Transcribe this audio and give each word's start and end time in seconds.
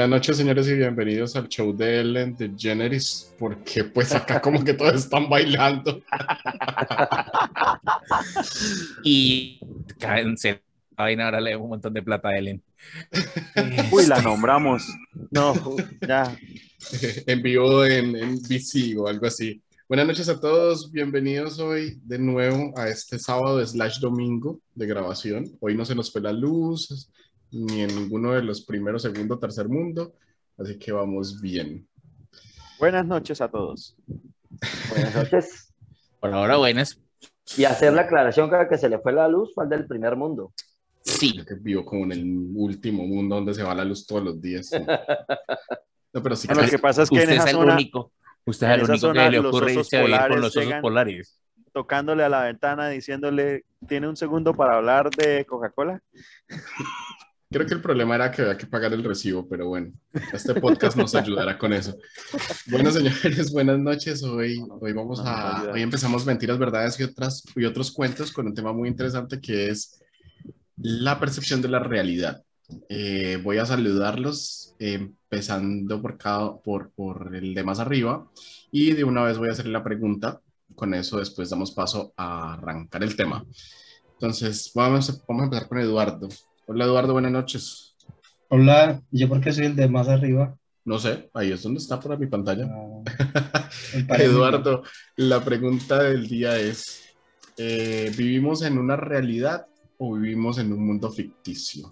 Buenas 0.00 0.16
noches, 0.16 0.38
señores, 0.38 0.66
y 0.66 0.76
bienvenidos 0.76 1.36
al 1.36 1.46
show 1.46 1.76
de 1.76 2.00
Ellen 2.00 2.34
DeGeneres, 2.34 3.34
porque 3.38 3.84
pues 3.84 4.14
acá 4.14 4.40
como 4.40 4.64
que 4.64 4.72
todos 4.72 4.94
están 4.94 5.28
bailando. 5.28 6.00
y 9.04 9.60
cáncer. 9.98 10.62
Vaina, 10.96 11.26
ahora 11.26 11.42
le 11.42 11.54
un 11.54 11.68
montón 11.68 11.92
de 11.92 12.02
plata 12.02 12.30
a 12.30 12.38
Ellen. 12.38 12.62
Uy, 13.92 14.06
la 14.06 14.22
nombramos. 14.22 14.86
No, 15.30 15.52
ya. 16.08 16.34
en 17.26 17.42
vivo 17.42 17.84
en, 17.84 18.16
en 18.16 18.36
BC 18.36 18.96
o 18.96 19.06
algo 19.06 19.26
así. 19.26 19.60
Buenas 19.86 20.06
noches 20.06 20.30
a 20.30 20.40
todos, 20.40 20.90
bienvenidos 20.90 21.58
hoy 21.58 22.00
de 22.04 22.18
nuevo 22.18 22.72
a 22.78 22.88
este 22.88 23.18
sábado 23.18 23.62
slash 23.66 23.98
domingo 23.98 24.60
de 24.74 24.86
grabación. 24.86 25.58
Hoy 25.60 25.76
no 25.76 25.84
se 25.84 25.94
nos 25.94 26.10
fue 26.10 26.22
la 26.22 26.32
luz, 26.32 27.10
ni 27.52 27.82
en 27.82 27.94
ninguno 27.94 28.32
de 28.32 28.42
los 28.42 28.62
primeros, 28.62 29.02
segundo, 29.02 29.38
tercer 29.38 29.68
mundo, 29.68 30.14
así 30.58 30.78
que 30.78 30.92
vamos 30.92 31.40
bien. 31.40 31.86
Buenas 32.78 33.06
noches 33.06 33.40
a 33.40 33.48
todos. 33.48 33.96
Buenas 34.90 35.14
noches. 35.14 35.72
Por 36.20 36.32
ahora, 36.32 36.56
buenas. 36.56 37.00
Y 37.56 37.64
hacer 37.64 37.92
la 37.92 38.02
aclaración 38.02 38.50
que, 38.50 38.56
que 38.68 38.78
se 38.78 38.88
le 38.88 38.98
fue 38.98 39.12
la 39.12 39.28
luz 39.28 39.52
fue 39.54 39.64
al 39.64 39.70
del 39.70 39.86
primer 39.86 40.16
mundo. 40.16 40.52
Sí. 41.02 41.32
Que 41.44 41.54
vivo 41.54 41.84
como 41.84 42.04
en 42.04 42.12
el 42.12 42.50
último 42.54 43.06
mundo 43.06 43.36
donde 43.36 43.54
se 43.54 43.62
va 43.62 43.74
la 43.74 43.84
luz 43.84 44.06
todos 44.06 44.22
los 44.22 44.40
días. 44.40 44.70
No, 46.12 46.20
pero 46.24 46.34
sí 46.34 46.48
Lo 46.48 46.68
que 46.68 46.78
pasa 46.80 47.04
es 47.04 47.08
que 47.08 47.22
en 47.22 47.22
Usted 47.22 47.34
esa 47.34 47.44
es 47.44 47.50
el 47.50 47.56
zona, 47.56 47.74
único. 47.74 48.12
Usted 48.44 48.66
es 48.66 48.74
el 48.74 48.82
único 48.82 48.98
zona, 48.98 49.24
que 49.24 49.30
le 49.30 49.38
ocurre 49.38 49.74
irse 49.74 49.96
a 49.96 50.02
vivir 50.02 50.18
con 50.28 50.40
los 50.40 50.56
osos 50.56 50.74
polares. 50.82 51.40
tocándole 51.72 52.24
a 52.24 52.28
la 52.28 52.42
ventana, 52.42 52.88
diciéndole, 52.88 53.64
¿tiene 53.86 54.08
un 54.08 54.16
segundo 54.16 54.52
para 54.52 54.76
hablar 54.76 55.08
de 55.10 55.44
Coca-Cola? 55.46 56.02
Creo 57.52 57.66
que 57.66 57.74
el 57.74 57.82
problema 57.82 58.14
era 58.14 58.30
que 58.30 58.42
había 58.42 58.56
que 58.56 58.68
pagar 58.68 58.92
el 58.92 59.02
recibo, 59.02 59.48
pero 59.48 59.66
bueno, 59.66 59.92
este 60.32 60.54
podcast 60.54 60.96
nos 60.96 61.16
ayudará 61.16 61.58
con 61.58 61.72
eso. 61.72 61.98
Bueno, 62.66 62.90
señores, 62.92 63.50
buenas 63.50 63.76
noches. 63.76 64.22
Hoy, 64.22 64.64
hoy 64.80 64.92
vamos 64.92 65.20
a, 65.24 65.68
hoy 65.72 65.82
empezamos 65.82 66.24
mentiras, 66.24 66.58
verdades 66.58 67.00
y 67.00 67.02
otras 67.02 67.42
y 67.56 67.64
otros 67.64 67.90
cuentos 67.90 68.30
con 68.30 68.46
un 68.46 68.54
tema 68.54 68.72
muy 68.72 68.88
interesante 68.88 69.40
que 69.40 69.68
es 69.68 70.00
la 70.76 71.18
percepción 71.18 71.60
de 71.60 71.70
la 71.70 71.80
realidad. 71.80 72.40
Eh, 72.88 73.40
voy 73.42 73.58
a 73.58 73.66
saludarlos, 73.66 74.76
eh, 74.78 74.94
empezando 74.94 76.00
por 76.00 76.18
cada, 76.18 76.56
por, 76.56 76.92
por 76.92 77.34
el 77.34 77.52
de 77.52 77.64
más 77.64 77.80
arriba, 77.80 78.30
y 78.70 78.92
de 78.92 79.02
una 79.02 79.24
vez 79.24 79.38
voy 79.38 79.48
a 79.48 79.52
hacerle 79.52 79.72
la 79.72 79.82
pregunta. 79.82 80.40
Con 80.76 80.94
eso 80.94 81.18
después 81.18 81.50
damos 81.50 81.72
paso 81.72 82.12
a 82.16 82.52
arrancar 82.52 83.02
el 83.02 83.16
tema. 83.16 83.44
Entonces, 84.12 84.70
vamos, 84.72 85.20
vamos 85.26 85.42
a 85.42 85.44
empezar 85.46 85.68
con 85.68 85.78
Eduardo. 85.80 86.28
Hola 86.72 86.84
Eduardo, 86.84 87.14
buenas 87.14 87.32
noches. 87.32 87.96
Hola, 88.48 89.02
yo 89.10 89.28
porque 89.28 89.50
soy 89.52 89.66
el 89.66 89.74
de 89.74 89.88
más 89.88 90.06
arriba. 90.06 90.56
No 90.84 91.00
sé, 91.00 91.28
ahí 91.34 91.50
es 91.50 91.64
donde 91.64 91.78
está 91.80 91.98
por 91.98 92.16
mi 92.16 92.28
pantalla. 92.28 92.68
Ah. 92.70 93.02
Eduardo, 94.16 94.84
la 95.16 95.44
pregunta 95.44 96.00
del 96.00 96.28
día 96.28 96.56
es, 96.60 97.02
eh, 97.56 98.12
¿vivimos 98.16 98.62
en 98.62 98.78
una 98.78 98.94
realidad 98.94 99.66
o 99.98 100.14
vivimos 100.14 100.58
en 100.58 100.72
un 100.72 100.86
mundo 100.86 101.10
ficticio? 101.10 101.90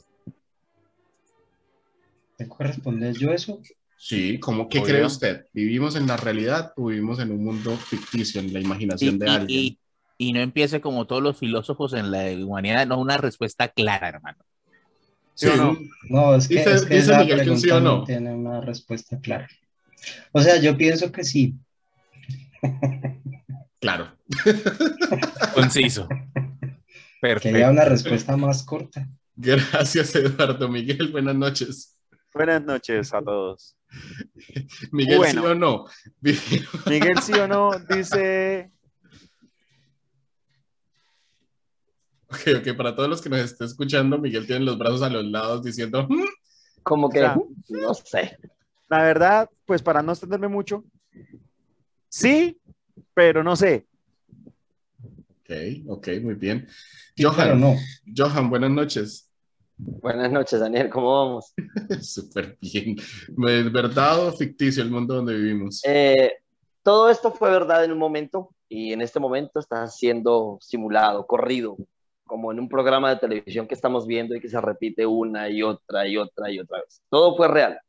¿Tengo 2.36 2.56
que 2.56 2.62
responder 2.64 3.18
yo 3.18 3.32
eso? 3.32 3.60
Sí, 3.96 4.38
¿cómo 4.38 4.68
qué 4.68 4.78
Obvio. 4.78 4.94
cree 4.94 5.04
usted? 5.06 5.46
¿Vivimos 5.52 5.96
en 5.96 6.06
la 6.06 6.16
realidad 6.16 6.72
o 6.76 6.86
vivimos 6.86 7.18
en 7.18 7.32
un 7.32 7.42
mundo 7.42 7.76
ficticio, 7.76 8.40
en 8.40 8.52
la 8.52 8.60
imaginación 8.60 9.16
Y, 9.16 9.18
de 9.18 9.26
y- 9.26 9.30
alguien? 9.30 9.60
y- 9.60 9.78
y 10.18 10.32
no 10.34 10.40
empiece 10.40 10.80
como 10.80 11.08
todos 11.08 11.20
los 11.20 11.36
filósofos 11.36 11.94
en 11.94 12.12
la 12.12 12.30
humanidad, 12.46 12.86
no 12.86 13.00
una 13.00 13.16
respuesta 13.16 13.66
clara, 13.66 14.08
hermano. 14.08 14.38
¿Sí 15.38 15.46
o 15.46 15.56
no? 15.56 15.78
No, 16.10 16.34
es 16.34 16.48
que, 16.48 16.56
Dice- 16.56 16.74
es 16.74 16.82
que 16.82 16.94
dice 16.96 17.12
esa 17.12 17.20
Miguel 17.20 17.38
que 17.38 17.44
sí 17.44 17.50
o 17.50 17.74
pregunta 17.74 17.80
no. 17.80 17.98
no 17.98 18.04
tiene 18.04 18.34
una 18.34 18.60
respuesta 18.60 19.20
clara. 19.20 19.48
O 20.32 20.42
sea, 20.42 20.56
yo 20.60 20.76
pienso 20.76 21.12
que 21.12 21.22
sí. 21.22 21.54
Claro. 23.80 24.10
Conciso. 25.54 26.08
Quería 26.08 26.40
Perfecto. 27.20 27.70
una 27.70 27.84
respuesta 27.84 28.36
más 28.36 28.64
corta. 28.64 29.08
Gracias, 29.36 30.14
Eduardo. 30.16 30.68
Miguel, 30.68 31.12
buenas 31.12 31.36
noches. 31.36 31.96
Buenas 32.34 32.62
noches 32.64 33.14
a 33.14 33.22
todos. 33.22 33.76
Miguel, 34.90 35.18
Bueno. 35.18 35.40
¿sí 35.42 35.46
o 35.46 35.54
no? 35.54 35.84
Miguel, 36.20 37.18
sí 37.22 37.32
o 37.34 37.46
no, 37.48 37.70
dice, 37.88 38.70
Ok, 42.30 42.40
ok, 42.58 42.76
para 42.76 42.94
todos 42.94 43.08
los 43.08 43.22
que 43.22 43.28
nos 43.30 43.40
estén 43.40 43.66
escuchando, 43.66 44.18
Miguel 44.18 44.46
tiene 44.46 44.64
los 44.64 44.78
brazos 44.78 45.02
a 45.02 45.08
los 45.08 45.24
lados 45.24 45.62
diciendo, 45.62 46.06
"Mm". 46.08 46.24
Como 46.82 47.08
que, 47.08 47.18
O 47.20 47.22
sea, 47.22 47.36
no 47.70 47.94
sé. 47.94 48.38
la 48.88 49.02
verdad, 49.02 49.50
pues 49.66 49.82
para 49.82 50.02
no 50.02 50.12
extenderme 50.12 50.48
mucho, 50.48 50.84
sí, 52.08 52.58
pero 53.14 53.42
no 53.42 53.56
sé. 53.56 53.86
ok, 55.42 55.50
ok, 55.88 56.08
muy 56.22 56.34
bien. 56.34 56.66
Johan, 57.18 57.60
no. 57.60 57.74
Johan, 58.16 58.48
buenas 58.50 58.70
noches. 58.70 59.30
Buenas 59.76 60.30
noches, 60.32 60.58
Daniel, 60.60 60.90
¿cómo 60.90 61.12
vamos? 61.24 61.54
Súper 62.02 62.58
bien. 62.60 62.96
¿Es 62.98 63.72
verdad 63.72 64.26
o 64.26 64.32
ficticio 64.32 64.82
el 64.82 64.90
mundo 64.90 65.14
donde 65.14 65.34
vivimos? 65.36 65.82
Eh, 65.84 66.32
todo 66.82 67.08
esto 67.08 67.32
fue 67.32 67.50
verdad 67.50 67.84
en 67.84 67.92
un 67.92 67.98
momento 67.98 68.50
y 68.68 68.92
en 68.92 69.00
este 69.02 69.20
momento 69.20 69.60
está 69.60 69.86
siendo 69.86 70.58
simulado, 70.60 71.26
corrido, 71.26 71.76
como 72.28 72.52
en 72.52 72.60
un 72.60 72.68
programa 72.68 73.10
de 73.10 73.16
televisión 73.16 73.66
que 73.66 73.74
estamos 73.74 74.06
viendo 74.06 74.36
y 74.36 74.40
que 74.40 74.48
se 74.48 74.60
repite 74.60 75.04
una 75.04 75.48
y 75.48 75.64
otra 75.64 76.06
y 76.06 76.16
otra 76.16 76.52
y 76.52 76.60
otra 76.60 76.80
vez. 76.82 77.02
Todo 77.10 77.36
fue 77.36 77.48
real, 77.48 77.80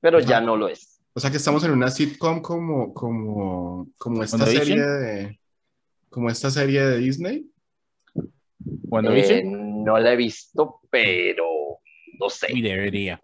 pero 0.00 0.18
ya 0.18 0.40
no 0.40 0.56
lo 0.56 0.66
es. 0.66 1.00
O 1.14 1.20
sea 1.20 1.30
que 1.30 1.36
estamos 1.36 1.62
en 1.64 1.70
una 1.70 1.90
sitcom 1.90 2.40
como, 2.40 2.92
como, 2.92 3.86
como 3.98 4.24
esta 4.24 4.46
serie 4.46 4.80
de, 4.80 5.38
como 6.08 6.28
esta 6.28 6.50
serie 6.50 6.80
de 6.84 6.98
Disney. 6.98 7.46
Cuando 8.88 9.12
Eh, 9.12 9.42
no 9.44 9.98
la 9.98 10.12
he 10.12 10.16
visto, 10.16 10.80
pero 10.90 11.44
no 12.18 12.30
sé. 12.30 12.46
y 12.52 12.62
debería. 12.62 13.20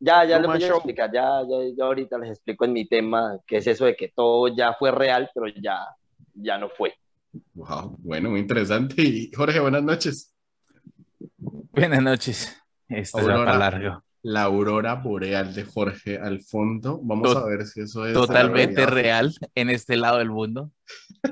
Ya, 0.00 0.24
ya 0.24 0.38
les 0.38 0.46
voy 0.46 0.62
a 0.62 0.68
explicar, 0.68 1.10
ya, 1.12 1.42
ya, 1.48 1.56
ya 1.76 1.84
ahorita 1.84 2.18
les 2.18 2.30
explico 2.30 2.64
en 2.64 2.72
mi 2.72 2.86
tema 2.86 3.38
qué 3.46 3.56
es 3.56 3.66
eso 3.66 3.84
de 3.84 3.96
que 3.96 4.08
todo 4.08 4.48
ya 4.48 4.72
fue 4.74 4.90
real, 4.92 5.30
pero 5.34 5.48
ya, 5.48 5.78
ya 6.34 6.58
no 6.58 6.68
fue. 6.68 6.94
Wow, 7.54 7.96
bueno, 8.00 8.30
muy 8.30 8.40
interesante. 8.40 9.02
Y 9.02 9.30
Jorge, 9.32 9.60
buenas 9.60 9.82
noches. 9.82 10.34
Buenas 11.38 12.02
noches. 12.02 12.56
Esto 12.88 13.18
Aurora. 13.18 13.44
para 13.44 13.58
largo. 13.58 14.04
La 14.22 14.42
aurora 14.42 14.94
boreal 14.94 15.54
de 15.54 15.64
Jorge 15.64 16.18
al 16.18 16.40
fondo. 16.42 17.00
Vamos 17.02 17.36
a 17.36 17.44
ver 17.44 17.66
si 17.66 17.82
eso 17.82 18.06
es. 18.06 18.14
Totalmente 18.14 18.84
real 18.86 19.34
en 19.54 19.70
este 19.70 19.96
lado 19.96 20.18
del 20.18 20.30
mundo. 20.30 20.72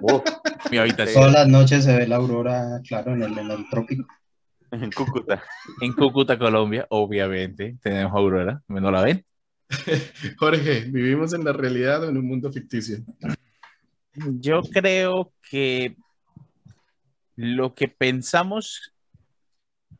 Uf, 0.00 0.22
Mi 0.70 0.78
habitación. 0.78 1.22
Todas 1.22 1.32
las 1.32 1.48
noches 1.48 1.84
se 1.84 1.96
ve 1.96 2.06
la 2.06 2.16
aurora, 2.16 2.80
claro, 2.86 3.12
en 3.12 3.22
el, 3.22 3.38
en 3.38 3.50
el 3.50 3.68
trópico. 3.68 4.06
En 4.70 4.90
Cúcuta. 4.90 5.42
En 5.80 5.92
Cúcuta, 5.92 6.38
Colombia, 6.38 6.86
obviamente, 6.90 7.76
tenemos 7.80 8.12
Aurora. 8.14 8.62
¿No 8.68 8.90
la 8.90 9.02
ven? 9.02 9.24
Jorge, 10.38 10.80
¿vivimos 10.90 11.32
en 11.32 11.44
la 11.44 11.52
realidad 11.52 12.04
o 12.04 12.08
en 12.08 12.16
un 12.16 12.26
mundo 12.26 12.52
ficticio? 12.52 12.98
Yo 14.40 14.62
creo 14.62 15.32
que 15.50 15.96
lo 17.34 17.74
que 17.74 17.88
pensamos, 17.88 18.94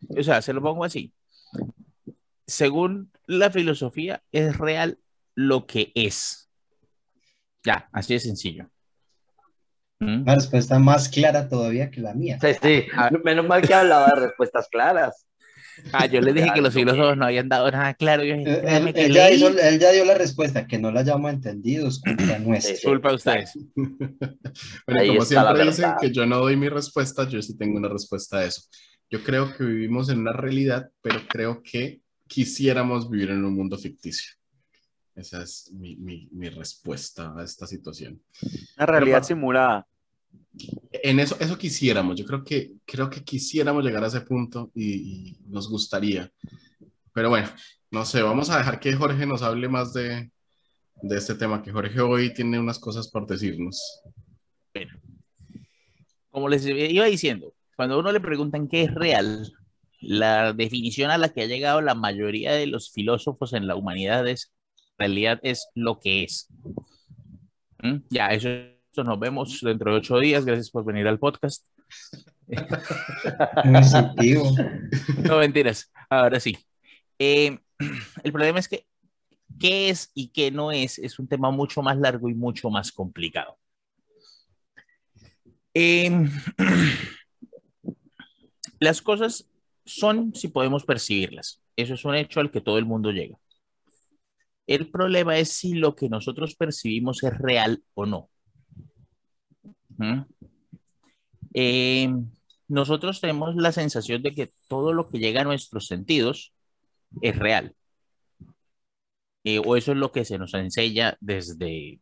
o 0.08 0.22
sea, 0.22 0.40
se 0.42 0.52
lo 0.52 0.62
pongo 0.62 0.84
así. 0.84 1.12
Según 2.46 3.10
la 3.26 3.50
filosofía, 3.50 4.22
es 4.32 4.56
real 4.56 4.98
lo 5.34 5.66
que 5.66 5.92
es. 5.94 6.48
Ya, 7.64 7.88
así 7.92 8.14
de 8.14 8.20
sencillo. 8.20 8.70
¿Mm? 9.98 10.22
Una 10.22 10.34
respuesta 10.36 10.78
más 10.78 11.08
clara 11.08 11.48
todavía 11.48 11.90
que 11.90 12.00
la 12.00 12.14
mía. 12.14 12.38
sí, 12.40 12.48
sí, 12.62 12.84
Ah. 12.96 13.10
menos 13.24 13.46
mal 13.46 13.66
que 13.66 13.74
hablaba 13.74 14.06
de 14.14 14.26
respuestas 14.26 14.68
claras. 14.68 15.25
Ah, 15.92 16.06
yo 16.06 16.20
les 16.20 16.34
dije 16.34 16.48
que 16.54 16.60
los 16.62 16.72
filósofos 16.72 17.16
no 17.16 17.24
habían 17.26 17.48
dado 17.48 17.70
nada 17.70 17.94
claro. 17.94 18.24
Yo 18.24 18.34
dije, 18.36 18.50
Él, 18.50 18.60
créanme 18.60 18.90
él- 18.90 18.94
que 18.94 19.04
él 19.06 19.12
ya 19.12 19.30
hizo- 19.30 19.58
él 19.58 19.78
ya 19.78 19.92
dio 19.92 20.04
la 20.04 20.14
respuesta, 20.14 20.66
que 20.66 20.78
no 20.78 20.90
la 20.90 21.00
hayamos 21.00 21.32
entendido, 21.32 21.88
es 21.88 22.00
culpa 22.00 22.38
nuestra. 22.38 22.74
Sí. 22.74 22.80
Disculpa 22.82 23.10
a 23.10 23.14
ustedes. 23.14 23.52
Bueno, 24.86 25.00
Ahí 25.00 25.08
como 25.08 25.24
siempre 25.24 25.64
dicen 25.64 25.90
que 26.00 26.10
yo 26.10 26.26
no 26.26 26.38
doy 26.38 26.56
mi 26.56 26.68
respuesta, 26.68 27.28
yo 27.28 27.42
sí 27.42 27.56
tengo 27.56 27.76
una 27.78 27.88
respuesta 27.88 28.38
a 28.38 28.44
eso. 28.44 28.62
Yo 29.10 29.22
creo 29.22 29.54
que 29.56 29.64
vivimos 29.64 30.08
en 30.08 30.20
una 30.20 30.32
realidad, 30.32 30.88
pero 31.02 31.20
creo 31.28 31.62
que 31.62 32.00
quisiéramos 32.26 33.08
vivir 33.10 33.30
en 33.30 33.44
un 33.44 33.54
mundo 33.54 33.76
ficticio. 33.78 34.32
Esa 35.14 35.42
es 35.42 35.70
mi, 35.72 35.96
mi- 35.96 36.28
mi 36.32 36.48
respuesta 36.48 37.32
a 37.36 37.42
esta 37.44 37.66
situación. 37.66 38.20
Una 38.76 38.86
realidad 38.86 39.16
Pero- 39.18 39.24
simulada. 39.26 39.86
En 40.90 41.20
eso, 41.20 41.36
eso 41.38 41.58
quisiéramos, 41.58 42.16
yo 42.18 42.24
creo 42.24 42.42
que, 42.42 42.72
creo 42.84 43.10
que 43.10 43.22
quisiéramos 43.22 43.84
llegar 43.84 44.02
a 44.02 44.08
ese 44.08 44.22
punto 44.22 44.70
y, 44.74 44.94
y 44.94 45.36
nos 45.46 45.68
gustaría. 45.68 46.30
Pero 47.12 47.30
bueno, 47.30 47.48
no 47.90 48.04
sé, 48.04 48.22
vamos 48.22 48.50
a 48.50 48.58
dejar 48.58 48.80
que 48.80 48.94
Jorge 48.94 49.26
nos 49.26 49.42
hable 49.42 49.68
más 49.68 49.92
de, 49.92 50.30
de 51.02 51.16
este 51.16 51.34
tema, 51.34 51.62
que 51.62 51.72
Jorge 51.72 52.00
hoy 52.00 52.32
tiene 52.32 52.58
unas 52.58 52.78
cosas 52.78 53.08
por 53.08 53.26
decirnos. 53.26 54.02
Como 56.30 56.48
les 56.48 56.66
iba 56.66 57.06
diciendo, 57.06 57.54
cuando 57.76 57.94
a 57.94 57.98
uno 57.98 58.12
le 58.12 58.20
preguntan 58.20 58.68
qué 58.68 58.82
es 58.82 58.94
real, 58.94 59.52
la 60.00 60.52
definición 60.52 61.10
a 61.10 61.18
la 61.18 61.30
que 61.30 61.42
ha 61.42 61.46
llegado 61.46 61.80
la 61.80 61.94
mayoría 61.94 62.52
de 62.52 62.66
los 62.66 62.90
filósofos 62.92 63.52
en 63.52 63.66
la 63.66 63.76
humanidad 63.76 64.26
es 64.28 64.52
realidad 64.98 65.40
es 65.42 65.68
lo 65.74 65.98
que 65.98 66.24
es. 66.24 66.48
¿Mm? 67.82 67.96
Ya, 68.10 68.28
eso, 68.28 68.48
nos 69.04 69.18
vemos 69.18 69.60
dentro 69.60 69.92
de 69.92 69.98
ocho 69.98 70.18
días. 70.18 70.44
Gracias 70.44 70.70
por 70.70 70.84
venir 70.84 71.06
al 71.06 71.18
podcast. 71.18 71.64
No, 75.24 75.38
mentiras. 75.38 75.92
Ahora 76.08 76.40
sí. 76.40 76.56
Eh, 77.18 77.58
el 78.22 78.32
problema 78.32 78.58
es 78.58 78.68
que 78.68 78.86
qué 79.58 79.88
es 79.88 80.10
y 80.14 80.28
qué 80.28 80.50
no 80.50 80.72
es 80.72 80.98
es 80.98 81.18
un 81.18 81.28
tema 81.28 81.50
mucho 81.50 81.82
más 81.82 81.96
largo 81.96 82.28
y 82.28 82.34
mucho 82.34 82.70
más 82.70 82.92
complicado. 82.92 83.58
Em, 85.74 86.30
las 88.80 89.02
cosas 89.02 89.48
son 89.84 90.34
si 90.34 90.48
podemos 90.48 90.84
percibirlas. 90.84 91.60
Eso 91.76 91.94
es 91.94 92.04
un 92.04 92.14
hecho 92.14 92.40
al 92.40 92.50
que 92.50 92.60
todo 92.60 92.78
el 92.78 92.86
mundo 92.86 93.10
llega. 93.10 93.36
El 94.66 94.90
problema 94.90 95.38
es 95.38 95.50
si 95.50 95.74
lo 95.74 95.94
que 95.94 96.08
nosotros 96.08 96.56
percibimos 96.56 97.22
es 97.22 97.36
real 97.38 97.82
o 97.94 98.06
no. 98.06 98.30
Em, 101.52 102.30
nosotros 102.68 103.20
tenemos 103.20 103.56
la 103.56 103.72
sensación 103.72 104.22
de 104.22 104.34
que 104.34 104.50
todo 104.68 104.92
lo 104.92 105.08
que 105.08 105.18
llega 105.18 105.42
a 105.42 105.44
nuestros 105.44 105.86
sentidos 105.86 106.52
es 107.22 107.38
real. 107.38 107.74
Eh, 109.44 109.60
o 109.64 109.76
eso 109.76 109.92
es 109.92 109.98
lo 109.98 110.10
que 110.10 110.24
se 110.24 110.38
nos 110.38 110.54
enseña 110.54 111.16
desde 111.20 112.00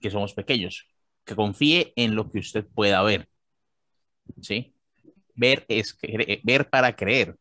que 0.00 0.10
somos 0.10 0.32
pequeños, 0.34 0.88
que 1.24 1.36
confíe 1.36 1.92
en 1.96 2.14
lo 2.14 2.30
que 2.30 2.38
usted 2.38 2.66
pueda 2.66 3.02
ver. 3.02 3.28
¿Sí? 4.40 4.74
Ver 5.34 5.64
es 5.68 5.96
ver 6.42 6.68
para 6.70 6.96
creer. 6.96 7.36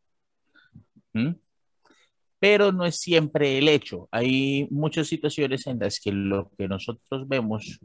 Pero 2.39 2.71
no 2.71 2.85
es 2.85 2.97
siempre 2.97 3.57
el 3.57 3.67
hecho. 3.67 4.07
Hay 4.11 4.67
muchas 4.69 5.07
situaciones 5.07 5.65
en 5.65 5.79
las 5.79 5.99
que 5.99 6.11
lo 6.11 6.51
que 6.57 6.67
nosotros 6.67 7.27
vemos 7.27 7.79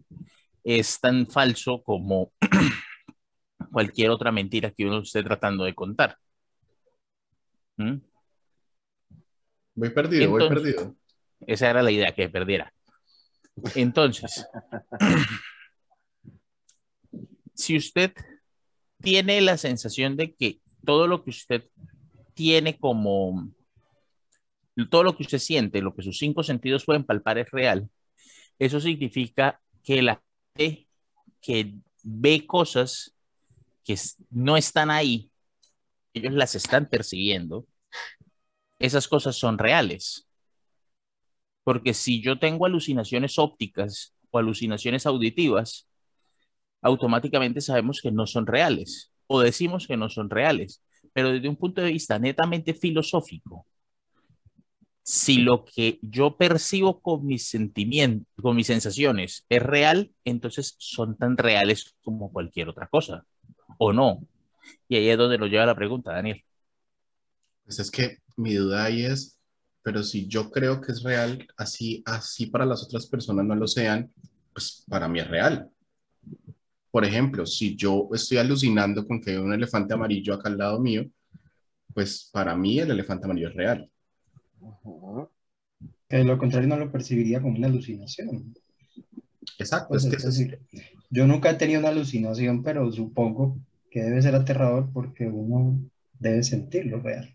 es 0.65 1.01
tan 1.01 1.27
falso 1.27 1.83
como 1.83 2.33
cualquier 3.73 4.11
otra 4.11 4.33
mentira 4.33 4.71
que 4.71 4.87
uno 4.87 5.01
esté 5.01 5.23
tratando 5.23 5.65
de 5.65 5.75
contar. 5.75 6.17
¿Mm? 7.77 7.97
Voy 9.75 9.91
perdido, 9.91 10.31
voy 10.31 10.49
perdido. 10.49 10.95
Esa 11.41 11.71
era 11.71 11.83
la 11.83 11.91
idea, 11.91 12.13
que 12.13 12.29
perdiera. 12.29 12.73
Entonces, 13.75 14.47
si 17.55 17.77
usted 17.77 18.13
tiene 19.01 19.41
la 19.41 19.57
sensación 19.57 20.17
de 20.17 20.35
que 20.35 20.61
todo 20.85 21.07
lo 21.07 21.25
que 21.25 21.31
usted 21.31 21.65
tiene 22.35 22.79
como, 22.79 23.51
todo 24.91 25.03
lo 25.03 25.17
que 25.17 25.25
usted 25.25 25.39
siente, 25.39 25.83
lo 25.83 25.95
que 25.95 26.03
sus 26.03 26.19
cinco 26.19 26.43
sentidos 26.43 26.85
pueden 26.85 27.05
palpar 27.05 27.39
es 27.39 27.51
real, 27.51 27.91
eso 28.59 28.81
significa 28.81 29.61
que 29.83 30.03
la 30.03 30.23
que 30.55 31.75
ve 32.03 32.47
cosas 32.47 33.15
que 33.85 33.97
no 34.31 34.57
están 34.57 34.91
ahí, 34.91 35.31
ellos 36.15 36.33
las 36.35 36.55
están 36.55 36.89
percibiendo, 36.89 37.67
esas 38.79 39.09
cosas 39.09 39.37
son 39.37 39.59
reales. 39.59 40.29
Porque 41.65 41.95
si 41.95 42.21
yo 42.21 42.39
tengo 42.39 42.67
alucinaciones 42.67 43.39
ópticas 43.39 44.15
o 44.31 44.39
alucinaciones 44.39 45.07
auditivas, 45.07 45.89
automáticamente 46.81 47.61
sabemos 47.61 48.01
que 48.03 48.11
no 48.11 48.27
son 48.27 48.47
reales 48.47 49.13
o 49.29 49.41
decimos 49.41 49.87
que 49.87 49.97
no 49.97 50.09
son 50.09 50.29
reales. 50.29 50.83
Pero 51.13 51.31
desde 51.31 51.49
un 51.49 51.57
punto 51.57 51.81
de 51.81 51.93
vista 51.93 52.19
netamente 52.19 52.75
filosófico, 52.75 53.67
si 55.03 55.39
lo 55.39 55.65
que 55.65 55.99
yo 56.03 56.37
percibo 56.37 57.01
con 57.01 57.27
mis 57.27 57.49
sentimientos, 57.49 58.29
con 58.41 58.57
mis 58.57 58.69
sensaciones 58.69 59.45
es 59.49 59.63
real, 59.63 60.13
entonces 60.25 60.77
son 60.79 61.17
tan 61.17 61.37
reales 61.37 61.95
como 62.03 62.31
cualquier 62.33 62.69
otra 62.69 62.87
cosa, 62.87 63.25
¿o 63.79 63.93
no? 63.93 64.21
Y 64.89 64.97
ahí 64.97 65.09
es 65.09 65.19
donde 65.19 65.39
nos 65.39 65.51
lleva 65.51 65.67
la 65.67 65.75
pregunta, 65.75 66.13
Daniel. 66.13 66.43
Pues 67.65 67.79
es 67.81 67.91
que 67.91 68.19
mi 68.37 68.55
duda 68.55 68.85
ahí 68.85 69.05
es, 69.05 69.39
pero 69.83 70.03
si 70.03 70.29
yo 70.29 70.51
creo 70.51 70.81
que 70.81 70.93
es 70.93 71.03
real, 71.03 71.47
así, 71.57 72.03
así 72.07 72.47
para 72.47 72.67
las 72.67 72.85
otras 72.85 73.07
personas 73.07 73.45
no 73.45 73.57
lo 73.57 73.67
sean, 73.67 74.13
pues 74.53 74.85
para 74.89 75.09
mí 75.09 75.19
es 75.21 75.29
real. 75.29 75.69
Por 76.91 77.05
ejemplo, 77.05 77.47
si 77.47 77.75
yo 77.75 78.09
estoy 78.13 78.39
alucinando 78.39 79.07
con 79.07 79.21
que 79.21 79.33
hay 79.33 79.37
un 79.39 79.53
elefante 79.53 79.95
amarillo 79.95 80.35
acá 80.35 80.49
al 80.49 80.59
lado 80.59 80.81
mío, 80.81 81.05
pues 81.95 82.29
para 82.33 82.55
mí 82.57 82.79
el 82.79 82.91
elefante 82.91 83.25
amarillo 83.25 83.49
es 83.49 83.55
real. 83.55 83.92
Que 86.09 86.19
de 86.19 86.25
lo 86.25 86.39
contrario 86.39 86.69
no 86.69 86.77
lo 86.77 86.91
percibiría 86.91 87.41
como 87.41 87.57
una 87.57 87.67
alucinación. 87.69 88.55
Exacto, 89.59 89.89
Pues, 89.91 90.05
es 90.05 90.11
que 90.11 90.17
es 90.17 90.25
ese 90.25 90.29
es- 90.29 90.51
decir, 90.51 90.93
yo 91.11 91.27
nunca 91.27 91.51
he 91.51 91.55
tenido 91.55 91.81
una 91.81 91.89
alucinación, 91.89 92.63
pero 92.63 92.91
supongo 92.93 93.57
que 93.91 94.03
debe 94.03 94.23
ser 94.23 94.35
aterrador 94.35 94.89
porque 94.93 95.27
uno 95.27 95.79
debe 96.19 96.43
sentirlo 96.43 97.01
real. 97.01 97.35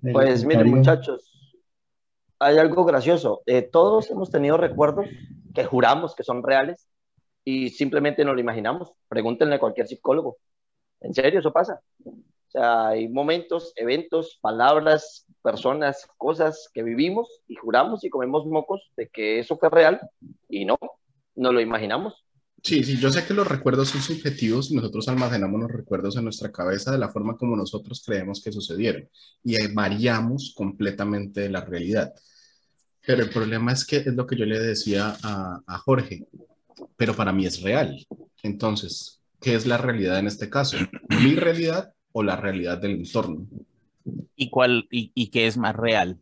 De 0.00 0.12
Pues 0.12 0.44
miren, 0.44 0.68
muchachos, 0.68 1.30
hay 2.38 2.58
algo 2.58 2.84
gracioso. 2.84 3.42
Eh, 3.46 3.62
todos 3.62 4.10
hemos 4.10 4.30
tenido 4.30 4.56
recuerdos 4.56 5.06
que 5.54 5.64
juramos 5.64 6.14
que 6.14 6.22
son 6.24 6.42
reales 6.42 6.88
y 7.44 7.70
simplemente 7.70 8.24
no 8.24 8.34
lo 8.34 8.40
imaginamos. 8.40 8.92
Pregúntenle 9.08 9.54
a 9.56 9.60
cualquier 9.60 9.86
psicólogo. 9.86 10.36
En 11.00 11.14
serio, 11.14 11.40
eso 11.40 11.52
pasa. 11.52 11.80
Sea, 12.54 12.86
hay 12.90 13.08
momentos, 13.08 13.72
eventos, 13.74 14.38
palabras, 14.40 15.26
personas, 15.42 16.06
cosas 16.16 16.70
que 16.72 16.84
vivimos 16.84 17.28
y 17.48 17.56
juramos 17.56 18.04
y 18.04 18.10
comemos 18.10 18.46
mocos 18.46 18.80
de 18.96 19.08
que 19.08 19.40
eso 19.40 19.58
fue 19.58 19.70
real 19.70 20.00
y 20.48 20.64
no, 20.64 20.78
no 21.34 21.52
lo 21.52 21.60
imaginamos. 21.60 22.24
Sí, 22.62 22.84
sí, 22.84 22.96
yo 22.96 23.10
sé 23.10 23.26
que 23.26 23.34
los 23.34 23.48
recuerdos 23.48 23.88
son 23.88 24.02
subjetivos 24.02 24.70
y 24.70 24.76
nosotros 24.76 25.08
almacenamos 25.08 25.62
los 25.62 25.70
recuerdos 25.72 26.16
en 26.16 26.22
nuestra 26.22 26.52
cabeza 26.52 26.92
de 26.92 26.98
la 26.98 27.10
forma 27.10 27.36
como 27.36 27.56
nosotros 27.56 28.04
creemos 28.06 28.40
que 28.40 28.52
sucedieron 28.52 29.08
y 29.42 29.56
variamos 29.72 30.54
completamente 30.56 31.50
la 31.50 31.60
realidad. 31.62 32.14
Pero 33.04 33.24
el 33.24 33.30
problema 33.30 33.72
es 33.72 33.84
que 33.84 33.96
es 33.96 34.14
lo 34.14 34.28
que 34.28 34.36
yo 34.36 34.46
le 34.46 34.60
decía 34.60 35.16
a, 35.24 35.60
a 35.66 35.78
Jorge, 35.78 36.28
pero 36.96 37.14
para 37.16 37.32
mí 37.32 37.46
es 37.46 37.60
real. 37.62 38.06
Entonces, 38.44 39.20
¿qué 39.40 39.56
es 39.56 39.66
la 39.66 39.76
realidad 39.76 40.20
en 40.20 40.28
este 40.28 40.48
caso? 40.48 40.76
¿Mi 41.08 41.34
realidad 41.34 41.93
o 42.14 42.22
la 42.22 42.36
realidad 42.36 42.78
del 42.78 42.92
entorno? 42.92 43.46
¿Y 44.36 44.48
cuál 44.48 44.86
y, 44.90 45.26
qué 45.30 45.46
es 45.46 45.56
más 45.56 45.74
real? 45.74 46.18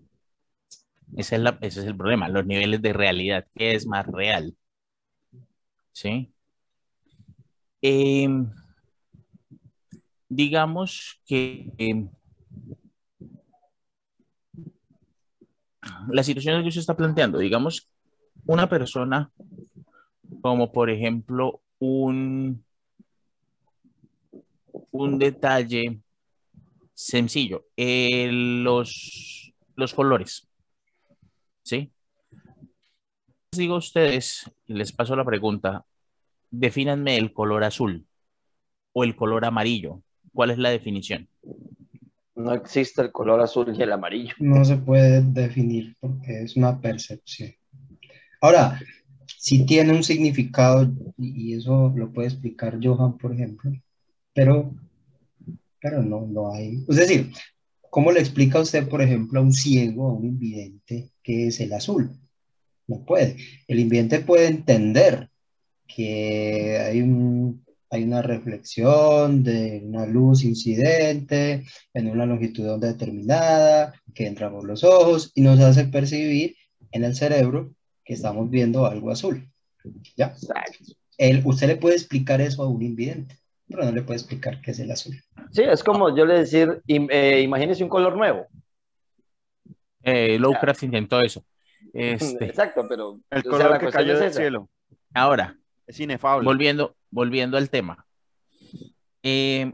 Ese 1.17 1.37
es, 1.61 1.77
el 1.77 1.97
problema, 1.97 2.29
los 2.29 2.47
niveles 2.47 2.81
de 2.81 2.93
realidad. 2.95 3.47
¿Qué 3.55 3.75
es 3.75 3.87
más 3.87 4.07
real? 4.07 4.57
¿Sí? 5.93 6.33
Em, 7.83 8.51
digamos 10.29 11.21
que 11.27 11.71
em, 11.77 12.09
la 16.09 16.23
situación 16.23 16.63
que 16.63 16.69
usted 16.69 16.81
está 16.81 16.97
planteando, 16.97 17.39
digamos, 17.39 17.91
una 18.47 18.69
persona 18.69 19.31
como 20.41 20.73
por 20.73 20.89
ejemplo 20.89 21.61
un, 21.79 22.65
un 24.93 25.19
detalle 25.19 26.01
sencillo, 26.95 27.67
eh, 27.77 28.29
los, 28.31 29.53
los 29.75 29.95
colores, 29.95 30.49
¿sí? 31.63 31.91
Les 33.53 33.59
digo 33.59 33.75
a 33.75 33.79
ustedes, 33.79 34.51
y 34.67 34.75
les 34.75 34.93
paso 34.93 35.17
la 35.17 35.25
pregunta, 35.25 35.85
defínanme 36.51 37.17
el 37.17 37.33
color 37.33 37.65
azul 37.65 38.07
o 38.93 39.05
el 39.05 39.17
color 39.17 39.45
amarillo. 39.45 40.03
¿Cuál 40.33 40.51
es 40.51 40.59
la 40.59 40.71
definición? 40.71 41.29
No 42.35 42.55
existe 42.55 43.03
el 43.03 43.13
color 43.13 43.41
azul 43.41 43.75
y 43.77 43.83
el 43.83 43.93
amarillo. 43.93 44.35
no 44.39 44.65
se 44.65 44.77
puede 44.77 45.23
definir 45.23 45.95
porque 46.01 46.43
es 46.43 46.57
una 46.57 46.81
percepción. 46.81 47.53
Ahora, 48.41 48.81
si 49.39 49.65
tiene 49.67 49.93
un 49.93 50.03
significado, 50.03 50.91
y 51.19 51.53
y 51.53 51.55
eso 51.55 51.93
lo 51.95 52.11
puede 52.13 52.29
explicar 52.29 52.79
Johan, 52.83 53.19
por 53.19 53.33
ejemplo, 53.33 53.71
pero, 54.35 54.75
pero 55.81 56.03
no, 56.03 56.27
no 56.27 56.53
hay. 56.53 56.85
Es 56.89 56.97
decir, 56.97 57.33
¿cómo 57.91 58.13
le 58.13 58.21
explica 58.21 58.61
usted, 58.61 58.89
por 58.89 59.03
ejemplo, 59.03 59.41
a 59.41 59.43
un 59.43 59.53
ciego, 59.53 60.09
a 60.09 60.15
un 60.15 60.27
invidente, 60.27 61.11
qué 61.23 61.49
es 61.49 61.61
el 61.61 61.73
azul? 61.73 62.11
No 62.87 63.05
puede. 63.05 63.37
El 63.69 63.81
invidente 63.81 64.21
puede 64.21 64.47
entender 64.47 65.31
que 65.87 66.79
hay 66.79 67.03
un, 67.03 67.65
hay 67.91 68.05
una 68.05 68.23
reflexión 68.23 69.43
de 69.45 69.83
una 69.85 70.07
luz 70.07 70.45
incidente 70.45 71.65
en 71.93 72.09
una 72.09 72.25
longitud 72.25 72.65
de 72.65 72.71
onda 72.71 72.89
determinada, 72.89 73.93
que 74.15 74.27
entra 74.27 74.51
por 74.51 74.65
los 74.65 74.83
ojos 74.83 75.31
y 75.35 75.43
nos 75.43 75.61
hace 75.61 75.85
percibir 75.85 76.57
en 76.91 77.05
el 77.05 77.15
cerebro 77.15 77.75
que 78.05 78.15
estamos 78.15 78.49
viendo 78.51 78.87
algo 78.87 79.11
azul. 79.11 79.47
¿Ya? 80.17 80.29
Exacto. 80.29 80.95
Él, 81.19 81.43
usted 81.45 81.67
le 81.67 81.77
puede 81.77 81.97
explicar 81.97 82.41
eso 82.41 82.63
a 82.63 82.69
un 82.69 82.83
invidente, 82.83 83.37
pero 83.73 83.85
no 83.85 83.93
le 83.93 84.03
puede 84.03 84.19
explicar 84.19 84.61
qué 84.61 84.71
es 84.71 84.79
el 84.79 84.91
azul. 84.91 85.17
Sí, 85.51 85.63
es 85.63 85.83
como 85.83 86.15
yo 86.17 86.25
le 86.27 86.35
decir, 86.41 86.81
im- 86.87 87.09
eh, 87.11 87.41
imagínese 87.43 87.83
un 87.83 87.89
color 87.91 88.17
nuevo. 88.17 88.47
Eh, 90.03 90.39
Lovecraft 90.39 90.83
intentó 90.85 91.21
eso. 91.21 91.45
Este, 91.93 92.47
Exacto, 92.47 92.87
pero 92.89 93.19
El 93.31 93.43
sea, 93.43 93.51
color 93.51 93.79
que 93.79 93.89
cayó 93.91 94.13
es 94.15 94.19
del 94.21 94.29
esa. 94.29 94.41
cielo. 94.41 94.69
ahora, 95.15 95.57
Es 95.87 95.99
inefable. 96.01 96.45
volviendo, 96.45 96.95
volviendo 97.11 97.57
al 97.57 97.69
tema. 97.71 98.07
Eh, 99.23 99.73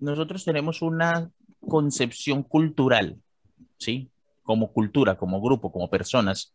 nosotros 0.00 0.44
tenemos 0.44 0.82
una 0.82 1.30
concepción 1.60 2.42
cultural, 2.42 3.16
¿sí? 3.78 4.10
Como 4.42 4.72
cultura, 4.72 5.16
como 5.16 5.40
grupo, 5.40 5.72
como 5.72 5.88
personas, 5.90 6.54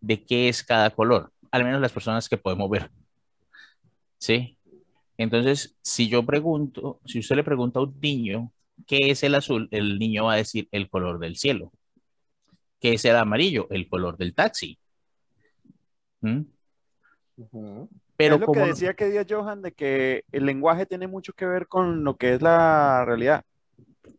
de 0.00 0.22
qué 0.24 0.48
es 0.48 0.62
cada 0.62 0.90
color, 0.90 1.32
al 1.50 1.64
menos 1.64 1.80
las 1.80 1.92
personas 1.92 2.28
que 2.28 2.36
podemos 2.36 2.68
ver, 2.68 2.90
¿sí? 4.18 4.56
Entonces, 5.20 5.76
si 5.82 6.08
yo 6.08 6.24
pregunto, 6.24 6.98
si 7.04 7.18
usted 7.18 7.36
le 7.36 7.44
pregunta 7.44 7.78
a 7.78 7.82
un 7.82 7.94
niño 8.00 8.50
qué 8.86 9.10
es 9.10 9.22
el 9.22 9.34
azul, 9.34 9.68
el 9.70 9.98
niño 9.98 10.24
va 10.24 10.32
a 10.32 10.36
decir 10.36 10.66
el 10.72 10.88
color 10.88 11.18
del 11.18 11.36
cielo. 11.36 11.72
¿Qué 12.80 12.94
es 12.94 13.04
el 13.04 13.14
amarillo? 13.14 13.66
El 13.68 13.86
color 13.86 14.16
del 14.16 14.34
taxi. 14.34 14.78
¿Mm? 16.22 16.40
Pero 18.16 18.34
es 18.36 18.40
lo 18.40 18.50
que 18.50 18.60
decía 18.60 18.94
que 18.94 19.10
día 19.10 19.26
Johan 19.28 19.60
de 19.60 19.72
que 19.72 20.24
el 20.32 20.46
lenguaje 20.46 20.86
tiene 20.86 21.06
mucho 21.06 21.34
que 21.34 21.44
ver 21.44 21.68
con 21.68 22.02
lo 22.02 22.16
que 22.16 22.32
es 22.32 22.40
la 22.40 23.04
realidad. 23.04 23.44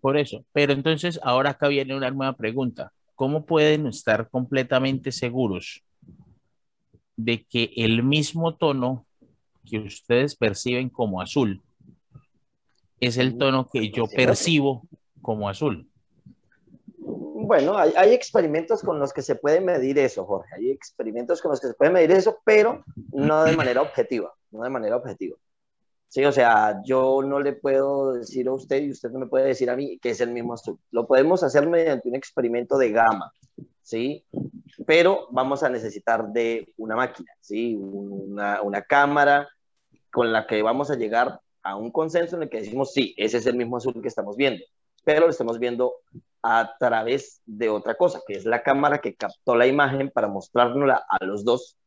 Por 0.02 0.18
eso. 0.18 0.46
Pero 0.54 0.72
entonces, 0.72 1.20
ahora 1.24 1.50
acá 1.50 1.68
viene 1.68 1.96
una 1.96 2.12
nueva 2.12 2.34
pregunta. 2.34 2.94
¿Cómo 3.16 3.48
pueden 3.48 3.88
estar 3.88 4.30
completamente 4.30 5.12
seguros 5.12 5.84
de 7.16 7.44
que 7.44 7.74
el 7.76 8.04
mismo 8.04 8.56
tono 8.56 9.08
que 9.70 9.80
ustedes 9.80 10.36
perciben 10.36 10.90
como 10.90 11.22
azul 11.22 11.62
es 13.00 13.18
el 13.18 13.38
tono 13.38 13.68
que 13.68 13.90
yo 13.92 14.06
percibo 14.08 14.84
como 15.22 15.50
azul? 15.50 15.90
Bueno, 16.98 17.78
hay, 17.78 17.92
hay 17.98 18.14
experimentos 18.14 18.82
con 18.82 19.00
los 19.00 19.12
que 19.12 19.22
se 19.22 19.36
puede 19.36 19.60
medir 19.60 19.98
eso, 19.98 20.26
Jorge. 20.26 20.50
Hay 20.56 20.72
experimentos 20.72 21.42
con 21.42 21.52
los 21.52 21.60
que 21.60 21.68
se 21.68 21.74
puede 21.74 21.92
medir 21.92 22.12
eso, 22.12 22.40
pero 22.46 22.84
no 23.12 23.44
de 23.44 23.58
manera 23.58 23.82
objetiva, 23.82 24.34
no 24.52 24.64
de 24.64 24.70
manera 24.70 24.96
objetiva. 24.96 25.36
Sí, 26.08 26.26
o 26.26 26.32
sea, 26.34 26.82
yo 26.84 27.22
no 27.24 27.40
le 27.40 27.54
puedo 27.54 28.14
decir 28.14 28.48
a 28.50 28.54
usted 28.54 28.82
y 28.84 28.92
usted 28.92 29.12
no 29.12 29.20
me 29.20 29.28
puede 29.28 29.48
decir 29.48 29.70
a 29.70 29.78
mí 29.78 29.98
que 30.00 30.10
es 30.10 30.20
el 30.20 30.32
mismo 30.32 30.54
azul. 30.54 30.78
Lo 30.92 31.08
podemos 31.08 31.42
hacer 31.42 31.68
mediante 31.68 32.10
un 32.10 32.16
experimento 32.16 32.78
de 32.78 32.92
gama, 32.92 33.32
¿sí? 33.92 34.26
Pero 34.88 35.28
vamos 35.32 35.64
a 35.64 35.70
necesitar 35.70 36.30
de 36.30 36.74
una 36.78 36.96
máquina, 36.96 37.30
¿sí? 37.42 37.76
Una, 37.76 38.62
una 38.62 38.82
cámara 38.84 39.50
con 40.10 40.32
la 40.32 40.48
que 40.48 40.62
vamos 40.62 40.90
a 40.92 40.96
llegar 40.96 41.42
a 41.62 41.76
un 41.76 41.92
consenso 41.92 42.38
en 42.38 42.44
el 42.44 42.50
que 42.50 42.62
decimos, 42.62 42.94
sí, 42.94 43.14
ese 43.18 43.38
es 43.38 43.46
el 43.46 43.58
mismo 43.58 43.78
azul 43.78 44.02
que 44.02 44.08
estamos 44.08 44.38
viendo, 44.38 44.64
pero 45.04 45.26
lo 45.26 45.30
estamos 45.30 45.60
viendo 45.60 45.94
a 46.42 46.74
través 46.80 47.42
de 47.46 47.68
otra 47.68 47.96
cosa, 47.96 48.22
que 48.26 48.34
es 48.34 48.46
la 48.46 48.64
cámara 48.64 49.00
que 49.00 49.14
captó 49.16 49.56
la 49.56 49.68
imagen 49.68 50.10
para 50.10 50.30
mostrárnosla 50.30 51.06
a 51.10 51.26
los 51.26 51.44
dos. 51.44 51.78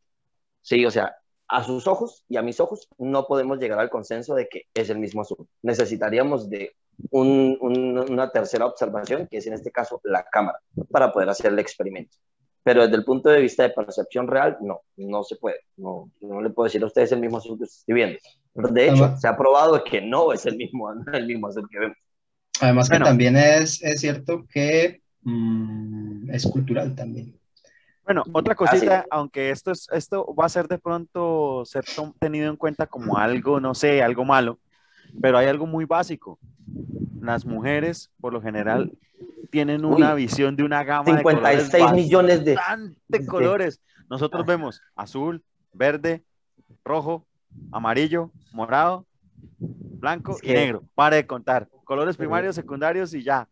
Sí, 0.61 0.85
o 0.85 0.91
sea, 0.91 1.17
a 1.49 1.65
sus 1.65 1.87
ojos 1.87 2.25
y 2.29 2.37
a 2.37 2.43
mis 2.43 2.61
ojos 2.61 2.87
no 2.99 3.27
podemos 3.27 3.59
llegar 3.59 3.79
al 3.79 3.91
consenso 3.91 4.35
de 4.35 4.47
que 4.49 4.65
es 4.75 4.91
el 4.91 4.99
mismo 4.99 5.23
azul. 5.23 5.49
Necesitaríamos 5.63 6.51
de 6.51 6.77
un, 7.11 7.57
un, 7.61 7.99
una 8.11 8.31
tercera 8.31 8.67
observación, 8.67 9.27
que 9.31 9.39
es 9.39 9.47
en 9.47 9.55
este 9.55 9.71
caso 9.71 10.01
la 10.05 10.25
cámara, 10.25 10.59
para 10.91 11.13
poder 11.13 11.29
hacer 11.29 11.53
el 11.53 11.59
experimento. 11.59 12.17
Pero 12.63 12.83
desde 12.83 12.97
el 12.97 13.05
punto 13.05 13.29
de 13.29 13.41
vista 13.41 13.63
de 13.63 13.71
percepción 13.71 14.27
real, 14.27 14.57
no, 14.63 14.81
no 14.97 15.23
se 15.23 15.37
puede. 15.37 15.61
No, 15.77 16.11
no 16.23 16.41
le 16.41 16.51
puedo 16.51 16.65
decir 16.65 16.83
a 16.83 16.87
ustedes 16.87 17.13
el 17.13 17.21
mismo 17.21 17.37
azul 17.39 17.59
que 17.59 17.65
estoy 17.65 17.95
viendo. 17.95 18.19
De 18.55 18.85
hecho, 18.87 19.05
Además- 19.05 19.21
se 19.21 19.29
ha 19.29 19.37
probado 19.37 19.85
que 19.85 20.01
no 20.01 20.33
es 20.33 20.47
el 20.47 20.57
mismo, 20.57 20.91
el 21.13 21.27
mismo 21.27 21.49
azul 21.49 21.69
que 21.71 21.79
vemos. 21.79 21.97
Además 22.61 22.89
que 22.89 22.95
Bueno. 22.95 23.07
también 23.07 23.37
es, 23.37 23.83
es 23.83 24.01
cierto 24.01 24.45
que 24.51 25.03
mm, 25.23 26.31
es 26.31 26.47
cultural 26.47 26.95
también. 26.95 27.39
Bueno, 28.05 28.23
otra 28.33 28.55
cosita, 28.55 29.01
sí. 29.03 29.09
aunque 29.11 29.51
esto 29.51 29.71
es, 29.73 29.89
esto 29.91 30.35
va 30.35 30.45
a 30.45 30.51
ser 30.51 30.69
de 30.69 30.79
pronto 30.79 31.65
ser 31.65 31.85
tenido 32.19 32.51
en 32.51 32.57
cuenta 32.57 32.87
como 32.87 33.17
algo, 33.17 33.61
no 33.61 33.75
sé, 33.75 34.03
algo 34.03 34.25
malo, 34.27 34.59
pero 35.21 35.39
hay 35.39 35.47
algo 35.47 35.67
muy 35.67 35.85
básico. 35.85 36.39
Las 37.21 37.45
mujeres, 37.45 38.11
por 38.21 38.33
lo 38.33 38.41
general, 38.41 38.93
tienen 39.51 39.85
una 39.85 40.15
Uy. 40.15 40.23
visión 40.23 40.57
de 40.57 40.65
una 40.65 40.83
gama 40.85 41.05
de 41.05 41.19
56 41.19 41.71
colores 41.73 41.95
millones 41.95 42.45
de... 42.45 43.27
colores. 43.27 43.81
Nosotros 44.11 44.45
vemos 44.45 44.83
azul, 44.95 45.43
verde, 45.73 46.23
rojo, 46.85 47.27
amarillo, 47.73 48.31
morado, 48.53 49.07
blanco 49.59 50.37
Es 50.37 50.45
y 50.45 50.53
negro. 50.53 50.83
Para 50.95 51.17
de 51.17 51.27
contar. 51.27 51.69
Colores 51.85 52.17
primarios, 52.17 52.55
secundarios 52.55 53.15
y 53.15 53.23
ya. 53.23 53.49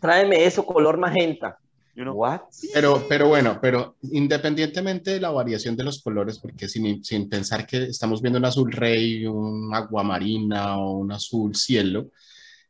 Tráeme 0.00 0.44
eso 0.44 0.64
color 0.64 0.98
magenta. 0.98 1.58
Y 2.00 2.02
uno, 2.02 2.14
What? 2.14 2.40
Pero, 2.72 3.04
pero 3.06 3.28
bueno, 3.28 3.58
pero 3.60 3.96
independientemente 4.10 5.10
de 5.10 5.20
la 5.20 5.28
variación 5.28 5.76
de 5.76 5.84
los 5.84 6.02
colores, 6.02 6.38
porque 6.38 6.66
sin, 6.66 7.04
sin 7.04 7.28
pensar 7.28 7.66
que 7.66 7.84
estamos 7.84 8.22
viendo 8.22 8.38
un 8.38 8.46
azul 8.46 8.72
rey, 8.72 9.26
un 9.26 9.70
agua 9.74 10.02
marina 10.02 10.78
o 10.78 10.98
un 10.98 11.12
azul 11.12 11.54
cielo, 11.54 12.06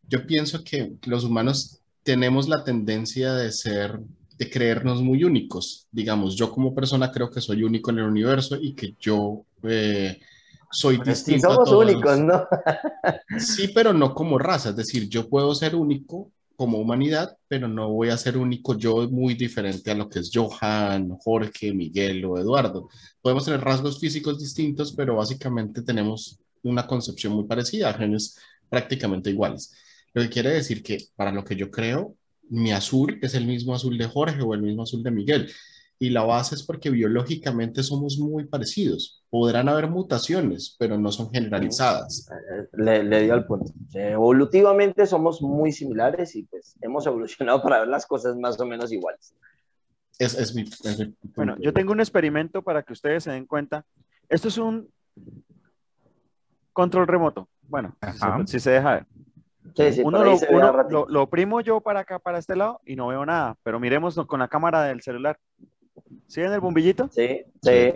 yo 0.08 0.26
pienso 0.26 0.64
que 0.64 0.94
los 1.06 1.22
humanos 1.22 1.80
tenemos 2.02 2.48
la 2.48 2.64
tendencia 2.64 3.34
de 3.34 3.52
ser, 3.52 4.00
de 4.36 4.50
creernos 4.50 5.00
muy 5.00 5.22
únicos. 5.22 5.86
Digamos, 5.92 6.34
yo 6.34 6.50
como 6.50 6.74
persona 6.74 7.12
creo 7.12 7.30
que 7.30 7.40
soy 7.40 7.62
único 7.62 7.92
en 7.92 7.98
el 7.98 8.06
universo 8.06 8.56
y 8.60 8.74
que 8.74 8.96
yo 8.98 9.44
eh, 9.62 10.18
soy 10.72 10.96
sí, 10.96 11.02
distinto 11.04 11.46
a 11.46 11.54
somos 11.54 11.70
todos. 11.70 11.84
únicos, 11.84 12.18
¿no? 12.18 12.46
Sí, 13.38 13.68
pero 13.72 13.92
no 13.92 14.12
como 14.12 14.38
raza, 14.38 14.70
es 14.70 14.76
decir, 14.76 15.08
yo 15.08 15.28
puedo 15.28 15.54
ser 15.54 15.76
único 15.76 16.32
como 16.60 16.76
humanidad, 16.76 17.38
pero 17.48 17.68
no 17.68 17.88
voy 17.88 18.10
a 18.10 18.18
ser 18.18 18.36
único 18.36 18.76
yo 18.76 19.08
muy 19.08 19.32
diferente 19.32 19.90
a 19.90 19.94
lo 19.94 20.10
que 20.10 20.18
es 20.18 20.30
Johan, 20.30 21.08
Jorge, 21.16 21.72
Miguel 21.72 22.22
o 22.26 22.36
Eduardo. 22.36 22.90
Podemos 23.22 23.46
tener 23.46 23.62
rasgos 23.62 23.98
físicos 23.98 24.38
distintos, 24.38 24.92
pero 24.92 25.16
básicamente 25.16 25.80
tenemos 25.80 26.38
una 26.62 26.86
concepción 26.86 27.32
muy 27.32 27.44
parecida, 27.44 27.94
genes 27.94 28.38
prácticamente 28.68 29.30
iguales. 29.30 29.74
Lo 30.12 30.20
que 30.20 30.28
quiere 30.28 30.50
decir 30.50 30.82
que 30.82 30.98
para 31.16 31.32
lo 31.32 31.46
que 31.46 31.56
yo 31.56 31.70
creo, 31.70 32.14
mi 32.50 32.72
azul 32.72 33.18
es 33.22 33.34
el 33.34 33.46
mismo 33.46 33.74
azul 33.74 33.96
de 33.96 34.04
Jorge 34.04 34.42
o 34.42 34.52
el 34.52 34.60
mismo 34.60 34.82
azul 34.82 35.02
de 35.02 35.12
Miguel. 35.12 35.50
Y 36.02 36.08
la 36.08 36.22
base 36.24 36.54
es 36.54 36.62
porque 36.62 36.88
biológicamente 36.88 37.82
somos 37.82 38.18
muy 38.18 38.46
parecidos. 38.46 39.22
Podrán 39.28 39.68
haber 39.68 39.86
mutaciones, 39.90 40.74
pero 40.78 40.96
no 40.98 41.12
son 41.12 41.30
generalizadas. 41.30 42.26
Le, 42.72 43.04
le 43.04 43.22
dio 43.24 43.34
al 43.34 43.44
punto. 43.44 43.70
Evolutivamente 43.92 45.04
somos 45.04 45.42
muy 45.42 45.72
similares 45.72 46.34
y 46.36 46.44
pues 46.44 46.74
hemos 46.80 47.06
evolucionado 47.06 47.62
para 47.62 47.80
ver 47.80 47.88
las 47.88 48.06
cosas 48.06 48.34
más 48.38 48.58
o 48.58 48.64
menos 48.64 48.90
iguales. 48.90 49.34
Es, 50.18 50.32
es 50.38 50.54
mi, 50.54 50.62
es 50.62 50.98
mi 50.98 51.14
Bueno, 51.36 51.56
yo 51.60 51.70
tengo 51.74 51.92
un 51.92 52.00
experimento 52.00 52.62
para 52.62 52.82
que 52.82 52.94
ustedes 52.94 53.24
se 53.24 53.32
den 53.32 53.44
cuenta. 53.44 53.84
Esto 54.30 54.48
es 54.48 54.56
un 54.56 54.88
control 56.72 57.08
remoto. 57.08 57.46
Bueno, 57.68 57.94
si 58.46 58.52
si 58.52 58.60
se 58.60 58.70
deja 58.70 58.92
ver. 58.94 59.06
Sí, 59.76 59.92
sí, 59.92 60.02
uno 60.02 60.24
lo, 60.24 60.30
uno 60.50 60.72
lo- 60.88 61.06
lo 61.08 61.22
oprimo 61.22 61.60
yo 61.60 61.82
para 61.82 62.00
acá, 62.00 62.18
para 62.18 62.38
este 62.38 62.56
lado, 62.56 62.80
y 62.86 62.96
no 62.96 63.08
veo 63.08 63.26
nada. 63.26 63.56
Pero 63.62 63.78
miremos 63.78 64.16
con 64.26 64.40
la 64.40 64.48
cámara 64.48 64.82
del 64.84 65.02
celular. 65.02 65.38
¿Sí 66.26 66.40
ven 66.40 66.52
el 66.52 66.60
bombillito? 66.60 67.08
Sí, 67.12 67.42
sí. 67.62 67.92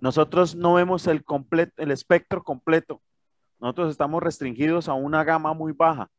Nosotros 0.00 0.54
no 0.54 0.74
vemos 0.74 1.06
el, 1.06 1.24
completo, 1.24 1.72
el 1.82 1.90
espectro 1.90 2.42
completo. 2.42 3.02
Nosotros 3.60 3.90
estamos 3.90 4.22
restringidos 4.22 4.88
a 4.88 4.94
una 4.94 5.24
gama 5.24 5.54
muy 5.54 5.72
baja. 5.72 6.10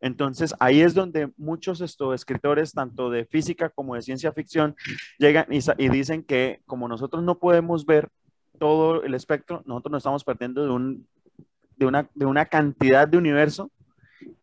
Entonces, 0.00 0.54
ahí 0.60 0.80
es 0.80 0.94
donde 0.94 1.32
muchos 1.36 1.80
esto, 1.80 2.14
escritores, 2.14 2.72
tanto 2.72 3.10
de 3.10 3.24
física 3.24 3.68
como 3.68 3.96
de 3.96 4.02
ciencia 4.02 4.32
ficción, 4.32 4.76
llegan 5.18 5.46
y, 5.50 5.58
y 5.78 5.88
dicen 5.88 6.22
que 6.22 6.62
como 6.66 6.86
nosotros 6.86 7.22
no 7.24 7.38
podemos 7.38 7.84
ver 7.84 8.08
todo 8.58 9.02
el 9.02 9.14
espectro, 9.14 9.62
nosotros 9.66 9.92
nos 9.92 10.00
estamos 10.00 10.24
perdiendo 10.24 10.64
de, 10.64 10.70
un, 10.70 11.08
de, 11.76 11.86
una, 11.86 12.08
de 12.14 12.26
una 12.26 12.46
cantidad 12.46 13.08
de 13.08 13.18
universo 13.18 13.70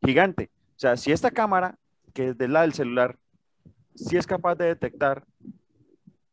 gigante. 0.05 0.49
O 0.75 0.79
sea, 0.79 0.97
si 0.97 1.11
esta 1.11 1.31
cámara, 1.31 1.77
que 2.13 2.29
es 2.29 2.37
de 2.37 2.47
la 2.49 2.61
del 2.61 2.73
celular, 2.73 3.17
si 3.95 4.17
es 4.17 4.27
capaz 4.27 4.55
de 4.55 4.65
detectar. 4.65 5.23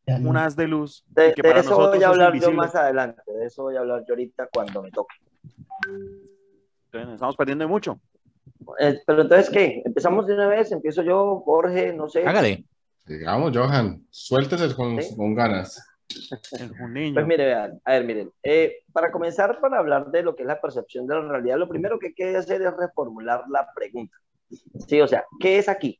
Un 0.07 0.37
haz 0.37 0.55
de 0.55 0.67
luz 0.67 1.05
De, 1.07 1.33
que 1.33 1.41
de 1.41 1.49
para 1.49 1.59
eso 1.61 1.69
nosotros 1.69 1.95
voy 1.95 2.03
a 2.03 2.07
hablar 2.09 2.39
yo 2.39 2.51
más 2.51 2.75
adelante. 2.75 3.21
De 3.25 3.45
eso 3.45 3.63
voy 3.63 3.75
a 3.75 3.79
hablar 3.79 4.03
yo 4.07 4.13
ahorita 4.13 4.47
cuando 4.53 4.83
me 4.83 4.91
toque. 4.91 5.15
entonces 6.85 7.13
estamos 7.13 7.35
perdiendo 7.35 7.67
mucho. 7.67 7.99
Eh, 8.79 8.99
pero 9.05 9.21
entonces, 9.21 9.49
¿qué? 9.49 9.81
¿Empezamos 9.85 10.27
de 10.27 10.33
una 10.33 10.47
vez? 10.47 10.71
¿Empiezo 10.71 11.01
yo, 11.03 11.41
Jorge? 11.45 11.93
No 11.93 12.09
sé. 12.09 12.25
Hágale. 12.25 12.65
Digamos, 13.05 13.55
Johan, 13.55 14.05
suéltese 14.09 14.73
con, 14.75 15.01
¿Sí? 15.01 15.15
con 15.15 15.35
ganas. 15.35 15.85
Es 16.07 16.71
un 16.79 16.93
niño. 16.93 17.13
Pues 17.13 17.25
mire, 17.25 17.45
vean, 17.45 17.81
a 17.83 17.91
ver, 17.93 18.05
miren, 18.05 18.31
eh, 18.43 18.83
para 18.91 19.11
comenzar, 19.11 19.59
para 19.59 19.79
hablar 19.79 20.11
de 20.11 20.23
lo 20.23 20.35
que 20.35 20.43
es 20.43 20.47
la 20.47 20.61
percepción 20.61 21.07
de 21.07 21.15
la 21.15 21.21
realidad, 21.27 21.57
lo 21.57 21.67
primero 21.67 21.99
que 21.99 22.07
hay 22.07 22.13
que 22.13 22.35
hacer 22.35 22.61
es 22.61 22.73
reformular 22.75 23.43
la 23.49 23.67
pregunta. 23.73 24.15
Sí, 24.87 25.01
o 25.01 25.07
sea, 25.07 25.25
¿qué 25.39 25.57
es 25.57 25.67
aquí? 25.67 25.99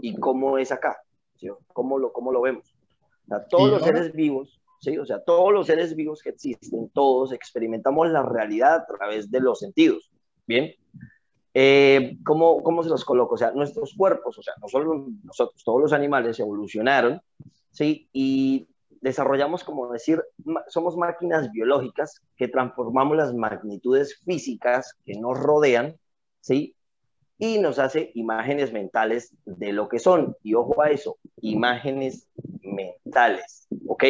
¿Y 0.00 0.16
cómo 0.16 0.58
es 0.58 0.72
acá? 0.72 0.96
¿Sí? 1.36 1.48
¿Cómo, 1.72 1.98
lo, 1.98 2.12
¿Cómo 2.12 2.32
lo 2.32 2.40
vemos? 2.40 2.75
O 3.26 3.28
sea, 3.28 3.46
todos 3.46 3.70
los 3.70 3.82
seres 3.82 4.12
vivos, 4.12 4.60
¿sí? 4.80 4.96
O 4.98 5.04
sea, 5.04 5.20
todos 5.20 5.52
los 5.52 5.66
seres 5.66 5.94
vivos 5.94 6.22
que 6.22 6.30
existen, 6.30 6.90
todos 6.90 7.32
experimentamos 7.32 8.10
la 8.10 8.22
realidad 8.22 8.76
a 8.76 8.86
través 8.86 9.30
de 9.30 9.40
los 9.40 9.58
sentidos. 9.58 10.10
¿Bien? 10.46 10.72
Eh, 11.54 12.18
¿cómo, 12.24 12.62
¿Cómo 12.62 12.82
se 12.82 12.90
los 12.90 13.04
coloco? 13.04 13.34
O 13.34 13.38
sea, 13.38 13.50
nuestros 13.52 13.94
cuerpos, 13.96 14.38
o 14.38 14.42
sea, 14.42 14.54
no 14.60 14.68
solo 14.68 15.06
nosotros, 15.24 15.64
todos 15.64 15.80
los 15.80 15.92
animales 15.92 16.38
evolucionaron 16.38 17.20
¿sí? 17.76 18.08
Y 18.12 18.68
desarrollamos, 19.02 19.62
como 19.62 19.92
decir, 19.92 20.22
somos 20.68 20.96
máquinas 20.96 21.52
biológicas 21.52 22.22
que 22.36 22.48
transformamos 22.48 23.16
las 23.16 23.34
magnitudes 23.34 24.22
físicas 24.24 24.94
que 25.04 25.18
nos 25.20 25.38
rodean, 25.38 25.96
¿sí? 26.40 26.74
Y 27.38 27.58
nos 27.58 27.78
hace 27.78 28.12
imágenes 28.14 28.72
mentales 28.72 29.36
de 29.44 29.72
lo 29.72 29.88
que 29.88 29.98
son. 29.98 30.34
Y 30.42 30.54
ojo 30.54 30.80
a 30.80 30.90
eso, 30.90 31.18
imágenes 31.42 32.28
mentales, 32.66 33.68
¿ok? 33.86 34.04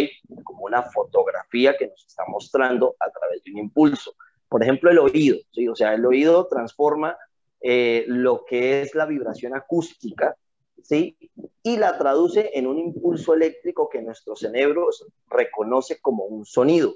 Como 0.44 0.64
una 0.64 0.82
fotografía 0.82 1.76
que 1.76 1.88
nos 1.88 2.04
está 2.06 2.24
mostrando 2.28 2.96
a 2.98 3.10
través 3.10 3.42
de 3.44 3.52
un 3.52 3.58
impulso. 3.58 4.14
Por 4.48 4.62
ejemplo, 4.62 4.90
el 4.90 4.98
oído, 4.98 5.38
¿sí? 5.52 5.68
O 5.68 5.74
sea, 5.74 5.94
el 5.94 6.04
oído 6.04 6.46
transforma 6.46 7.16
eh, 7.60 8.04
lo 8.06 8.44
que 8.44 8.82
es 8.82 8.94
la 8.94 9.06
vibración 9.06 9.54
acústica, 9.54 10.36
¿sí? 10.82 11.16
Y 11.62 11.76
la 11.76 11.98
traduce 11.98 12.50
en 12.54 12.66
un 12.66 12.78
impulso 12.78 13.34
eléctrico 13.34 13.88
que 13.88 14.02
nuestro 14.02 14.36
cerebro 14.36 14.88
reconoce 15.28 16.00
como 16.00 16.24
un 16.24 16.46
sonido, 16.46 16.94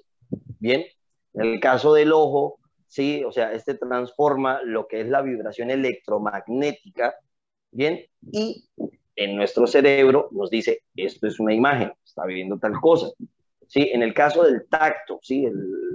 ¿bien? 0.58 0.84
En 1.34 1.46
el 1.46 1.60
caso 1.60 1.94
del 1.94 2.12
ojo, 2.12 2.58
¿sí? 2.86 3.24
O 3.24 3.32
sea, 3.32 3.52
este 3.52 3.74
transforma 3.74 4.60
lo 4.62 4.86
que 4.86 5.00
es 5.00 5.08
la 5.08 5.22
vibración 5.22 5.70
electromagnética, 5.70 7.14
¿bien? 7.70 8.04
Y 8.32 8.68
en 9.16 9.36
nuestro 9.36 9.66
cerebro 9.66 10.28
nos 10.32 10.50
dice, 10.50 10.82
esto 10.96 11.26
es 11.26 11.40
una 11.40 11.54
imagen, 11.54 11.92
está 12.04 12.24
viendo 12.26 12.58
tal 12.58 12.72
cosa, 12.80 13.08
¿sí? 13.66 13.90
En 13.92 14.02
el 14.02 14.14
caso 14.14 14.44
del 14.44 14.66
tacto, 14.68 15.18
¿sí? 15.22 15.46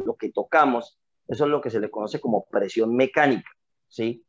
lo 0.05 0.15
que 0.15 0.31
tocamos, 0.31 0.97
eso 1.27 1.45
es 1.45 1.49
lo 1.49 1.61
que 1.61 1.69
se 1.69 1.79
le 1.79 1.89
conoce 1.89 2.19
como 2.19 2.45
presión 2.45 2.95
mecánica, 2.95 3.49
¿sí? 3.87 4.23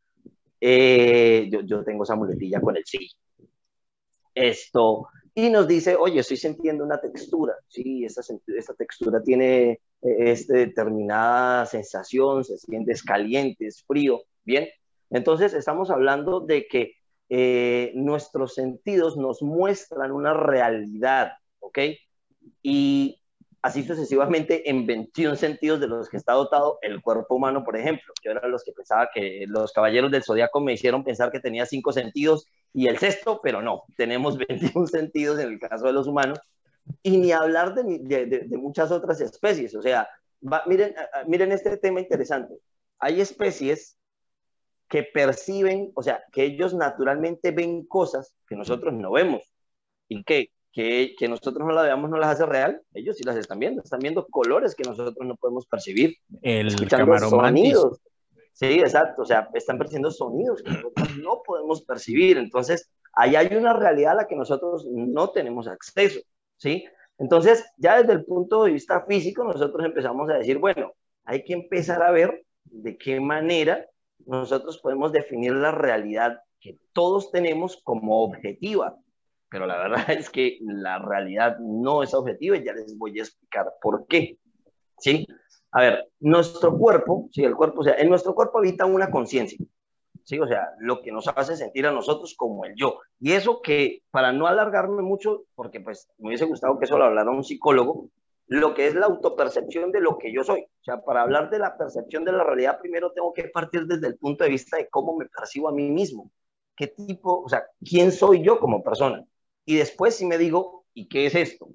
Eh, 0.60 1.48
yo, 1.50 1.60
yo, 1.60 1.84
tengo 1.84 2.04
esa 2.04 2.16
muletilla 2.16 2.60
con 2.60 2.76
el 2.76 2.84
sí. 2.84 3.10
Esto, 4.34 5.08
y 5.34 5.50
nos 5.50 5.68
dice, 5.68 5.96
oye, 5.96 6.20
estoy 6.20 6.38
sintiendo 6.38 6.84
una 6.84 6.98
textura, 7.00 7.54
sí, 7.68 8.04
esta, 8.04 8.22
esta 8.46 8.74
textura 8.74 9.22
tiene 9.22 9.80
este, 10.00 10.58
determinada 10.58 11.66
sensación, 11.66 12.44
se 12.44 12.56
siente 12.56 12.94
caliente, 13.04 13.66
es 13.66 13.84
frío, 13.86 14.22
bien. 14.44 14.68
Entonces 15.10 15.54
estamos 15.54 15.90
hablando 15.90 16.40
de 16.40 16.66
que 16.66 16.94
eh, 17.28 17.92
nuestros 17.94 18.54
sentidos 18.54 19.16
nos 19.16 19.42
muestran 19.42 20.12
una 20.12 20.32
realidad, 20.32 21.32
¿ok? 21.58 21.78
Y 22.62 23.20
así 23.62 23.82
sucesivamente 23.82 24.70
en 24.70 24.86
21 24.86 25.34
sentidos 25.34 25.80
de 25.80 25.88
los 25.88 26.08
que 26.08 26.16
está 26.16 26.34
dotado 26.34 26.78
el 26.82 27.02
cuerpo 27.02 27.34
humano, 27.34 27.64
por 27.64 27.76
ejemplo. 27.76 28.14
Yo 28.22 28.30
era 28.30 28.46
los 28.46 28.62
que 28.62 28.72
pensaba 28.72 29.08
que 29.12 29.44
los 29.48 29.72
caballeros 29.72 30.12
del 30.12 30.22
zodiaco 30.22 30.60
me 30.60 30.72
hicieron 30.72 31.02
pensar 31.02 31.32
que 31.32 31.40
tenía 31.40 31.66
cinco 31.66 31.92
sentidos 31.92 32.46
y 32.72 32.86
el 32.86 32.98
sexto, 32.98 33.40
pero 33.42 33.62
no, 33.62 33.82
tenemos 33.96 34.38
21 34.48 34.86
sentidos 34.86 35.40
en 35.40 35.48
el 35.48 35.58
caso 35.58 35.86
de 35.86 35.92
los 35.92 36.06
humanos. 36.06 36.38
Y 37.02 37.16
ni 37.16 37.32
hablar 37.32 37.74
de, 37.74 38.46
muchas 38.50 38.92
otras 38.92 39.20
especies. 39.20 39.74
O 39.74 39.82
sea, 39.82 40.08
miren, 40.66 40.94
miren 41.26 41.50
este 41.50 41.76
tema 41.78 42.00
interesante. 42.00 42.54
Hay 43.00 43.20
especies 43.20 43.95
que 44.88 45.02
perciben, 45.02 45.92
o 45.94 46.02
sea, 46.02 46.22
que 46.32 46.44
ellos 46.44 46.74
naturalmente 46.74 47.50
ven 47.50 47.86
cosas 47.86 48.34
que 48.48 48.56
nosotros 48.56 48.94
no 48.94 49.12
vemos. 49.12 49.42
¿Y 50.08 50.22
qué? 50.24 50.50
que, 50.76 51.28
nosotros 51.28 51.66
no 51.66 51.72
la 51.72 51.82
veamos 51.82 52.10
no 52.10 52.18
las 52.18 52.34
hace 52.34 52.44
real, 52.44 52.82
ellos 52.92 53.16
sí 53.16 53.24
las 53.24 53.36
están 53.36 53.58
viendo, 53.58 53.82
están 53.82 54.00
viendo 54.00 54.26
colores 54.26 54.74
que 54.74 54.84
nosotros 54.84 55.26
no 55.26 55.34
podemos 55.36 55.66
percibir, 55.66 56.16
el 56.42 56.66
escuchando 56.66 57.18
sonidos. 57.18 57.98
Sí, 58.52 58.80
exacto, 58.80 59.22
o 59.22 59.24
sea, 59.24 59.48
están 59.54 59.78
percibiendo 59.78 60.10
sonidos 60.10 60.62
que 60.62 60.72
nosotros 60.72 61.16
no 61.18 61.42
podemos 61.46 61.82
percibir, 61.82 62.36
entonces 62.36 62.90
ahí 63.14 63.36
hay 63.36 63.54
una 63.56 63.72
realidad 63.72 64.12
a 64.12 64.16
la 64.16 64.26
que 64.26 64.36
nosotros 64.36 64.86
no 64.90 65.30
tenemos 65.30 65.66
acceso, 65.66 66.20
¿sí? 66.56 66.84
Entonces, 67.18 67.64
ya 67.78 68.00
desde 68.00 68.12
el 68.12 68.26
punto 68.26 68.64
de 68.64 68.72
vista 68.72 69.02
físico, 69.06 69.44
nosotros 69.44 69.82
empezamos 69.84 70.28
a 70.28 70.34
decir, 70.34 70.58
bueno, 70.58 70.92
hay 71.24 71.42
que 71.42 71.54
empezar 71.54 72.02
a 72.02 72.10
ver 72.10 72.44
de 72.64 72.98
qué 72.98 73.18
manera 73.18 73.86
nosotros 74.24 74.78
podemos 74.78 75.12
definir 75.12 75.52
la 75.52 75.72
realidad 75.72 76.40
que 76.60 76.78
todos 76.92 77.30
tenemos 77.30 77.80
como 77.82 78.22
objetiva, 78.22 78.96
pero 79.48 79.66
la 79.66 79.76
verdad 79.78 80.04
es 80.10 80.30
que 80.30 80.58
la 80.62 80.98
realidad 80.98 81.58
no 81.58 82.02
es 82.02 82.14
objetiva 82.14 82.56
y 82.56 82.64
ya 82.64 82.72
les 82.72 82.96
voy 82.96 83.18
a 83.18 83.22
explicar 83.22 83.66
por 83.80 84.06
qué. 84.06 84.38
¿Sí? 84.98 85.26
A 85.72 85.80
ver, 85.80 86.10
nuestro 86.20 86.76
cuerpo, 86.78 87.28
sí, 87.32 87.44
el 87.44 87.54
cuerpo, 87.54 87.80
o 87.80 87.84
sea, 87.84 87.94
en 87.96 88.08
nuestro 88.08 88.34
cuerpo 88.34 88.58
habita 88.58 88.86
una 88.86 89.10
conciencia, 89.10 89.58
¿sí? 90.24 90.38
O 90.38 90.46
sea, 90.46 90.70
lo 90.78 91.02
que 91.02 91.12
nos 91.12 91.28
hace 91.28 91.54
sentir 91.54 91.86
a 91.86 91.92
nosotros 91.92 92.34
como 92.34 92.64
el 92.64 92.74
yo. 92.76 93.00
Y 93.20 93.32
eso 93.32 93.60
que, 93.60 94.02
para 94.10 94.32
no 94.32 94.46
alargarme 94.46 95.02
mucho, 95.02 95.44
porque 95.54 95.80
pues 95.80 96.08
me 96.18 96.28
hubiese 96.28 96.46
gustado 96.46 96.78
que 96.78 96.86
eso 96.86 96.96
lo 96.96 97.04
hablara 97.04 97.30
un 97.30 97.44
psicólogo, 97.44 98.08
lo 98.48 98.74
que 98.74 98.86
es 98.86 98.94
la 98.94 99.06
autopercepción 99.06 99.92
de 99.92 100.00
lo 100.00 100.18
que 100.18 100.32
yo 100.32 100.44
soy. 100.44 100.60
O 100.62 100.84
sea, 100.84 101.02
para 101.02 101.22
hablar 101.22 101.50
de 101.50 101.58
la 101.58 101.76
percepción 101.76 102.24
de 102.24 102.32
la 102.32 102.44
realidad, 102.44 102.80
primero 102.80 103.12
tengo 103.12 103.32
que 103.32 103.44
partir 103.48 103.86
desde 103.86 104.06
el 104.08 104.16
punto 104.16 104.44
de 104.44 104.50
vista 104.50 104.76
de 104.76 104.88
cómo 104.88 105.16
me 105.16 105.26
percibo 105.26 105.68
a 105.68 105.72
mí 105.72 105.90
mismo. 105.90 106.30
¿Qué 106.76 106.88
tipo, 106.88 107.42
o 107.42 107.48
sea, 107.48 107.64
quién 107.84 108.12
soy 108.12 108.42
yo 108.42 108.58
como 108.60 108.82
persona? 108.82 109.24
y 109.66 109.76
después 109.76 110.14
si 110.14 110.24
me 110.24 110.38
digo, 110.38 110.86
¿y 110.94 111.08
qué 111.08 111.26
es 111.26 111.34
esto? 111.34 111.68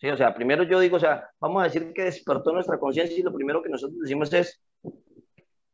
¿Sí? 0.00 0.08
O 0.08 0.16
sea, 0.16 0.34
primero 0.34 0.64
yo 0.64 0.80
digo, 0.80 0.96
o 0.96 1.00
sea, 1.00 1.28
vamos 1.38 1.60
a 1.60 1.66
decir 1.66 1.92
que 1.92 2.04
despertó 2.04 2.52
nuestra 2.52 2.80
conciencia 2.80 3.16
y 3.16 3.22
lo 3.22 3.32
primero 3.32 3.62
que 3.62 3.68
nosotros 3.68 4.00
decimos 4.00 4.32
es, 4.32 4.60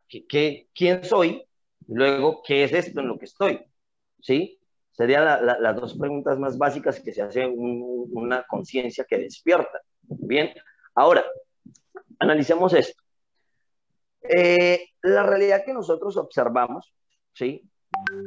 ¿qué, 0.09 0.69
quién 0.75 1.05
soy? 1.05 1.45
Y 1.87 1.95
luego, 1.95 2.43
¿qué 2.45 2.65
es 2.65 2.73
esto 2.73 3.01
en 3.01 3.09
lo 3.09 3.17
que 3.17 3.27
estoy? 3.27 3.65
¿Sí? 4.21 4.59
Serían 4.91 5.47
las 5.47 5.77
dos 5.77 5.97
preguntas 5.97 6.39
más 6.39 6.59
básicas 6.59 6.99
que 7.01 7.13
se 7.13 7.23
hace 7.23 7.47
una 7.47 8.43
conciencia 8.45 9.05
que 9.05 9.19
despierta. 9.19 9.83
Bien, 10.09 10.51
ahora, 10.95 11.25
analicemos 12.19 12.73
esto. 12.75 13.03
Eh, 14.23 14.89
la 15.03 15.23
realidad 15.23 15.65
que 15.65 15.73
nosotros 15.73 16.17
observamos, 16.17 16.93
¿sí? 17.33 17.69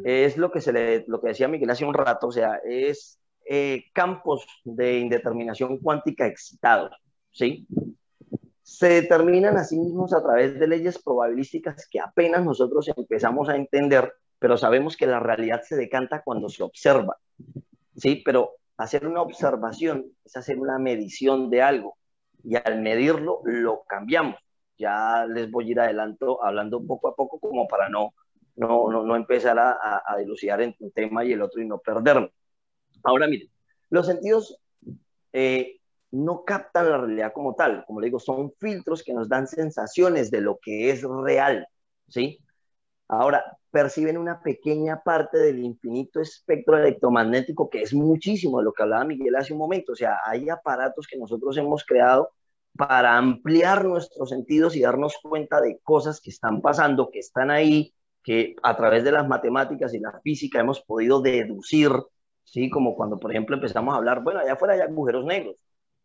es 0.03 0.37
lo 0.37 0.51
que, 0.51 0.61
se 0.61 0.73
le, 0.73 1.05
lo 1.07 1.21
que 1.21 1.29
decía 1.29 1.47
Miguel 1.47 1.69
hace 1.69 1.85
un 1.85 1.93
rato, 1.93 2.27
o 2.27 2.31
sea, 2.31 2.59
es 2.63 3.19
eh, 3.45 3.85
campos 3.93 4.45
de 4.63 4.99
indeterminación 4.99 5.77
cuántica 5.77 6.25
excitados, 6.25 6.95
¿sí? 7.31 7.67
Se 8.61 8.87
determinan 9.01 9.57
a 9.57 9.63
sí 9.63 9.79
mismos 9.79 10.13
a 10.13 10.21
través 10.21 10.59
de 10.59 10.67
leyes 10.67 11.01
probabilísticas 11.01 11.87
que 11.89 11.99
apenas 11.99 12.43
nosotros 12.45 12.87
empezamos 12.95 13.49
a 13.49 13.55
entender, 13.55 14.13
pero 14.37 14.57
sabemos 14.57 14.95
que 14.95 15.07
la 15.07 15.19
realidad 15.19 15.61
se 15.63 15.75
decanta 15.75 16.21
cuando 16.23 16.49
se 16.49 16.63
observa, 16.63 17.17
¿sí? 17.95 18.21
Pero 18.23 18.58
hacer 18.79 19.05
una 19.05 19.21
observación 19.21 20.05
es 20.23 20.35
hacer 20.35 20.59
una 20.59 20.79
medición 20.79 21.49
de 21.49 21.61
algo 21.61 21.97
y 22.43 22.55
al 22.55 22.81
medirlo 22.81 23.41
lo 23.43 23.83
cambiamos. 23.87 24.35
Ya 24.77 25.25
les 25.27 25.51
voy 25.51 25.67
a 25.67 25.71
ir 25.71 25.79
adelanto 25.79 26.43
hablando 26.43 26.85
poco 26.85 27.09
a 27.09 27.15
poco 27.15 27.39
como 27.39 27.67
para 27.67 27.89
no 27.89 28.13
no, 28.59 28.91
no, 28.91 29.03
no 29.03 29.15
empezar 29.15 29.57
a, 29.57 30.03
a, 30.05 30.17
dilucidar 30.17 30.61
en 30.61 30.75
un 30.79 30.91
tema 30.91 31.23
y 31.23 31.31
el 31.31 31.41
otro 31.41 31.61
y 31.61 31.65
no 31.65 31.79
perderme. 31.79 32.29
Ahora, 33.03 33.25
miren, 33.25 33.49
los 33.89 34.05
sentidos 34.05 34.59
eh, 35.31 35.79
no 36.11 36.43
captan 36.43 36.89
la 36.89 36.97
realidad 36.97 37.31
como 37.33 37.55
tal, 37.55 37.85
como 37.85 38.01
le 38.01 38.07
digo, 38.07 38.19
son 38.19 38.51
filtros 38.59 39.01
que 39.01 39.13
nos 39.13 39.29
dan 39.29 39.47
sensaciones 39.47 40.29
de 40.29 40.41
lo 40.41 40.59
que 40.61 40.89
es 40.89 41.03
real, 41.03 41.67
¿sí? 42.09 42.39
Ahora, 43.07 43.58
perciben 43.71 44.17
una 44.17 44.41
pequeña 44.41 45.01
parte 45.03 45.37
del 45.37 45.59
infinito 45.59 46.21
espectro 46.21 46.77
electromagnético, 46.77 47.69
que 47.69 47.81
es 47.81 47.93
muchísimo 47.93 48.59
de 48.59 48.65
lo 48.65 48.73
que 48.73 48.83
hablaba 48.83 49.05
Miguel 49.05 49.35
hace 49.35 49.53
un 49.53 49.59
momento, 49.59 49.93
o 49.93 49.95
sea, 49.95 50.19
hay 50.25 50.49
aparatos 50.49 51.07
que 51.07 51.17
nosotros 51.17 51.57
hemos 51.57 51.85
creado 51.85 52.31
para 52.75 53.17
ampliar 53.17 53.85
nuestros 53.85 54.29
sentidos 54.29 54.75
y 54.75 54.81
darnos 54.81 55.17
cuenta 55.21 55.61
de 55.61 55.79
cosas 55.83 56.21
que 56.21 56.29
están 56.29 56.61
pasando, 56.61 57.09
que 57.11 57.19
están 57.19 57.51
ahí, 57.51 57.93
que 58.23 58.55
a 58.63 58.75
través 58.77 59.03
de 59.03 59.11
las 59.11 59.27
matemáticas 59.27 59.93
y 59.93 59.99
la 59.99 60.19
física 60.21 60.59
hemos 60.59 60.81
podido 60.81 61.21
deducir, 61.21 61.91
¿sí? 62.43 62.69
Como 62.69 62.95
cuando, 62.95 63.19
por 63.19 63.31
ejemplo, 63.31 63.55
empezamos 63.55 63.93
a 63.93 63.97
hablar, 63.97 64.23
bueno, 64.23 64.39
allá 64.39 64.53
afuera 64.53 64.75
hay 64.75 64.81
agujeros 64.81 65.25
negros. 65.25 65.55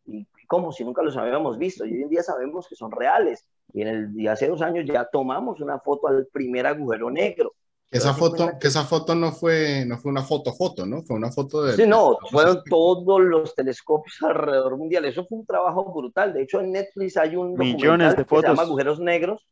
¿Y 0.06 0.26
cómo? 0.46 0.72
Si 0.72 0.84
nunca 0.84 1.02
los 1.02 1.16
habíamos 1.16 1.58
visto. 1.58 1.84
Y 1.86 1.94
hoy 1.94 2.02
en 2.02 2.08
día 2.08 2.22
sabemos 2.22 2.68
que 2.68 2.76
son 2.76 2.90
reales. 2.90 3.46
Y 3.72 3.82
en 3.82 3.88
el, 3.88 4.28
hace 4.28 4.48
dos 4.48 4.62
años 4.62 4.84
ya 4.86 5.08
tomamos 5.10 5.60
una 5.60 5.78
foto 5.80 6.08
al 6.08 6.26
primer 6.26 6.66
agujero 6.66 7.10
negro. 7.10 7.54
Esa 7.90 8.12
foto, 8.12 8.50
que 8.60 8.66
esa 8.66 8.84
foto 8.84 9.14
no 9.14 9.30
fue, 9.30 9.84
no 9.86 9.98
fue 9.98 10.10
una 10.10 10.22
foto 10.22 10.52
foto, 10.52 10.84
¿no? 10.84 11.02
Fue 11.02 11.14
una 11.14 11.30
foto 11.30 11.62
de... 11.62 11.74
Sí, 11.74 11.86
no, 11.86 12.18
fueron 12.28 12.62
todos 12.68 13.20
los 13.20 13.54
telescopios 13.54 14.20
alrededor 14.22 14.76
mundial. 14.76 15.04
Eso 15.04 15.24
fue 15.24 15.38
un 15.38 15.46
trabajo 15.46 15.92
brutal. 15.92 16.32
De 16.32 16.42
hecho, 16.42 16.60
en 16.60 16.72
Netflix 16.72 17.16
hay 17.16 17.36
un 17.36 17.54
Millones 17.54 18.16
de 18.16 18.24
fotos. 18.24 18.42
que 18.42 18.46
se 18.46 18.52
llama 18.52 18.62
Agujeros 18.62 18.98
Negros, 18.98 19.46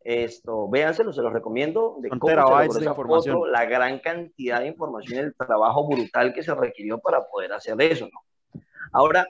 esto, 0.00 0.68
véanselo, 0.68 1.12
se 1.12 1.22
los 1.22 1.32
recomiendo. 1.32 1.96
De 2.00 2.10
cómo 2.10 2.28
se 2.72 2.80
de 2.80 2.86
información. 2.86 3.36
Foto, 3.36 3.46
la 3.46 3.64
gran 3.64 3.98
cantidad 4.00 4.60
de 4.60 4.68
información, 4.68 5.24
el 5.24 5.34
trabajo 5.34 5.88
brutal 5.88 6.34
que 6.34 6.42
se 6.42 6.54
requirió 6.54 6.98
para 6.98 7.26
poder 7.26 7.52
hacer 7.52 7.80
eso, 7.80 8.06
¿no? 8.12 8.62
Ahora, 8.92 9.26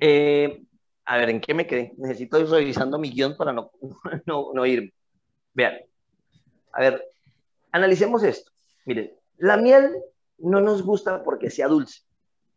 eh, 0.00 0.62
a 1.04 1.16
ver, 1.16 1.30
¿en 1.30 1.40
qué 1.40 1.54
me 1.54 1.66
quedé? 1.66 1.92
Necesito 1.96 2.38
ir 2.38 2.48
revisando 2.48 2.98
mi 2.98 3.10
guion 3.10 3.36
para 3.36 3.52
no, 3.52 3.70
no, 4.26 4.52
no 4.52 4.66
irme. 4.66 4.92
Vean, 5.54 5.74
a 6.72 6.80
ver, 6.80 7.04
analicemos 7.72 8.22
esto. 8.22 8.50
Miren, 8.86 9.12
la 9.38 9.56
miel 9.56 9.90
no 10.38 10.60
nos 10.60 10.82
gusta 10.82 11.22
porque 11.22 11.50
sea 11.50 11.68
dulce, 11.68 12.00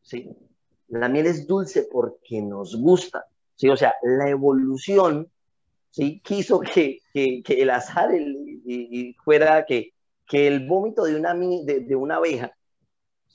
¿sí? 0.01 0.29
La 0.87 1.09
miel 1.09 1.25
es 1.25 1.47
dulce 1.47 1.87
porque 1.91 2.41
nos 2.41 2.75
gusta, 2.79 3.25
¿sí? 3.55 3.69
O 3.69 3.77
sea, 3.77 3.95
la 4.03 4.29
evolución, 4.29 5.31
¿sí? 5.89 6.21
Quiso 6.23 6.59
que, 6.59 6.99
que, 7.13 7.43
el 7.47 7.69
azar 7.69 8.11
y 8.15 9.13
fuera 9.23 9.65
que, 9.65 9.93
que 10.27 10.47
el 10.47 10.67
vómito 10.67 11.03
de 11.03 11.15
una, 11.15 11.33
de, 11.33 11.81
de 11.81 11.95
una 11.95 12.17
abeja 12.17 12.55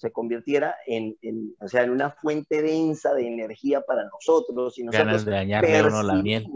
se 0.00 0.12
convirtiera 0.12 0.76
en, 0.86 1.18
en, 1.20 1.54
o 1.60 1.68
sea, 1.68 1.82
en 1.82 1.90
una 1.90 2.10
fuente 2.10 2.62
densa 2.62 3.12
de 3.12 3.28
energía 3.28 3.82
para 3.82 4.04
nosotros. 4.08 4.78
Y 4.78 4.84
nosotros 4.84 5.26
de 5.26 5.84
uno 5.86 6.02
la 6.02 6.14
miel. 6.22 6.46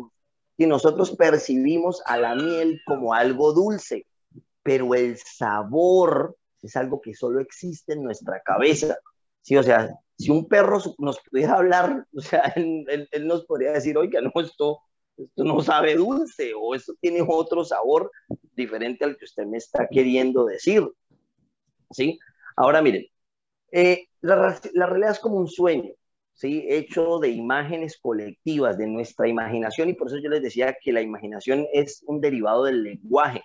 Y 0.56 0.64
nosotros 0.64 1.14
percibimos 1.14 2.02
a 2.06 2.16
la 2.16 2.34
miel 2.34 2.80
como 2.86 3.12
algo 3.12 3.52
dulce, 3.52 4.06
pero 4.62 4.94
el 4.94 5.18
sabor 5.18 6.38
es 6.62 6.74
algo 6.76 7.02
que 7.02 7.12
solo 7.12 7.38
existe 7.40 7.92
en 7.92 8.02
nuestra 8.02 8.40
cabeza. 8.40 8.96
Sí, 9.42 9.58
o 9.58 9.62
sea, 9.62 9.94
si 10.16 10.30
un 10.30 10.48
perro 10.48 10.80
nos 10.96 11.20
pudiera 11.20 11.56
hablar, 11.56 12.06
o 12.16 12.22
sea, 12.22 12.40
él, 12.56 12.86
él, 12.88 13.08
él 13.12 13.26
nos 13.26 13.44
podría 13.44 13.72
decir, 13.72 13.98
oiga, 13.98 14.22
no, 14.22 14.32
esto, 14.40 14.78
esto 15.18 15.44
no 15.44 15.60
sabe 15.60 15.96
dulce 15.96 16.52
o 16.58 16.74
esto 16.74 16.94
tiene 16.98 17.22
otro 17.28 17.62
sabor 17.62 18.10
diferente 18.54 19.04
al 19.04 19.18
que 19.18 19.26
usted 19.26 19.44
me 19.44 19.58
está 19.58 19.86
queriendo 19.86 20.46
decir. 20.46 20.88
¿Sí? 21.90 22.18
Ahora 22.56 22.80
miren, 22.80 23.04
eh, 23.76 24.06
la, 24.20 24.56
realidad 24.86 25.10
es 25.10 25.18
como 25.18 25.36
un 25.36 25.48
sueño, 25.48 25.90
¿sí? 26.32 26.64
Hecho 26.68 27.18
de 27.18 27.30
imágenes 27.30 27.98
colectivas, 28.00 28.78
de 28.78 28.86
nuestra 28.86 29.26
imaginación, 29.26 29.88
y 29.88 29.94
por 29.94 30.06
eso 30.06 30.18
yo 30.18 30.30
les 30.30 30.42
decía 30.42 30.76
que 30.80 30.92
la 30.92 31.02
imaginación 31.02 31.66
es 31.72 32.04
un 32.06 32.20
derivado 32.20 32.64
del 32.64 32.84
lenguaje, 32.84 33.42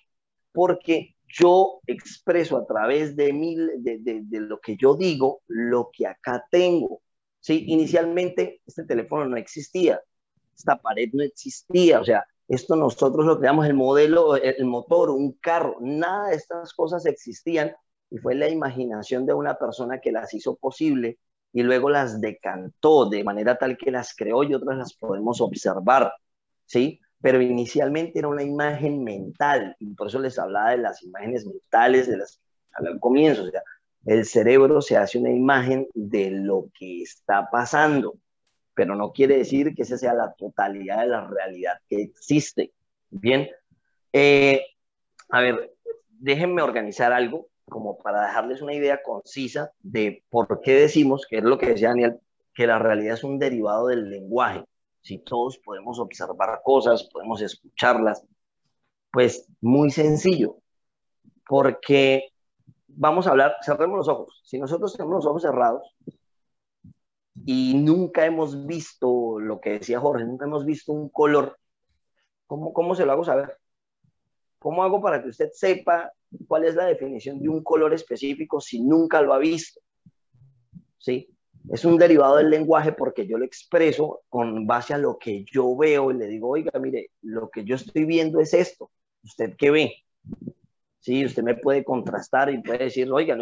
porque 0.51 1.15
yo 1.27 1.81
expreso 1.87 2.57
a 2.57 2.67
través 2.67 3.15
de, 3.15 3.33
mí, 3.33 3.55
de, 3.55 3.97
de, 4.01 4.21
de 4.23 4.39
lo 4.39 4.59
que 4.59 4.77
yo 4.77 4.95
digo, 4.95 5.41
lo 5.47 5.89
que 5.91 6.05
acá 6.05 6.45
tengo. 6.51 7.01
¿sí? 7.39 7.65
Inicialmente 7.67 8.61
este 8.67 8.83
teléfono 8.83 9.25
no 9.25 9.37
existía, 9.37 9.99
esta 10.55 10.79
pared 10.79 11.09
no 11.11 11.23
existía, 11.23 12.01
o 12.01 12.05
sea, 12.05 12.23
esto 12.47 12.75
nosotros 12.75 13.25
lo 13.25 13.39
creamos 13.39 13.65
el 13.65 13.73
modelo, 13.73 14.35
el 14.35 14.65
motor, 14.65 15.09
un 15.09 15.31
carro, 15.33 15.77
nada 15.81 16.29
de 16.29 16.35
estas 16.35 16.71
cosas 16.73 17.07
existían 17.07 17.75
y 18.09 18.17
fue 18.17 18.35
la 18.35 18.49
imaginación 18.49 19.25
de 19.25 19.33
una 19.33 19.55
persona 19.55 19.99
que 19.99 20.11
las 20.11 20.33
hizo 20.33 20.55
posible 20.55 21.19
y 21.53 21.63
luego 21.63 21.89
las 21.89 22.21
decantó 22.21 23.09
de 23.09 23.23
manera 23.23 23.57
tal 23.57 23.77
que 23.77 23.91
las 23.91 24.15
creó 24.15 24.43
y 24.43 24.53
otras 24.53 24.77
las 24.77 24.93
podemos 24.93 25.41
observar, 25.41 26.13
¿sí? 26.65 26.99
Pero 27.21 27.41
inicialmente 27.41 28.19
era 28.19 28.27
una 28.27 28.43
imagen 28.43 29.03
mental 29.03 29.75
y 29.79 29.93
por 29.93 30.07
eso 30.07 30.19
les 30.19 30.37
hablaba 30.39 30.71
de 30.71 30.77
las 30.77 31.03
imágenes 31.03 31.45
mentales 31.45 32.07
de 32.07 32.17
las, 32.17 32.39
al 32.73 32.99
comienzo, 32.99 33.43
o 33.43 33.49
sea, 33.49 33.63
el 34.05 34.25
cerebro 34.25 34.81
se 34.81 34.97
hace 34.97 35.17
una 35.19 35.31
imagen 35.31 35.87
de 35.93 36.31
lo 36.31 36.69
que 36.73 37.01
está 37.01 37.49
pasando, 37.51 38.15
pero 38.73 38.95
no 38.95 39.11
quiere 39.11 39.37
decir 39.37 39.75
que 39.75 39.81
esa 39.81 39.97
sea 39.97 40.13
la 40.13 40.33
totalidad 40.33 41.01
de 41.01 41.07
la 41.07 41.27
realidad 41.27 41.73
que 41.89 42.01
existe. 42.01 42.71
Bien, 43.09 43.49
eh, 44.13 44.61
a 45.29 45.41
ver, 45.41 45.75
déjenme 46.09 46.61
organizar 46.61 47.11
algo 47.11 47.47
como 47.69 47.97
para 47.97 48.23
dejarles 48.23 48.61
una 48.61 48.73
idea 48.73 49.01
concisa 49.03 49.71
de 49.79 50.23
por 50.29 50.61
qué 50.61 50.73
decimos, 50.73 51.25
que 51.29 51.37
es 51.37 51.43
lo 51.43 51.57
que 51.57 51.67
decía 51.67 51.89
Daniel, 51.89 52.19
que 52.53 52.67
la 52.67 52.79
realidad 52.79 53.13
es 53.13 53.23
un 53.23 53.39
derivado 53.39 53.87
del 53.87 54.09
lenguaje. 54.09 54.65
Si 55.01 55.19
todos 55.19 55.59
podemos 55.59 55.99
observar 55.99 56.61
cosas, 56.63 57.03
podemos 57.05 57.41
escucharlas, 57.41 58.25
pues 59.11 59.47
muy 59.61 59.91
sencillo, 59.91 60.57
porque 61.47 62.29
vamos 62.87 63.27
a 63.27 63.31
hablar, 63.31 63.55
cerremos 63.63 63.97
los 63.97 64.07
ojos. 64.09 64.41
Si 64.43 64.59
nosotros 64.59 64.93
tenemos 64.93 65.15
los 65.15 65.25
ojos 65.25 65.41
cerrados 65.41 65.95
y 67.45 67.75
nunca 67.75 68.25
hemos 68.25 68.65
visto 68.65 69.39
lo 69.39 69.61
que 69.61 69.79
decía 69.79 69.99
Jorge, 69.99 70.25
nunca 70.25 70.45
hemos 70.45 70.65
visto 70.65 70.91
un 70.91 71.09
color, 71.09 71.57
¿cómo, 72.45 72.73
cómo 72.73 72.95
se 72.95 73.05
lo 73.05 73.13
hago 73.13 73.23
saber? 73.23 73.57
¿Cómo 74.59 74.83
hago 74.83 75.01
para 75.01 75.23
que 75.23 75.29
usted 75.29 75.49
sepa 75.53 76.11
cuál 76.47 76.65
es 76.65 76.75
la 76.75 76.85
definición 76.85 77.39
de 77.39 77.49
un 77.49 77.63
color 77.63 77.93
específico 77.93 78.61
si 78.61 78.81
nunca 78.81 79.21
lo 79.21 79.33
ha 79.33 79.39
visto? 79.39 79.79
¿Sí? 80.97 81.29
Es 81.71 81.85
un 81.85 81.97
derivado 81.97 82.37
del 82.37 82.49
lenguaje 82.49 82.93
porque 82.93 83.27
yo 83.27 83.37
lo 83.37 83.45
expreso 83.45 84.21
con 84.29 84.65
base 84.65 84.93
a 84.93 84.97
lo 84.97 85.17
que 85.17 85.43
yo 85.43 85.75
veo 85.75 86.11
y 86.11 86.15
le 86.15 86.27
digo, 86.27 86.49
oiga, 86.49 86.71
mire, 86.79 87.11
lo 87.21 87.49
que 87.49 87.63
yo 87.63 87.75
estoy 87.75 88.05
viendo 88.05 88.39
es 88.39 88.53
esto. 88.53 88.89
¿Usted 89.23 89.55
qué 89.57 89.69
ve? 89.69 89.93
Sí, 90.99 91.25
usted 91.25 91.43
me 91.43 91.55
puede 91.55 91.83
contrastar 91.83 92.51
y 92.51 92.61
puede 92.61 92.85
decir, 92.85 93.09
oiga, 93.11 93.37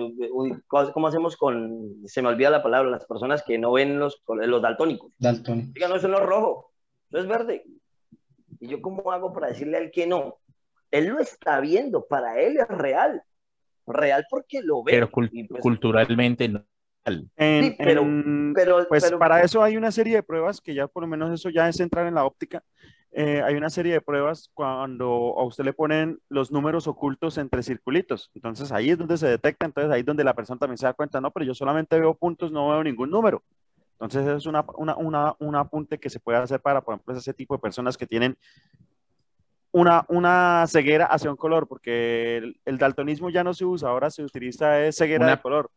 ¿cómo 0.68 1.08
hacemos 1.08 1.38
con, 1.38 1.96
se 2.06 2.22
me 2.22 2.30
olvida 2.30 2.50
la 2.50 2.62
palabra, 2.62 2.90
las 2.90 3.06
personas 3.06 3.44
que 3.44 3.58
no 3.58 3.72
ven 3.72 3.98
los, 3.98 4.22
los 4.28 4.62
daltónicos? 4.62 5.12
Daltónicos. 5.18 5.76
Oiga, 5.76 5.88
no, 5.88 5.96
eso 5.96 6.08
no 6.08 6.18
es 6.18 6.26
rojo, 6.26 6.72
eso 7.10 7.20
es 7.20 7.28
verde. 7.28 7.64
¿Y 8.60 8.68
yo 8.68 8.82
cómo 8.82 9.12
hago 9.12 9.34
para 9.34 9.48
decirle 9.48 9.78
al 9.78 9.92
que 9.92 10.06
no? 10.06 10.38
Él 10.92 11.08
lo 11.08 11.20
está 11.20 11.60
viendo, 11.60 12.06
para 12.06 12.40
él 12.40 12.58
es 12.58 12.68
real. 12.68 13.24
Real 13.86 14.26
porque 14.30 14.62
lo 14.62 14.84
ve. 14.84 14.92
Pero 14.94 15.10
cult 15.10 15.32
pues, 15.50 15.62
culturalmente 15.62 16.50
no. 16.50 16.66
En, 17.38 17.64
sí, 17.64 17.76
pero, 17.78 18.02
en, 18.02 18.54
pero, 18.54 18.86
pues 18.90 19.04
pero, 19.06 19.18
para 19.18 19.42
eso 19.42 19.64
hay 19.64 19.78
una 19.78 19.92
serie 19.92 20.16
de 20.16 20.24
pruebas 20.24 20.60
que 20.60 20.74
ya 20.74 20.88
por 20.88 21.04
lo 21.04 21.08
menos 21.08 21.32
eso 21.32 21.50
ya 21.50 21.70
es 21.70 21.80
entrar 21.80 22.06
en 22.06 22.16
la 22.16 22.26
óptica. 22.26 22.64
Eh, 23.12 23.42
hay 23.42 23.56
una 23.56 23.70
serie 23.70 23.94
de 23.94 24.02
pruebas 24.02 24.52
cuando 24.54 25.06
a 25.38 25.46
usted 25.46 25.64
le 25.64 25.72
ponen 25.72 26.20
los 26.28 26.52
números 26.52 26.86
ocultos 26.86 27.38
entre 27.38 27.64
circulitos. 27.64 28.30
Entonces 28.36 28.72
ahí 28.74 28.90
es 28.90 28.98
donde 28.98 29.18
se 29.18 29.28
detecta, 29.28 29.66
entonces 29.66 29.92
ahí 29.92 30.02
es 30.02 30.06
donde 30.06 30.26
la 30.26 30.36
persona 30.36 30.60
también 30.60 30.78
se 30.78 30.86
da 30.86 30.94
cuenta, 30.94 31.22
no, 31.22 31.32
pero 31.32 31.46
yo 31.46 31.54
solamente 31.54 31.98
veo 31.98 32.14
puntos, 32.14 32.52
no 32.52 32.70
veo 32.70 32.84
ningún 32.84 33.10
número. 33.10 33.42
Entonces 33.94 34.28
es 34.28 34.46
una, 34.46 34.66
una, 34.76 34.96
una, 34.98 35.36
un 35.40 35.56
apunte 35.56 35.98
que 35.98 36.10
se 36.10 36.20
puede 36.20 36.38
hacer 36.38 36.60
para, 36.60 36.82
por 36.82 36.94
ejemplo, 36.94 37.16
ese 37.16 37.34
tipo 37.34 37.56
de 37.56 37.62
personas 37.62 37.98
que 37.98 38.06
tienen 38.06 38.38
una, 39.78 40.06
una 40.10 40.66
ceguera 40.68 41.06
hacia 41.06 41.30
un 41.30 41.38
color, 41.38 41.68
porque 41.68 42.38
el, 42.38 42.60
el, 42.66 42.78
daltonismo 42.78 43.30
ya 43.30 43.44
no 43.44 43.54
se 43.54 43.64
usa, 43.64 43.90
ahora 43.90 44.10
se 44.10 44.24
utiliza 44.24 44.84
es 44.84 44.98
ceguera 44.98 45.26
una, 45.26 45.36
de 45.36 45.42
color. 45.42 45.72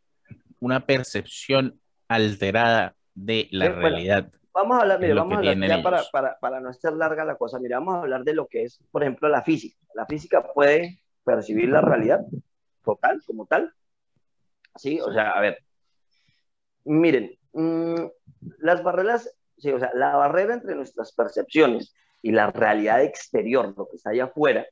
Una 0.59 0.87
percepción 0.87 1.79
alterada 2.09 2.95
de 3.15 3.49
la 3.51 3.67
Sí, 3.67 3.73
bueno, 3.73 3.89
realidad. 3.89 4.33
Vamos 4.53 4.79
a 4.79 4.81
hablar, 4.81 5.01
mire, 5.01 5.15
vamos 5.15 5.35
a 5.35 5.39
hablar 5.39 5.69
ya 5.69 5.83
para, 5.83 6.03
para, 6.11 6.39
para 6.41 6.61
no 6.61 6.71
hacer 6.71 6.95
larga 6.95 7.25
la 7.25 7.37
cosa, 7.37 7.59
mire, 7.61 7.75
vamos 7.75 7.95
a 7.95 7.99
hablar 8.01 8.25
de 8.25 8.35
lo 8.35 8.47
que 8.47 8.65
es, 8.65 8.81
por 8.91 9.03
ejemplo, 9.03 9.29
la 9.29 9.43
física. 9.43 9.77
La 9.95 10.07
física 10.07 10.51
puede 10.55 11.03
percibir 11.25 11.69
la 11.69 11.83
realidad 11.83 12.21
total, 12.83 13.23
como 13.27 13.47
tal. 13.47 13.73
Sí, 14.77 14.99
o 15.01 15.13
sea, 15.13 15.31
a 15.31 15.41
ver, 15.41 15.59
miren, 16.85 17.37
mmm, 17.53 18.07
las 18.59 18.83
barreras, 18.83 19.31
sí, 19.59 19.71
o 19.71 19.79
sea, 19.79 19.91
la 19.95 20.17
barrera 20.17 20.55
entre 20.55 20.75
nuestras 20.75 21.13
percepciones 21.13 21.95
y 22.23 22.33
la 22.33 22.51
realidad 22.51 23.03
exterior, 23.03 23.75
lo 23.77 23.89
que 23.89 23.97
está 23.97 24.11
allá 24.11 24.25
afuera, 24.25 24.67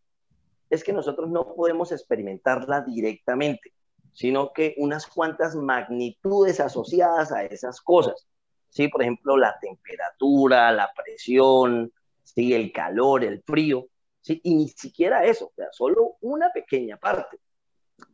es 0.70 0.84
que 0.84 0.92
nosotros 0.92 1.30
no 1.30 1.54
podemos 1.54 1.92
experimentarla 1.92 2.82
directamente, 2.82 3.72
sino 4.12 4.52
que 4.52 4.74
unas 4.78 5.06
cuantas 5.06 5.54
magnitudes 5.54 6.60
asociadas 6.60 7.32
a 7.32 7.44
esas 7.44 7.80
cosas. 7.80 8.26
¿sí? 8.68 8.88
Por 8.88 9.02
ejemplo, 9.02 9.36
la 9.36 9.56
temperatura, 9.60 10.72
la 10.72 10.90
presión, 10.94 11.92
¿sí? 12.22 12.52
el 12.52 12.72
calor, 12.72 13.24
el 13.24 13.42
frío, 13.42 13.86
¿sí? 14.20 14.40
y 14.44 14.54
ni 14.54 14.68
siquiera 14.68 15.24
eso, 15.24 15.46
o 15.46 15.52
sea, 15.54 15.68
solo 15.72 16.16
una 16.20 16.50
pequeña 16.52 16.96
parte. 16.96 17.38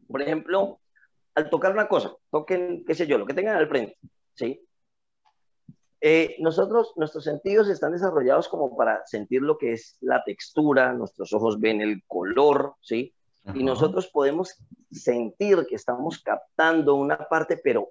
Por 0.07 0.23
ejemplo, 0.23 0.81
al 1.35 1.51
tocar 1.51 1.73
una 1.73 1.89
cosa, 1.89 2.15
toquen, 2.31 2.85
qué 2.85 2.95
sé 2.95 3.07
yo, 3.07 3.19
lo 3.19 3.27
que 3.27 3.35
tengan 3.35 3.57
al 3.57 3.69
frente, 3.69 3.97
¿sí? 4.35 4.65
Eh, 6.07 6.37
nosotros, 6.39 6.93
nuestros 6.97 7.25
sentidos 7.25 7.67
están 7.71 7.93
desarrollados 7.93 8.47
como 8.47 8.77
para 8.77 9.07
sentir 9.07 9.41
lo 9.41 9.57
que 9.57 9.73
es 9.73 9.97
la 10.03 10.23
textura, 10.23 10.93
nuestros 10.93 11.33
ojos 11.33 11.59
ven 11.59 11.81
el 11.81 12.03
color, 12.07 12.75
¿sí? 12.83 13.15
Ajá. 13.43 13.57
Y 13.57 13.65
nosotros 13.65 14.09
podemos 14.09 14.55
sentir 14.93 15.65
que 15.67 15.77
estamos 15.77 16.19
captando 16.19 16.95
una 16.97 17.17
parte, 17.17 17.57
pero 17.57 17.89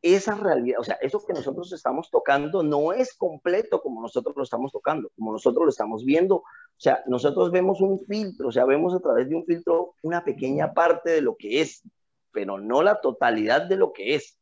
esa 0.00 0.36
realidad, 0.36 0.78
o 0.78 0.84
sea, 0.84 0.94
eso 1.00 1.26
que 1.26 1.32
nosotros 1.32 1.72
estamos 1.72 2.08
tocando 2.08 2.62
no 2.62 2.92
es 2.92 3.16
completo 3.16 3.82
como 3.82 4.00
nosotros 4.00 4.36
lo 4.36 4.44
estamos 4.44 4.70
tocando, 4.70 5.10
como 5.16 5.32
nosotros 5.32 5.64
lo 5.64 5.70
estamos 5.70 6.04
viendo. 6.04 6.36
O 6.36 6.44
sea, 6.76 7.02
nosotros 7.08 7.50
vemos 7.50 7.80
un 7.80 7.98
filtro, 8.06 8.46
o 8.46 8.52
sea, 8.52 8.64
vemos 8.64 8.94
a 8.94 9.00
través 9.00 9.28
de 9.28 9.34
un 9.34 9.44
filtro 9.44 9.94
una 10.02 10.22
pequeña 10.22 10.72
parte 10.72 11.10
de 11.10 11.20
lo 11.20 11.34
que 11.34 11.62
es, 11.62 11.82
pero 12.30 12.60
no 12.60 12.84
la 12.84 13.00
totalidad 13.00 13.62
de 13.62 13.76
lo 13.76 13.92
que 13.92 14.14
es. 14.14 14.38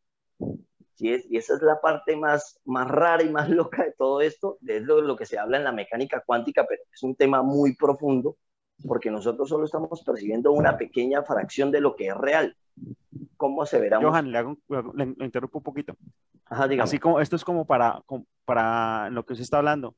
¿Sí 0.95 1.13
es? 1.13 1.27
Y 1.31 1.37
esa 1.37 1.55
es 1.55 1.63
la 1.63 1.81
parte 1.81 2.17
más, 2.17 2.61
más 2.65 2.89
rara 2.89 3.23
y 3.23 3.31
más 3.31 3.49
loca 3.51 3.85
de 3.85 3.93
todo 3.93 4.21
esto, 4.21 4.59
de 4.61 4.81
lo, 4.81 5.01
lo 5.01 5.17
que 5.17 5.27
se 5.27 5.39
habla 5.39 5.57
en 5.57 5.65
la 5.65 5.73
mecánica 5.73 6.23
cuántica, 6.25 6.65
pero 6.69 6.83
es 6.93 7.03
un 7.03 7.17
tema 7.17 7.43
muy 7.43 7.75
profundo, 7.77 8.37
porque 8.87 9.11
nosotros 9.11 9.49
solo 9.49 9.65
estamos 9.65 10.03
percibiendo 10.03 10.53
una 10.53 10.77
pequeña 10.77 11.23
fracción 11.23 11.71
de 11.71 11.81
lo 11.81 11.97
que 11.97 12.09
es 12.09 12.17
real. 12.17 12.57
¿Cómo 13.37 13.67
se 13.67 13.81
verá? 13.81 14.01
Johan, 14.01 14.31
le, 14.31 14.39
hago, 14.39 14.57
le, 14.95 15.15
le, 15.17 15.25
interrumpo 15.25 15.59
un 15.59 15.65
poquito. 15.65 15.97
Ajá. 16.47 16.69
Así 16.81 16.99
como 16.99 17.21
esto 17.21 17.37
es 17.37 17.45
como 17.45 17.67
para, 17.67 18.03
como 18.07 18.27
para 18.45 19.11
lo 19.11 19.25
que 19.25 19.33
usted 19.33 19.43
está 19.43 19.59
hablando, 19.59 19.97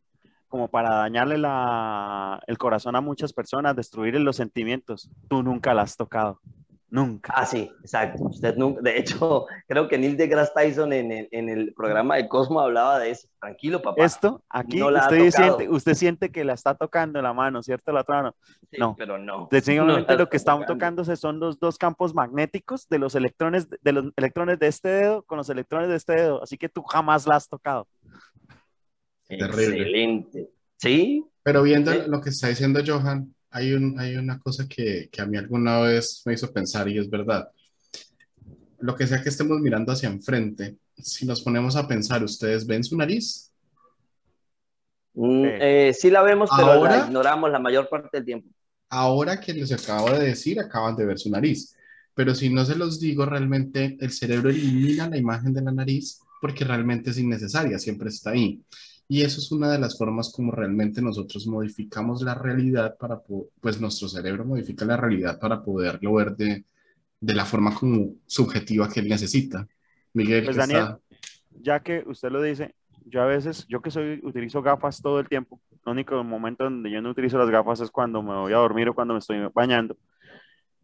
como 0.49 0.69
para 0.69 0.97
dañarle 0.97 1.39
la, 1.39 2.41
el 2.47 2.59
corazón 2.59 2.97
a 2.97 3.01
muchas 3.01 3.33
personas, 3.33 3.77
destruirle 3.77 4.21
los 4.21 4.37
sentimientos. 4.37 5.11
Tú 5.29 5.43
nunca 5.43 5.75
la 5.75 5.83
has 5.83 5.97
tocado. 5.97 6.41
Nunca. 6.89 7.33
Ah, 7.37 7.45
sí, 7.45 7.69
exacto. 7.81 8.23
Usted 8.25 8.57
nunca, 8.57 8.81
de 8.81 8.99
hecho, 8.99 9.47
creo 9.69 9.89
que 9.89 9.99
Neil 9.99 10.17
deGrasse 10.17 10.53
Tyson 10.55 10.93
en 10.93 11.11
el, 11.11 11.29
en 11.33 11.49
el 11.49 11.75
programa 11.75 12.15
de 12.17 12.29
Cosmo 12.29 12.61
hablaba 12.61 13.01
de 13.01 13.11
eso. 13.11 13.27
Tranquilo, 13.41 13.83
papá. 13.83 14.05
Esto, 14.05 14.43
aquí, 14.49 14.79
No 14.79 14.87
usted, 14.89 15.31
siente, 15.31 15.69
usted 15.69 15.95
siente 15.95 16.31
que 16.31 16.45
la 16.45 16.53
está 16.55 16.75
tocando 16.77 17.21
la 17.21 17.33
mano, 17.33 17.61
¿cierto? 17.63 17.91
La 17.93 18.03
otra 18.03 18.17
mano. 18.23 18.37
Sí, 18.71 18.77
no. 18.79 18.95
pero 18.97 19.19
no. 19.19 19.49
Sencillamente 19.51 20.13
No 20.13 20.19
lo 20.19 20.29
que 20.29 20.37
está 20.37 20.53
están 20.53 20.61
tocando. 20.61 20.75
tocándose 20.75 21.17
son 21.17 21.41
los 21.41 21.59
dos 21.59 21.77
campos 21.77 22.15
magnéticos 22.15 22.89
de 22.89 22.99
los 23.01 23.15
electrones 23.17 23.69
de 23.69 23.93
los 23.93 24.13
electrones 24.17 24.59
de 24.61 24.69
este 24.69 24.89
dedo 24.89 25.23
con 25.25 25.39
los 25.39 25.51
electrones 25.51 25.89
de 25.89 25.97
este 25.97 26.13
dedo, 26.15 26.43
así 26.43 26.57
que 26.57 26.69
tú 26.69 26.83
jamás 26.85 27.27
la 27.27 27.35
has 27.37 27.49
tocado. 27.49 27.89
Terrible. 29.29 29.77
Excelente. 29.77 30.51
Sí, 30.77 31.25
Pero 31.43 31.63
viendo 31.63 31.93
Sí. 31.93 32.01
lo 32.07 32.21
que 32.21 32.31
está 32.31 32.49
diciendo 32.49 32.81
Johan, 32.87 33.35
hay, 33.57 33.73
un, 33.73 33.99
hay 33.99 34.17
una 34.17 34.39
cosa 34.39 34.67
que, 34.69 35.09
que 35.11 35.23
a 35.23 35.27
mí 35.27 35.37
alguna 35.39 35.81
vez 35.81 36.23
me 36.27 36.35
hizo 36.35 36.53
pensar 36.53 36.89
y 36.89 36.99
es 36.99 37.09
verdad. 37.09 37.49
Lo 38.81 38.95
que 38.95 39.07
sea 39.07 39.23
que 39.23 39.31
estemos 39.31 39.59
mirando 39.61 39.93
hacia 39.93 40.09
enfrente, 40.11 40.77
si 40.99 41.25
nos 41.27 41.41
ponemos 41.43 41.75
a 41.77 41.89
pensar, 41.89 42.23
¿ustedes 42.23 42.67
ven 42.67 42.85
su 42.85 42.97
nariz? 42.97 43.51
Mm, 45.15 45.43
Sí. 45.45 45.49
eh, 45.61 45.93
sí 45.99 46.11
la 46.11 46.23
vemos, 46.23 46.51
pero 46.55 46.73
Ahora- 46.73 46.99
la 46.99 47.05
ignoramos 47.07 47.51
la 47.51 47.59
mayor 47.59 47.89
parte 47.89 48.09
del 48.13 48.25
tiempo. 48.27 48.49
Ahora 48.91 49.41
que 49.41 49.53
les 49.55 49.73
acabo 49.73 50.11
de 50.11 50.27
decir, 50.27 50.61
acaban 50.61 50.95
de 50.95 51.07
ver 51.07 51.19
su 51.19 51.31
nariz. 51.31 51.75
Pero 52.15 52.35
si 52.35 52.49
no 52.51 52.65
se 52.65 52.77
los 52.77 53.01
digo, 53.01 53.27
realmente 53.27 53.97
el 54.01 54.11
cerebro 54.13 54.51
elimina 54.51 55.09
la 55.09 55.17
imagen 55.19 55.53
de 55.53 55.63
la 55.63 55.73
nariz 55.73 56.21
porque 56.41 56.65
realmente 56.65 57.11
es 57.11 57.19
innecesaria, 57.19 57.79
siempre 57.79 58.09
está 58.11 58.31
ahí. 58.31 58.61
Y 59.09 59.23
eso 59.23 59.41
es 59.41 59.53
una 59.53 59.71
de 59.71 59.79
las 59.79 59.97
formas 59.97 60.33
como 60.33 60.53
realmente 60.53 61.01
nosotros 61.01 61.47
modificamos 61.47 62.23
la 62.23 62.35
realidad 62.35 62.97
para, 62.99 63.21
pues 63.61 63.81
nuestro 63.81 64.09
cerebro 64.09 64.45
modifica 64.45 64.85
la 64.85 64.97
realidad 64.97 65.39
para 65.39 65.63
poderlo 65.63 66.15
ver 66.15 66.35
de, 66.37 66.65
de 67.21 67.35
la 67.35 67.45
forma 67.45 67.75
como 67.75 68.15
subjetiva 68.27 68.89
que 68.89 69.01
él 69.01 69.09
necesita. 69.09 69.67
Miguel, 70.13 70.45
Pues, 70.45 70.57
que 70.57 70.61
Daniel, 70.61 70.81
está- 70.83 71.01
Ya 71.63 71.81
que 71.81 72.03
usted 72.07 72.31
lo 72.31 72.43
dice, 72.43 72.75
yo 73.07 73.23
a 73.23 73.27
veces, 73.27 73.65
yo 73.69 73.81
que 73.81 73.91
soy, 73.91 74.21
utilizo 74.25 74.61
gafas 74.63 75.01
todo 75.01 75.21
el 75.21 75.29
tiempo. 75.29 75.61
El 75.85 75.93
único 75.93 76.23
momento 76.25 76.65
donde 76.65 76.91
yo 76.91 77.01
no 77.01 77.11
utilizo 77.11 77.39
las 77.39 77.49
gafas 77.51 77.81
es 77.81 77.91
cuando 77.91 78.23
me 78.23 78.35
voy 78.35 78.53
a 78.53 78.57
dormir 78.57 78.89
o 78.89 78.95
cuando 78.95 79.15
me 79.15 79.21
estoy 79.21 79.39
bañando. 79.55 79.97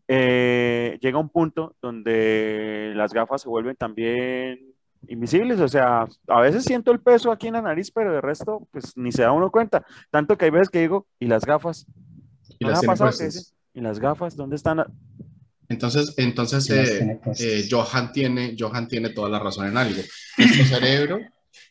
Eh, 0.08 0.98
llega 1.00 1.18
un 1.18 1.28
punto 1.30 1.76
donde 1.80 2.92
las 2.94 3.12
gafas 3.12 3.42
se 3.42 3.48
vuelven 3.48 3.76
también 3.76 4.60
invisibles, 5.08 5.60
o 5.60 5.68
sea, 5.68 6.06
a 6.28 6.40
veces 6.40 6.64
siento 6.64 6.90
el 6.92 7.00
peso 7.00 7.30
aquí 7.30 7.48
en 7.48 7.54
la 7.54 7.62
nariz, 7.62 7.90
pero 7.90 8.12
de 8.12 8.20
resto, 8.20 8.68
pues 8.70 8.96
ni 8.96 9.12
se 9.12 9.22
da 9.22 9.32
uno 9.32 9.50
cuenta. 9.50 9.84
Tanto 10.10 10.36
que 10.36 10.46
hay 10.46 10.50
veces 10.50 10.68
que 10.68 10.80
digo, 10.80 11.06
¿y 11.18 11.26
las 11.26 11.44
gafas? 11.44 11.86
y 12.58 12.64
¿No 12.64 12.70
las 12.70 13.46
¿y 13.74 13.80
las 13.80 13.98
gafas? 13.98 14.36
¿Dónde 14.36 14.56
están? 14.56 14.84
Entonces, 15.68 16.14
entonces 16.18 16.68
eh, 16.70 17.20
eh, 17.38 17.68
Johan 17.70 18.12
tiene, 18.12 18.54
Johan 18.58 18.88
tiene 18.88 19.10
toda 19.10 19.28
la 19.28 19.38
razón 19.38 19.66
en 19.68 19.76
algo. 19.76 20.02
Nuestro 20.36 20.64
cerebro 20.64 21.20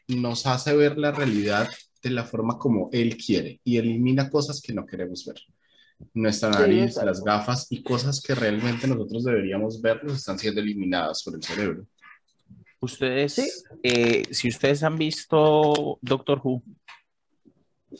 nos 0.08 0.46
hace 0.48 0.76
ver 0.76 0.98
la 0.98 1.12
realidad 1.12 1.70
de 2.02 2.10
la 2.10 2.24
forma 2.24 2.58
como 2.58 2.89
él 2.91 3.15
quiere 3.17 3.62
y 3.63 3.78
elimina 3.78 4.30
cosas 4.30 4.62
que 4.62 4.74
no 4.74 4.86
queremos 4.86 5.26
ver. 5.26 5.38
Nuestra 6.15 6.50
nariz, 6.50 6.96
las 7.04 7.24
gafas 7.24 7.67
y 7.70 7.84
cosas 7.84 8.22
que 8.22 8.34
realmente 8.34 8.88
nosotros 8.88 9.24
deberíamos 9.24 9.80
ver 9.82 10.02
están 10.08 10.39
siendo 10.39 10.62
eliminadas 10.62 11.22
por 11.24 11.36
el 11.36 11.44
cerebro. 11.44 11.86
Ustedes, 12.82 13.34
Sí. 13.36 13.50
eh, 13.84 14.24
si 14.32 14.50
ustedes 14.50 14.82
han 14.84 14.98
visto 14.98 16.00
Doctor 16.02 16.41
Who, 16.44 16.63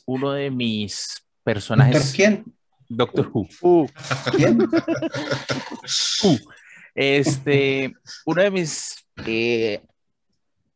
uno 0.06 0.32
de 0.32 0.50
mis 0.50 1.08
¿Doctor 1.17 1.44
personajes, 1.44 2.13
quién? 2.15 2.44
Doctor 2.89 3.30
Who, 3.32 3.48
Uh, 3.62 3.88
¿Quién? 4.36 4.58
Este, 6.94 7.94
uno 8.26 8.41
de 8.41 8.52
mis 8.52 8.96
eh, 9.26 9.82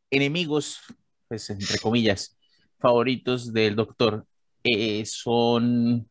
enemigos, 0.10 0.80
pues 1.28 1.50
entre 1.50 1.78
comillas, 1.80 2.38
favoritos 2.80 3.52
del 3.52 3.76
Doctor 3.76 4.26
eh, 4.63 5.06
son 5.06 6.10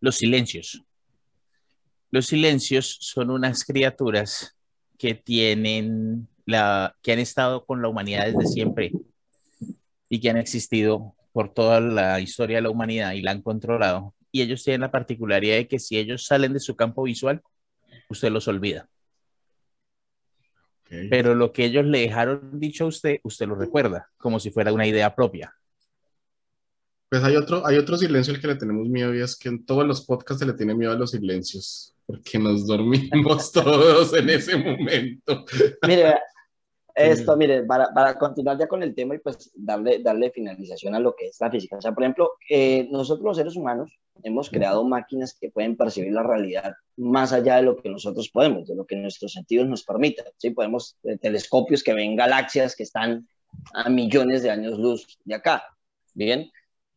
los 0.00 0.16
silencios. 0.16 0.82
Los 2.10 2.26
silencios 2.26 2.96
son 3.00 3.30
unas 3.30 3.64
criaturas 3.64 4.56
que 4.98 5.14
tienen 5.14 6.26
la, 6.50 6.96
que 7.02 7.12
han 7.12 7.18
estado 7.18 7.64
con 7.64 7.80
la 7.82 7.88
humanidad 7.88 8.26
desde 8.26 8.46
siempre 8.46 8.92
y 10.08 10.20
que 10.20 10.30
han 10.30 10.36
existido 10.36 11.14
por 11.32 11.54
toda 11.54 11.80
la 11.80 12.20
historia 12.20 12.56
de 12.56 12.62
la 12.62 12.70
humanidad 12.70 13.12
y 13.12 13.22
la 13.22 13.30
han 13.30 13.42
controlado. 13.42 14.14
Y 14.32 14.42
ellos 14.42 14.62
tienen 14.62 14.82
la 14.82 14.90
particularidad 14.90 15.56
de 15.56 15.68
que 15.68 15.78
si 15.78 15.96
ellos 15.96 16.26
salen 16.26 16.52
de 16.52 16.60
su 16.60 16.76
campo 16.76 17.04
visual, 17.04 17.42
usted 18.08 18.30
los 18.30 18.48
olvida. 18.48 18.88
¿ok? 20.84 21.08
Pero 21.08 21.34
lo 21.34 21.52
que 21.52 21.64
ellos 21.64 21.84
le 21.84 22.00
dejaron 22.00 22.58
dicho 22.58 22.84
a 22.84 22.88
usted, 22.88 23.20
usted 23.22 23.46
lo 23.46 23.54
recuerda, 23.54 24.10
como 24.18 24.40
si 24.40 24.50
fuera 24.50 24.72
una 24.72 24.86
idea 24.86 25.14
propia. 25.14 25.54
Pues 27.08 27.24
hay 27.24 27.34
otro, 27.34 27.66
hay 27.66 27.76
otro 27.76 27.96
silencio 27.96 28.32
al 28.32 28.40
que 28.40 28.46
le 28.46 28.54
tenemos 28.54 28.88
miedo 28.88 29.12
y 29.12 29.20
es 29.20 29.36
que 29.36 29.48
en 29.48 29.64
todos 29.64 29.84
los 29.84 30.00
podcasts 30.06 30.38
se 30.38 30.46
le 30.46 30.52
tiene 30.52 30.76
miedo 30.76 30.92
a 30.92 30.96
los 30.96 31.10
silencios, 31.10 31.92
porque 32.06 32.38
nos 32.38 32.68
dormimos 32.68 33.50
todos 33.52 34.14
en 34.14 34.30
ese 34.30 34.56
momento. 34.56 35.44
Mire, 35.86 36.14
esto, 37.00 37.36
mire, 37.36 37.62
para, 37.64 37.92
para 37.92 38.18
continuar 38.18 38.58
ya 38.58 38.66
con 38.66 38.82
el 38.82 38.94
tema 38.94 39.14
y 39.14 39.18
pues 39.18 39.50
darle, 39.54 40.00
darle 40.00 40.30
finalización 40.30 40.94
a 40.94 41.00
lo 41.00 41.14
que 41.14 41.26
es 41.26 41.40
la 41.40 41.50
física. 41.50 41.76
O 41.76 41.80
sea, 41.80 41.92
por 41.92 42.02
ejemplo, 42.02 42.32
eh, 42.48 42.88
nosotros 42.90 43.24
los 43.24 43.36
seres 43.36 43.56
humanos 43.56 43.92
hemos 44.22 44.50
creado 44.50 44.84
máquinas 44.84 45.36
que 45.38 45.50
pueden 45.50 45.76
percibir 45.76 46.12
la 46.12 46.22
realidad 46.22 46.74
más 46.96 47.32
allá 47.32 47.56
de 47.56 47.62
lo 47.62 47.76
que 47.76 47.88
nosotros 47.88 48.28
podemos, 48.30 48.68
de 48.68 48.74
lo 48.74 48.86
que 48.86 48.96
nuestros 48.96 49.32
sentidos 49.32 49.68
nos 49.68 49.82
permitan. 49.82 50.26
¿sí? 50.36 50.50
Podemos, 50.50 50.96
eh, 51.04 51.16
telescopios 51.16 51.82
que 51.82 51.94
ven 51.94 52.16
galaxias 52.16 52.76
que 52.76 52.82
están 52.82 53.26
a 53.72 53.88
millones 53.88 54.42
de 54.42 54.50
años 54.50 54.78
luz 54.78 55.18
de 55.24 55.34
acá, 55.34 55.64
¿bien? 56.14 56.50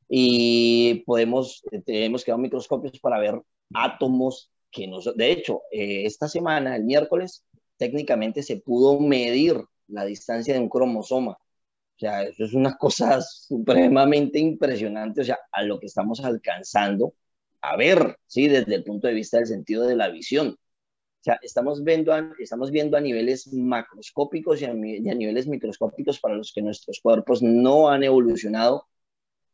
Y 0.07 1.03
podemos, 1.05 1.63
eh, 1.71 1.81
tenemos 1.81 2.23
creado 2.23 2.41
microscopios 2.41 2.99
para 2.99 3.19
ver 3.19 3.41
átomos 3.73 4.51
que 4.71 4.87
nos... 4.87 5.15
De 5.15 5.31
hecho, 5.31 5.61
eh, 5.71 6.03
esta 6.05 6.27
semana, 6.27 6.75
el 6.75 6.83
miércoles, 6.83 7.43
técnicamente 7.77 8.43
se 8.43 8.57
pudo 8.57 8.99
medir 8.99 9.63
la 9.87 10.05
distancia 10.05 10.53
de 10.53 10.59
un 10.59 10.69
cromosoma. 10.69 11.31
O 11.31 11.99
sea, 11.99 12.23
eso 12.23 12.45
es 12.45 12.53
una 12.53 12.77
cosa 12.77 13.21
supremamente 13.21 14.39
impresionante, 14.39 15.21
o 15.21 15.23
sea, 15.23 15.39
a 15.51 15.63
lo 15.63 15.79
que 15.79 15.87
estamos 15.87 16.23
alcanzando 16.23 17.15
a 17.61 17.77
ver, 17.77 18.17
¿sí? 18.27 18.47
Desde 18.49 18.75
el 18.75 18.83
punto 18.83 19.07
de 19.07 19.13
vista 19.13 19.37
del 19.37 19.47
sentido 19.47 19.87
de 19.87 19.95
la 19.95 20.09
visión. 20.09 20.49
O 20.49 21.23
sea, 21.23 21.39
estamos 21.41 21.83
viendo 21.85 22.13
a, 22.13 22.33
estamos 22.39 22.71
viendo 22.71 22.97
a 22.97 23.01
niveles 23.01 23.53
macroscópicos 23.53 24.61
y 24.61 24.65
a, 24.65 24.73
y 24.75 25.09
a 25.09 25.15
niveles 25.15 25.47
microscópicos 25.47 26.19
para 26.19 26.35
los 26.35 26.51
que 26.53 26.61
nuestros 26.61 26.99
cuerpos 27.01 27.41
no 27.41 27.89
han 27.89 28.03
evolucionado 28.03 28.87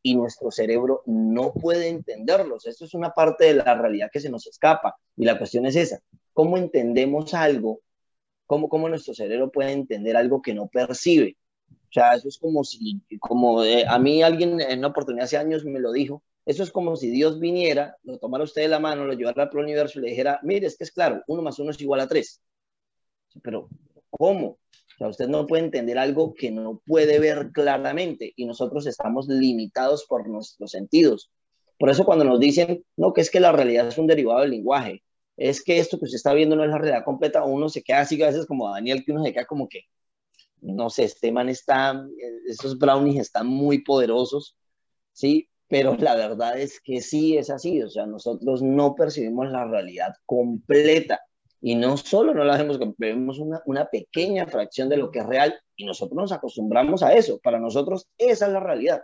y 0.02 0.15
nuestro 0.15 0.50
cerebro 0.50 1.04
no 1.06 1.54
puede 1.54 1.89
entenderlos. 1.89 2.65
Esto 2.65 2.86
es 2.86 2.96
una 2.96 3.12
parte 3.12 3.46
de 3.46 3.54
la 3.56 3.76
realidad 3.76 4.10
que 4.12 4.20
se 4.20 4.32
nos 4.32 4.48
escapa. 4.48 4.96
Y 5.15 5.26
la 5.26 5.38
cuestión 5.38 5.68
es 5.68 5.76
esa, 5.76 6.00
¿cómo 6.34 6.58
entendemos 6.58 7.36
algo? 7.36 7.82
¿Cómo, 8.50 8.68
cómo 8.68 8.90
nuestro 8.90 9.14
cerebro 9.14 9.52
puede 9.52 9.74
entender 9.74 10.18
algo 10.18 10.42
que 10.42 10.56
no 10.56 10.68
percibe? 10.70 11.38
O 11.70 11.92
sea, 11.92 12.16
eso 12.16 12.28
es 12.28 12.40
como 12.40 12.64
si, 12.64 13.00
como 13.20 13.64
eh, 13.64 13.86
a 13.88 14.00
mí 14.00 14.24
alguien 14.24 14.60
en 14.60 14.80
una 14.80 14.88
oportunidad 14.88 15.26
hace 15.26 15.38
años 15.38 15.64
me 15.66 15.80
lo 15.80 15.92
dijo, 15.92 16.24
eso 16.48 16.64
es 16.64 16.72
como 16.72 16.96
si 16.96 17.12
Dios 17.12 17.40
viniera, 17.40 17.96
lo 18.02 18.18
tomara 18.18 18.44
usted 18.44 18.64
de 18.64 18.68
la 18.70 18.80
mano, 18.80 19.06
lo 19.06 19.14
llevara 19.14 19.52
por 19.52 19.60
el 19.60 19.66
universo 19.66 20.00
y 20.00 20.02
le 20.02 20.10
dijera, 20.10 20.40
mire, 20.42 20.66
es 20.66 20.78
que 20.80 20.84
es 20.84 20.92
claro, 20.92 21.22
uno 21.28 21.44
más 21.44 21.60
uno 21.60 21.70
es 21.70 21.80
igual 21.80 22.00
a 22.00 22.08
tres. 22.08 22.42
Pero, 23.44 23.70
¿cómo? 24.10 24.48
O 24.48 24.98
sea, 24.98 25.10
usted 25.10 25.28
no 25.28 25.46
puede 25.46 25.66
entender 25.66 26.00
algo 26.00 26.34
que 26.34 26.50
no 26.50 26.82
puede 26.88 27.20
ver 27.20 27.52
claramente 27.52 28.34
y 28.36 28.48
nosotros 28.48 28.88
estamos 28.88 29.28
limitados 29.28 30.08
por 30.10 30.28
nuestros 30.28 30.72
sentidos. 30.72 31.30
Por 31.78 31.92
eso 31.92 32.04
cuando 32.04 32.26
nos 32.26 32.40
dicen, 32.40 32.84
no, 32.98 33.14
que 33.14 33.22
es 33.22 33.30
que 33.30 33.40
la 33.40 33.52
realidad 33.52 33.88
es 33.88 34.00
un 34.00 34.08
derivado 34.08 34.42
del 34.42 34.50
lenguaje, 34.50 35.04
es 35.39 35.63
que 35.63 35.80
esto 35.80 35.97
que 35.97 36.06
usted 36.06 36.17
está 36.17 36.34
viendo 36.34 36.56
no 36.56 36.65
es 36.65 36.69
la 36.69 36.78
realidad 36.78 37.06
completa, 37.06 37.45
uno 37.45 37.69
se 37.69 37.82
queda 37.82 38.02
así 38.02 38.21
a 38.21 38.28
veces 38.28 38.45
como 38.45 38.69
Daniel, 38.69 39.04
que 39.06 39.13
uno 39.13 39.23
se 39.23 39.32
queda 39.32 39.45
como 39.45 39.69
que, 39.69 39.86
no 40.62 40.89
sé, 40.89 41.06
este 41.06 41.32
man 41.32 41.47
está, 41.47 42.06
esos 42.45 42.78
brownies 42.78 43.21
están 43.21 43.47
muy 43.47 43.82
poderosos, 43.82 44.58
¿sí? 45.13 45.49
Pero 45.69 45.95
la 45.95 46.15
verdad 46.15 46.60
es 46.60 46.82
que 46.82 46.99
sí 47.02 47.38
es 47.38 47.49
así, 47.49 47.82
o 47.82 47.89
sea, 47.89 48.06
nosotros 48.06 48.62
no 48.62 48.95
percibimos 48.95 49.49
la 49.49 49.65
realidad 49.65 50.13
completa 50.25 51.21
y 51.62 51.75
no 51.75 51.95
solo 51.95 52.34
no 52.34 52.43
la 52.43 52.58
vemos, 52.58 52.78
vemos 52.97 53.39
una, 53.39 53.62
una 53.65 53.86
pequeña 53.86 54.45
fracción 54.45 54.89
de 54.89 54.97
lo 54.97 55.10
que 55.10 55.19
es 55.19 55.25
real 55.25 55.58
y 55.78 55.86
nosotros 55.86 56.17
nos 56.17 56.32
acostumbramos 56.34 57.02
a 57.02 57.13
eso, 57.13 57.39
para 57.41 57.60
nosotros 57.60 58.10
esa 58.17 58.47
es 58.47 58.52
la 58.52 58.60
realidad. 58.60 59.04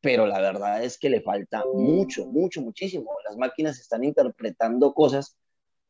Pero 0.00 0.26
la 0.26 0.40
verdad 0.40 0.82
es 0.82 0.98
que 0.98 1.10
le 1.10 1.20
falta 1.20 1.62
mucho, 1.74 2.24
mucho, 2.24 2.62
muchísimo. 2.62 3.10
Las 3.28 3.36
máquinas 3.36 3.78
están 3.78 4.02
interpretando 4.02 4.94
cosas 4.94 5.36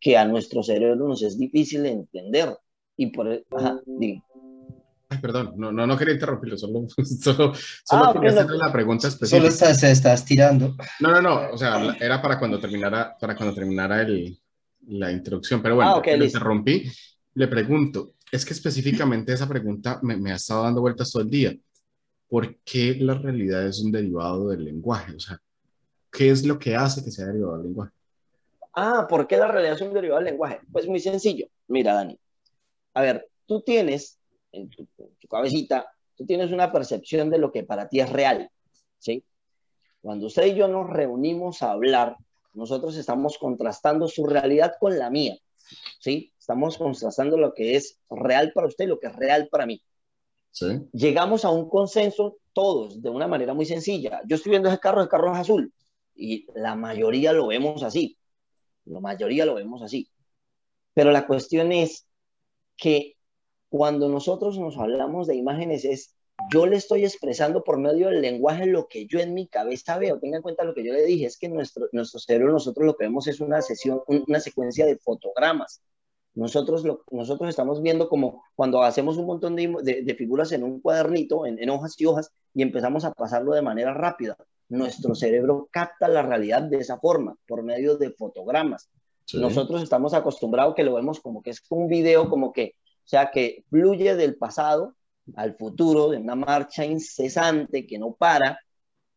que 0.01 0.17
a 0.17 0.25
nuestro 0.25 0.63
cerebro 0.63 1.07
nos 1.09 1.23
es 1.23 1.39
difícil 1.39 1.83
de 1.85 1.91
entender. 1.93 2.57
Y 2.97 3.07
por 3.09 3.29
ajá, 3.51 3.81
diga. 3.87 4.23
Ay, 5.13 5.19
perdón, 5.19 5.55
no, 5.57 5.73
no, 5.73 5.87
no 5.87 5.97
quería 5.99 6.15
interrumpirlo, 6.15 6.57
solo, 6.57 6.87
solo, 7.21 7.53
solo 7.85 8.05
Ah, 8.05 8.13
quería 8.13 8.31
ok, 8.31 8.35
no. 8.37 8.41
hacerle 8.43 8.59
la 8.59 8.73
pregunta 8.73 9.11
Solo 9.11 9.15
específica. 9.15 9.49
estás, 9.49 9.81
se 9.81 9.91
estás 9.91 10.25
tirando. 10.25 10.77
No, 11.01 11.11
no, 11.11 11.21
no, 11.23 11.51
o 11.53 11.59
sea, 11.59 11.97
era 12.01 12.23
para 12.23 12.39
cuando 12.39 12.61
terminara, 12.61 13.17
para 13.21 13.35
cuando 13.37 13.55
terminara 13.55 14.03
el, 14.03 14.39
la 14.87 15.11
introducción, 15.11 15.61
pero 15.63 15.75
bueno, 15.77 15.91
Ah, 15.93 15.97
ok, 15.99 16.07
le 16.07 16.19
listo. 16.19 16.39
interrumpí. 16.39 16.85
Le 17.35 17.49
pregunto, 17.49 18.15
es 18.31 18.45
que 18.45 18.53
específicamente 18.53 19.33
esa 19.33 19.49
pregunta 19.49 19.99
me, 20.03 20.17
me 20.17 20.31
ha 20.33 20.37
estado 20.37 20.63
dando 20.65 20.81
vueltas 20.81 21.11
todo 21.11 21.23
el 21.23 21.31
día. 21.31 21.57
¿Por 22.29 22.59
qué 22.65 22.97
la 23.01 23.15
realidad 23.15 23.67
es 23.67 23.81
un 23.81 23.91
derivado 23.91 24.49
del 24.51 24.65
lenguaje? 24.65 25.15
O 25.17 25.21
sea, 25.21 25.41
¿qué 26.13 26.31
es 26.31 26.45
lo 26.47 26.57
que 26.59 26.77
hace 26.77 27.03
que 27.05 27.11
sea 27.11 27.27
derivado 27.27 27.57
del 27.57 27.67
lenguaje? 27.67 27.93
Ah, 28.73 29.07
¿por 29.09 29.27
qué 29.27 29.37
la 29.37 29.49
realidad 29.49 29.75
es 29.75 29.81
un 29.81 29.93
derivado 29.93 30.21
del 30.21 30.31
lenguaje? 30.31 30.61
Pues 30.71 30.87
muy 30.87 31.01
sencillo. 31.01 31.47
Mira, 31.69 31.95
Dani. 31.95 32.19
A 32.95 33.03
ver, 33.03 33.29
tú 33.47 33.63
tienes 33.63 34.19
en 34.53 34.71
tu, 34.71 34.87
en 34.99 35.15
tu 35.17 35.29
cabecita, 35.29 35.87
tú 36.17 36.25
tienes 36.27 36.53
una 36.53 36.73
percepción 36.73 37.31
de 37.31 37.39
lo 37.39 37.51
que 37.53 37.65
para 37.65 37.89
ti 37.89 38.01
es 38.01 38.11
real, 38.11 38.51
¿sí? 38.99 39.25
Cuando 40.01 40.27
usted 40.27 40.47
y 40.47 40.55
yo 40.55 40.69
nos 40.69 40.89
reunimos 40.89 41.63
a 41.63 41.73
hablar, 41.73 42.17
nosotros 42.53 42.97
estamos 42.97 43.39
contrastando 43.39 44.09
su 44.09 44.27
realidad 44.27 44.75
con 44.79 44.99
la 44.99 45.11
mía, 45.11 45.37
¿sí? 45.99 46.33
Estamos 46.39 46.79
contrastando 46.79 47.37
lo 47.37 47.55
que 47.55 47.77
es 47.77 47.99
real 48.09 48.53
para 48.55 48.67
usted 48.67 48.85
y 48.85 48.89
lo 48.89 48.99
que 48.99 49.09
es 49.09 49.17
real 49.17 49.49
para 49.51 49.67
mí. 49.67 49.81
¿Sí? 50.53 50.67
Llegamos 50.93 51.45
a 51.45 51.51
un 51.51 51.69
consenso 51.69 52.39
todos 52.53 53.01
de 53.01 53.09
una 53.09 53.29
manera 53.29 53.55
muy 53.55 53.67
sencilla. 53.67 54.21
Yo 54.27 54.35
estoy 54.35 54.51
viendo 54.51 54.69
ese 54.69 54.81
carro, 54.81 55.01
el 55.01 55.09
carro 55.09 55.33
es 55.33 55.39
azul, 55.39 55.73
y 56.15 56.47
la 56.55 56.75
mayoría 56.75 57.33
lo 57.33 57.47
vemos 57.47 57.83
así. 57.85 58.19
La 58.85 59.01
mayoría 59.01 59.47
lo 59.47 59.55
vemos 59.55 59.83
así. 59.83 60.11
Pero 60.95 61.11
la 61.13 61.27
cuestión 61.27 61.73
es 61.73 62.07
que 62.77 63.17
cuando 63.69 64.09
nosotros 64.09 64.59
nos 64.59 64.77
hablamos 64.79 65.27
de 65.27 65.37
imágenes 65.37 65.85
es, 65.85 66.17
yo 66.51 66.67
le 66.67 66.77
estoy 66.77 67.05
expresando 67.05 67.63
por 67.63 67.79
medio 67.79 68.09
del 68.09 68.23
lenguaje 68.23 68.67
lo 68.67 68.89
que 68.89 69.07
yo 69.07 69.21
en 69.21 69.35
mi 69.35 69.47
cabeza 69.47 69.99
veo. 69.99 70.19
Tenga 70.19 70.39
en 70.39 70.43
cuenta 70.43 70.65
lo 70.65 70.75
que 70.75 70.85
yo 70.85 70.93
le 70.93 71.05
dije, 71.05 71.27
es 71.27 71.39
que 71.39 71.49
nuestro, 71.49 71.89
nuestro 71.93 72.19
cerebro, 72.19 72.53
nosotros 72.53 72.87
lo 72.87 72.97
que 72.97 73.05
vemos 73.05 73.27
es 73.29 73.41
una 73.41 73.63
sesión, 73.63 74.03
una 74.07 74.41
secuencia 74.41 74.87
de 74.87 74.97
fotogramas. 74.97 75.83
Nosotros, 76.35 76.85
lo, 76.85 77.05
nosotros 77.11 77.51
estamos 77.51 77.83
viendo 77.83 78.09
como 78.09 78.45
cuando 78.55 78.83
hacemos 78.83 79.19
un 79.19 79.27
montón 79.27 79.57
de, 79.57 79.75
de, 79.83 80.03
de 80.03 80.15
figuras 80.15 80.53
en 80.53 80.63
un 80.65 80.81
cuadernito, 80.81 81.45
en, 81.45 81.63
en 81.63 81.71
hojas 81.71 82.01
y 82.01 82.07
hojas, 82.07 82.33
y 82.55 82.63
empezamos 82.63 83.05
a 83.05 83.13
pasarlo 83.13 83.53
de 83.53 83.63
manera 83.63 83.93
rápida. 83.95 84.37
Nuestro 84.71 85.15
cerebro 85.15 85.69
capta 85.71 86.09
la 86.09 86.23
realidad 86.23 86.63
de 86.63 86.79
esa 86.79 86.99
forma, 86.99 87.37
por 87.47 87.63
medio 87.63 87.97
de 87.99 88.11
fotogramas. 88.11 88.89
Sí. 89.25 89.39
Nosotros 89.39 89.83
estamos 89.83 90.15
acostumbrados 90.15 90.75
que 90.75 90.83
lo 90.83 90.95
vemos 90.95 91.21
como 91.21 91.43
que 91.43 91.51
es 91.51 91.63
un 91.69 91.89
video, 91.89 92.31
como 92.31 92.53
que, 92.53 92.77
o 92.79 93.09
sea, 93.09 93.31
que 93.31 93.65
fluye 93.69 94.17
del 94.17 94.37
pasado 94.37 94.95
al 95.37 95.57
futuro 95.57 96.09
de 96.09 96.17
una 96.17 96.35
marcha 96.35 96.85
incesante 96.85 97.87
que 97.87 97.99
no 97.99 98.15
para, 98.15 98.59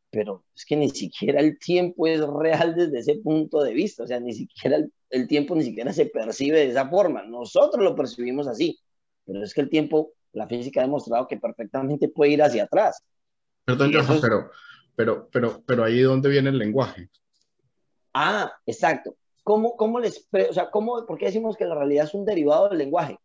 pero 0.10 0.44
es 0.56 0.66
que 0.66 0.76
ni 0.76 0.90
siquiera 0.90 1.40
el 1.40 1.58
tiempo 1.58 2.06
es 2.06 2.22
real 2.22 2.76
desde 2.76 3.00
ese 3.00 3.16
punto 3.16 3.64
de 3.64 3.74
vista, 3.74 4.04
o 4.04 4.08
sea, 4.08 4.20
ni 4.20 4.34
siquiera 4.34 4.78
el, 4.78 4.94
el 5.10 5.28
tiempo 5.28 5.56
ni 5.56 5.64
siquiera 5.64 5.94
se 5.94 6.08
percibe 6.08 6.60
de 6.60 6.70
esa 6.70 6.88
forma, 6.88 7.24
nosotros 7.24 7.84
lo 7.84 7.96
percibimos 7.96 8.48
así, 8.48 8.80
pero 9.26 9.44
es 9.44 9.54
que 9.54 9.62
el 9.62 9.70
tiempo, 9.70 10.14
la 10.34 10.48
física 10.48 10.82
ha 10.82 10.84
demostrado 10.84 11.28
que 11.28 11.38
perfectamente 11.38 12.10
puede 12.10 12.32
ir 12.32 12.44
hacia 12.44 12.64
atrás. 12.64 13.02
Perdón, 13.66 13.94
Johan, 13.94 14.16
es... 14.16 14.22
pero, 14.22 14.52
pero, 14.96 15.30
pero, 15.32 15.64
pero 15.66 15.84
ahí 15.84 16.02
dónde 16.02 16.30
viene 16.30 16.50
el 16.50 16.58
lenguaje. 16.58 17.10
Ah, 18.14 18.52
exacto. 18.66 19.16
¿Cómo, 19.44 19.76
cómo 19.76 20.00
les, 20.00 20.28
o 20.32 20.54
sea, 20.54 20.70
cómo, 20.72 21.06
por 21.06 21.18
qué 21.18 21.26
decimos 21.26 21.58
que 21.58 21.66
la 21.66 21.76
realidad 21.76 22.06
es 22.06 22.14
un 22.14 22.26
derivado 22.26 22.70
del 22.70 22.78
lenguaje? 22.78 23.18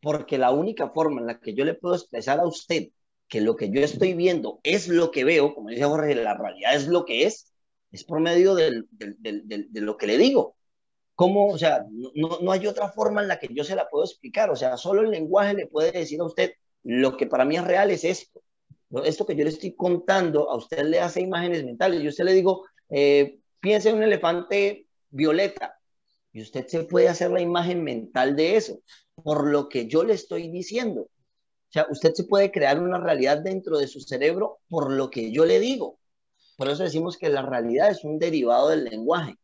Porque 0.00 0.38
la 0.38 0.50
única 0.50 0.88
forma 0.90 1.20
en 1.20 1.26
la 1.26 1.38
que 1.38 1.54
yo 1.54 1.64
le 1.64 1.74
puedo 1.74 1.94
expresar 1.94 2.40
a 2.40 2.46
usted 2.46 2.88
que 3.28 3.40
lo 3.40 3.54
que 3.54 3.70
yo 3.70 3.80
estoy 3.80 4.14
viendo 4.14 4.60
es 4.64 4.88
lo 4.88 5.10
que 5.10 5.24
veo, 5.24 5.54
como 5.54 5.68
dice 5.70 5.84
Jorge, 5.84 6.14
la 6.16 6.36
realidad 6.36 6.74
es 6.74 6.88
lo 6.88 7.04
que 7.04 7.26
es, 7.26 7.52
es 7.92 8.02
por 8.04 8.20
medio 8.20 8.54
del, 8.54 8.88
del, 8.90 9.16
del, 9.20 9.72
de 9.72 9.80
lo 9.80 9.96
que 9.96 10.08
le 10.08 10.18
digo. 10.18 10.56
¿Cómo? 11.14 11.48
O 11.48 11.58
sea, 11.58 11.84
no, 12.14 12.38
no 12.40 12.50
hay 12.50 12.66
otra 12.66 12.90
forma 12.90 13.20
en 13.22 13.28
la 13.28 13.38
que 13.38 13.48
yo 13.52 13.62
se 13.62 13.76
la 13.76 13.88
puedo 13.88 14.04
explicar. 14.04 14.50
O 14.50 14.56
sea, 14.56 14.76
solo 14.76 15.02
el 15.02 15.10
lenguaje 15.10 15.54
le 15.54 15.66
puede 15.66 15.92
decir 15.92 16.20
a 16.20 16.24
usted 16.24 16.54
lo 16.82 17.16
que 17.16 17.26
para 17.26 17.44
mí 17.44 17.56
es 17.56 17.64
real 17.64 17.90
es 17.90 18.04
esto. 18.04 18.42
Esto 19.04 19.24
que 19.24 19.36
yo 19.36 19.44
le 19.44 19.50
estoy 19.50 19.74
contando, 19.74 20.50
a 20.50 20.56
usted 20.56 20.84
le 20.84 21.00
hace 21.00 21.20
imágenes 21.20 21.64
mentales. 21.64 22.02
Yo 22.02 22.10
usted 22.10 22.24
le 22.24 22.32
digo, 22.32 22.66
eh, 22.88 23.38
piense 23.60 23.90
en 23.90 23.96
un 23.96 24.02
elefante 24.02 24.86
violeta. 25.10 25.78
Y 26.32 26.42
usted 26.42 26.66
se 26.66 26.84
puede 26.84 27.08
hacer 27.08 27.30
la 27.30 27.40
imagen 27.40 27.82
mental 27.84 28.36
de 28.36 28.56
eso, 28.56 28.80
por 29.14 29.46
lo 29.46 29.68
que 29.68 29.86
yo 29.86 30.04
le 30.04 30.14
estoy 30.14 30.48
diciendo. 30.50 31.02
O 31.02 31.72
sea, 31.72 31.86
usted 31.90 32.12
se 32.14 32.24
puede 32.24 32.50
crear 32.50 32.80
una 32.80 32.98
realidad 32.98 33.38
dentro 33.38 33.78
de 33.78 33.86
su 33.86 34.00
cerebro 34.00 34.58
por 34.68 34.90
lo 34.90 35.10
que 35.10 35.30
yo 35.32 35.44
le 35.44 35.60
digo. 35.60 36.00
Por 36.56 36.68
eso 36.68 36.82
decimos 36.82 37.16
que 37.16 37.28
la 37.28 37.42
realidad 37.42 37.90
es 37.90 38.04
un 38.04 38.18
derivado 38.18 38.68
del 38.68 38.84
lenguaje. 38.84 39.36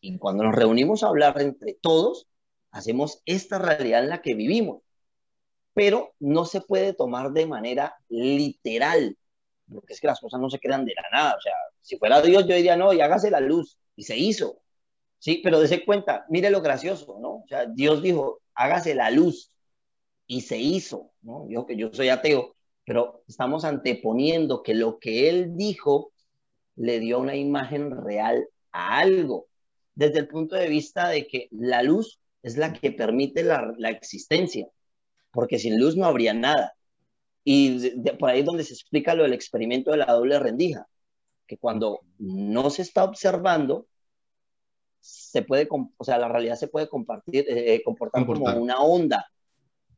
Y 0.00 0.18
cuando 0.18 0.44
nos 0.44 0.54
reunimos 0.54 1.02
a 1.02 1.08
hablar 1.08 1.40
entre 1.40 1.74
todos, 1.74 2.26
hacemos 2.70 3.22
esta 3.24 3.58
realidad 3.58 4.02
en 4.02 4.10
la 4.10 4.22
que 4.22 4.34
vivimos. 4.34 4.82
Pero 5.74 6.14
no 6.20 6.44
se 6.44 6.60
puede 6.60 6.92
tomar 6.92 7.32
de 7.32 7.46
manera 7.46 7.94
literal, 8.08 9.16
porque 9.72 9.94
es 9.94 10.00
que 10.00 10.06
las 10.06 10.20
cosas 10.20 10.40
no 10.40 10.50
se 10.50 10.60
crean 10.60 10.84
de 10.84 10.94
la 10.94 11.18
nada. 11.18 11.36
O 11.36 11.40
sea, 11.40 11.54
si 11.80 11.96
fuera 11.98 12.20
Dios, 12.20 12.46
yo 12.46 12.54
diría, 12.54 12.76
no, 12.76 12.92
y 12.92 13.00
hágase 13.00 13.30
la 13.30 13.40
luz. 13.40 13.78
Y 13.96 14.04
se 14.04 14.16
hizo. 14.16 14.60
Sí, 15.18 15.40
pero 15.42 15.60
dése 15.60 15.84
cuenta, 15.84 16.26
mire 16.28 16.50
lo 16.50 16.60
gracioso, 16.62 17.18
¿no? 17.20 17.36
O 17.36 17.44
sea, 17.48 17.66
Dios 17.66 18.02
dijo, 18.02 18.40
hágase 18.54 18.94
la 18.94 19.10
luz. 19.10 19.52
Y 20.26 20.42
se 20.42 20.58
hizo, 20.58 21.12
¿no? 21.22 21.46
Yo 21.48 21.66
que 21.66 21.76
yo 21.76 21.92
soy 21.92 22.08
ateo, 22.08 22.56
pero 22.84 23.22
estamos 23.28 23.64
anteponiendo 23.64 24.62
que 24.62 24.74
lo 24.74 24.98
que 24.98 25.28
Él 25.28 25.56
dijo 25.56 26.12
le 26.76 27.00
dio 27.00 27.18
una 27.18 27.36
imagen 27.36 27.90
real 28.04 28.48
a 28.72 28.98
algo, 28.98 29.46
desde 29.94 30.20
el 30.20 30.28
punto 30.28 30.56
de 30.56 30.68
vista 30.68 31.08
de 31.08 31.26
que 31.26 31.48
la 31.50 31.82
luz 31.82 32.20
es 32.42 32.56
la 32.56 32.72
que 32.72 32.92
permite 32.92 33.44
la, 33.44 33.72
la 33.78 33.90
existencia, 33.90 34.66
porque 35.32 35.58
sin 35.58 35.80
luz 35.80 35.96
no 35.96 36.06
habría 36.06 36.34
nada. 36.34 36.74
Y 37.44 37.78
de, 37.78 37.92
de, 37.96 38.12
por 38.14 38.30
ahí 38.30 38.40
es 38.40 38.46
donde 38.46 38.64
se 38.64 38.74
explica 38.74 39.14
lo 39.14 39.24
del 39.24 39.32
experimento 39.32 39.90
de 39.90 39.96
la 39.98 40.06
doble 40.06 40.38
rendija, 40.38 40.86
que 41.46 41.58
cuando 41.58 42.00
no 42.18 42.70
se 42.70 42.82
está 42.82 43.04
observando, 43.04 43.86
se 45.00 45.42
puede, 45.42 45.66
o 45.70 46.04
sea, 46.04 46.18
la 46.18 46.28
realidad 46.28 46.54
se 46.54 46.68
puede 46.68 46.88
compartir, 46.88 47.44
eh, 47.48 47.82
comportar 47.84 48.24
Comportar. 48.24 48.54
como 48.54 48.64
una 48.64 48.80
onda 48.80 49.26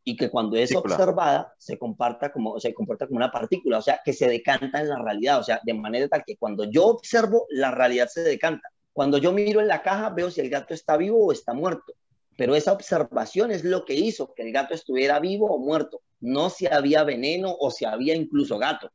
y 0.03 0.17
que 0.17 0.31
cuando 0.31 0.57
es 0.57 0.73
partícula. 0.73 0.95
observada 0.95 1.55
se 1.59 1.79
comparta 1.79 2.33
como, 2.33 2.59
se 2.59 2.73
comporta 2.73 3.07
como 3.07 3.19
una 3.19 3.31
partícula, 3.31 3.79
o 3.79 3.83
sea, 3.83 4.01
que 4.05 4.13
se 4.13 4.29
decanta 4.29 4.81
en 4.81 4.89
la 4.89 5.03
realidad, 5.03 5.39
o 5.41 5.43
sea, 5.43 5.61
de 5.63 5.75
manera 5.75 6.09
tal 6.09 6.25
que 6.27 6.37
cuando 6.37 6.65
yo 6.65 6.87
observo, 6.87 7.47
la 7.51 7.71
realidad 7.71 8.09
se 8.09 8.23
decanta. 8.23 8.69
Cuando 8.93 9.19
yo 9.19 9.33
miro 9.33 9.61
en 9.61 9.69
la 9.69 9.83
caja, 9.83 10.11
veo 10.11 10.31
si 10.31 10.41
el 10.41 10.51
gato 10.51 10.73
está 10.73 10.97
vivo 10.97 11.27
o 11.27 11.33
está 11.33 11.53
muerto. 11.53 11.93
Pero 12.37 12.55
esa 12.55 12.73
observación 12.73 13.51
es 13.51 13.65
lo 13.65 13.85
que 13.85 13.95
hizo 13.95 14.35
que 14.35 14.43
el 14.43 14.53
gato 14.53 14.75
estuviera 14.75 15.21
vivo 15.21 15.47
o 15.47 15.59
muerto, 15.59 16.01
no 16.21 16.51
si 16.51 16.67
había 16.67 17.05
veneno 17.05 17.55
o 17.59 17.71
si 17.71 17.85
había 17.85 18.15
incluso 18.15 18.59
gato. 18.59 18.91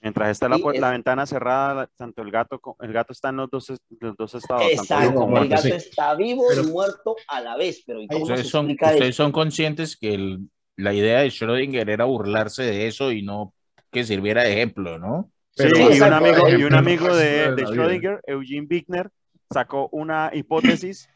Mientras 0.00 0.30
está 0.32 0.50
la, 0.50 0.58
la, 0.58 0.90
ventana 0.90 1.24
cerrada, 1.24 1.88
tanto 1.96 2.20
el 2.20 2.30
gato, 2.30 2.60
el 2.80 2.92
gato 2.92 3.14
está 3.14 3.30
en 3.30 3.36
los 3.36 3.50
dos, 3.50 3.72
los 4.00 4.16
dos 4.18 4.34
estados. 4.34 4.64
Exacto, 4.70 5.20
tanto 5.20 5.38
el 5.38 5.48
gato 5.48 5.62
sí. 5.62 5.70
está 5.70 6.14
vivo 6.14 6.44
pero, 6.46 6.62
y 6.62 6.66
muerto 6.66 7.16
a 7.26 7.40
la 7.40 7.56
vez. 7.56 7.82
Pero 7.86 8.02
ustedes, 8.02 8.48
son, 8.48 8.70
ustedes 8.70 9.16
son 9.16 9.32
conscientes 9.32 9.96
que 9.96 10.12
el, 10.12 10.50
la 10.76 10.92
idea 10.92 11.20
de 11.20 11.28
Schrödinger 11.28 11.88
era 11.88 12.04
burlarse 12.04 12.64
de 12.64 12.86
eso 12.86 13.12
y 13.12 13.22
no 13.22 13.54
que 13.90 14.04
sirviera 14.04 14.42
de 14.42 14.52
ejemplo, 14.52 14.98
¿no? 14.98 15.30
Sí, 15.52 15.68
sí 15.74 15.80
y, 15.80 16.00
un 16.00 16.12
amigo, 16.12 16.48
y 16.50 16.64
un 16.64 16.74
amigo 16.74 17.16
de, 17.16 17.54
de 17.54 17.64
Schrödinger, 17.64 18.20
Eugene 18.26 18.66
Bickner, 18.68 19.10
sacó 19.50 19.88
una 19.90 20.30
hipótesis 20.34 21.08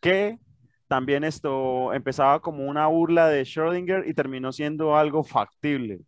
que 0.00 0.38
también 0.92 1.24
esto 1.24 1.94
empezaba 1.94 2.42
como 2.42 2.66
una 2.66 2.86
burla 2.86 3.26
de 3.26 3.44
Schrödinger 3.44 4.06
y 4.06 4.12
terminó 4.12 4.52
siendo 4.52 4.94
algo 4.94 5.24
factible. 5.24 6.00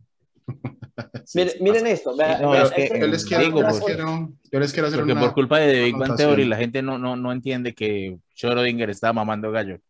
Sí, 1.24 1.39
miren, 1.39 1.55
miren, 1.61 1.87
esto. 1.89 2.11
No, 2.11 2.53
que, 2.70 3.01
yo, 3.01 3.07
les 3.07 3.24
quiero, 3.24 3.45
digo, 3.45 3.61
yo, 3.62 3.66
les 3.66 3.80
quiero, 3.80 4.32
yo, 4.53 4.61
les 4.61 4.72
quiero, 4.72 4.87
hacer 4.87 5.01
porque 5.01 5.12
una, 5.12 5.22
por 5.22 5.32
culpa 5.32 5.59
de 5.59 5.85
Big 5.85 5.97
Bang 5.97 6.14
Theory 6.16 6.45
la 6.45 6.57
gente 6.57 6.82
no, 6.82 6.99
no, 6.99 7.16
no 7.16 7.32
entiende 7.32 7.74
que 7.74 8.18
Schrödinger 8.37 8.91
estaba 8.91 9.14
mamando 9.14 9.51
gallo. 9.51 9.80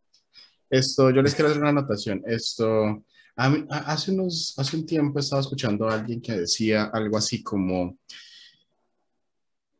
Esto, 0.70 1.10
yo 1.10 1.20
les 1.20 1.34
quiero 1.34 1.50
hacer 1.50 1.60
una 1.60 1.70
anotación. 1.70 2.22
Esto, 2.24 3.02
a 3.36 3.50
mí, 3.50 3.66
a, 3.68 3.78
hace, 3.92 4.12
unos, 4.12 4.54
hace 4.56 4.76
un 4.76 4.86
tiempo 4.86 5.18
estaba 5.18 5.42
escuchando 5.42 5.88
a 5.88 5.94
alguien 5.94 6.22
que 6.22 6.32
decía 6.32 6.84
algo 6.84 7.18
así 7.18 7.42
como, 7.42 7.98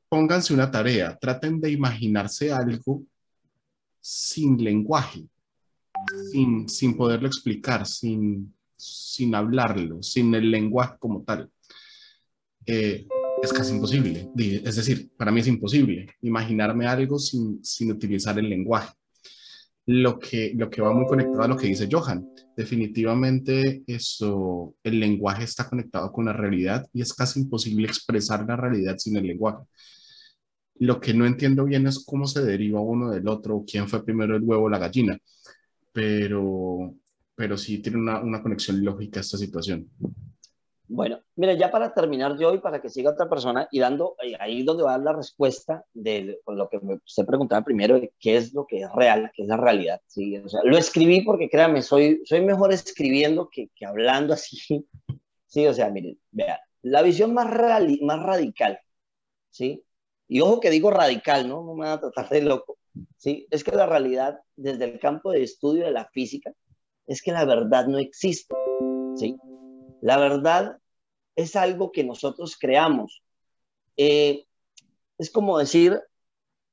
pónganse 0.08 0.52
una 0.52 0.70
tarea, 0.70 1.16
traten 1.16 1.60
de 1.60 1.70
imaginarse 1.70 2.52
algo 2.52 3.04
sin 4.07 4.62
lenguaje, 4.62 5.26
sin, 6.30 6.68
sin 6.68 6.94
poderlo 6.94 7.26
explicar, 7.26 7.86
sin, 7.86 8.55
sin 8.76 9.34
hablarlo, 9.34 10.02
sin 10.02 10.34
el 10.34 10.50
lenguaje 10.50 10.96
como 10.98 11.22
tal. 11.22 11.50
Eh, 12.66 13.07
es 13.42 13.50
casi 13.50 13.72
imposible. 13.72 14.30
Es 14.36 14.76
decir, 14.76 15.11
para 15.16 15.32
mí 15.32 15.40
es 15.40 15.46
imposible 15.46 16.07
imaginarme 16.20 16.86
algo 16.86 17.18
sin, 17.18 17.64
sin 17.64 17.92
utilizar 17.92 18.38
el 18.38 18.50
lenguaje. 18.50 18.92
Lo 19.86 20.18
que, 20.18 20.52
lo 20.55 20.68
que 20.68 20.82
va 20.82 20.92
muy 20.92 21.07
conectado 21.07 21.42
a 21.42 21.48
lo 21.48 21.57
que 21.57 21.68
dice 21.68 21.88
Johan. 21.90 22.28
Definitivamente 22.55 23.84
eso, 23.86 24.74
el 24.82 25.00
lenguaje 25.00 25.44
está 25.44 25.66
conectado 25.66 26.12
con 26.12 26.26
la 26.26 26.34
realidad 26.34 26.86
y 26.92 27.00
es 27.00 27.14
casi 27.14 27.40
imposible 27.40 27.88
expresar 27.88 28.44
la 28.46 28.57
realidad 28.57 28.98
sin 28.98 29.16
el 29.16 29.26
lenguaje. 29.26 29.64
Lo 30.81 31.01
que 31.01 31.14
no 31.14 31.27
entiendo 31.27 31.64
bien 31.64 31.87
es 31.87 32.05
cómo 32.05 32.27
se 32.27 32.45
deriva 32.45 32.81
uno 32.81 33.11
del 33.11 33.29
otro, 33.29 33.64
quién 33.66 33.89
fue 33.89 34.05
primero 34.05 34.37
el 34.37 34.43
huevo 34.43 34.64
o 34.64 34.68
la 34.68 34.79
gallina, 34.79 35.18
pero, 35.93 36.95
pero 37.35 37.57
sí 37.57 37.79
tiene 37.79 37.99
una, 37.99 38.20
una 38.20 38.43
conexión 38.43 38.85
lógica 38.85 39.20
esta 39.20 39.39
situación. 39.39 39.89
Bueno, 40.87 41.20
mira, 41.37 41.55
ya 41.55 41.70
para 41.70 41.95
terminar 41.95 42.37
yo 42.39 42.55
y 42.55 42.59
para 42.59 42.81
que 42.83 42.91
siga 42.91 43.12
otra 43.12 43.29
persona 43.29 43.66
y 43.70 43.81
dando 43.81 44.16
eh, 44.22 44.37
ahí 44.39 44.62
donde 44.62 44.83
va 44.83 44.99
la 44.99 45.14
respuesta 45.14 45.85
de 45.95 46.41
lo 46.47 46.68
que 46.68 46.79
usted 47.07 47.25
preguntaba 47.25 47.64
primero, 47.64 47.99
de 47.99 48.12
qué 48.20 48.37
es 48.37 48.53
lo 48.53 48.66
que 48.66 48.83
es 48.83 48.93
real, 48.93 49.31
qué 49.35 49.43
es 49.43 49.49
la 49.49 49.57
realidad. 49.57 50.01
¿sí? 50.07 50.37
O 50.37 50.49
sea, 50.49 50.61
lo 50.62 50.77
escribí 50.77 51.22
porque 51.22 51.49
créame, 51.49 51.81
soy, 51.81 52.20
soy 52.27 52.43
mejor 52.43 52.72
escribiendo 52.72 53.49
que, 53.51 53.70
que 53.75 53.87
hablando 53.87 54.35
así. 54.35 54.59
Sí, 55.47 55.68
o 55.68 55.72
sea, 55.72 55.89
miren, 55.89 56.18
vean, 56.33 56.59
la 56.83 57.01
visión 57.03 57.33
más, 57.33 57.47
más 58.03 58.22
radical, 58.25 58.81
¿sí? 59.51 59.85
Y 60.35 60.41
ojo 60.41 60.59
que 60.59 60.70
digo 60.70 60.91
radical, 60.91 61.49
¿no? 61.49 61.62
No 61.62 61.74
me 61.74 61.85
van 61.85 61.93
a 61.93 62.01
tratar 62.01 62.28
de 62.28 62.43
loco, 62.43 62.76
¿sí? 63.18 63.47
Es 63.53 63.62
que 63.62 63.70
la 63.70 63.87
realidad, 63.87 64.41
desde 64.57 64.87
el 64.87 64.99
campo 64.99 65.30
de 65.30 65.45
estudio 65.45 65.85
de 65.85 65.93
la 65.93 66.07
física, 66.07 66.53
es 67.07 67.22
que 67.22 67.30
la 67.30 67.45
verdad 67.45 67.87
no 67.87 67.99
existe, 67.99 68.53
¿sí? 69.14 69.37
La 70.01 70.16
verdad 70.18 70.78
es 71.37 71.55
algo 71.55 71.93
que 71.93 72.03
nosotros 72.03 72.57
creamos. 72.59 73.22
Eh, 73.97 74.45
es 75.18 75.30
como 75.30 75.57
decir 75.57 76.01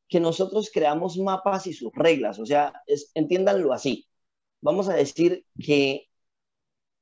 que 0.07 0.19
nosotros 0.19 0.71
creamos 0.73 1.19
mapas 1.19 1.67
y 1.67 1.73
sus 1.73 1.91
reglas, 1.93 2.39
o 2.39 2.47
sea, 2.47 2.73
es, 2.87 3.11
entiéndanlo 3.13 3.73
así. 3.73 4.07
Vamos 4.61 4.89
a 4.89 4.95
decir 4.95 5.45
que 5.63 6.09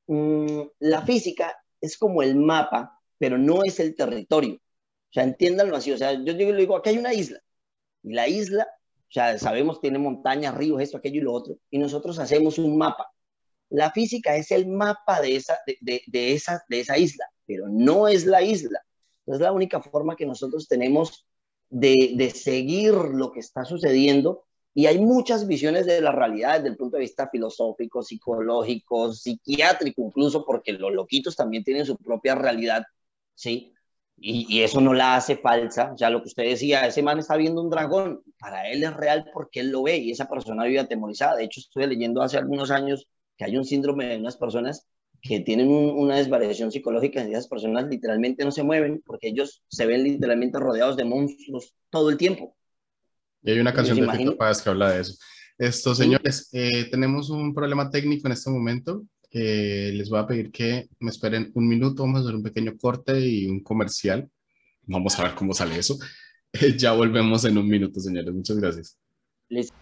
mm, 0.07 0.63
la 0.79 1.03
física 1.03 1.55
es 1.79 1.97
como 1.97 2.21
el 2.21 2.35
mapa, 2.35 2.99
pero 3.17 3.37
no 3.37 3.63
es 3.63 3.79
el 3.79 3.95
territorio. 3.95 4.59
O 5.09 5.13
sea, 5.13 5.23
entiéndanlo 5.23 5.75
así. 5.75 5.91
O 5.91 5.97
sea, 5.97 6.13
yo 6.13 6.33
digo, 6.33 6.53
digo, 6.53 6.75
aquí 6.77 6.89
hay 6.89 6.97
una 6.97 7.13
isla. 7.13 7.41
Y 8.03 8.13
la 8.13 8.27
isla, 8.27 8.67
o 9.09 9.11
sea, 9.11 9.37
sabemos 9.39 9.81
tiene 9.81 9.99
montañas, 9.99 10.55
ríos, 10.55 10.81
esto, 10.81 10.97
aquello 10.97 11.21
y 11.21 11.23
lo 11.23 11.33
otro. 11.33 11.57
Y 11.69 11.77
nosotros 11.79 12.19
hacemos 12.19 12.57
un 12.57 12.77
mapa. 12.77 13.11
La 13.69 13.91
física 13.91 14.35
es 14.35 14.51
el 14.51 14.67
mapa 14.67 15.21
de 15.21 15.35
esa, 15.35 15.59
de, 15.81 16.01
de, 16.07 16.33
esa, 16.33 16.63
de 16.69 16.79
esa 16.79 16.97
isla, 16.97 17.25
pero 17.45 17.67
no 17.67 18.07
es 18.07 18.25
la 18.25 18.41
isla. 18.41 18.81
Es 19.25 19.39
la 19.39 19.51
única 19.51 19.81
forma 19.81 20.15
que 20.15 20.25
nosotros 20.25 20.67
tenemos 20.67 21.27
de, 21.69 22.13
de 22.15 22.29
seguir 22.31 22.93
lo 22.93 23.31
que 23.31 23.39
está 23.39 23.65
sucediendo 23.65 24.45
y 24.73 24.85
hay 24.85 24.99
muchas 24.99 25.47
visiones 25.47 25.85
de 25.85 26.01
la 26.01 26.11
realidad 26.11 26.55
desde 26.57 26.69
el 26.69 26.77
punto 26.77 26.97
de 26.97 27.01
vista 27.01 27.27
filosófico, 27.29 28.01
psicológico, 28.03 29.11
psiquiátrico, 29.11 30.01
incluso 30.03 30.45
porque 30.45 30.73
los 30.73 30.93
loquitos 30.93 31.35
también 31.35 31.63
tienen 31.63 31.85
su 31.85 31.97
propia 31.97 32.35
realidad, 32.35 32.83
¿sí? 33.35 33.73
Y, 34.21 34.45
y, 34.49 34.63
eso 34.63 34.81
no 34.81 34.93
la 34.93 35.15
hace 35.15 35.37
falsa. 35.37 35.93
O 35.93 35.97
sea, 35.97 36.09
lo 36.09 36.21
que 36.21 36.27
usted 36.27 36.43
decía, 36.43 36.85
ese 36.85 37.01
man 37.01 37.19
está 37.19 37.37
viendo 37.37 37.61
un 37.61 37.69
dragón, 37.69 38.21
para 38.39 38.69
él 38.69 38.83
es 38.83 38.93
real 38.93 39.29
porque 39.33 39.61
él 39.61 39.71
lo 39.71 39.83
ve 39.83 39.97
y 39.97 40.11
esa 40.11 40.27
persona 40.27 40.65
vive 40.65 40.79
atemorizada. 40.79 41.37
De 41.37 41.45
hecho, 41.45 41.59
estuve 41.59 41.87
leyendo 41.87 42.21
hace 42.21 42.37
algunos 42.37 42.71
años 42.71 43.07
que 43.37 43.45
hay 43.45 43.55
un 43.55 43.65
síndrome 43.65 44.05
de 44.07 44.17
unas 44.17 44.37
personas 44.37 44.87
que 45.21 45.39
tienen 45.41 45.69
una 45.69 46.17
desvariación 46.17 46.71
psicológica 46.71 47.23
y 47.23 47.31
esas 47.31 47.47
personas 47.47 47.87
literalmente 47.87 48.45
no 48.45 48.51
se 48.51 48.63
mueven 48.63 49.01
porque 49.05 49.29
ellos 49.29 49.63
se 49.67 49.85
ven 49.85 50.03
literalmente 50.03 50.59
rodeados 50.59 50.95
de 50.97 51.05
monstruos 51.05 51.73
todo 51.89 52.09
el 52.09 52.17
tiempo. 52.17 52.55
Y 53.41 53.51
hay 53.51 53.59
una 53.59 53.73
canción 53.73 53.99
de 53.99 54.17
Fito 54.17 54.37
Páez 54.37 54.61
que 54.61 54.69
habla 54.69 54.91
de 54.91 55.01
eso. 55.01 55.17
Esto, 55.57 55.93
señores, 55.93 56.49
eh, 56.53 56.89
tenemos 56.89 57.29
un 57.29 57.53
problema 57.53 57.89
técnico 57.89 58.27
en 58.27 58.33
este 58.33 58.49
momento. 58.49 59.03
Eh, 59.31 59.91
les 59.93 60.09
voy 60.09 60.19
a 60.19 60.27
pedir 60.27 60.51
que 60.51 60.89
me 60.99 61.11
esperen 61.11 61.51
un 61.53 61.67
minuto, 61.67 62.03
vamos 62.03 62.19
a 62.19 62.23
hacer 62.23 62.35
un 62.35 62.43
pequeño 62.43 62.77
corte 62.77 63.19
y 63.19 63.45
un 63.47 63.61
comercial. 63.61 64.29
Vamos 64.83 65.19
a 65.19 65.23
ver 65.23 65.35
cómo 65.35 65.53
sale 65.53 65.77
eso. 65.77 65.97
ya 66.77 66.93
volvemos 66.93 67.45
en 67.45 67.57
un 67.57 67.67
minuto, 67.67 67.99
señores. 67.99 68.33
Muchas 68.33 68.57
gracias. 68.57 68.97
Listo. 69.49 69.75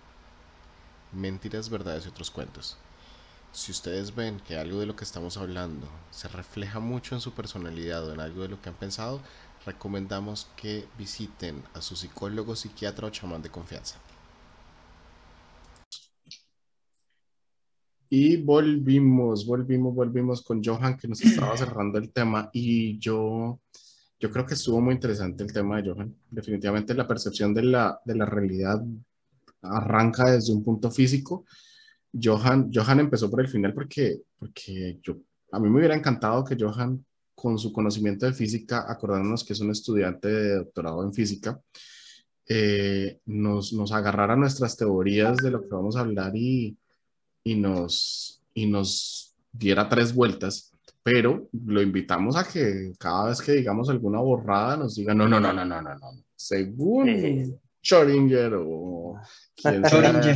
Mentiras, 1.13 1.69
verdades 1.69 2.05
y 2.05 2.09
otros 2.09 2.29
cuentos. 2.29 2.77
Si 3.53 3.71
ustedes 3.71 4.13
ven 4.13 4.39
que 4.41 4.57
algo 4.57 4.79
de 4.79 4.85
lo 4.85 4.95
que 4.95 5.05
estamos 5.05 5.37
hablando 5.37 5.87
se 6.11 6.27
refleja 6.27 6.79
mucho 6.79 7.15
en 7.15 7.21
su 7.21 7.31
personalidad 7.31 8.05
o 8.05 8.13
en 8.13 8.19
algo 8.19 8.41
de 8.41 8.49
lo 8.49 8.61
que 8.61 8.69
han 8.69 8.75
pensado, 8.75 9.21
recomendamos 9.65 10.47
que 10.55 10.85
visiten 10.97 11.63
a 11.73 11.81
su 11.81 11.95
psicólogo, 11.95 12.55
psiquiatra 12.55 13.07
o 13.07 13.09
chamán 13.09 13.41
de 13.41 13.49
confianza. 13.49 13.99
Y 18.09 18.37
volvimos, 18.37 19.45
volvimos, 19.45 19.93
volvimos 19.93 20.41
con 20.41 20.63
Johan 20.63 20.97
que 20.97 21.07
nos 21.07 21.21
estaba 21.21 21.57
cerrando 21.57 21.97
el 21.97 22.11
tema 22.11 22.49
y 22.53 22.97
yo, 22.99 23.59
yo 24.19 24.31
creo 24.31 24.45
que 24.45 24.53
estuvo 24.53 24.79
muy 24.79 24.93
interesante 24.93 25.43
el 25.43 25.51
tema 25.51 25.81
de 25.81 25.91
Johan. 25.91 26.15
Definitivamente 26.29 26.93
la 26.93 27.07
percepción 27.07 27.53
de 27.53 27.63
la, 27.63 27.99
de 28.05 28.15
la 28.15 28.25
realidad 28.25 28.83
arranca 29.61 30.31
desde 30.31 30.53
un 30.53 30.63
punto 30.63 30.89
físico 30.89 31.45
Johan, 32.21 32.71
Johan 32.73 32.99
empezó 32.99 33.29
por 33.29 33.41
el 33.41 33.47
final 33.47 33.73
porque, 33.73 34.21
porque 34.37 34.99
yo, 35.03 35.17
a 35.51 35.59
mí 35.59 35.69
me 35.69 35.79
hubiera 35.79 35.95
encantado 35.95 36.43
que 36.43 36.57
Johan, 36.59 37.05
con 37.35 37.59
su 37.59 37.71
conocimiento 37.71 38.25
de 38.25 38.33
física, 38.33 38.85
acordándonos 38.87 39.43
que 39.43 39.53
es 39.53 39.59
un 39.59 39.71
estudiante 39.71 40.27
de 40.27 40.55
doctorado 40.55 41.03
en 41.03 41.13
física, 41.13 41.61
eh, 42.47 43.19
nos, 43.25 43.73
nos 43.73 43.91
agarrara 43.91 44.35
nuestras 44.35 44.75
teorías 44.77 45.37
de 45.37 45.51
lo 45.51 45.61
que 45.61 45.67
vamos 45.67 45.95
a 45.95 46.01
hablar 46.01 46.35
y, 46.35 46.77
y, 47.47 47.55
nos, 47.55 48.41
y 48.53 48.67
nos 48.67 49.33
diera 49.51 49.87
tres 49.87 50.13
vueltas. 50.13 50.73
Pero 51.01 51.47
lo 51.65 51.81
invitamos 51.81 52.35
a 52.35 52.45
que 52.45 52.91
cada 52.99 53.29
vez 53.29 53.41
que 53.41 53.53
digamos 53.53 53.89
alguna 53.89 54.19
borrada 54.19 54.75
nos 54.75 54.95
diga, 54.95 55.13
no, 55.13 55.27
no, 55.27 55.39
no, 55.39 55.53
no, 55.53 55.63
no, 55.63 55.81
no, 55.81 55.95
no. 55.95 56.23
Según 56.35 57.57
Schrödinger 57.81 58.61
o 58.61 59.17
quien 59.55 59.85
sea, 59.85 60.35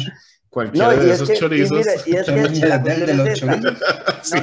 Cualquiera 0.49 0.89
de 0.89 1.14
esos 1.14 1.34
chorizos. 1.34 1.78
Y, 2.05 2.14
es 2.16 2.26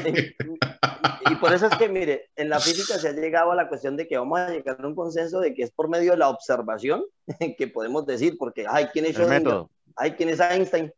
que, 0.02 0.34
y, 1.30 1.34
por 1.36 1.52
eso 1.52 1.66
es 1.66 1.76
que, 1.76 1.88
mire, 1.90 2.30
en 2.34 2.48
la 2.48 2.60
física 2.60 2.98
se 2.98 3.08
ha 3.08 3.12
llegado 3.12 3.52
a 3.52 3.54
la 3.54 3.68
cuestión 3.68 3.94
de 3.94 4.08
que 4.08 4.16
vamos 4.16 4.38
a 4.38 4.48
llegar 4.48 4.78
a 4.82 4.86
un 4.86 4.94
consenso 4.94 5.40
de 5.40 5.52
que 5.52 5.64
es 5.64 5.70
por 5.70 5.90
medio 5.90 6.12
de 6.12 6.16
la 6.16 6.30
observación 6.30 7.04
que 7.58 7.68
podemos 7.68 8.06
decir, 8.06 8.36
porque, 8.38 8.64
ay, 8.66 8.86
¿quién 8.90 9.04
es 9.04 9.18
Schrödinger? 9.18 9.68
Ay, 9.96 10.12
¿quién 10.12 10.30
es 10.30 10.40
Einstein? 10.40 10.92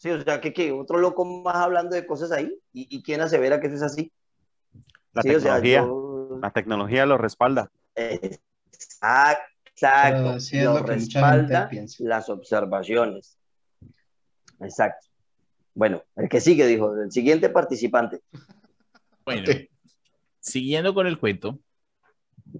Sí, 0.00 0.08
o 0.10 0.22
sea, 0.22 0.40
que, 0.40 0.54
que 0.54 0.72
otro 0.72 0.98
loco 0.98 1.26
más 1.26 1.56
hablando 1.56 1.94
de 1.94 2.06
cosas 2.06 2.32
ahí, 2.32 2.50
y, 2.72 2.96
y 2.96 3.02
quién 3.02 3.20
asevera 3.20 3.60
que 3.60 3.66
eso 3.66 3.76
es 3.76 3.82
así. 3.82 4.10
La 5.12 5.20
tecnología, 5.20 5.86
la 6.40 6.50
tecnología 6.52 7.04
lo 7.04 7.18
respalda. 7.18 7.70
Exacto, 7.94 9.44
exacto. 9.66 10.38
lo 10.64 10.82
respalda 10.84 11.70
las 11.98 12.30
observaciones. 12.30 13.36
Exacto. 14.60 15.06
Bueno, 15.74 16.02
el 16.16 16.30
que 16.30 16.40
sigue, 16.40 16.66
dijo, 16.66 16.94
el 16.96 17.12
siguiente 17.12 17.50
participante. 17.50 18.22
Bueno, 19.26 19.46
siguiendo 20.38 20.94
con 20.94 21.08
el 21.08 21.18
cuento, 21.18 21.58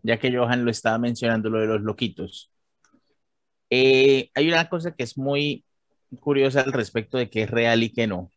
ya 0.03 0.19
que 0.19 0.31
Johan 0.37 0.67
lo 0.67 0.71
estaba 0.71 0.99
mencionando, 0.99 1.49
lo 1.49 1.61
de 1.61 1.67
los 1.69 1.81
loquitos, 1.81 2.53
eh, 3.71 4.31
hay 4.35 4.49
una 4.49 4.69
cosa 4.69 4.95
que 4.95 5.05
es 5.05 5.17
muy 5.17 5.65
curiosa 6.19 6.63
al 6.63 6.73
respecto 6.73 7.19
de 7.19 7.31
qué 7.31 7.43
es 7.43 7.51
real 7.51 7.83
y 7.83 7.93
qué 7.93 8.07
no, 8.07 8.31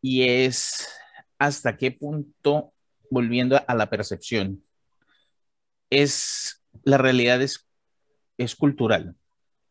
y 0.00 0.24
es 0.24 0.88
hasta 1.38 1.76
qué 1.76 1.90
punto, 1.90 2.72
volviendo 3.10 3.60
a 3.66 3.74
la 3.74 3.88
percepción, 3.90 4.62
es 5.90 6.62
la 6.84 6.98
realidad 6.98 7.42
es, 7.42 7.68
es 8.38 8.56
cultural, 8.56 9.16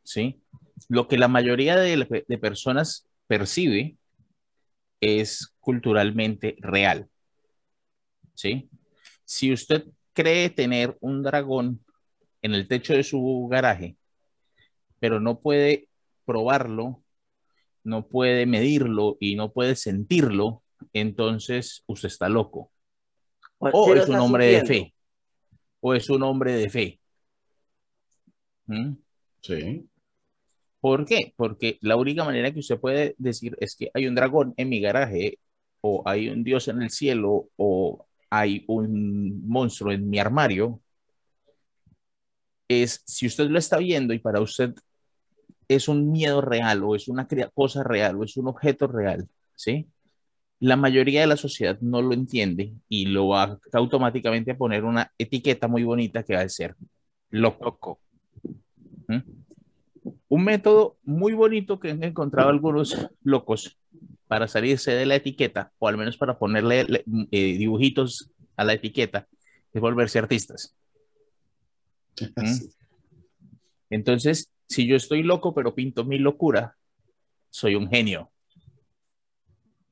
¿sí? 0.04 0.42
lo 0.90 1.08
que 1.08 1.18
la 1.18 1.28
mayoría 1.28 1.78
de, 1.78 2.26
de 2.28 2.38
personas 2.38 3.08
percibe 3.28 3.98
es 5.00 5.56
culturalmente 5.60 6.56
real. 6.60 7.10
¿Sí? 8.34 8.70
Si 9.26 9.52
usted 9.52 9.86
cree 10.14 10.50
tener 10.50 10.98
un 11.00 11.24
dragón 11.24 11.84
en 12.42 12.54
el 12.54 12.68
techo 12.68 12.94
de 12.94 13.04
su 13.04 13.48
garaje, 13.50 13.98
pero 15.00 15.20
no 15.20 15.40
puede 15.40 15.88
probarlo, 16.26 17.01
no 17.84 18.08
puede 18.08 18.46
medirlo 18.46 19.18
y 19.20 19.36
no 19.36 19.52
puede 19.52 19.76
sentirlo, 19.76 20.64
entonces 20.94 21.84
usted 21.88 22.08
está 22.08 22.30
loco. 22.30 22.72
O 23.58 23.94
es 23.94 24.08
un 24.08 24.16
hombre 24.16 24.48
de 24.48 24.66
fe. 24.66 24.94
O 25.80 25.94
es 25.94 26.10
un 26.10 26.24
hombre 26.24 26.54
de 26.54 26.70
fe. 26.70 27.00
¿Mm? 28.66 28.94
Sí. 29.42 29.88
¿Por 30.80 31.06
qué? 31.06 31.34
Porque 31.36 31.78
la 31.82 31.96
única 31.96 32.24
manera 32.24 32.52
que 32.52 32.60
usted 32.60 32.80
puede 32.80 33.16
decir 33.18 33.56
es 33.60 33.76
que 33.76 33.92
hay 33.94 34.08
un 34.08 34.16
dragón 34.16 34.54
en 34.58 34.70
mi 34.70 34.80
garaje, 34.80 35.38
o 35.82 36.04
hay 36.06 36.30
un 36.30 36.44
dios 36.44 36.68
en 36.68 36.82
el 36.82 36.90
cielo, 36.90 37.50
o 37.56 38.08
hay 38.30 38.64
un 38.68 39.48
monstruo 39.48 39.92
en 39.92 40.10
mi 40.10 40.18
armario, 40.18 40.82
es 42.68 43.04
si 43.06 43.28
usted 43.28 43.50
lo 43.50 43.60
está 43.60 43.78
viendo 43.78 44.14
y 44.14 44.20
para 44.20 44.40
usted 44.40 44.74
es 45.76 45.88
un 45.88 46.12
miedo 46.12 46.42
real, 46.42 46.84
o 46.84 46.96
es 46.96 47.08
una 47.08 47.28
cosa 47.54 47.84
real, 47.84 48.16
o 48.18 48.24
es 48.24 48.38
un 48.38 48.48
objeto 48.48 48.88
real, 48.88 49.28
¿sí? 49.56 49.88
La 50.60 50.76
mayoría 50.76 51.22
de 51.22 51.28
la 51.28 51.38
sociedad 51.38 51.80
no 51.82 52.02
lo 52.02 52.14
entiende 52.14 52.74
y 52.88 53.06
lo 53.08 53.30
va 53.30 53.58
automáticamente 53.74 54.52
a 54.52 54.58
poner 54.58 54.84
una 54.84 55.12
etiqueta 55.18 55.68
muy 55.68 55.84
bonita 55.84 56.24
que 56.24 56.36
va 56.36 56.42
a 56.42 56.50
ser 56.50 56.76
loco. 57.30 58.00
Un 60.30 60.44
método 60.44 60.98
muy 61.04 61.34
bonito 61.34 61.80
que 61.80 61.92
han 61.92 62.04
encontrado 62.04 62.50
algunos 62.50 62.96
locos 63.24 63.78
para 64.28 64.48
salirse 64.48 64.92
de 64.92 65.06
la 65.06 65.16
etiqueta, 65.16 65.72
o 65.80 65.88
al 65.88 65.98
menos 65.98 66.18
para 66.18 66.38
ponerle 66.40 66.86
le- 66.86 67.04
eh, 67.32 67.58
dibujitos 67.58 68.30
a 68.56 68.64
la 68.64 68.74
etiqueta, 68.74 69.28
es 69.74 69.82
volverse 69.82 70.20
artistas. 70.20 70.76
Sí. 72.46 72.72
Entonces, 73.90 74.50
si 74.72 74.88
yo 74.88 74.96
estoy 74.96 75.22
loco 75.22 75.54
pero 75.54 75.76
pinto 75.76 76.06
mi 76.06 76.18
locura, 76.18 76.78
soy 77.50 77.76
un 77.76 77.90
genio. 77.90 78.32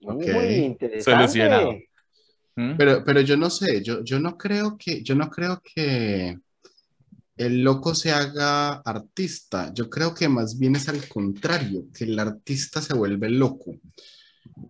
Ok. 0.01 0.25
Muy 0.34 0.55
interesante. 0.55 1.03
Solucionado. 1.03 1.73
¿Mm? 2.55 2.77
Pero, 2.77 3.03
pero 3.03 3.21
yo 3.21 3.36
no 3.36 3.49
sé, 3.49 3.84
yo, 3.84 4.03
yo 4.03 4.19
no 4.19 4.38
creo 4.38 4.77
que, 4.77 5.03
yo 5.03 5.15
no 5.15 5.30
creo 5.30 5.61
que 5.61 6.38
el 7.36 7.61
loco 7.61 7.93
se 7.93 8.11
haga 8.11 8.75
artista. 8.75 9.73
Yo 9.73 9.89
creo 9.89 10.13
que 10.13 10.30
más 10.30 10.57
bien 10.57 10.77
es 10.77 10.88
al 10.88 11.07
contrario, 11.07 11.86
que 11.93 12.05
el 12.05 12.17
artista 12.17 12.82
se 12.82 12.93
vuelve 12.93 13.30
loco. 13.30 13.75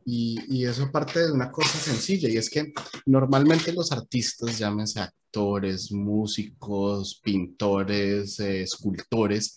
Y, 0.06 0.40
y 0.50 0.66
eso 0.66 0.92
parte 0.92 1.20
de 1.20 1.32
una 1.32 1.52
cosa 1.52 1.78
sencilla, 1.78 2.30
y 2.30 2.38
es 2.38 2.50
que 2.50 2.74
normalmente 3.06 3.74
los 3.74 3.92
artistas, 3.92 4.58
llámense 4.58 5.00
actores, 5.00 5.92
músicos, 5.92 7.20
pintores, 7.24 8.40
eh, 8.40 8.64
escultores, 8.64 9.56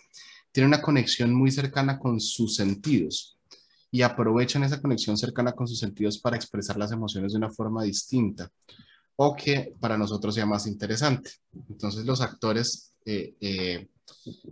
tienen 0.53 0.68
una 0.68 0.82
conexión 0.82 1.34
muy 1.34 1.50
cercana 1.50 1.98
con 1.98 2.20
sus 2.20 2.55
sentidos 2.55 3.38
y 3.90 4.03
aprovechan 4.03 4.64
esa 4.64 4.80
conexión 4.80 5.16
cercana 5.16 5.53
con 5.53 5.66
sus 5.66 5.78
sentidos 5.78 6.18
para 6.18 6.36
expresar 6.36 6.76
las 6.76 6.92
emociones 6.92 7.32
de 7.32 7.38
una 7.38 7.50
forma 7.50 7.82
distinta 7.82 8.50
o 9.16 9.34
que 9.36 9.74
para 9.80 9.98
nosotros 9.98 10.34
sea 10.34 10.46
más 10.46 10.66
interesante. 10.66 11.30
Entonces 11.68 12.05
los 12.05 12.20
actores 12.20 12.94
eh, 13.05 13.34
eh, 13.40 13.88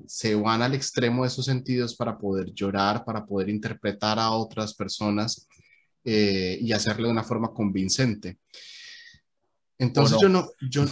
se 0.07 0.35
van 0.35 0.63
al 0.63 0.75
extremo 0.75 1.25
de 1.25 1.31
sus 1.31 1.45
sentidos 1.45 1.95
para 1.95 2.19
poder 2.19 2.53
llorar, 2.53 3.05
para 3.05 3.25
poder 3.25 3.49
interpretar 3.49 4.19
a 4.19 4.31
otras 4.31 4.75
personas 4.75 5.47
eh, 6.05 6.59
y 6.61 6.73
hacerlo 6.73 7.07
de 7.07 7.13
una 7.13 7.25
forma 7.25 7.53
convincente. 7.53 8.39
Entonces 9.79 10.19
¿O 10.19 10.21
yo 10.21 10.29
no, 10.29 10.51
yo, 10.71 10.85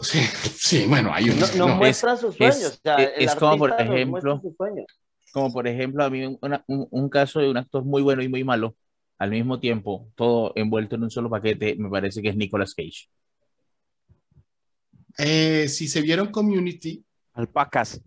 sí, 0.00 0.18
sí, 0.58 0.86
bueno, 0.86 1.12
hay 1.12 1.26
No, 1.26 1.34
unos 1.34 1.56
no 1.56 1.68
no. 1.68 1.76
muestran 1.76 2.18
sus 2.18 2.36
sueños. 2.36 2.56
es- 2.58 2.72
o 2.78 2.80
sea, 2.82 2.96
es- 2.96 3.34
como, 3.36 3.58
por 3.58 3.80
ejemplo. 3.80 4.42
Como 5.32 5.52
por 5.52 5.68
ejemplo, 5.68 6.02
a 6.04 6.10
mí 6.10 6.24
un, 6.26 6.38
una- 6.42 6.64
un- 6.66 6.88
un 6.90 7.08
caso 7.08 7.38
de 7.40 7.48
un 7.48 7.56
actor 7.56 7.84
muy 7.84 8.02
bueno 8.02 8.22
y 8.22 8.28
muy 8.28 8.42
malo, 8.44 8.74
al 9.18 9.30
mismo 9.30 9.60
tiempo, 9.60 10.08
todo 10.16 10.52
envuelto 10.56 10.96
en 10.96 11.04
un 11.04 11.10
solo 11.10 11.30
paquete, 11.30 11.76
me 11.78 11.88
parece 11.90 12.20
que 12.22 12.30
es 12.30 12.36
Nicolas 12.36 12.74
Cage. 12.74 13.08
Eh, 15.18 15.68
si 15.68 15.88
se 15.88 16.00
vieron 16.00 16.28
Community, 16.30 17.04
Alpacas. 17.34 18.00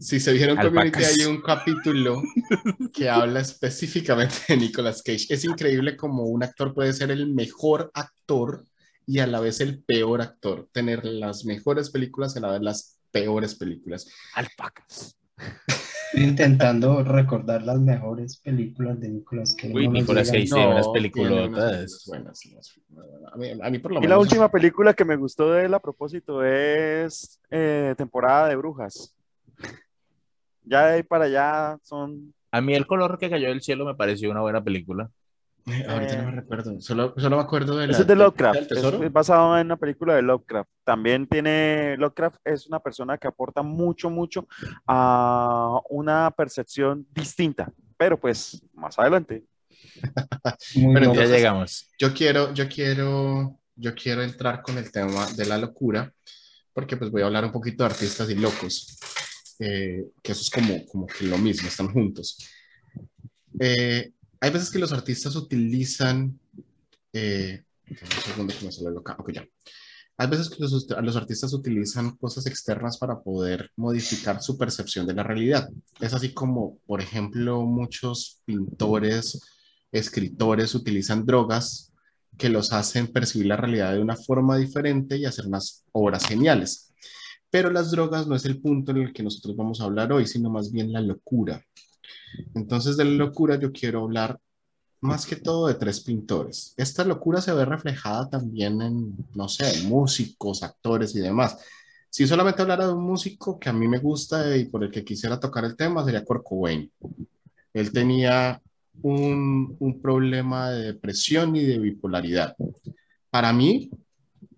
Si 0.00 0.20
se 0.20 0.32
vieron 0.32 0.56
Community, 0.56 0.86
Alpacas. 0.98 1.16
hay 1.18 1.26
un 1.26 1.42
capítulo 1.42 2.22
que 2.94 3.08
habla 3.10 3.40
específicamente 3.40 4.34
de 4.48 4.56
Nicolas 4.56 5.02
Cage. 5.02 5.26
Es 5.28 5.44
increíble 5.44 5.96
como 5.96 6.24
un 6.24 6.42
actor 6.42 6.72
puede 6.72 6.92
ser 6.92 7.10
el 7.10 7.26
mejor 7.34 7.90
actor 7.94 8.64
y 9.08 9.20
a 9.20 9.26
la 9.26 9.40
vez 9.40 9.60
el 9.62 9.82
peor 9.82 10.20
actor. 10.20 10.68
Tener 10.70 11.02
las 11.02 11.46
mejores 11.46 11.88
películas 11.88 12.34
y 12.34 12.38
a 12.38 12.42
la 12.42 12.52
vez 12.52 12.60
las 12.60 12.98
peores 13.10 13.54
películas. 13.54 14.06
Alpacas. 14.34 15.18
Estoy 16.12 16.24
intentando 16.24 17.02
recordar 17.02 17.62
las 17.62 17.80
mejores 17.80 18.36
películas 18.36 19.00
de 19.00 19.08
Nicolas 19.08 19.54
Cage. 19.54 19.72
Uy, 19.74 19.86
no 19.86 19.94
Nicolas. 19.94 20.30
Cage 20.30 20.44
tiene 20.44 20.68
unas 20.68 20.88
películas 20.88 22.04
buenas. 22.06 22.40
A 23.32 23.36
mí, 23.38 23.48
a 23.62 23.70
mí 23.70 23.78
por 23.78 23.92
lo 23.92 23.98
Y 23.98 24.00
menos. 24.02 24.10
la 24.10 24.18
última 24.18 24.50
película 24.50 24.92
que 24.92 25.06
me 25.06 25.16
gustó 25.16 25.52
de 25.52 25.64
él 25.64 25.72
a 25.72 25.80
propósito 25.80 26.44
es 26.44 27.40
eh, 27.50 27.94
Temporada 27.96 28.48
de 28.48 28.56
Brujas. 28.56 29.14
Ya 30.64 30.86
de 30.86 30.94
ahí 30.96 31.02
para 31.02 31.24
allá 31.24 31.78
son... 31.82 32.34
A 32.50 32.60
mí 32.60 32.74
El 32.74 32.86
color 32.86 33.18
que 33.18 33.30
cayó 33.30 33.48
del 33.48 33.62
cielo 33.62 33.86
me 33.86 33.94
pareció 33.94 34.30
una 34.30 34.42
buena 34.42 34.62
película. 34.62 35.10
Eh, 35.70 35.84
Ahorita 35.88 36.16
no 36.16 36.22
me 36.24 36.32
Eh. 36.32 36.40
recuerdo. 36.40 36.80
Solo, 36.80 37.14
solo 37.16 37.36
me 37.36 37.42
acuerdo 37.42 37.76
de 37.76 37.86
la. 37.86 37.92
Ese 37.92 38.02
es 38.02 38.08
de 38.08 38.16
Lovecraft. 38.16 38.72
Es, 38.72 38.84
es 38.84 39.12
basado 39.12 39.58
en 39.58 39.66
una 39.66 39.76
película 39.76 40.14
de 40.14 40.22
Lovecraft. 40.22 40.70
También 40.84 41.26
tiene... 41.26 41.96
Lovecraft 41.98 42.36
es 42.44 42.66
una 42.66 42.80
persona 42.80 43.18
que 43.18 43.26
aporta 43.28 43.62
mucho, 43.62 44.08
mucho 44.10 44.46
a 44.86 45.80
una 45.90 46.30
percepción 46.30 47.06
distinta. 47.12 47.70
Pero 47.96 48.18
pues 48.18 48.62
más 48.74 48.98
adelante. 48.98 49.44
Muy 50.76 50.84
Bueno, 50.92 51.00
loco. 51.00 51.14
Ya 51.14 51.22
Entonces- 51.22 51.30
llegamos. 51.36 51.90
Yo 51.98 52.14
quiero, 52.14 52.54
yo 52.54 52.68
quiero, 52.68 53.58
yo 53.76 53.94
quiero 53.94 54.22
entrar 54.22 54.62
con 54.62 54.78
el 54.78 54.90
tema 54.90 55.26
de 55.36 55.46
la 55.46 55.58
locura, 55.58 56.12
porque 56.72 56.96
pues 56.96 57.10
voy 57.10 57.22
a 57.22 57.26
hablar 57.26 57.44
un 57.44 57.52
poquito 57.52 57.82
de 57.84 57.90
artistas 57.90 58.30
y 58.30 58.34
locos, 58.36 58.98
eh, 59.58 60.04
que 60.22 60.32
eso 60.32 60.42
es 60.42 60.50
como, 60.50 60.86
como 60.86 61.06
que 61.06 61.24
lo 61.26 61.36
mismo, 61.38 61.68
están 61.68 61.88
juntos. 61.92 62.38
Eh, 63.58 64.12
hay 64.40 64.50
veces 64.50 64.70
que 64.70 64.78
los 64.78 64.92
artistas 64.92 65.34
utilizan, 65.36 66.38
eh, 67.12 67.62
un 67.88 67.96
segundo 68.22 68.54
que 68.54 68.66
me 68.66 69.34
ya. 69.34 69.46
Hay 70.20 70.26
veces 70.26 70.50
que 70.50 70.56
los 70.58 71.16
artistas 71.16 71.52
utilizan 71.52 72.16
cosas 72.16 72.46
externas 72.46 72.98
para 72.98 73.20
poder 73.20 73.70
modificar 73.76 74.42
su 74.42 74.58
percepción 74.58 75.06
de 75.06 75.14
la 75.14 75.22
realidad. 75.22 75.68
Es 76.00 76.12
así 76.12 76.34
como, 76.34 76.78
por 76.86 77.00
ejemplo, 77.00 77.62
muchos 77.62 78.42
pintores, 78.44 79.40
escritores 79.92 80.74
utilizan 80.74 81.24
drogas 81.24 81.92
que 82.36 82.48
los 82.48 82.72
hacen 82.72 83.08
percibir 83.08 83.46
la 83.46 83.56
realidad 83.56 83.92
de 83.92 84.00
una 84.00 84.16
forma 84.16 84.56
diferente 84.56 85.16
y 85.16 85.24
hacer 85.24 85.46
unas 85.46 85.84
obras 85.92 86.26
geniales. 86.26 86.92
Pero 87.50 87.70
las 87.70 87.92
drogas 87.92 88.26
no 88.26 88.34
es 88.34 88.44
el 88.44 88.60
punto 88.60 88.90
en 88.90 88.98
el 88.98 89.12
que 89.12 89.22
nosotros 89.22 89.56
vamos 89.56 89.80
a 89.80 89.84
hablar 89.84 90.12
hoy, 90.12 90.26
sino 90.26 90.50
más 90.50 90.70
bien 90.72 90.92
la 90.92 91.00
locura. 91.00 91.64
Entonces, 92.54 92.96
de 92.96 93.04
la 93.04 93.12
locura 93.12 93.58
yo 93.58 93.72
quiero 93.72 94.04
hablar 94.04 94.38
más 95.00 95.26
que 95.26 95.36
todo 95.36 95.68
de 95.68 95.74
tres 95.74 96.00
pintores. 96.00 96.74
Esta 96.76 97.04
locura 97.04 97.40
se 97.40 97.52
ve 97.52 97.64
reflejada 97.64 98.28
también 98.28 98.82
en, 98.82 99.16
no 99.34 99.48
sé, 99.48 99.82
músicos, 99.84 100.62
actores 100.62 101.14
y 101.14 101.20
demás. 101.20 101.58
Si 102.10 102.26
solamente 102.26 102.62
hablara 102.62 102.86
de 102.86 102.94
un 102.94 103.04
músico 103.04 103.58
que 103.58 103.68
a 103.68 103.72
mí 103.72 103.86
me 103.86 103.98
gusta 103.98 104.56
y 104.56 104.64
por 104.64 104.82
el 104.82 104.90
que 104.90 105.04
quisiera 105.04 105.38
tocar 105.38 105.64
el 105.64 105.76
tema, 105.76 106.04
sería 106.04 106.24
Kurt 106.24 106.42
Cobain. 106.42 106.90
Él 107.72 107.92
tenía 107.92 108.60
un, 109.02 109.76
un 109.78 110.00
problema 110.00 110.70
de 110.70 110.86
depresión 110.92 111.54
y 111.54 111.64
de 111.64 111.78
bipolaridad. 111.78 112.56
Para 113.30 113.52
mí, 113.52 113.90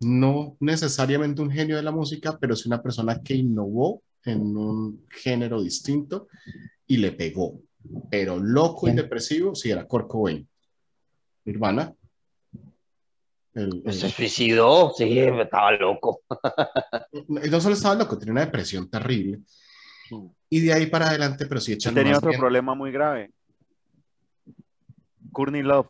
no 0.01 0.57
necesariamente 0.61 1.42
un 1.42 1.51
genio 1.51 1.76
de 1.76 1.82
la 1.82 1.90
música, 1.90 2.38
pero 2.40 2.57
sí 2.57 2.68
una 2.68 2.82
persona 2.82 3.20
que 3.22 3.34
innovó 3.34 4.03
en 4.24 4.57
un 4.57 5.05
género 5.11 5.62
distinto 5.62 6.28
y 6.91 6.97
le 6.97 7.12
pegó. 7.12 7.61
Pero 8.11 8.36
loco 8.38 8.88
y 8.88 8.93
depresivo, 8.93 9.55
sí, 9.55 9.70
era 9.70 9.86
Kurt 9.86 10.09
Cobain. 10.09 10.47
Nirvana. 11.45 11.95
El- 13.55 13.82
el- 13.84 13.93
Se 13.93 14.11
suicidó, 14.11 14.93
sí, 14.97 15.18
estaba 15.18 15.72
loco. 15.72 16.22
no 17.28 17.61
solo 17.61 17.74
estaba 17.74 17.95
loco, 17.95 18.18
tenía 18.18 18.32
una 18.32 18.45
depresión 18.45 18.91
terrible. 18.91 19.41
Y 20.49 20.61
de 20.61 20.72
ahí 20.72 20.86
para 20.86 21.09
adelante, 21.09 21.47
pero 21.47 21.61
sí 21.61 21.72
echan 21.72 21.95
tenía 21.95 22.16
otro 22.18 22.30
bien- 22.30 22.41
problema 22.41 22.74
muy 22.74 22.91
grave. 22.91 23.30
Courtney 25.32 25.62
Love. 25.62 25.86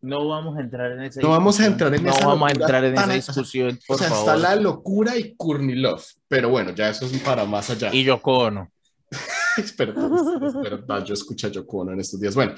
No 0.00 0.26
vamos 0.28 0.56
a 0.56 0.60
entrar 0.60 0.92
en 0.92 1.02
esa 1.02 1.20
No 1.20 1.30
vamos 1.30 1.58
a 1.60 1.64
discusión. 1.68 1.72
entrar 1.72 1.94
en 1.94 2.04
No 2.04 2.10
esa 2.10 2.26
vamos 2.26 2.48
a 2.48 2.52
entrar 2.52 2.84
en 2.84 2.94
esa 2.94 3.12
discusión, 3.12 3.78
por 3.86 3.96
o 3.96 3.98
sea, 3.98 4.08
favor. 4.08 4.34
está 4.36 4.36
la 4.36 4.56
locura 4.56 5.16
y 5.16 5.34
Courtney 5.36 5.76
Love. 5.76 6.04
Pero 6.28 6.48
bueno, 6.50 6.72
ya 6.74 6.88
eso 6.90 7.06
es 7.06 7.20
para 7.22 7.44
más 7.44 7.70
allá. 7.70 7.92
Y 7.94 8.04
Yoko 8.04 8.38
Ono. 8.38 8.70
Perdón, 9.76 10.44
es 10.46 10.54
verdad, 10.54 11.04
yo 11.04 11.14
escucho 11.14 11.46
a 11.46 11.50
Yoko 11.50 11.78
Ono 11.78 11.92
en 11.92 12.00
estos 12.00 12.20
días. 12.20 12.34
Bueno, 12.34 12.54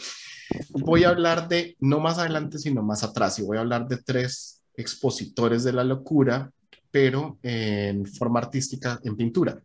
voy 0.70 1.04
a 1.04 1.10
hablar 1.10 1.48
de, 1.48 1.76
no 1.80 2.00
más 2.00 2.18
adelante, 2.18 2.58
sino 2.58 2.82
más 2.82 3.02
atrás, 3.02 3.38
y 3.38 3.42
voy 3.42 3.56
a 3.56 3.60
hablar 3.60 3.86
de 3.88 3.98
tres 3.98 4.62
expositores 4.74 5.64
de 5.64 5.72
la 5.72 5.84
locura, 5.84 6.50
pero 6.90 7.38
en 7.42 8.06
forma 8.06 8.40
artística, 8.40 9.00
en 9.04 9.16
pintura. 9.16 9.62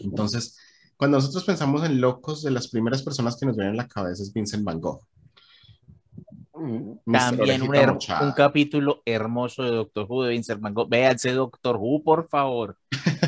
Entonces, 0.00 0.58
cuando 0.96 1.18
nosotros 1.18 1.44
pensamos 1.44 1.84
en 1.84 2.00
locos, 2.00 2.42
de 2.42 2.50
las 2.50 2.68
primeras 2.68 3.02
personas 3.02 3.36
que 3.36 3.46
nos 3.46 3.56
vienen 3.56 3.74
a 3.74 3.82
la 3.82 3.88
cabeza 3.88 4.22
es 4.22 4.32
Vincent 4.32 4.64
Van 4.64 4.80
Gogh. 4.80 5.00
También 7.04 7.62
un, 7.62 7.68
un 7.68 8.32
capítulo 8.32 9.02
hermoso 9.04 9.62
de 9.62 9.70
Doctor 9.72 10.06
Who 10.08 10.24
de 10.24 10.30
Vincent 10.30 10.60
Van 10.60 10.72
Gogh. 10.72 10.88
Véanse 10.88 11.32
Doctor 11.32 11.76
Who, 11.76 12.02
por 12.02 12.28
favor. 12.28 12.76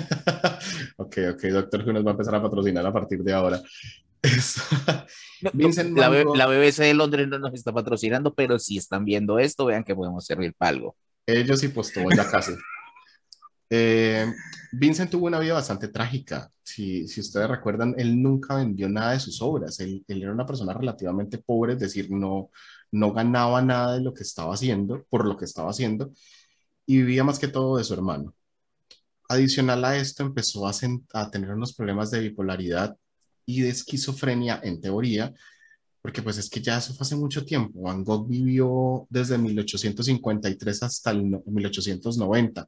ok, 0.99 1.17
ok, 1.35 1.43
Doctor 1.45 1.85
Who 1.85 1.93
nos 1.93 2.05
va 2.05 2.11
a 2.11 2.13
empezar 2.13 2.35
a 2.35 2.43
patrocinar 2.43 2.87
a 2.87 2.93
partir 2.93 3.23
de 3.23 3.33
ahora. 3.33 3.61
No, 5.41 5.53
la, 6.35 6.47
BBC 6.49 6.83
de 6.83 6.95
Londres 6.95 7.29
no 7.29 7.39
nos 7.39 7.55
está 7.55 7.73
patrocinando, 7.73 8.35
pero 8.35 8.59
si 8.59 8.77
están 8.77 9.05
viendo 9.05 9.39
esto, 9.39 9.67
vean 9.67 9.85
que 9.85 9.95
podemos 9.95 10.27
servir 10.27 10.53
para 10.55 10.71
algo. 10.71 10.97
Ellos 11.25 11.63
y 11.63 11.69
pues 11.69 11.93
todo 11.93 12.07
ya 12.15 12.29
casi. 12.29 12.53
Eh, 13.71 14.33
Vincent 14.73 15.11
tuvo 15.11 15.27
una 15.27 15.39
vida 15.39 15.53
bastante 15.53 15.89
trágica. 15.89 16.51
Si, 16.63 17.07
si 17.07 17.21
ustedes 17.21 17.51
recuerdan, 17.51 17.95
él 17.99 18.23
nunca 18.23 18.55
vendió 18.55 18.89
nada 18.89 19.13
de 19.13 19.21
sus 19.21 19.43
obras. 19.43 19.79
Él, 19.81 20.03
él 20.09 20.23
era 20.23 20.33
una 20.33 20.47
persona 20.47 20.73
relativamente 20.73 21.37
pobre, 21.37 21.75
es 21.75 21.79
decir, 21.79 22.11
no, 22.11 22.51
no 22.91 23.13
ganaba 23.13 23.61
nada 23.61 23.95
de 23.95 24.01
lo 24.01 24.15
que 24.15 24.23
estaba 24.23 24.55
haciendo, 24.55 25.05
por 25.11 25.27
lo 25.27 25.37
que 25.37 25.45
estaba 25.45 25.69
haciendo, 25.69 26.13
y 26.87 26.97
vivía 26.97 27.25
más 27.25 27.39
que 27.39 27.49
todo 27.49 27.77
de 27.77 27.85
su 27.85 27.93
hermano. 27.93 28.35
Adicional 29.29 29.85
a 29.85 29.97
esto 29.97 30.23
empezó 30.23 30.67
a, 30.67 30.73
a 31.15 31.31
tener 31.31 31.51
unos 31.51 31.75
problemas 31.75 32.11
de 32.11 32.21
bipolaridad 32.21 32.97
y 33.47 33.61
de 33.63 33.69
esquizofrenia 33.71 34.61
en 34.63 34.81
teoría, 34.81 35.33
porque 36.03 36.23
pues 36.23 36.39
es 36.39 36.49
que 36.49 36.61
ya 36.61 36.79
eso 36.79 36.95
fue 36.95 37.05
hace 37.05 37.17
mucho 37.17 37.45
tiempo. 37.45 37.83
Van 37.83 38.05
Gogh 38.05 38.27
vivió 38.29 39.07
desde 39.11 39.37
1853 39.39 40.83
hasta 40.83 41.11
el 41.11 41.31
no- 41.31 41.43
1890. 41.47 42.67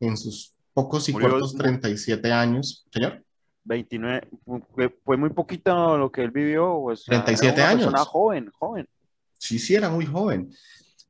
En 0.00 0.16
sus 0.16 0.54
pocos 0.74 1.08
y 1.08 1.12
cortos 1.12 1.54
37 1.54 2.32
años, 2.32 2.86
señor, 2.92 3.22
29, 3.64 4.28
fue, 4.74 4.88
fue 5.04 5.16
muy 5.16 5.30
poquito 5.30 5.96
lo 5.96 6.10
que 6.10 6.22
él 6.22 6.30
vivió. 6.30 6.74
o 6.78 6.96
sea, 6.96 7.22
37 7.24 7.54
era 7.60 7.62
una 7.64 7.70
años. 7.70 7.84
persona 7.84 8.04
joven, 8.04 8.50
joven. 8.58 8.88
sí, 9.38 9.58
sí 9.58 9.74
era 9.74 9.88
muy 9.90 10.04
joven, 10.06 10.50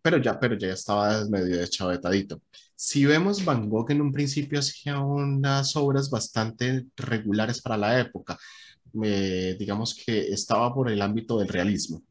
pero 0.03 0.19
ya, 0.19 0.39
pero 0.39 0.57
ya 0.59 0.69
estaba 0.73 1.25
medio 1.27 1.57
deschavetadito. 1.59 2.43
Si 2.85 3.07
vemos 3.07 3.45
Van 3.45 3.69
Gogh 3.69 3.91
en 3.93 4.01
un 4.01 4.13
principio 4.13 4.59
hacía 4.59 4.99
unas 5.01 5.77
obras 5.77 6.11
bastante 6.11 6.87
regulares 6.97 7.61
para 7.63 7.77
la 7.77 7.99
época, 8.01 8.39
Eh, 9.05 9.57
digamos 9.59 9.95
que 9.95 10.29
estaba 10.33 10.75
por 10.75 10.91
el 10.91 11.01
ámbito 11.03 11.39
del 11.39 11.49
realismo. 11.49 12.03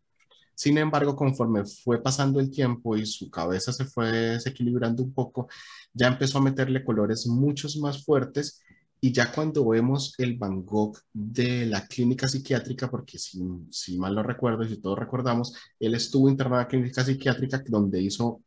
Sin 0.56 0.78
embargo, 0.80 1.16
conforme 1.16 1.64
fue 1.66 2.02
pasando 2.02 2.40
el 2.40 2.50
tiempo 2.52 2.98
y 2.98 3.06
su 3.06 3.30
cabeza 3.30 3.72
se 3.74 3.86
fue 3.86 4.12
desequilibrando 4.12 5.04
un 5.04 5.14
poco, 5.14 5.48
ya 5.94 6.08
empezó 6.08 6.40
a 6.40 6.42
meterle 6.42 6.84
colores 6.84 7.28
muchos 7.28 7.78
más 7.78 8.04
fuertes 8.06 8.62
y 9.02 9.12
ya 9.12 9.32
cuando 9.32 9.68
vemos 9.70 10.16
el 10.18 10.38
Van 10.38 10.66
Gogh 10.66 10.98
de 11.14 11.66
la 11.68 11.88
clínica 11.88 12.28
psiquiátrica, 12.28 12.90
porque 12.90 13.18
si, 13.20 13.40
si 13.72 13.98
mal 14.00 14.16
no 14.16 14.24
recuerdo 14.24 14.64
y 14.64 14.70
si 14.70 14.82
todos 14.82 14.98
recordamos, 15.00 15.54
él 15.80 15.96
estuvo 15.96 16.30
internado 16.30 16.62
en 16.62 16.66
la 16.66 16.70
clínica 16.70 17.04
psiquiátrica 17.04 17.64
donde 17.68 18.02
hizo 18.02 18.42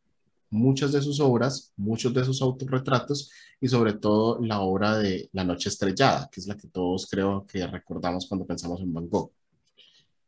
muchas 0.49 0.91
de 0.91 1.01
sus 1.01 1.19
obras, 1.19 1.73
muchos 1.75 2.13
de 2.13 2.23
sus 2.23 2.41
autorretratos 2.41 3.31
y 3.59 3.67
sobre 3.67 3.93
todo 3.93 4.39
la 4.41 4.59
obra 4.61 4.97
de 4.97 5.29
La 5.33 5.43
Noche 5.43 5.69
Estrellada, 5.69 6.29
que 6.31 6.39
es 6.39 6.47
la 6.47 6.55
que 6.55 6.67
todos 6.67 7.07
creo 7.09 7.45
que 7.45 7.65
recordamos 7.67 8.27
cuando 8.27 8.45
pensamos 8.45 8.81
en 8.81 8.93
Van 8.93 9.09
Gogh. 9.09 9.31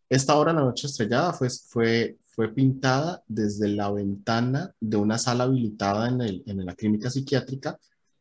Esta 0.09 0.35
obra, 0.35 0.53
La 0.53 0.61
Noche 0.61 0.87
Estrellada, 0.87 1.33
fue, 1.33 1.49
fue, 1.49 2.17
fue 2.25 2.53
pintada 2.53 3.23
desde 3.27 3.67
la 3.67 3.91
ventana 3.91 4.73
de 4.79 4.97
una 4.97 5.17
sala 5.17 5.43
habilitada 5.43 6.07
en, 6.07 6.21
el, 6.21 6.43
en 6.45 6.65
la 6.65 6.75
clínica 6.75 7.09
psiquiátrica 7.09 7.77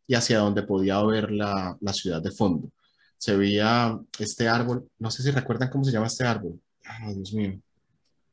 y 0.06 0.14
hacia 0.14 0.38
donde 0.38 0.62
podía 0.62 1.02
ver 1.02 1.30
la, 1.30 1.76
la 1.80 1.92
ciudad 1.92 2.22
de 2.22 2.30
fondo. 2.30 2.70
Se 3.18 3.36
veía 3.36 3.98
este 4.18 4.48
árbol, 4.48 4.88
no 4.98 5.10
sé 5.10 5.22
si 5.22 5.30
recuerdan 5.30 5.70
cómo 5.70 5.84
se 5.84 5.92
llama 5.92 6.06
este 6.06 6.24
árbol. 6.24 6.60
Ay, 6.84 7.14
Dios 7.14 7.32
mío. 7.32 7.60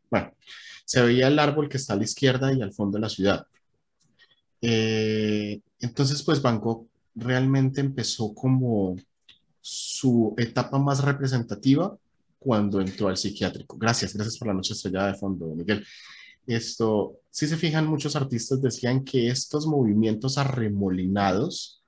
Bueno, 0.09 0.31
se 0.85 1.01
veía 1.01 1.27
el 1.27 1.39
árbol 1.39 1.69
que 1.69 1.77
está 1.77 1.93
a 1.93 1.97
la 1.97 2.03
izquierda 2.03 2.53
y 2.53 2.61
al 2.61 2.73
fondo 2.73 2.97
de 2.97 3.01
la 3.01 3.09
ciudad. 3.09 3.45
Eh, 4.61 5.61
entonces, 5.79 6.23
pues 6.23 6.41
Van 6.41 6.59
Gogh 6.59 6.87
realmente 7.15 7.81
empezó 7.81 8.33
como 8.33 8.95
su 9.61 10.33
etapa 10.37 10.79
más 10.79 11.03
representativa 11.03 11.97
cuando 12.39 12.81
entró 12.81 13.07
al 13.07 13.17
psiquiátrico. 13.17 13.77
Gracias, 13.77 14.13
gracias 14.13 14.37
por 14.37 14.49
la 14.49 14.53
noche 14.53 14.73
estrellada 14.73 15.07
de 15.07 15.17
fondo, 15.17 15.47
Miguel. 15.55 15.85
Esto, 16.45 17.19
si 17.29 17.47
se 17.47 17.55
fijan, 17.55 17.87
muchos 17.87 18.15
artistas 18.15 18.61
decían 18.61 19.03
que 19.03 19.29
estos 19.29 19.65
movimientos 19.65 20.37
arremolinados 20.37 21.81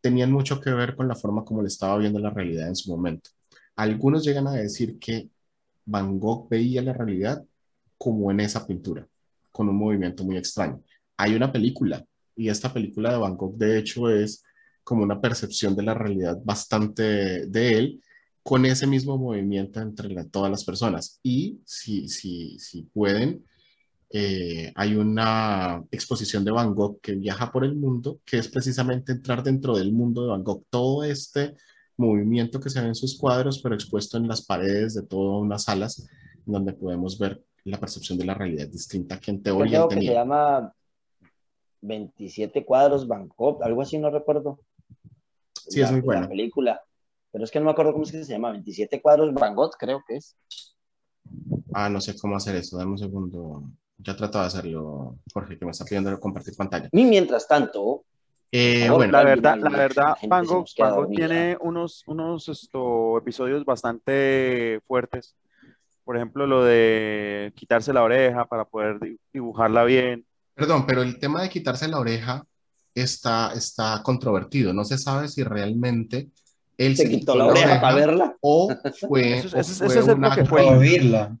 tenían 0.00 0.32
mucho 0.32 0.60
que 0.60 0.70
ver 0.70 0.96
con 0.96 1.08
la 1.08 1.14
forma 1.14 1.44
como 1.44 1.62
le 1.62 1.68
estaba 1.68 1.98
viendo 1.98 2.18
la 2.18 2.30
realidad 2.30 2.68
en 2.68 2.76
su 2.76 2.90
momento. 2.90 3.30
Algunos 3.76 4.24
llegan 4.24 4.46
a 4.46 4.52
decir 4.52 4.98
que 4.98 5.28
Van 5.84 6.18
Gogh 6.18 6.48
veía 6.48 6.82
la 6.82 6.92
realidad 6.92 7.44
como 8.02 8.32
en 8.32 8.40
esa 8.40 8.66
pintura, 8.66 9.06
con 9.52 9.68
un 9.68 9.76
movimiento 9.76 10.24
muy 10.24 10.36
extraño. 10.36 10.82
Hay 11.16 11.36
una 11.36 11.52
película 11.52 12.04
y 12.34 12.48
esta 12.48 12.72
película 12.72 13.12
de 13.12 13.18
Van 13.18 13.36
Gogh 13.36 13.56
de 13.56 13.78
hecho 13.78 14.10
es 14.10 14.42
como 14.82 15.04
una 15.04 15.20
percepción 15.20 15.76
de 15.76 15.84
la 15.84 15.94
realidad 15.94 16.36
bastante 16.42 17.46
de 17.46 17.78
él 17.78 18.02
con 18.42 18.66
ese 18.66 18.88
mismo 18.88 19.16
movimiento 19.16 19.80
entre 19.80 20.24
todas 20.24 20.50
las 20.50 20.64
personas. 20.64 21.20
Y 21.22 21.60
si, 21.64 22.08
si, 22.08 22.58
si 22.58 22.82
pueden, 22.82 23.44
eh, 24.10 24.72
hay 24.74 24.96
una 24.96 25.84
exposición 25.92 26.44
de 26.44 26.50
Van 26.50 26.74
Gogh 26.74 27.00
que 27.00 27.14
viaja 27.14 27.52
por 27.52 27.64
el 27.64 27.76
mundo, 27.76 28.18
que 28.24 28.38
es 28.38 28.48
precisamente 28.48 29.12
entrar 29.12 29.44
dentro 29.44 29.76
del 29.76 29.92
mundo 29.92 30.22
de 30.22 30.30
Van 30.30 30.42
Gogh. 30.42 30.64
Todo 30.70 31.04
este 31.04 31.54
movimiento 31.96 32.58
que 32.58 32.68
se 32.68 32.80
ve 32.80 32.88
en 32.88 32.96
sus 32.96 33.16
cuadros, 33.16 33.60
pero 33.62 33.76
expuesto 33.76 34.16
en 34.16 34.26
las 34.26 34.44
paredes 34.44 34.94
de 34.94 35.02
todas 35.04 35.40
unas 35.40 35.62
salas, 35.62 36.04
donde 36.44 36.72
podemos 36.72 37.16
ver 37.16 37.40
la 37.64 37.78
percepción 37.78 38.18
de 38.18 38.24
la 38.24 38.34
realidad 38.34 38.66
distinta 38.68 39.18
que 39.20 39.30
en 39.30 39.42
teoría 39.42 39.78
Creo 39.86 39.90
él 39.90 39.98
que 40.00 40.06
se 40.06 40.12
llama 40.12 40.72
27 41.80 42.64
cuadros 42.64 43.06
Bangkok, 43.06 43.62
algo 43.62 43.82
así, 43.82 43.98
no 43.98 44.10
recuerdo. 44.10 44.60
Sí, 45.54 45.80
es 45.80 45.90
muy 45.90 46.00
La 46.00 46.04
buena. 46.06 46.28
película. 46.28 46.80
Pero 47.30 47.44
es 47.44 47.50
que 47.50 47.58
no 47.58 47.64
me 47.66 47.70
acuerdo 47.70 47.92
cómo 47.92 48.04
es 48.04 48.12
que 48.12 48.24
se 48.24 48.32
llama. 48.32 48.50
27 48.50 49.00
cuadros 49.00 49.32
Bangkok, 49.32 49.76
creo 49.78 50.02
que 50.06 50.16
es. 50.16 50.36
Ah, 51.72 51.88
no 51.88 52.00
sé 52.00 52.16
cómo 52.18 52.36
hacer 52.36 52.56
eso. 52.56 52.76
Dame 52.76 52.90
un 52.92 52.98
segundo. 52.98 53.62
Ya 53.98 54.16
trato 54.16 54.38
de 54.40 54.46
hacerlo, 54.46 55.16
Jorge, 55.32 55.58
que 55.58 55.64
me 55.64 55.70
está 55.70 55.84
pidiendo 55.84 56.18
compartir 56.18 56.54
pantalla. 56.56 56.88
Y 56.92 57.04
mientras 57.04 57.46
tanto, 57.46 58.04
Eh, 58.50 58.82
favor, 58.86 58.98
bueno, 58.98 59.12
La 59.12 59.24
verdad, 59.24 59.56
la 59.58 59.70
verdad, 59.70 60.14
Van 60.28 60.44
Gogh, 60.44 60.66
Gogh 60.76 61.08
tiene 61.08 61.56
unos, 61.60 62.02
unos 62.06 62.48
esto, 62.50 63.16
episodios 63.16 63.64
bastante 63.64 64.80
fuertes. 64.86 65.34
Por 66.04 66.16
ejemplo, 66.16 66.46
lo 66.46 66.64
de 66.64 67.52
quitarse 67.54 67.92
la 67.92 68.02
oreja 68.02 68.44
para 68.46 68.64
poder 68.64 68.98
di- 69.00 69.18
dibujarla 69.32 69.84
bien. 69.84 70.24
perdón, 70.54 70.84
pero 70.86 71.02
el 71.02 71.18
tema 71.18 71.42
de 71.42 71.48
quitarse 71.48 71.88
la 71.88 71.98
oreja 71.98 72.44
está, 72.94 73.52
está 73.54 74.00
controvertido. 74.02 74.72
No 74.72 74.84
se 74.84 74.98
sabe 74.98 75.28
si 75.28 75.42
realmente 75.44 76.28
él 76.76 76.96
se 76.96 77.08
quitó 77.08 77.34
la 77.36 77.46
oreja 77.46 77.80
para 77.80 77.94
verla. 77.94 78.36
o 78.40 78.68
fue, 79.08 79.38
Eso 79.38 79.46
es- 79.48 79.54
o 79.54 79.58
eso 79.58 79.72
es- 79.72 79.78
fue 79.78 79.98
eso 79.98 80.14
una 80.14 80.34
que 80.34 80.44
fue. 80.44 80.62
Oírla. 80.62 81.36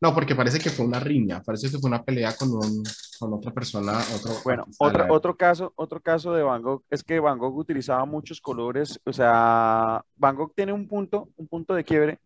No, 0.00 0.12
porque 0.12 0.34
parece 0.34 0.58
que 0.58 0.68
fue 0.68 0.84
una 0.84 1.00
riña, 1.00 1.40
parece 1.42 1.70
que 1.70 1.78
fue 1.78 1.88
una 1.88 2.02
pelea 2.02 2.34
con, 2.36 2.50
un, 2.50 2.82
con 3.18 3.32
otra 3.32 3.52
persona, 3.52 3.92
otro 4.14 4.32
Bueno, 4.44 4.66
época. 4.68 5.06
otro 5.10 5.34
caso, 5.36 5.72
otro 5.76 5.98
caso 6.00 6.34
de 6.34 6.42
Van 6.42 6.60
Gogh 6.60 6.82
es 6.90 7.02
que 7.02 7.20
Van 7.20 7.38
Gogh 7.38 7.56
utilizaba 7.56 8.04
muchos 8.04 8.38
colores, 8.38 9.00
o 9.06 9.12
sea, 9.14 10.04
Van 10.16 10.36
Gogh 10.36 10.52
tiene 10.54 10.74
un 10.74 10.86
punto, 10.88 11.30
un 11.36 11.46
punto 11.48 11.74
de 11.74 11.84
quiebre, 11.84 12.18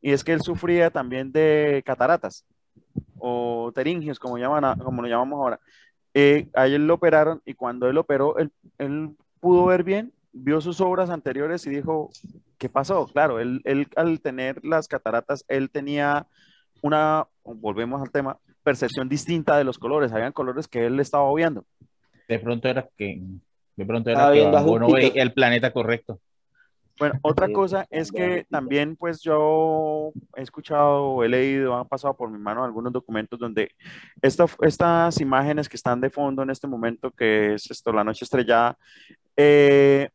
y 0.00 0.12
es 0.12 0.24
que 0.24 0.32
él 0.32 0.40
sufría 0.42 0.90
también 0.90 1.32
de 1.32 1.82
cataratas 1.84 2.44
o 3.18 3.72
teringios, 3.74 4.18
como, 4.18 4.38
llaman 4.38 4.78
como 4.78 5.02
lo 5.02 5.08
llamamos 5.08 5.38
ahora. 5.38 5.60
Eh, 6.14 6.48
a 6.54 6.66
él 6.66 6.86
lo 6.86 6.94
operaron 6.94 7.42
y 7.44 7.54
cuando 7.54 7.88
él 7.88 7.98
operó, 7.98 8.38
él, 8.38 8.50
él 8.78 9.10
pudo 9.40 9.66
ver 9.66 9.84
bien, 9.84 10.12
vio 10.32 10.60
sus 10.60 10.80
obras 10.80 11.10
anteriores 11.10 11.66
y 11.66 11.70
dijo, 11.70 12.10
¿qué 12.58 12.68
pasó? 12.68 13.06
Claro, 13.06 13.40
él, 13.40 13.60
él 13.64 13.88
al 13.96 14.20
tener 14.20 14.64
las 14.64 14.88
cataratas, 14.88 15.44
él 15.48 15.70
tenía 15.70 16.26
una, 16.82 17.26
volvemos 17.44 18.00
al 18.00 18.10
tema, 18.10 18.38
percepción 18.62 19.08
distinta 19.08 19.56
de 19.56 19.64
los 19.64 19.78
colores. 19.78 20.12
Habían 20.12 20.32
colores 20.32 20.68
que 20.68 20.86
él 20.86 20.98
estaba 21.00 21.24
obviando. 21.24 21.64
De 22.28 22.38
pronto 22.38 22.68
era 22.68 22.88
que, 22.96 23.20
de 23.76 23.86
pronto 23.86 24.10
era 24.10 24.26
que 24.26 24.32
viendo 24.32 24.56
a 24.56 24.60
Van 24.60 24.66
Gogh 24.66 24.80
no 24.80 24.86
Júpiter. 24.86 25.10
veía 25.10 25.22
el 25.22 25.32
planeta 25.32 25.72
correcto. 25.72 26.20
Bueno, 26.98 27.14
otra 27.22 27.46
cosa 27.52 27.86
es 27.90 28.10
que 28.10 28.46
también, 28.50 28.96
pues 28.96 29.20
yo 29.22 30.12
he 30.34 30.42
escuchado, 30.42 31.22
he 31.24 31.28
leído, 31.28 31.74
han 31.76 31.86
pasado 31.88 32.14
por 32.16 32.30
mi 32.30 32.38
mano 32.38 32.64
algunos 32.64 32.92
documentos 32.92 33.38
donde 33.38 33.70
esta- 34.22 34.46
estas 34.62 35.20
imágenes 35.20 35.68
que 35.68 35.76
están 35.76 36.00
de 36.00 36.10
fondo 36.10 36.42
en 36.42 36.50
este 36.50 36.66
momento, 36.66 37.10
que 37.10 37.54
es 37.54 37.70
esto, 37.70 37.92
la 37.92 38.04
noche 38.04 38.24
estrellada, 38.24 38.78
eh, 39.36 40.08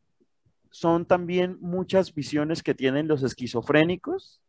son 0.70 1.04
también 1.04 1.58
muchas 1.60 2.12
visiones 2.14 2.62
que 2.62 2.74
tienen 2.74 3.06
los 3.06 3.22
esquizofrénicos 3.22 4.40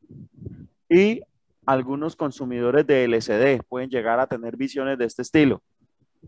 y 0.89 1.21
algunos 1.65 2.15
consumidores 2.15 2.85
de 2.87 3.03
LSD 3.05 3.61
pueden 3.67 3.89
llegar 3.89 4.19
a 4.19 4.27
tener 4.27 4.57
visiones 4.57 4.97
de 4.97 5.05
este 5.05 5.21
estilo. 5.21 5.61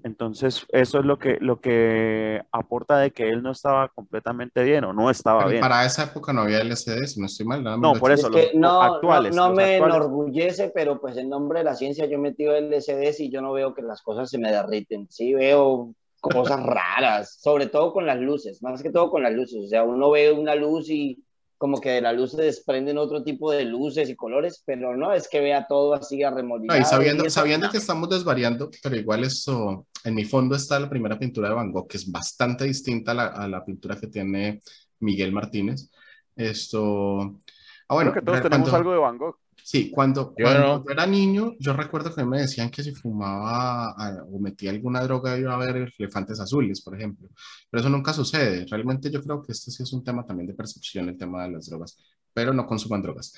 Entonces, 0.04 0.66
eso 0.72 1.00
es 1.00 1.06
lo 1.06 1.18
que, 1.18 1.38
lo 1.41 1.60
que 1.60 2.41
aporta 2.52 3.00
de 3.00 3.12
que 3.12 3.30
él 3.30 3.41
no 3.41 3.52
estaba 3.52 3.89
completamente 3.89 4.64
bien 4.64 4.84
o 4.84 4.93
no 4.93 5.10
estaba 5.10 5.39
Pero 5.39 5.50
bien. 5.50 5.62
para 5.62 5.84
esa 5.86 6.04
época 6.04 6.32
no 6.32 6.41
había 6.41 6.60
LCD, 6.62 7.08
si 7.08 7.20
no 7.20 7.26
estoy 7.26 7.48
mal. 7.48 7.64
nada 7.64 7.78
más 7.78 7.93
No, 7.96 8.00
por 8.00 8.12
eso, 8.12 8.28
es 8.28 8.34
los 8.34 8.41
que 8.52 8.52
no, 8.58 8.82
actuales, 8.82 9.36
no, 9.36 9.43
no 9.43 9.48
los 9.50 9.58
me 9.58 9.76
actuales. 9.76 9.96
enorgullece, 9.96 10.72
pero 10.76 11.02
pues 11.02 11.18
en 11.18 11.30
nombre 11.30 11.60
de 11.60 11.66
la 11.66 11.76
ciencia 11.76 12.06
yo 12.06 12.16
he 12.16 12.20
metido 12.20 12.56
LCD 12.56 13.16
y 13.20 13.32
yo 13.32 13.41
no 13.41 13.52
veo 13.54 13.74
que 13.74 13.82
las 13.82 14.04
cosas 14.04 14.30
se 14.30 14.38
me 14.38 14.52
derriten. 14.52 15.08
Sí 15.10 15.34
veo 15.34 15.96
cosas 16.22 16.62
raras, 16.64 17.38
sobre 17.41 17.68
todo 17.68 17.91
con 17.93 18.06
las 18.06 18.20
luces, 18.20 18.62
más 18.62 18.84
que 18.84 18.91
todo 18.91 19.10
con 19.10 19.24
las 19.24 19.34
luces. 19.34 19.64
O 19.66 19.68
sea, 19.68 19.84
uno 19.84 20.12
ve 20.12 20.32
una 20.32 20.54
luz 20.56 20.89
y 20.89 21.24
como 21.58 21.80
que 21.80 21.89
de 21.91 22.01
la 22.01 22.12
luz 22.14 22.32
se 22.32 22.41
desprenden 22.41 22.97
otro 22.97 23.24
tipo 23.24 23.51
de 23.51 23.64
luces 23.66 24.10
y 24.10 24.16
colores, 24.16 24.62
pero 24.66 24.95
no 24.97 25.14
es 25.14 25.28
que 25.30 25.39
vea 25.39 25.66
todo 25.68 25.93
así 25.93 26.20
No, 26.20 26.28
arremolinado. 26.28 26.80
y 26.80 26.84
sabiendo, 26.86 27.24
y 27.24 27.28
eso, 27.28 27.39
sabiendo 27.39 27.68
no. 27.68 27.72
que 27.72 27.78
estamos 27.78 28.10
desvariando, 28.10 28.70
pero 28.84 28.95
igual 28.95 29.24
esto, 29.24 29.88
en 30.03 30.16
mi 30.16 30.26
fondo 30.26 30.56
está 30.56 30.80
la 30.80 30.89
primera 30.89 31.18
pintura 31.18 31.49
de 31.49 31.56
Van 31.56 31.72
Gogh, 31.72 31.88
que 31.88 31.97
es 31.97 32.12
bastante 32.12 32.66
distinta 32.66 33.12
a 33.12 33.16
la, 33.16 33.26
a 33.28 33.47
la 33.47 33.64
pintura 33.64 33.95
que 33.99 34.08
tiene 34.08 34.60
Miguel 34.99 35.32
Martínez. 35.32 35.89
Esto, 36.36 37.41
ah, 37.88 37.93
bueno, 37.95 38.12
Creo 38.12 38.22
que 38.22 38.26
todos 38.26 38.41
tenemos 38.41 38.70
cuando- 38.70 38.78
algo 38.78 38.91
de 38.91 38.97
Van 38.99 39.18
Gogh. 39.18 39.38
Sí, 39.64 39.89
cuando, 39.89 40.34
Yo 40.38 40.43
cuando 40.45 40.60
no. 40.60 40.86
yo 40.86 40.91
era 40.91 41.08
niño, 41.08 41.53
yo 41.60 41.74
recuerdo 41.74 42.14
que 42.14 42.24
me 42.24 42.39
decían 42.41 42.70
que 42.70 42.84
si 42.84 42.93
fumaba 42.93 43.95
ah, 43.97 44.24
o 44.32 44.39
metía 44.39 44.70
alguna 44.70 45.01
droga 45.01 45.38
iba 45.39 45.53
a 45.53 45.56
haber 45.56 45.91
elefantes 45.97 46.39
azules, 46.39 46.82
por 46.82 46.95
ejemplo. 46.95 47.28
Pero 47.72 47.82
eso 47.82 47.89
nunca 47.89 48.14
sucede. 48.14 48.66
Realmente 48.70 49.10
yo 49.10 49.22
creo 49.24 49.41
que 49.41 49.51
este 49.53 49.72
sí 49.72 49.82
es 49.84 49.91
un 49.93 50.03
tema 50.03 50.26
también 50.26 50.47
de 50.47 50.53
percepción, 50.53 51.10
el 51.10 51.18
tema 51.18 51.43
de 51.45 51.51
las 51.53 51.66
drogas. 51.68 51.97
Pero 52.34 52.53
no 52.53 52.66
consuman 52.68 53.01
drogas. 53.01 53.34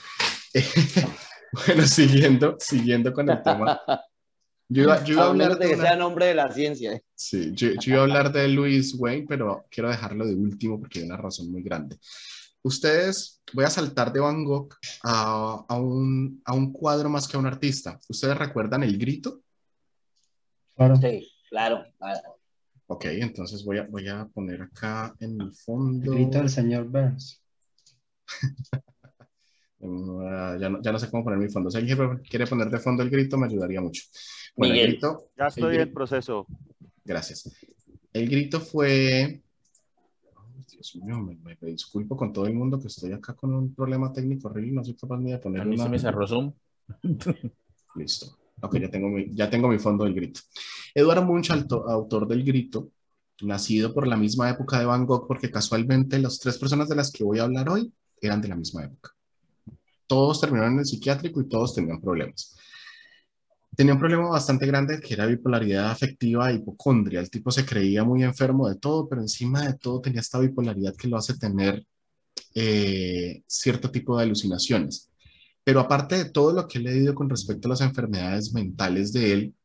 bueno, 1.68 1.86
siguiendo, 1.88 2.57
siguiendo 2.59 3.13
con 3.13 3.30
el 3.30 3.41
tema. 3.41 3.80
Yo 4.70 4.84
iba, 4.84 5.01
yo 5.05 5.13
iba 5.13 5.24
a 5.24 5.30
hablar 5.30 5.57
de 5.57 5.59
de 5.59 5.68
que 5.70 5.76
una- 5.76 5.84
sea 5.88 5.95
nombre 5.95 6.26
de 6.26 6.36
la 6.36 6.51
ciencia. 6.51 6.99
Sí, 7.15 7.51
yo, 7.53 7.70
yo 7.80 7.91
iba 7.93 7.99
a 7.99 8.03
hablar 8.03 8.34
de 8.34 8.47
Louis 8.49 8.93
Wayne, 8.97 9.26
pero 9.30 9.65
quiero 9.72 9.89
dejarlo 9.89 10.26
de 10.26 10.36
último 10.36 10.80
porque 10.80 10.99
hay 10.99 11.05
una 11.05 11.15
razón 11.18 11.49
muy 11.51 11.63
grande. 11.63 11.97
Ustedes, 12.64 13.41
voy 13.53 13.66
a 13.66 13.70
saltar 13.70 14.12
de 14.12 14.20
Van 14.20 14.43
Gogh 14.43 14.74
a, 15.03 15.66
a 15.68 15.80
un, 15.80 16.41
a 16.45 16.53
un 16.53 16.74
cuadro 16.74 17.10
más 17.10 17.28
que 17.28 17.38
a 17.38 17.39
un 17.39 17.45
artista. 17.45 17.99
¿Ustedes 18.10 18.38
recuerdan 18.38 18.84
el 18.84 18.97
grito? 18.97 19.41
Claro. 20.76 20.95
Sí, 20.97 21.28
claro. 21.49 21.84
Ah, 21.99 22.14
Ok, 22.89 23.05
entonces 23.05 23.66
voy 23.66 23.80
a, 23.80 23.84
voy 23.84 24.08
a 24.08 24.26
poner 24.26 24.62
acá 24.62 25.14
en 25.20 25.41
el 25.41 25.53
fondo. 25.53 26.05
El 26.12 26.18
grito 26.20 26.38
del 26.39 26.49
señor 26.49 26.86
Burns. 26.86 27.41
Ah, 29.80 30.58
ya, 30.60 30.70
no, 30.70 30.82
ya 30.82 30.91
no 30.91 30.97
sé 30.97 31.10
cómo 31.10 31.24
poner 31.24 31.38
mi 31.39 31.49
fondo. 31.49 31.70
Si 31.70 31.78
alguien 31.78 32.18
quiere 32.28 32.47
poner 32.47 32.68
de 32.70 32.80
fondo 32.80 33.03
el 33.03 33.12
grito, 33.12 33.38
me 33.38 33.45
ayudaría 33.45 33.80
mucho. 33.80 34.01
Bueno, 34.55 34.74
el 34.74 34.80
Miguel. 34.80 34.91
grito, 34.93 35.30
Ya 35.38 35.45
estoy 35.47 35.76
el 35.76 35.82
en 35.82 35.93
proceso. 35.93 36.47
Gracias. 37.05 37.49
El 38.12 38.28
grito 38.28 38.60
fue. 38.60 39.43
Dios 40.78 40.95
mío, 41.03 41.17
me, 41.19 41.36
me- 41.38 41.57
me 41.59 41.67
disculpo 41.69 42.15
con 42.15 42.32
todo 42.32 42.45
el 42.45 42.53
mundo 42.53 42.80
que 42.80 42.88
estoy 42.88 43.11
acá 43.11 43.34
con 43.34 43.51
un 43.53 43.73
problema 43.73 44.13
técnico 44.13 44.47
horrible. 44.47 44.73
No 44.73 44.84
soy 44.84 44.93
capaz 44.95 45.17
ni 45.17 45.32
de 45.32 45.39
poner 45.39 45.61
A 45.61 45.65
mí 45.65 45.75
se 45.75 45.82
una- 45.82 45.91
me 45.91 45.99
cerró 45.99 46.28
Zoom. 46.28 46.53
Listo. 47.95 48.38
Ok, 48.61 48.78
ya 48.80 48.89
tengo 48.89 49.09
mi, 49.09 49.34
ya 49.34 49.49
tengo 49.49 49.67
mi 49.67 49.80
fondo 49.80 50.03
del 50.03 50.13
grito. 50.13 50.41
Eduardo 50.93 51.23
Munch, 51.25 51.49
auto- 51.51 51.88
autor 51.89 52.28
del 52.28 52.43
grito, 52.43 52.89
nacido 53.41 53.93
por 53.93 54.07
la 54.07 54.17
misma 54.17 54.49
época 54.49 54.80
de 54.80 54.86
Van 54.86 55.05
Gogh, 55.05 55.28
porque 55.28 55.49
casualmente 55.51 56.19
las 56.19 56.39
tres 56.39 56.57
personas 56.57 56.89
de 56.89 56.95
las 56.95 57.11
que 57.11 57.23
voy 57.23 57.39
a 57.39 57.43
hablar 57.43 57.69
hoy 57.69 57.91
eran 58.21 58.41
de 58.41 58.47
la 58.47 58.55
misma 58.55 58.86
época. 58.86 59.11
Todos 60.07 60.39
terminaron 60.41 60.73
en 60.73 60.80
el 60.80 60.86
psiquiátrico 60.86 61.41
y 61.41 61.47
todos 61.49 61.73
tenían 61.75 61.99
problemas. 62.01 62.55
Tenía 63.78 63.93
un 63.93 63.99
problema 63.99 64.30
bastante 64.30 64.65
grande 64.65 64.99
que 64.99 65.13
era 65.13 65.28
bipolaridad 65.28 65.91
afectiva 65.91 66.49
e 66.49 66.55
hipocondria. 66.55 67.19
El 67.19 67.30
tipo 67.30 67.51
se 67.51 67.63
creía 67.63 68.03
muy 68.03 68.23
enfermo 68.23 68.67
de 68.67 68.75
todo, 68.78 69.07
pero 69.07 69.21
encima 69.21 69.67
de 69.67 69.78
todo 69.78 70.01
tenía 70.01 70.21
esta 70.21 70.39
bipolaridad 70.39 70.95
que 70.95 71.07
lo 71.07 71.15
hace 71.15 71.38
tener 71.38 71.86
eh, 72.55 73.43
cierto 73.45 73.91
tipo 73.91 74.17
de 74.17 74.23
alucinaciones. 74.23 75.11
Pero 75.63 75.80
aparte 75.80 76.15
de 76.17 76.32
todo 76.32 76.53
lo 76.53 76.67
que 76.67 76.80
he 76.80 76.82
leído 76.82 77.13
con 77.13 77.30
respecto 77.30 77.67
a 77.67 77.69
las 77.69 77.82
enfermedades 77.82 78.51
mentales 78.51 79.13
de 79.13 79.32
él, 79.32 79.55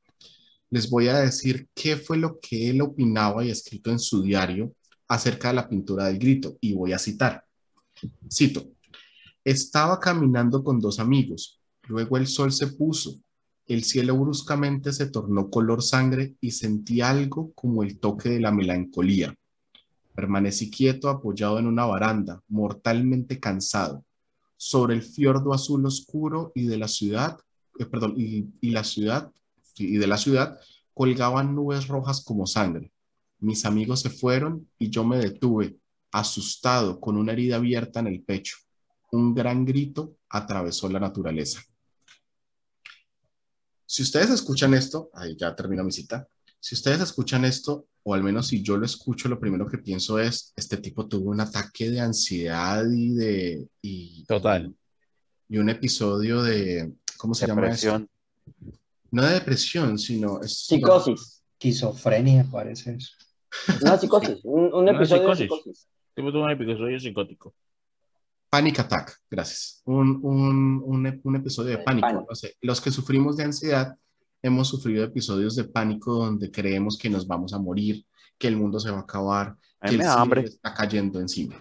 les 0.68 0.90
voy 0.90 1.08
a 1.08 1.20
decir 1.20 1.70
qué 1.74 1.96
fue 1.96 2.18
lo 2.18 2.38
que 2.38 2.68
él 2.68 2.82
opinaba 2.82 3.42
y 3.42 3.50
escrito 3.50 3.90
en 3.90 3.98
su 3.98 4.20
diario 4.20 4.74
acerca 5.08 5.48
de 5.48 5.54
la 5.54 5.68
pintura 5.70 6.08
del 6.08 6.18
grito. 6.18 6.58
Y 6.60 6.74
voy 6.74 6.92
a 6.92 6.98
citar. 6.98 7.46
Cito, 8.30 8.72
estaba 9.42 9.98
caminando 9.98 10.62
con 10.62 10.80
dos 10.80 10.98
amigos, 10.98 11.62
luego 11.88 12.18
el 12.18 12.26
sol 12.26 12.52
se 12.52 12.66
puso, 12.66 13.18
el 13.74 13.84
cielo 13.84 14.16
bruscamente 14.16 14.92
se 14.92 15.06
tornó 15.06 15.50
color 15.50 15.82
sangre 15.82 16.36
y 16.40 16.50
sentí 16.50 17.00
algo 17.00 17.52
como 17.54 17.82
el 17.82 17.98
toque 17.98 18.28
de 18.28 18.40
la 18.40 18.52
melancolía. 18.52 19.34
Permanecí 20.14 20.70
quieto 20.70 21.08
apoyado 21.08 21.58
en 21.58 21.66
una 21.66 21.86
baranda, 21.86 22.42
mortalmente 22.48 23.40
cansado 23.40 24.04
sobre 24.56 24.94
el 24.94 25.02
fiordo 25.02 25.52
azul 25.52 25.84
oscuro 25.86 26.52
y 26.54 26.66
de 26.66 26.78
la 26.78 26.86
ciudad, 26.86 27.36
eh, 27.80 27.86
perdón, 27.86 28.14
y, 28.16 28.46
y 28.60 28.70
la 28.70 28.84
ciudad, 28.84 29.32
y 29.76 29.96
de 29.96 30.06
la 30.06 30.16
ciudad 30.16 30.56
colgaban 30.94 31.54
nubes 31.54 31.88
rojas 31.88 32.22
como 32.24 32.46
sangre. 32.46 32.92
Mis 33.40 33.64
amigos 33.64 34.02
se 34.02 34.10
fueron 34.10 34.68
y 34.78 34.90
yo 34.90 35.02
me 35.02 35.18
detuve, 35.18 35.78
asustado, 36.12 37.00
con 37.00 37.16
una 37.16 37.32
herida 37.32 37.56
abierta 37.56 37.98
en 37.98 38.06
el 38.06 38.22
pecho. 38.22 38.56
Un 39.10 39.34
gran 39.34 39.64
grito 39.64 40.16
atravesó 40.28 40.88
la 40.88 41.00
naturaleza. 41.00 41.62
Si 43.92 44.02
ustedes 44.02 44.30
escuchan 44.30 44.72
esto, 44.72 45.10
ahí 45.12 45.36
ya 45.36 45.54
termino 45.54 45.84
mi 45.84 45.92
cita. 45.92 46.26
Si 46.58 46.74
ustedes 46.74 47.02
escuchan 47.02 47.44
esto, 47.44 47.88
o 48.04 48.14
al 48.14 48.22
menos 48.22 48.46
si 48.46 48.62
yo 48.62 48.78
lo 48.78 48.86
escucho, 48.86 49.28
lo 49.28 49.38
primero 49.38 49.68
que 49.68 49.76
pienso 49.76 50.18
es, 50.18 50.54
este 50.56 50.78
tipo 50.78 51.06
tuvo 51.06 51.30
un 51.30 51.42
ataque 51.42 51.90
de 51.90 52.00
ansiedad 52.00 52.86
y 52.90 53.12
de... 53.12 53.68
Y, 53.82 54.24
Total. 54.24 54.74
Y 55.46 55.58
un 55.58 55.68
episodio 55.68 56.42
de... 56.42 56.90
¿Cómo 57.18 57.34
se 57.34 57.46
llama 57.46 57.68
eso? 57.68 57.98
Depresión. 57.98 58.08
No 59.10 59.26
de 59.26 59.34
depresión, 59.34 59.98
sino... 59.98 60.40
Es, 60.40 60.64
Psicosis. 60.64 61.42
Esquizofrenia, 61.58 62.46
parece 62.50 62.94
eso. 62.94 63.12
No, 63.84 63.98
psicosis. 63.98 64.38
Un, 64.44 64.88
episodio 64.88 65.28
de 65.28 65.36
psicosis. 65.36 65.50
psicosis. 65.50 65.88
Tipo 66.14 66.32
tuvo 66.32 66.44
un 66.44 66.50
episodio 66.50 66.98
psicótico. 66.98 67.54
Panic 68.52 68.80
Attack, 68.80 69.18
gracias. 69.30 69.80
Un, 69.86 70.20
un, 70.22 70.82
un, 70.84 71.20
un 71.24 71.36
episodio 71.36 71.70
de 71.70 71.76
De 71.78 71.82
pánico. 71.84 72.06
pánico. 72.06 72.26
No 72.28 72.34
sé, 72.34 72.54
los 72.60 72.82
que 72.82 72.90
sufrimos 72.90 73.38
de 73.38 73.44
ansiedad 73.44 73.96
hemos 74.42 74.68
sufrido 74.68 75.02
episodios 75.04 75.56
de 75.56 75.64
pánico 75.64 76.12
donde 76.16 76.50
creemos 76.50 76.98
que 76.98 77.08
nos 77.08 77.26
vamos 77.26 77.54
a 77.54 77.58
morir, 77.58 78.04
que 78.36 78.48
el 78.48 78.56
mundo 78.58 78.78
se 78.78 78.90
va 78.90 78.98
a 78.98 79.02
acabar, 79.02 79.56
A 79.80 79.88
que 79.88 79.94
el 79.94 80.02
hambre. 80.02 80.42
está 80.42 80.74
cayendo 80.74 81.18
encima. 81.18 81.56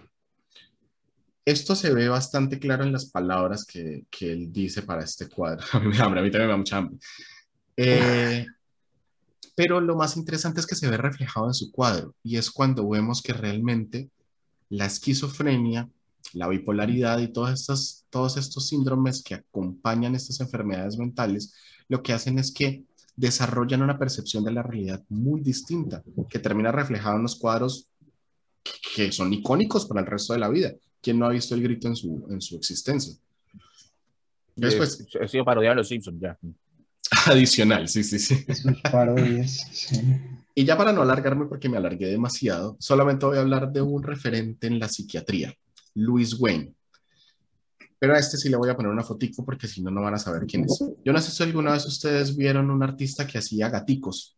Esto 1.46 1.74
se 1.74 1.94
ve 1.94 2.08
bastante 2.10 2.58
claro 2.58 2.84
en 2.84 2.92
las 2.92 3.06
palabras 3.06 3.64
que, 3.64 4.04
que 4.10 4.30
él 4.30 4.52
dice 4.52 4.82
para 4.82 5.02
este 5.02 5.28
cuadro. 5.28 5.64
A 5.72 5.80
mí 5.80 5.88
me 5.88 5.96
da 5.96 6.04
hambre, 6.04 6.20
a 6.20 6.22
mí 6.24 6.30
también 6.30 6.48
me 6.48 6.52
da 6.52 6.56
mucha 6.58 6.76
hambre. 6.76 6.98
Eh, 7.74 8.44
pero 9.54 9.80
lo 9.80 9.96
más 9.96 10.18
interesante 10.18 10.60
es 10.60 10.66
que 10.66 10.74
se 10.74 10.90
ve 10.90 10.98
reflejado 10.98 11.46
en 11.46 11.54
su 11.54 11.72
cuadro 11.72 12.14
y 12.22 12.36
es 12.36 12.50
cuando 12.50 12.86
vemos 12.86 13.22
que 13.22 13.32
realmente 13.32 14.10
la 14.68 14.84
esquizofrenia, 14.86 15.88
la 16.32 16.48
bipolaridad 16.48 17.18
y 17.18 17.28
todas 17.28 17.60
estas, 17.60 18.06
todos 18.10 18.36
estos 18.36 18.68
síndromes 18.68 19.22
que 19.22 19.34
acompañan 19.34 20.14
estas 20.14 20.40
enfermedades 20.40 20.96
mentales, 20.98 21.54
lo 21.88 22.02
que 22.02 22.12
hacen 22.12 22.38
es 22.38 22.52
que 22.52 22.84
desarrollan 23.16 23.82
una 23.82 23.98
percepción 23.98 24.44
de 24.44 24.52
la 24.52 24.62
realidad 24.62 25.02
muy 25.08 25.40
distinta, 25.40 26.02
que 26.28 26.38
termina 26.38 26.72
reflejada 26.72 27.16
en 27.16 27.22
los 27.22 27.36
cuadros 27.36 27.88
que 28.94 29.12
son 29.12 29.32
icónicos 29.32 29.86
para 29.86 30.00
el 30.00 30.06
resto 30.06 30.32
de 30.32 30.38
la 30.38 30.48
vida. 30.48 30.72
¿Quién 31.00 31.18
no 31.18 31.26
ha 31.26 31.30
visto 31.30 31.54
el 31.54 31.62
grito 31.62 31.88
en 31.88 31.96
su, 31.96 32.26
en 32.30 32.40
su 32.40 32.56
existencia? 32.56 33.14
Después, 34.54 35.00
Eh, 35.00 35.24
ha 35.24 35.28
sido 35.28 35.44
parodiado 35.44 35.76
Los 35.76 35.88
Simpsons 35.88 36.20
ya. 36.20 36.38
adicional, 37.26 37.88
sí, 37.88 38.04
sí, 38.04 38.18
sí. 38.18 38.44
Sus 38.54 38.80
parodias, 38.82 39.68
sí. 39.72 40.00
Y 40.54 40.64
ya 40.64 40.76
para 40.76 40.92
no 40.92 41.02
alargarme, 41.02 41.46
porque 41.46 41.68
me 41.68 41.78
alargué 41.78 42.06
demasiado, 42.06 42.76
solamente 42.78 43.26
voy 43.26 43.38
a 43.38 43.40
hablar 43.40 43.72
de 43.72 43.80
un 43.80 44.02
referente 44.02 44.66
en 44.66 44.78
la 44.78 44.88
psiquiatría, 44.88 45.54
Louis 45.94 46.38
Wayne. 46.40 46.74
Pero 47.98 48.14
a 48.14 48.18
este 48.18 48.36
sí 48.36 48.48
le 48.48 48.56
voy 48.56 48.68
a 48.68 48.76
poner 48.76 48.90
una 48.90 49.04
fotico 49.04 49.44
porque 49.44 49.68
si 49.68 49.80
no, 49.82 49.90
no 49.90 50.02
van 50.02 50.14
a 50.14 50.18
saber 50.18 50.44
quién 50.46 50.64
es. 50.64 50.84
Yo 51.04 51.12
no 51.12 51.20
sé 51.20 51.30
si 51.30 51.42
alguna 51.42 51.72
vez 51.72 51.86
ustedes 51.86 52.36
vieron 52.36 52.70
un 52.70 52.82
artista 52.82 53.26
que 53.26 53.38
hacía 53.38 53.68
gaticos, 53.68 54.36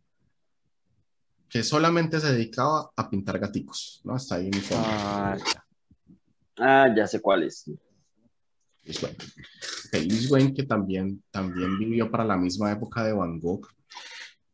que 1.48 1.62
solamente 1.62 2.20
se 2.20 2.32
dedicaba 2.32 2.90
a 2.94 3.08
pintar 3.08 3.38
gaticos, 3.38 4.02
¿no? 4.04 4.16
Está 4.16 4.36
ahí 4.36 4.50
mi. 4.50 4.60
Ah, 4.72 5.36
Ah, 6.56 6.92
ya 6.94 7.06
sé 7.06 7.20
cuál 7.20 7.44
es. 7.44 7.64
Louis 8.84 9.02
Wayne. 9.02 9.16
Ok, 9.16 9.92
Louis 10.08 10.30
Wayne, 10.30 10.54
que 10.54 10.62
también, 10.64 11.22
también 11.30 11.78
vivió 11.78 12.10
para 12.10 12.24
la 12.24 12.36
misma 12.36 12.70
época 12.72 13.04
de 13.04 13.12
Van 13.12 13.40
Gogh. 13.40 13.66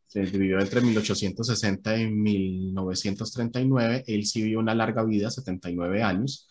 Se 0.07 0.23
vivió 0.23 0.59
entre 0.59 0.81
1860 0.81 1.99
y 1.99 2.11
1939. 2.11 4.05
Él 4.07 4.27
sí 4.27 4.43
vivió 4.43 4.59
una 4.59 4.75
larga 4.75 5.05
vida, 5.05 5.31
79 5.31 6.03
años. 6.03 6.49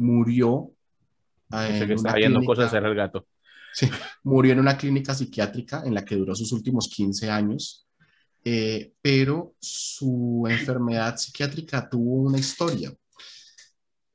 Murió. 0.00 0.72
eh, 1.52 1.84
que 1.86 1.94
está 1.94 2.10
clínica- 2.34 2.46
cosas 2.46 2.72
el 2.74 2.94
gato. 2.94 3.26
murió 4.22 4.52
en 4.52 4.60
una 4.60 4.76
clínica 4.76 5.14
psiquiátrica 5.14 5.82
en 5.84 5.94
la 5.94 6.04
que 6.04 6.16
duró 6.16 6.34
sus 6.34 6.52
últimos 6.52 6.88
15 6.88 7.28
años, 7.30 7.86
eh, 8.44 8.92
pero 9.02 9.54
su 9.60 10.46
enfermedad 10.48 11.16
psiquiátrica 11.16 11.88
tuvo 11.88 12.22
una 12.22 12.38
historia. 12.38 12.92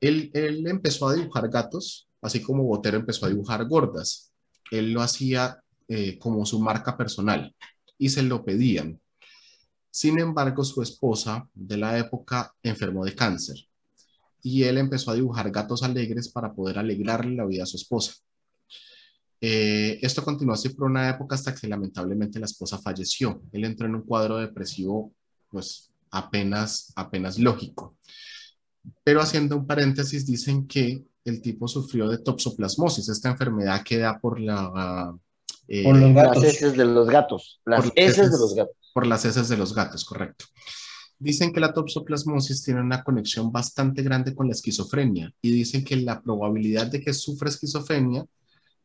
Él, 0.00 0.30
él 0.34 0.66
empezó 0.66 1.08
a 1.08 1.14
dibujar 1.14 1.48
gatos, 1.48 2.08
así 2.20 2.42
como 2.42 2.64
Botero 2.64 2.96
empezó 2.98 3.26
a 3.26 3.28
dibujar 3.28 3.64
gordas. 3.66 4.32
Él 4.70 4.92
lo 4.92 5.00
hacía 5.02 5.62
eh, 5.88 6.18
como 6.18 6.44
su 6.44 6.58
marca 6.60 6.96
personal 6.96 7.54
y 7.98 8.08
se 8.08 8.22
lo 8.22 8.44
pedían. 8.44 9.00
Sin 9.90 10.18
embargo, 10.18 10.64
su 10.64 10.82
esposa 10.82 11.48
de 11.54 11.76
la 11.76 11.96
época 11.98 12.52
enfermó 12.62 13.04
de 13.04 13.14
cáncer 13.14 13.56
y 14.46 14.62
él 14.62 14.78
empezó 14.78 15.10
a 15.10 15.14
dibujar 15.16 15.50
gatos 15.50 15.82
alegres 15.82 16.28
para 16.28 16.54
poder 16.54 16.78
alegrarle 16.78 17.34
la 17.34 17.44
vida 17.44 17.64
a 17.64 17.66
su 17.66 17.76
esposa. 17.76 18.14
Eh, 19.40 19.98
esto 20.02 20.22
continuó 20.22 20.54
así 20.54 20.68
por 20.68 20.88
una 20.88 21.10
época 21.10 21.34
hasta 21.34 21.52
que 21.52 21.66
lamentablemente 21.66 22.38
la 22.38 22.46
esposa 22.46 22.78
falleció. 22.78 23.42
Él 23.50 23.64
entró 23.64 23.88
en 23.88 23.96
un 23.96 24.02
cuadro 24.02 24.36
depresivo, 24.38 25.12
pues 25.50 25.90
apenas, 26.12 26.92
apenas 26.94 27.40
lógico. 27.40 27.96
Pero 29.02 29.20
haciendo 29.20 29.56
un 29.56 29.66
paréntesis, 29.66 30.24
dicen 30.24 30.68
que 30.68 31.04
el 31.24 31.42
tipo 31.42 31.66
sufrió 31.66 32.08
de 32.08 32.18
toxoplasmosis, 32.18 33.08
esta 33.08 33.30
enfermedad 33.30 33.82
que 33.82 33.98
da 33.98 34.20
por 34.20 34.38
la... 34.38 35.12
eh, 35.66 35.82
por 35.82 35.96
los 35.96 36.14
gatos. 36.14 36.44
Las 36.44 36.54
heces 36.54 36.76
de 36.76 36.84
los 36.84 37.08
gatos. 37.08 37.60
Las 37.64 37.92
heces 37.96 38.30
de 38.30 38.38
los 38.38 38.54
gatos. 38.54 38.76
Por 38.94 39.06
las 39.08 39.24
heces 39.24 39.48
de 39.48 39.56
los 39.56 39.74
gatos, 39.74 40.04
correcto. 40.04 40.44
Dicen 41.18 41.52
que 41.52 41.60
la 41.60 41.72
toxoplasmosis 41.72 42.62
tiene 42.62 42.80
una 42.80 43.02
conexión 43.02 43.50
bastante 43.50 44.02
grande 44.02 44.34
con 44.34 44.46
la 44.46 44.52
esquizofrenia 44.52 45.32
y 45.40 45.50
dicen 45.50 45.82
que 45.82 45.96
la 45.96 46.20
probabilidad 46.20 46.88
de 46.88 47.00
que 47.00 47.14
sufra 47.14 47.48
esquizofrenia 47.48 48.26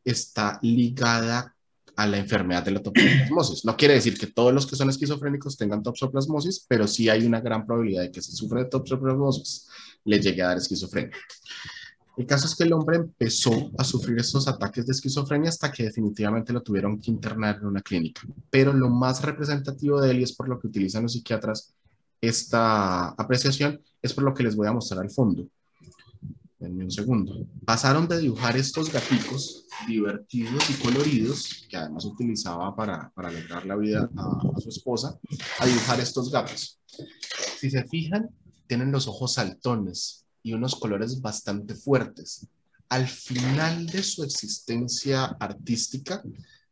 está 0.04 0.58
ligada 0.62 1.54
a 1.94 2.06
la 2.06 2.16
enfermedad 2.16 2.64
de 2.64 2.70
la 2.70 2.82
toxoplasmosis. 2.82 3.64
No 3.66 3.76
quiere 3.76 3.94
decir 3.94 4.16
que 4.16 4.28
todos 4.28 4.52
los 4.52 4.66
que 4.66 4.76
son 4.76 4.88
esquizofrénicos 4.88 5.58
tengan 5.58 5.82
toxoplasmosis, 5.82 6.64
pero 6.66 6.88
sí 6.88 7.08
hay 7.08 7.26
una 7.26 7.40
gran 7.40 7.66
probabilidad 7.66 8.02
de 8.02 8.10
que 8.10 8.22
si 8.22 8.32
sufre 8.32 8.64
de 8.64 8.70
toxoplasmosis 8.70 9.68
le 10.04 10.20
llegue 10.20 10.42
a 10.42 10.48
dar 10.48 10.56
esquizofrenia. 10.56 11.16
El 12.16 12.26
caso 12.26 12.46
es 12.46 12.54
que 12.54 12.64
el 12.64 12.72
hombre 12.74 12.96
empezó 12.96 13.70
a 13.78 13.84
sufrir 13.84 14.18
esos 14.18 14.46
ataques 14.46 14.86
de 14.86 14.92
esquizofrenia 14.92 15.48
hasta 15.48 15.72
que 15.72 15.84
definitivamente 15.84 16.52
lo 16.52 16.62
tuvieron 16.62 17.00
que 17.00 17.10
internar 17.10 17.56
en 17.56 17.66
una 17.66 17.80
clínica. 17.80 18.22
Pero 18.50 18.72
lo 18.72 18.90
más 18.90 19.22
representativo 19.22 20.00
de 20.00 20.10
él, 20.10 20.20
y 20.20 20.22
es 20.24 20.32
por 20.32 20.48
lo 20.48 20.58
que 20.58 20.66
utilizan 20.66 21.04
los 21.04 21.12
psiquiatras 21.12 21.74
esta 22.22 23.08
apreciación, 23.10 23.82
es 24.00 24.14
por 24.14 24.24
lo 24.24 24.32
que 24.32 24.44
les 24.44 24.56
voy 24.56 24.68
a 24.68 24.72
mostrar 24.72 25.00
al 25.00 25.10
fondo. 25.10 25.48
Denme 26.58 26.84
un 26.84 26.90
segundo. 26.92 27.46
Pasaron 27.66 28.06
de 28.06 28.20
dibujar 28.20 28.56
estos 28.56 28.92
gaticos 28.92 29.66
divertidos 29.88 30.70
y 30.70 30.74
coloridos, 30.74 31.66
que 31.68 31.76
además 31.76 32.04
utilizaba 32.04 32.74
para, 32.76 33.10
para 33.10 33.28
alegrar 33.28 33.66
la 33.66 33.76
vida 33.76 34.08
a, 34.16 34.40
a 34.56 34.60
su 34.60 34.68
esposa, 34.68 35.18
a 35.58 35.66
dibujar 35.66 35.98
estos 35.98 36.30
gatos. 36.30 36.78
Si 37.58 37.68
se 37.68 37.84
fijan, 37.88 38.30
tienen 38.68 38.92
los 38.92 39.08
ojos 39.08 39.34
saltones 39.34 40.24
y 40.44 40.52
unos 40.52 40.76
colores 40.76 41.20
bastante 41.20 41.74
fuertes. 41.74 42.46
Al 42.88 43.08
final 43.08 43.86
de 43.86 44.02
su 44.04 44.22
existencia 44.22 45.24
artística, 45.40 46.22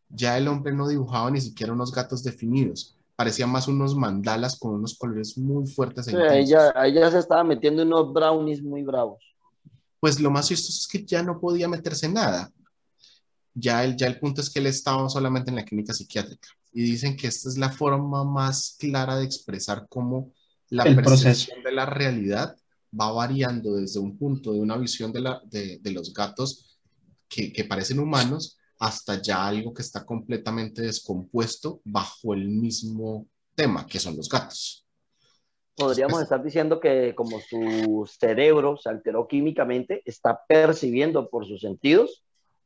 ya 0.09 0.38
el 0.38 0.46
hombre 0.46 0.72
no 0.72 0.86
dibujaba 0.86 1.30
ni 1.32 1.40
siquiera 1.40 1.72
unos 1.72 1.92
gatos 1.92 2.22
definidos, 2.22 2.96
parecían 3.21 3.51
más 3.51 3.68
unos 3.68 3.95
mandalas 3.95 4.59
con 4.59 4.77
unos 4.77 4.97
colores 4.97 5.37
muy 5.37 5.66
fuertes. 5.66 6.09
E 6.09 6.11
sí, 6.12 6.16
ahí, 6.16 6.47
ya, 6.47 6.73
ahí 6.75 6.95
ya 6.95 7.11
se 7.11 7.18
estaba 7.18 7.45
metiendo 7.45 7.83
unos 7.83 8.12
brownies 8.12 8.62
muy 8.62 8.83
bravos 8.83 9.18
pues 10.01 10.18
lo 10.18 10.31
más 10.31 10.49
chistoso 10.49 10.79
es 10.79 10.89
que 10.89 11.05
ya 11.05 11.23
no 11.23 11.39
podía 11.39 11.68
meterse 11.68 12.07
en 12.07 12.14
nada. 12.14 12.51
Ya 13.55 13.85
el, 13.85 13.97
ya 13.97 14.07
el 14.07 14.18
punto 14.18 14.41
es 14.41 14.49
que 14.49 14.59
él 14.59 14.66
estaba 14.66 15.09
solamente 15.11 15.51
en 15.51 15.57
la 15.57 15.64
clínica 15.64 15.93
psiquiátrica. 15.93 16.49
Y 16.73 16.83
dicen 16.83 17.16
que 17.16 17.27
esta 17.27 17.49
es 17.49 17.59
la 17.59 17.71
forma 17.71 18.25
más 18.25 18.77
clara 18.79 19.16
de 19.16 19.25
expresar 19.25 19.87
cómo 19.89 20.33
la 20.71 20.85
El 20.85 20.97
percepción 20.97 21.62
de 21.62 21.73
la 21.73 21.85
realidad 21.85 22.57
va 22.99 23.12
variando 23.12 23.75
desde 23.75 24.01
un 24.01 24.16
punto 24.16 24.53
de 24.53 24.61
una 24.61 24.77
visión 24.77 25.12
de, 25.12 25.21
la, 25.21 25.43
de, 25.45 25.79
de 25.81 25.91
los 25.91 26.14
gatos 26.14 26.79
que, 27.29 27.53
que 27.53 27.64
parecen 27.64 27.99
humanos 27.99 28.57
hasta 28.81 29.22
ya 29.22 29.47
algo 29.47 29.72
que 29.72 29.83
está 29.83 30.05
completamente 30.05 30.83
descompuesto 30.83 31.81
bajo 31.85 32.35
el 32.35 32.49
mismo 32.49 33.28
tema, 33.55 33.87
que 33.87 34.01
son 34.01 34.16
los 34.16 34.28
gatos 34.28 34.85
podríamos 35.81 36.22
estar 36.22 36.43
diciendo 36.45 36.78
que 36.78 37.14
como 37.14 37.41
su 37.41 38.09
cerebro 38.18 38.76
se 38.76 38.91
alteró 38.91 39.26
químicamente, 39.26 40.03
está 40.05 40.41
percibiendo 40.47 41.31
por 41.31 41.47
sus 41.47 41.62
sentidos 41.62 42.22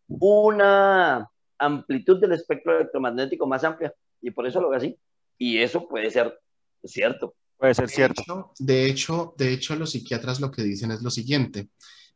una 0.08 1.30
amplitud 1.58 2.20
del 2.20 2.32
espectro 2.32 2.76
electromagnético 2.76 3.46
más 3.46 3.62
amplia 3.62 3.94
y 4.20 4.30
por 4.32 4.46
eso 4.46 4.60
lo 4.60 4.68
ve 4.68 4.76
así. 4.76 4.98
Y 5.38 5.58
eso 5.58 5.88
puede 5.88 6.10
ser 6.10 6.38
cierto. 6.82 7.34
Puede 7.56 7.74
ser 7.74 7.88
cierto. 7.88 8.52
De 8.58 8.86
hecho, 8.86 9.34
de 9.38 9.52
hecho, 9.52 9.76
los 9.76 9.92
psiquiatras 9.92 10.40
lo 10.40 10.50
que 10.50 10.62
dicen 10.62 10.90
es 10.90 11.00
lo 11.02 11.10
siguiente, 11.10 11.68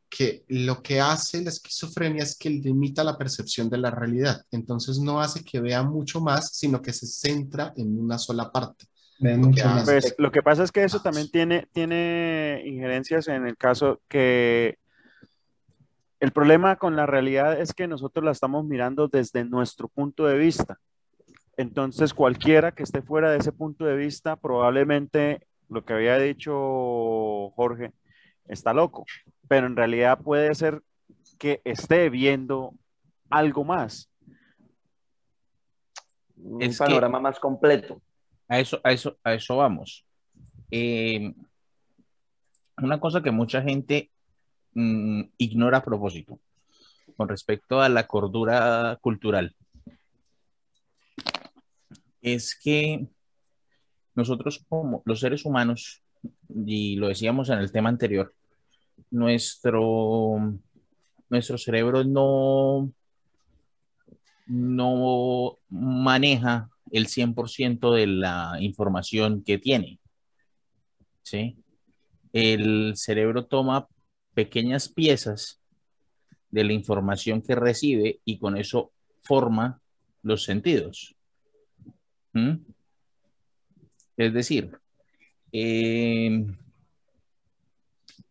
que 0.08 0.44
lo 0.48 0.82
que 0.82 1.00
hace 1.00 1.42
la 1.42 1.50
esquizofrenia 1.50 2.22
es 2.22 2.36
que 2.36 2.50
limita 2.50 3.04
la 3.04 3.18
percepción 3.18 3.68
de 3.68 3.78
la 3.78 3.90
realidad. 3.90 4.42
Entonces 4.50 4.98
no 4.98 5.20
hace 5.20 5.44
que 5.44 5.60
vea 5.60 5.82
mucho 5.82 6.20
más, 6.20 6.56
sino 6.56 6.80
que 6.80 6.92
se 6.92 7.06
centra 7.06 7.72
en 7.76 7.98
una 7.98 8.18
sola 8.18 8.50
parte. 8.50 8.86
Pues, 9.84 10.14
lo 10.16 10.30
que 10.30 10.42
pasa 10.42 10.62
es 10.62 10.70
que 10.70 10.84
eso 10.84 11.00
también 11.00 11.28
tiene, 11.28 11.66
tiene 11.72 12.62
injerencias 12.64 13.26
en 13.26 13.46
el 13.46 13.56
caso 13.56 14.00
que 14.08 14.78
el 16.20 16.30
problema 16.30 16.76
con 16.76 16.94
la 16.94 17.06
realidad 17.06 17.60
es 17.60 17.72
que 17.72 17.88
nosotros 17.88 18.24
la 18.24 18.30
estamos 18.30 18.64
mirando 18.64 19.08
desde 19.08 19.44
nuestro 19.44 19.88
punto 19.88 20.26
de 20.26 20.38
vista. 20.38 20.78
Entonces, 21.56 22.14
cualquiera 22.14 22.72
que 22.72 22.84
esté 22.84 23.02
fuera 23.02 23.30
de 23.30 23.38
ese 23.38 23.50
punto 23.50 23.84
de 23.84 23.96
vista, 23.96 24.36
probablemente 24.36 25.46
lo 25.68 25.84
que 25.84 25.94
había 25.94 26.18
dicho 26.18 27.50
Jorge 27.56 27.92
está 28.46 28.72
loco, 28.72 29.04
pero 29.48 29.66
en 29.66 29.76
realidad 29.76 30.20
puede 30.20 30.54
ser 30.54 30.82
que 31.38 31.60
esté 31.64 32.10
viendo 32.10 32.74
algo 33.30 33.64
más. 33.64 34.10
Un 36.36 36.74
panorama 36.76 37.20
más 37.20 37.40
completo. 37.40 38.00
A 38.48 38.60
eso, 38.60 38.80
a 38.84 38.92
eso, 38.92 39.18
a 39.24 39.34
eso 39.34 39.56
vamos. 39.56 40.04
Eh, 40.70 41.34
una 42.80 43.00
cosa 43.00 43.22
que 43.22 43.30
mucha 43.30 43.62
gente 43.62 44.10
mm, 44.74 45.22
ignora 45.38 45.78
a 45.78 45.84
propósito 45.84 46.38
con 47.16 47.28
respecto 47.28 47.80
a 47.80 47.88
la 47.88 48.06
cordura 48.06 48.98
cultural 49.00 49.56
es 52.22 52.58
que 52.58 53.06
nosotros 54.14 54.64
como 54.68 55.02
los 55.04 55.20
seres 55.20 55.44
humanos, 55.44 56.02
y 56.48 56.96
lo 56.96 57.08
decíamos 57.08 57.50
en 57.50 57.58
el 57.58 57.72
tema 57.72 57.88
anterior, 57.88 58.34
nuestro, 59.10 60.58
nuestro 61.28 61.58
cerebro 61.58 62.04
no, 62.04 62.92
no 64.46 65.58
maneja 65.68 66.70
el 66.90 67.06
100% 67.06 67.94
de 67.94 68.06
la 68.06 68.56
información 68.60 69.42
que 69.42 69.58
tiene. 69.58 69.98
¿Sí? 71.22 71.56
El 72.32 72.94
cerebro 72.96 73.46
toma 73.46 73.88
pequeñas 74.34 74.88
piezas 74.88 75.60
de 76.50 76.64
la 76.64 76.72
información 76.72 77.42
que 77.42 77.54
recibe 77.54 78.20
y 78.24 78.38
con 78.38 78.56
eso 78.56 78.92
forma 79.22 79.80
los 80.22 80.44
sentidos. 80.44 81.14
Es 84.16 84.32
decir, 84.32 84.78
eh, 85.52 86.46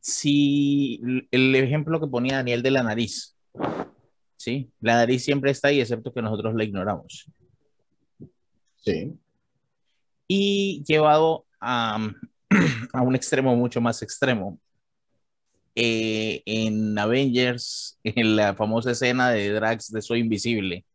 si 0.08 1.02
el 1.32 1.54
ejemplo 1.54 2.00
que 2.00 2.08
ponía 2.08 2.38
Daniel 2.38 2.64
de 2.64 2.72
la 2.72 2.82
nariz, 2.82 3.36
¿sí? 4.38 4.72
La 4.80 4.96
nariz 4.96 5.22
siempre 5.26 5.52
está 5.52 5.68
ahí, 5.68 5.82
excepto 5.82 6.14
que 6.14 6.22
nosotros 6.22 6.56
la 6.56 6.64
ignoramos. 6.64 7.30
Y 10.30 10.82
llevado 10.88 11.46
a, 11.60 12.10
a 12.94 13.02
un 13.02 13.16
extremo 13.16 13.54
mucho 13.58 13.82
más 13.82 14.02
extremo. 14.02 14.58
Eh, 15.76 16.42
en 16.46 16.98
Avengers, 16.98 18.00
en 18.06 18.38
la 18.38 18.56
famosa 18.56 18.92
escena 18.92 19.32
de 19.32 19.52
Drax 19.52 19.92
de 19.92 20.02
Soy 20.02 20.20
Invisible, 20.22 20.86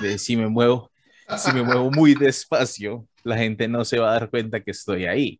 de 0.00 0.16
si 0.16 0.38
me 0.38 0.48
muevo, 0.48 0.90
si 1.36 1.52
me 1.52 1.62
muevo 1.62 1.90
muy 1.90 2.14
despacio, 2.14 3.06
la 3.24 3.36
gente 3.36 3.68
no 3.68 3.84
se 3.84 3.98
va 3.98 4.08
a 4.08 4.20
dar 4.20 4.30
cuenta 4.30 4.62
que 4.62 4.70
estoy 4.70 5.04
ahí. 5.04 5.38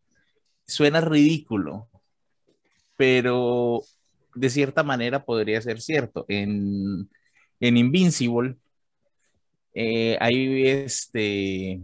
Suena 0.67 1.01
ridículo, 1.01 1.89
pero 2.97 3.81
de 4.35 4.49
cierta 4.49 4.83
manera 4.83 5.23
podría 5.23 5.61
ser 5.61 5.79
cierto. 5.79 6.25
En, 6.27 7.09
en 7.59 7.77
Invincible, 7.77 8.57
eh, 9.73 10.17
hay, 10.19 10.67
este, 10.67 11.81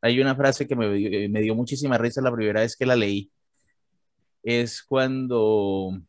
hay 0.00 0.20
una 0.20 0.36
frase 0.36 0.66
que 0.66 0.76
me, 0.76 1.28
me, 1.28 1.40
dio 1.40 1.54
muchísima 1.54 1.98
risa 1.98 2.22
la 2.22 2.32
primera 2.32 2.60
vez 2.60 2.76
que 2.76 2.86
la 2.86 2.96
leí. 2.96 3.30
Es 4.42 4.82
cuando 4.82 6.00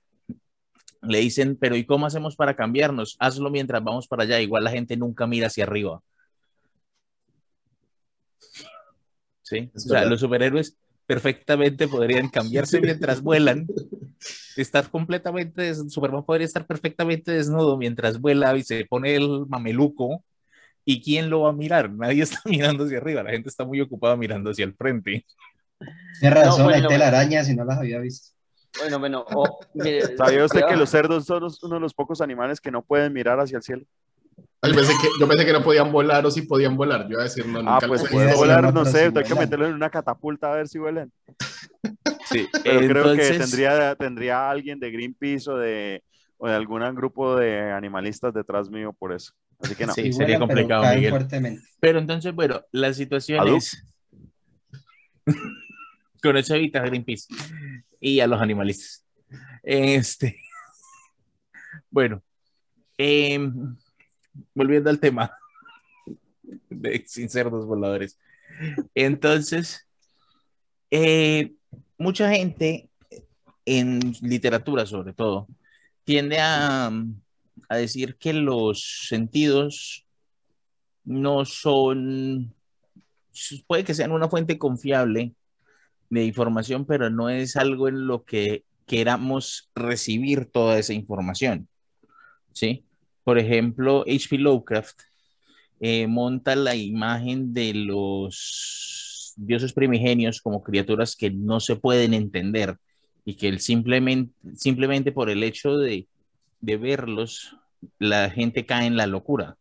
le 1.02 1.20
dicen, 1.20 1.58
pero 1.60 1.76
¿y 1.76 1.86
cómo 1.86 2.06
hacemos 2.06 2.36
para 2.36 2.56
cambiarnos? 2.56 3.18
Hazlo 3.20 3.50
mientras 3.50 3.84
vamos 3.84 4.08
para 4.08 4.24
allá. 4.24 4.40
Igual 4.40 4.64
la 4.64 4.72
gente 4.72 4.96
nunca 4.96 5.28
mira 5.28 5.48
hacia 5.48 5.66
arriba. 5.66 6.02
Sí, 9.42 9.70
o 9.76 9.80
sea, 9.80 10.06
los 10.06 10.22
superhéroes 10.22 10.78
perfectamente 11.06 11.88
podrían 11.88 12.30
cambiarse 12.30 12.80
mientras 12.82 13.22
vuelan. 13.22 13.68
Estar 14.56 14.90
completamente, 14.90 15.74
Superman 15.90 16.24
podría 16.24 16.46
estar 16.46 16.66
perfectamente 16.66 17.32
desnudo 17.32 17.78
mientras 17.78 18.20
vuela 18.20 18.56
y 18.56 18.64
se 18.64 18.86
pone 18.86 19.16
el 19.16 19.46
mameluco 19.48 20.24
¿Y 20.86 21.02
quién 21.02 21.30
lo 21.30 21.42
va 21.42 21.50
a 21.50 21.54
mirar? 21.54 21.92
Nadie 21.92 22.24
está 22.24 22.42
mirando 22.46 22.86
hacia 22.86 22.98
arriba, 22.98 23.24
la 23.24 23.32
gente 23.32 23.50
está 23.50 23.66
muy 23.66 23.82
ocupada 23.82 24.16
mirando 24.16 24.52
hacia 24.52 24.66
el 24.66 24.74
frente. 24.74 25.26
Tiene 26.20 26.36
razón, 26.36 26.60
no, 26.60 26.64
bueno, 26.66 26.88
hay 26.90 26.94
telarañas 26.94 27.50
y 27.50 27.56
no 27.56 27.66
las 27.66 27.78
había 27.78 28.00
visto. 28.00 28.30
Bueno, 28.80 29.00
bueno, 29.00 29.26
oh, 29.34 29.60
mire, 29.74 30.18
¿sabía 30.18 30.46
usted 30.46 30.66
que 30.68 30.76
los 30.76 30.90
cerdos 30.90 31.26
son 31.26 31.44
uno 31.64 31.76
de 31.76 31.82
los 31.82 31.94
pocos 31.94 32.22
animales 32.22 32.60
que 32.60 32.72
no 32.72 32.84
pueden 32.84 33.14
mirar 33.14 33.40
hacia 33.40 33.58
el 33.58 33.64
cielo? 33.64 33.86
Yo 34.66 34.74
pensé, 34.74 34.94
que, 35.02 35.08
yo 35.20 35.28
pensé 35.28 35.46
que 35.46 35.52
no 35.52 35.62
podían 35.62 35.92
volar 35.92 36.26
o 36.26 36.32
si 36.32 36.44
podían 36.44 36.78
volar. 36.78 37.04
Yo 37.04 37.14
iba 37.14 37.22
a 37.22 37.26
decir, 37.26 37.46
no, 37.46 37.60
ah, 37.66 37.80
pues 37.86 38.08
pueden 38.10 38.34
volar, 38.36 38.74
no 38.74 38.86
sé, 38.86 39.12
hay 39.14 39.24
que 39.24 39.36
meterlo 39.36 39.68
en 39.68 39.74
una 39.74 39.90
catapulta 39.90 40.52
a 40.52 40.56
ver 40.56 40.68
si 40.68 40.80
vuelan. 40.80 41.12
Sí, 42.26 42.48
pero 42.64 42.80
Entonces... 42.80 43.28
creo 43.28 43.32
que 43.32 43.38
tendría, 43.38 43.96
tendría 43.96 44.50
alguien 44.50 44.80
de 44.80 44.90
Greenpeace 44.90 45.52
o 45.52 45.58
de, 45.58 46.04
o 46.38 46.48
de 46.48 46.56
algún 46.56 46.82
grupo 46.96 47.36
de 47.36 47.72
animalistas 47.72 48.34
detrás 48.34 48.70
mío 48.70 48.94
por 48.98 49.14
eso. 49.14 49.34
Así 49.60 49.76
que 49.76 49.86
no. 49.86 49.94
Sí, 49.94 50.14
sería 50.14 50.40
vuelan, 50.40 50.48
pero 50.48 50.48
complicado, 50.48 50.84
caen 50.84 51.44
Miguel. 51.44 51.62
Pero 51.80 52.00
entonces, 52.00 52.34
bueno, 52.34 52.62
la 52.72 52.94
situación 52.94 53.40
Salud. 53.40 53.58
es. 53.58 53.86
Con 56.24 56.38
eso 56.38 56.56
evita 56.56 56.80
Greenpeace 56.80 57.28
y 58.00 58.20
a 58.20 58.28
los 58.28 58.42
animalistas. 58.42 59.06
Este. 59.62 60.38
Bueno, 61.90 62.24
em, 62.98 63.78
volviendo 64.54 64.90
al 64.90 65.00
tema 65.00 65.32
de 66.70 67.04
sin 67.08 67.30
cerdos 67.30 67.66
voladores. 67.66 68.20
Entonces, 68.96 69.88
eh, 70.92 71.54
mucha 71.98 72.30
gente 72.30 72.90
en 73.66 74.00
literatura, 74.22 74.86
sobre 74.86 75.14
todo, 75.14 75.48
tiende 76.04 76.40
a, 76.40 76.92
a 77.70 77.78
decir 77.78 78.18
que 78.18 78.34
los 78.34 79.08
sentidos 79.08 80.06
no 81.04 81.46
son, 81.46 82.54
puede 83.68 83.84
que 83.84 83.94
sean 83.94 84.12
una 84.12 84.30
fuente 84.30 84.58
confiable 84.58 85.34
de 86.10 86.26
información, 86.26 86.86
pero 86.86 87.10
no 87.10 87.30
es 87.30 87.56
algo 87.56 87.88
en 87.88 88.08
lo 88.08 88.24
que 88.24 88.64
queramos 88.86 89.72
recibir 89.76 90.46
toda 90.46 90.78
esa 90.78 90.94
información. 90.94 91.68
¿Sí? 92.52 92.86
Por 93.24 93.38
ejemplo, 93.38 94.02
H.P. 94.02 94.38
Lovecraft 94.38 95.02
eh, 95.80 96.08
monta 96.08 96.56
la 96.56 96.76
imagen 96.76 97.54
de 97.54 97.74
los 97.74 99.34
dioses 99.36 99.74
primigenios 99.74 100.42
como 100.42 100.64
criaturas 100.64 101.16
que 101.16 101.32
no 101.32 101.60
se 101.60 101.76
pueden 101.76 102.14
entender 102.14 102.78
y 103.26 103.36
que 103.36 103.58
simplemente, 103.60 104.34
simplemente 104.56 105.12
por 105.12 105.30
el 105.30 105.44
hecho 105.44 105.78
de, 105.78 106.08
de 106.60 106.78
verlos, 106.78 107.58
la 108.00 108.30
gente 108.30 108.66
cae 108.66 108.86
en 108.86 108.98
la 108.98 109.08
locura. 109.08 109.58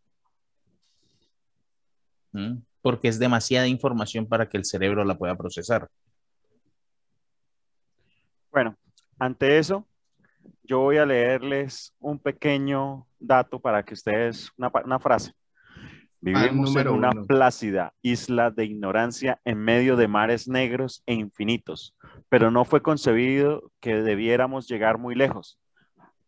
¿Mm? 2.32 2.58
Porque 2.80 3.08
es 3.08 3.18
demasiada 3.18 3.68
información 3.68 4.26
para 4.26 4.48
que 4.48 4.56
el 4.56 4.64
cerebro 4.64 5.04
la 5.04 5.16
pueda 5.16 5.36
procesar. 5.36 5.88
Bueno, 8.50 8.76
ante 9.18 9.58
eso, 9.58 9.86
yo 10.62 10.80
voy 10.80 10.99
a 10.99 11.07
leerles 11.07 11.95
un 11.99 12.18
pequeño 12.18 13.07
dato 13.18 13.61
para 13.61 13.82
que 13.82 13.95
ustedes, 13.95 14.51
una, 14.57 14.70
una 14.84 14.99
frase. 14.99 15.32
Vivimos 16.20 16.76
en 16.76 16.86
una 16.86 17.11
uno. 17.11 17.26
plácida 17.26 17.95
isla 18.01 18.53
de 18.53 18.64
ignorancia 18.64 19.40
en 19.45 19.59
medio 19.59 19.97
de 19.97 20.07
mares 20.07 20.47
negros 20.47 21.03
e 21.05 21.14
infinitos, 21.14 21.97
pero 22.28 22.53
no 22.53 22.64
fue 22.64 22.80
concebido 22.80 23.72
que 23.80 23.97
debiéramos 23.97 24.68
llegar 24.68 24.99
muy 24.99 25.16
lejos. 25.16 25.59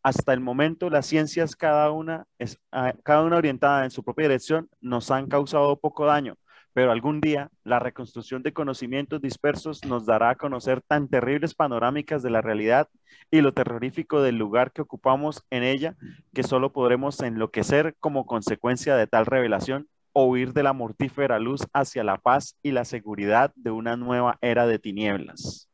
Hasta 0.03 0.33
el 0.33 0.41
momento, 0.41 0.91
las 0.91 1.07
ciencias, 1.07 1.55
cada 1.55 1.93
una, 1.93 2.27
es, 2.39 2.59
ah, 2.73 2.93
cada 3.05 3.23
una 3.23 3.37
orientada 3.37 3.85
en 3.85 3.93
su 3.93 4.03
propia 4.03 4.25
dirección, 4.25 4.69
nos 4.81 5.13
han 5.13 5.29
causado 5.29 5.79
poco 5.79 6.05
daño, 6.07 6.37
pero 6.75 6.91
algún 6.91 7.21
día 7.21 7.51
la 7.63 7.79
reconstrucción 7.79 8.43
de 8.43 8.53
conocimientos 8.53 9.23
dispersos 9.23 9.85
nos 9.85 10.05
dará 10.05 10.31
a 10.31 10.35
conocer 10.35 10.83
tan 10.83 11.09
terribles 11.09 11.55
panorámicas 11.55 12.23
de 12.23 12.31
la 12.31 12.43
realidad 12.43 12.89
y 13.31 13.41
lo 13.41 13.55
terrorífico 13.55 14.21
del 14.21 14.37
lugar 14.37 14.73
que 14.73 14.83
ocupamos 14.83 15.45
en 15.51 15.63
ella 15.63 15.97
que 16.35 16.43
solo 16.43 16.73
podremos 16.73 17.21
enloquecer 17.21 17.95
como 18.01 18.27
consecuencia 18.27 18.97
de 18.97 19.07
tal 19.07 19.25
revelación 19.25 19.89
o 20.13 20.27
huir 20.27 20.53
de 20.53 20.65
la 20.65 20.73
mortífera 20.73 21.39
luz 21.39 21.63
hacia 21.73 22.03
la 22.03 22.19
paz 22.19 22.57
y 22.61 22.73
la 22.73 22.85
seguridad 22.85 23.53
de 23.55 23.71
una 23.71 23.97
nueva 23.97 24.39
era 24.41 24.67
de 24.67 24.79
tinieblas. 24.79 25.69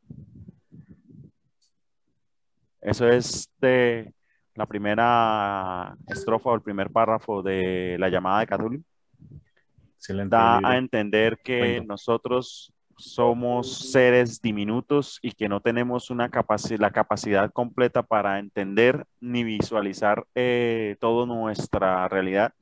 Eso 2.82 3.09
es 3.09 3.51
la 4.55 4.66
primera 4.66 5.96
estrofa 6.09 6.51
o 6.51 6.55
el 6.55 6.62
primer 6.62 6.90
párrafo 6.90 7.42
de 7.42 7.96
la 7.98 8.09
llamada 8.09 8.40
de 8.40 8.46
Cthulhu 8.46 8.84
Da 10.30 10.59
a 10.64 10.76
entender 10.78 11.38
que 11.44 11.78
nosotros 11.88 12.72
somos 12.96 13.90
seres 13.92 14.42
diminutos 14.42 15.18
y 15.22 15.32
que 15.32 15.48
no 15.48 15.61
tenemos 15.61 16.11
una 16.11 16.30
capaci- 16.30 16.78
la 16.78 16.90
capacidad 16.90 17.51
completa 17.51 18.03
para 18.03 18.38
entender 18.38 19.07
ni 19.20 19.42
visualizar 19.42 20.26
eh, 20.34 20.96
toda 21.01 21.24
nuestra 21.26 22.07
realidad. 22.09 22.53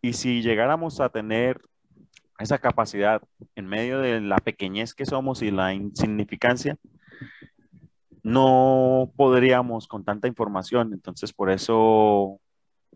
Y 0.00 0.12
si 0.12 0.40
llegáramos 0.42 1.00
a 1.00 1.08
tener 1.08 1.60
esa 2.38 2.58
capacidad 2.58 3.20
en 3.56 3.66
medio 3.66 3.98
de 4.00 4.20
la 4.20 4.38
pequeñez 4.38 4.94
que 4.94 5.04
somos 5.06 5.42
y 5.42 5.50
la 5.50 5.74
insignificancia, 5.74 6.76
no 8.22 9.10
podríamos 9.16 9.86
con 9.88 10.04
tanta 10.04 10.28
información. 10.28 10.92
Entonces, 10.92 11.32
por 11.32 11.50
eso 11.50 12.40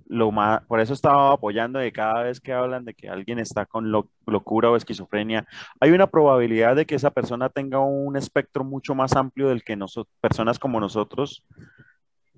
lo 0.07 0.31
más, 0.31 0.63
por 0.67 0.81
eso 0.81 0.93
estaba 0.93 1.33
apoyando 1.33 1.79
de 1.79 1.93
cada 1.93 2.23
vez 2.23 2.41
que 2.41 2.53
hablan 2.53 2.85
de 2.85 2.95
que 2.95 3.09
alguien 3.09 3.39
está 3.39 3.67
con 3.67 3.91
lo- 3.91 4.09
locura 4.27 4.71
o 4.71 4.77
esquizofrenia, 4.77 5.47
hay 5.81 5.91
una 5.91 6.07
probabilidad 6.07 6.77
de 6.77 6.85
que 6.87 6.95
esa 6.97 7.11
persona 7.11 7.49
tenga 7.49 7.79
un 7.79 8.17
espectro 8.17 8.65
mucho 8.65 8.95
más 8.95 9.15
amplio 9.17 9.49
del 9.49 9.65
que 9.65 9.77
nosotros, 9.77 10.15
personas 10.21 10.59
como 10.59 10.81
nosotros, 10.81 11.45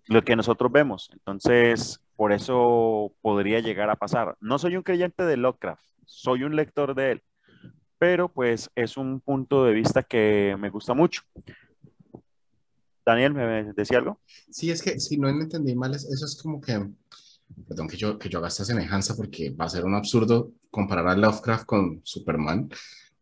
lo 0.07 0.23
que 0.23 0.37
nosotros 0.37 0.71
vemos. 0.71 1.11
Entonces, 1.13 2.01
por 2.17 2.33
eso 2.33 3.13
podría 3.23 3.61
llegar 3.61 3.91
a 3.91 3.97
pasar. 3.97 4.37
No 4.41 4.59
soy 4.59 4.77
un 4.77 4.83
creyente 4.83 5.25
de 5.25 5.37
Lovecraft, 5.37 5.83
soy 6.05 6.45
un 6.45 6.55
lector 6.57 6.95
de 6.95 7.13
él, 7.13 7.23
pero 7.99 8.29
pues 8.29 8.71
es 8.75 8.97
un 8.97 9.21
punto 9.21 9.65
de 9.65 9.73
vista 9.73 10.03
que 10.03 10.57
me 10.61 10.71
gusta 10.71 10.95
mucho. 10.95 11.23
Daniel, 13.07 13.35
¿me 13.35 13.73
decía 13.75 13.99
algo? 13.99 14.19
Sí, 14.51 14.71
es 14.71 14.83
que 14.83 14.99
si 14.99 15.19
no 15.19 15.29
entendí 15.29 15.75
mal, 15.75 15.95
es- 15.95 16.05
eso 16.11 16.25
es 16.25 16.41
como 16.41 16.61
que, 16.61 16.89
perdón 17.69 17.89
que 17.89 17.97
yo, 17.97 18.19
que 18.19 18.29
yo 18.29 18.39
haga 18.39 18.49
esta 18.49 18.65
semejanza 18.65 19.15
porque 19.17 19.51
va 19.51 19.67
a 19.67 19.69
ser 19.71 19.85
un 19.85 19.95
absurdo 19.95 20.53
comparar 20.71 21.07
a 21.09 21.17
Lovecraft 21.17 21.67
con 21.67 22.01
Superman, 22.05 22.69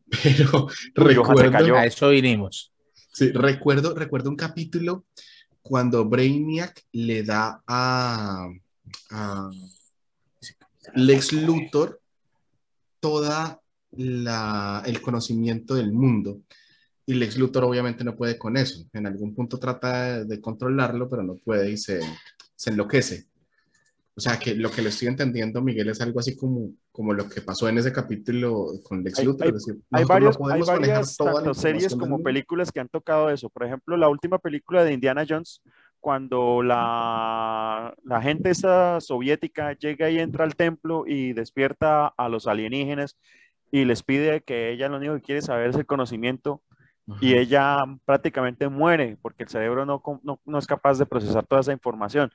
pero 0.23 0.69
recuerdo, 0.95 1.77
A 1.77 1.87
eso 1.87 2.09
vinimos. 2.11 2.73
sí, 3.13 3.31
recuerdo, 3.33 3.95
recuerdo 3.95 4.31
un 4.31 4.37
capítulo 4.37 5.05
cuando 5.63 6.05
Brainiac 6.05 6.83
le 6.93 7.23
da 7.23 7.63
a, 7.67 8.49
a 9.11 9.51
Lex 10.95 11.33
Luthor 11.33 12.01
toda 13.01 13.61
la, 13.93 14.83
el 14.87 15.01
conocimiento 15.01 15.75
del 15.75 15.93
mundo. 15.93 16.41
Y 17.07 17.15
Lex 17.15 17.37
Luthor 17.37 17.65
obviamente 17.65 18.05
no 18.05 18.17
puede 18.17 18.39
con 18.39 18.57
eso. 18.57 18.85
En 18.93 19.07
algún 19.07 19.35
punto 19.35 19.59
trata 19.59 20.19
de, 20.19 20.25
de 20.25 20.41
controlarlo, 20.41 21.09
pero 21.09 21.23
no 21.23 21.37
puede 21.37 21.71
y 21.71 21.77
se, 21.77 22.01
se 22.55 22.71
enloquece. 22.71 23.27
O 24.15 24.21
sea 24.21 24.39
que 24.39 24.55
lo 24.55 24.71
que 24.71 24.83
le 24.83 24.91
estoy 24.91 25.09
entendiendo, 25.09 25.63
Miguel, 25.63 25.89
es 25.89 26.01
algo 26.03 26.21
así 26.21 26.37
como, 26.37 26.71
como 26.91 27.15
lo 27.15 27.29
que 27.31 27.41
pasó 27.41 27.69
en 27.69 27.79
ese 27.79 27.93
capítulo 27.93 28.67
con 28.85 29.03
Lex 29.03 29.19
Hay- 29.21 29.25
Luthor. 29.25 29.47
hay- 29.47 29.49
es 29.49 29.55
decir, 29.55 29.83
Hay, 29.91 30.03
nosotros 30.03 30.39
no 30.39 30.47
varios, 30.49 30.69
hay 30.69 30.79
varias 30.79 31.17
tanto 31.17 31.55
series 31.55 31.97
como 31.97 32.23
películas 32.23 32.71
que 32.71 32.81
han 32.81 32.89
tocado 32.89 33.31
eso. 33.31 33.49
Por 33.49 33.65
ejemplo, 33.65 33.97
la 33.97 34.09
última 34.11 34.39
película 34.39 34.85
de 34.85 34.93
Indiana 34.93 35.25
Jones, 35.27 35.63
cuando 35.99 36.63
la, 36.63 37.95
la 38.05 38.21
gente 38.21 38.51
esa 38.51 39.01
soviética 39.01 39.73
llega 39.79 40.11
y 40.11 40.19
entra 40.19 40.45
al 40.45 40.57
templo 40.57 41.05
y 41.07 41.33
despierta 41.33 42.09
a 42.09 42.29
los 42.29 42.47
alienígenas 42.47 43.17
y 43.71 43.85
les 43.87 44.03
pide 44.03 44.43
que 44.43 44.73
ella 44.73 44.89
lo 44.89 44.99
único 44.99 45.15
que 45.15 45.23
quiere 45.23 45.43
saber 45.43 45.71
es 45.71 45.77
el 45.77 45.87
conocimiento 45.87 46.61
y 47.21 47.35
ella 47.37 47.79
prácticamente 48.05 48.69
muere 48.69 49.17
porque 49.23 49.45
el 49.45 49.49
cerebro 49.49 49.85
no, 49.87 50.03
no, 50.23 50.41
no 50.45 50.59
es 50.59 50.67
capaz 50.67 50.99
de 50.99 51.07
procesar 51.07 51.47
toda 51.47 51.61
esa 51.61 51.73
información. 51.73 52.31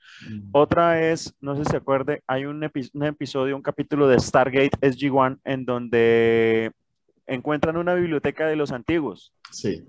Otra 0.51 1.01
es, 1.01 1.35
no 1.41 1.55
sé 1.55 1.65
si 1.65 1.71
se 1.71 1.77
acuerde, 1.77 2.23
hay 2.27 2.45
un, 2.45 2.61
epi- 2.61 2.89
un 2.93 3.03
episodio, 3.03 3.55
un 3.55 3.61
capítulo 3.61 4.07
de 4.07 4.19
Stargate 4.19 4.71
SG-1 4.81 5.39
en 5.43 5.65
donde 5.65 6.71
encuentran 7.25 7.77
una 7.77 7.93
biblioteca 7.93 8.47
de 8.47 8.55
los 8.55 8.71
antiguos 8.71 9.33
Sí, 9.51 9.85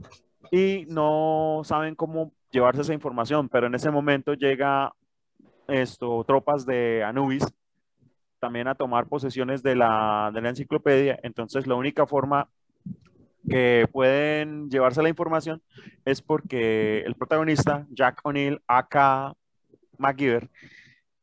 y 0.50 0.84
no 0.88 1.60
saben 1.64 1.94
cómo 1.94 2.32
llevarse 2.50 2.82
esa 2.82 2.94
información, 2.94 3.48
pero 3.48 3.66
en 3.66 3.74
ese 3.74 3.90
momento 3.90 4.34
llega 4.34 4.92
esto, 5.68 6.24
tropas 6.24 6.64
de 6.66 7.04
Anubis 7.04 7.44
también 8.40 8.68
a 8.68 8.74
tomar 8.74 9.06
posesiones 9.06 9.62
de 9.62 9.74
la, 9.76 10.30
de 10.32 10.40
la 10.40 10.48
enciclopedia, 10.50 11.18
entonces 11.22 11.66
la 11.66 11.74
única 11.74 12.06
forma 12.06 12.48
que 13.48 13.86
pueden 13.92 14.70
llevarse 14.70 15.02
la 15.02 15.08
información 15.08 15.62
es 16.04 16.22
porque 16.22 17.00
el 17.00 17.14
protagonista, 17.14 17.86
Jack 17.90 18.20
O'Neill, 18.24 18.60
aka 18.66 19.34
MacGyver, 19.98 20.50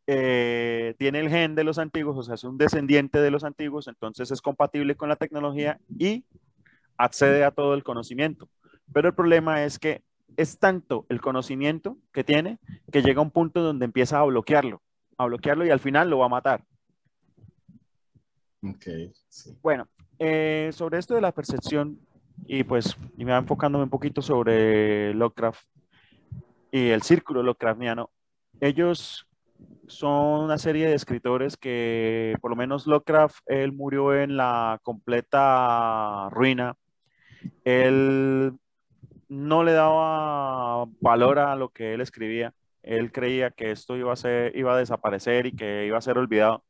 eh, 0.08 0.94
tiene 1.00 1.20
el 1.20 1.30
gen 1.30 1.56
de 1.56 1.64
los 1.64 1.80
antiguos, 1.80 2.18
o 2.18 2.24
sea, 2.24 2.36
es 2.36 2.44
un 2.44 2.58
descendiente 2.58 3.20
de 3.20 3.32
los 3.32 3.44
antiguos, 3.44 3.88
entonces 3.88 4.30
es 4.30 4.42
compatible 4.42 4.96
con 4.96 5.10
la 5.10 5.16
tecnología 5.16 5.80
y 5.98 6.26
accede 6.98 7.44
a 7.44 7.52
todo 7.52 7.74
el 7.74 7.84
conocimiento. 7.84 8.50
Pero 8.94 9.08
el 9.08 9.16
problema 9.16 9.64
es 9.64 9.80
que 9.80 10.04
es 10.38 10.60
tanto 10.60 11.06
el 11.10 11.22
conocimiento 11.22 11.98
que 12.14 12.24
tiene 12.24 12.60
que 12.92 13.02
llega 13.02 13.20
a 13.20 13.24
un 13.24 13.32
punto 13.32 13.62
donde 13.62 13.86
empieza 13.86 14.20
a 14.20 14.26
bloquearlo, 14.26 14.82
a 15.18 15.26
bloquearlo 15.26 15.66
y 15.66 15.70
al 15.70 15.80
final 15.80 16.10
lo 16.10 16.20
va 16.20 16.26
a 16.26 16.30
matar. 16.30 16.64
ok, 18.62 18.86
sí. 19.28 19.58
Bueno, 19.62 19.88
eh, 20.20 20.70
sobre 20.72 21.00
esto 21.00 21.16
de 21.16 21.22
la 21.22 21.32
percepción, 21.32 22.00
y 22.46 22.64
pues 22.64 22.98
y 23.18 23.26
me 23.26 23.32
va 23.32 23.38
enfocándome 23.38 23.84
un 23.84 23.90
poquito 23.90 24.22
sobre 24.22 25.14
Lovecraft 25.14 25.66
y 26.72 26.90
el 26.90 27.04
círculo 27.04 27.42
Lovecraftiano, 27.42 28.12
ellos 28.60 29.28
son 29.88 30.44
una 30.44 30.58
serie 30.58 30.88
de 30.88 30.96
escritores 30.96 31.58
que, 31.58 32.36
por 32.42 32.52
lo 32.52 32.58
menos 32.58 32.88
Lovecraft, 32.88 33.38
él 33.46 33.72
murió 33.72 34.14
en 34.14 34.38
la 34.38 34.80
completa 34.84 36.30
ruina. 36.32 36.76
Él 37.64 38.54
no 39.30 39.64
le 39.64 39.72
daba 39.74 40.86
valor 41.00 41.40
a 41.40 41.56
lo 41.56 41.70
que 41.70 41.94
él 41.94 42.02
escribía. 42.02 42.54
Él 42.84 43.12
creía 43.12 43.52
que 43.52 43.72
esto 43.72 43.96
iba 43.96 44.14
a, 44.14 44.16
ser, 44.16 44.56
iba 44.58 44.74
a 44.74 44.78
desaparecer 44.78 45.48
y 45.48 45.56
que 45.56 45.86
iba 45.86 45.98
a 45.98 46.02
ser 46.02 46.18
olvidado. 46.18 46.64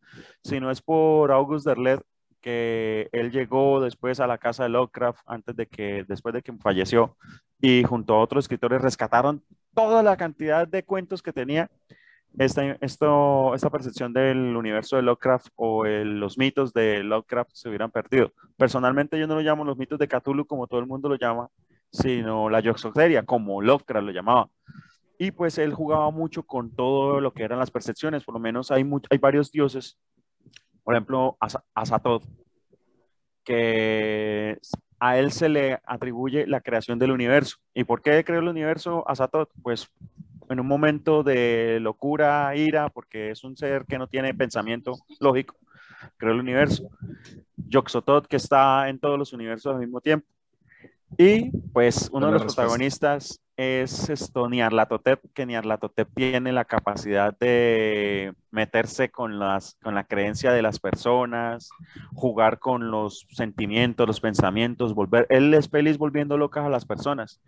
Si 0.43 0.59
no 0.59 0.71
es 0.71 0.81
por 0.81 1.31
August 1.31 1.65
Derleth, 1.65 2.03
que 2.45 3.09
él 3.11 3.31
llegó 3.31 3.81
después 3.81 4.19
a 4.19 4.27
la 4.27 4.37
casa 4.37 4.61
de 4.61 4.69
Lovecraft 4.69 5.21
antes 5.25 5.55
de 5.55 5.65
que, 5.65 6.05
después 6.07 6.31
de 6.31 6.43
que 6.43 6.53
falleció, 6.53 7.17
y 7.59 7.83
junto 7.83 8.13
a 8.13 8.19
otros 8.21 8.43
escritores 8.43 8.83
rescataron 8.83 9.43
toda 9.73 10.03
la 10.03 10.15
cantidad 10.15 10.67
de 10.67 10.83
cuentos 10.83 11.23
que 11.23 11.33
tenía 11.33 11.71
esta, 12.37 12.77
esta 12.81 13.69
percepción 13.71 14.13
del 14.13 14.55
universo 14.55 14.95
de 14.95 15.01
Lovecraft 15.01 15.47
o 15.55 15.85
los 15.85 16.37
mitos 16.37 16.71
de 16.71 17.03
Lovecraft 17.03 17.49
se 17.51 17.67
hubieran 17.67 17.89
perdido. 17.89 18.31
Personalmente 18.57 19.17
yo 19.17 19.25
no 19.25 19.33
lo 19.33 19.41
llamo 19.41 19.65
los 19.65 19.79
mitos 19.79 19.97
de 19.97 20.07
Cthulhu 20.07 20.45
como 20.45 20.67
todo 20.67 20.79
el 20.79 20.85
mundo 20.85 21.09
lo 21.09 21.15
llama, 21.15 21.49
sino 21.91 22.47
la 22.51 22.59
Yoxoteria, 22.59 23.23
como 23.23 23.59
Lovecraft 23.59 24.05
lo 24.05 24.11
llamaba. 24.11 24.49
Y 25.17 25.31
pues 25.31 25.57
él 25.57 25.73
jugaba 25.73 26.11
mucho 26.11 26.43
con 26.43 26.75
todo 26.75 27.19
lo 27.21 27.33
que 27.33 27.41
eran 27.41 27.57
las 27.57 27.71
percepciones, 27.71 28.23
por 28.23 28.35
lo 28.35 28.39
menos 28.39 28.69
hay, 28.69 28.87
hay 29.09 29.17
varios 29.17 29.51
dioses, 29.51 29.97
por 30.85 30.93
ejemplo, 30.93 31.37
Azatoth, 31.73 32.23
que 33.43 34.59
a 34.99 35.17
él 35.17 35.31
se 35.31 35.49
le 35.49 35.79
atribuye 35.83 36.45
la 36.45 36.61
creación 36.61 36.99
del 36.99 37.11
universo. 37.11 37.57
¿Y 37.73 37.83
por 37.85 38.03
qué 38.03 38.23
creó 38.23 38.39
el 38.39 38.47
universo 38.47 39.03
Azatoth? 39.09 39.49
Pues 39.63 39.89
en 40.47 40.59
un 40.59 40.67
momento 40.67 41.23
de 41.23 41.79
locura, 41.81 42.55
ira, 42.55 42.89
porque 42.89 43.31
es 43.31 43.43
un 43.43 43.57
ser 43.57 43.85
que 43.85 43.97
no 43.97 44.07
tiene 44.07 44.35
pensamiento 44.35 44.93
lógico, 45.19 45.55
creó 46.17 46.33
el 46.33 46.39
universo. 46.39 46.87
Yoxotot, 47.57 48.27
que 48.27 48.37
está 48.37 48.87
en 48.87 48.99
todos 48.99 49.17
los 49.17 49.33
universos 49.33 49.73
al 49.73 49.79
mismo 49.79 50.01
tiempo. 50.01 50.27
Y 51.17 51.49
pues 51.73 52.09
uno 52.13 52.27
de 52.27 52.33
los 52.33 52.43
protagonistas 52.43 53.41
es 53.57 54.09
esto, 54.09 54.49
Niarlatotep, 54.49 55.21
que 55.33 55.45
Niarlatotep 55.45 56.09
tiene 56.13 56.51
la 56.51 56.65
capacidad 56.65 57.37
de 57.37 58.33
meterse 58.51 59.09
con, 59.09 59.39
las, 59.39 59.77
con 59.81 59.95
la 59.95 60.03
creencia 60.03 60.51
de 60.51 60.61
las 60.61 60.79
personas, 60.79 61.69
jugar 62.13 62.59
con 62.59 62.91
los 62.91 63.25
sentimientos, 63.31 64.07
los 64.07 64.19
pensamientos, 64.19 64.93
volver, 64.93 65.25
él 65.29 65.53
es 65.53 65.69
feliz 65.69 65.97
volviendo 65.97 66.37
locas 66.37 66.65
a 66.65 66.69
las 66.69 66.85
personas. 66.85 67.41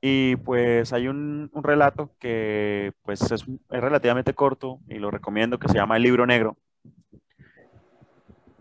Y 0.00 0.36
pues 0.36 0.92
hay 0.92 1.08
un, 1.08 1.50
un 1.52 1.64
relato 1.64 2.12
que 2.20 2.92
pues 3.02 3.22
es, 3.22 3.42
es 3.42 3.80
relativamente 3.80 4.34
corto 4.34 4.78
y 4.88 4.98
lo 4.98 5.10
recomiendo, 5.10 5.58
que 5.58 5.68
se 5.68 5.74
llama 5.74 5.96
El 5.96 6.04
Libro 6.04 6.26
Negro. 6.26 6.56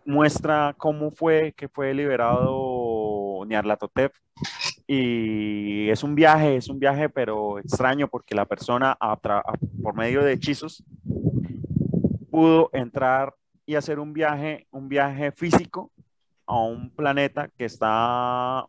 Muestra 0.05 0.73
cómo 0.75 1.11
fue 1.11 1.53
que 1.55 1.67
fue 1.67 1.93
liberado 1.93 2.78
Niarlatotep 3.45 4.13
y 4.87 5.89
es 5.89 6.03
un 6.03 6.15
viaje, 6.15 6.55
es 6.55 6.69
un 6.69 6.79
viaje 6.79 7.09
pero 7.09 7.59
extraño 7.59 8.07
porque 8.07 8.35
la 8.35 8.45
persona 8.45 8.97
por 9.83 9.95
medio 9.95 10.23
de 10.23 10.33
hechizos 10.33 10.83
pudo 12.29 12.69
entrar 12.73 13.35
y 13.65 13.75
hacer 13.75 13.99
un 13.99 14.13
viaje, 14.13 14.67
un 14.71 14.89
viaje 14.89 15.31
físico 15.31 15.91
a 16.45 16.59
un 16.63 16.89
planeta 16.89 17.49
que 17.55 17.65
está 17.65 18.65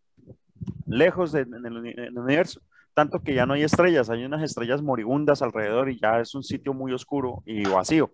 lejos 0.86 1.32
del 1.32 1.48
universo, 2.14 2.60
tanto 2.92 3.20
que 3.20 3.34
ya 3.34 3.46
no 3.46 3.54
hay 3.54 3.62
estrellas, 3.62 4.10
hay 4.10 4.24
unas 4.24 4.42
estrellas 4.42 4.82
moribundas 4.82 5.40
alrededor 5.40 5.88
y 5.90 5.98
ya 5.98 6.20
es 6.20 6.34
un 6.34 6.42
sitio 6.42 6.74
muy 6.74 6.92
oscuro 6.92 7.42
y 7.46 7.64
vacío. 7.66 8.12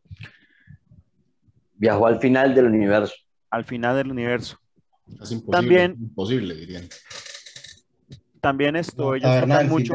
Viajó 1.75 2.07
al 2.07 2.21
final 2.21 2.55
del 2.55 2.67
universo. 2.67 3.15
Al 3.51 3.65
final 3.65 3.97
del 3.97 4.11
universo. 4.11 4.59
Es 5.07 5.33
imposible, 5.33 5.53
También, 5.53 5.93
imposible, 5.93 6.55
dirían 6.55 6.89
también 8.47 8.77
esto, 8.77 9.17
ellos 9.17 9.41
tocan 9.41 9.69
mucho. 9.69 9.95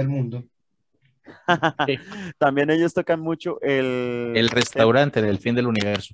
también 2.38 2.70
ellos 2.70 2.93
tocan 2.93 3.22
mucho 3.22 3.62
el... 3.62 4.34
El 4.36 4.49
restaurante 4.49 5.22
del 5.22 5.38
fin 5.38 5.55
del 5.55 5.68
universo. 5.68 6.14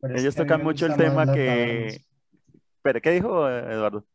Ellos 0.00 0.34
tocan 0.34 0.62
mucho 0.62 0.86
el 0.86 0.96
tema 0.96 1.30
que... 1.30 2.00
¿Pero 2.80 3.00
qué 3.02 3.10
dijo 3.10 3.46
Eduardo? 3.48 4.06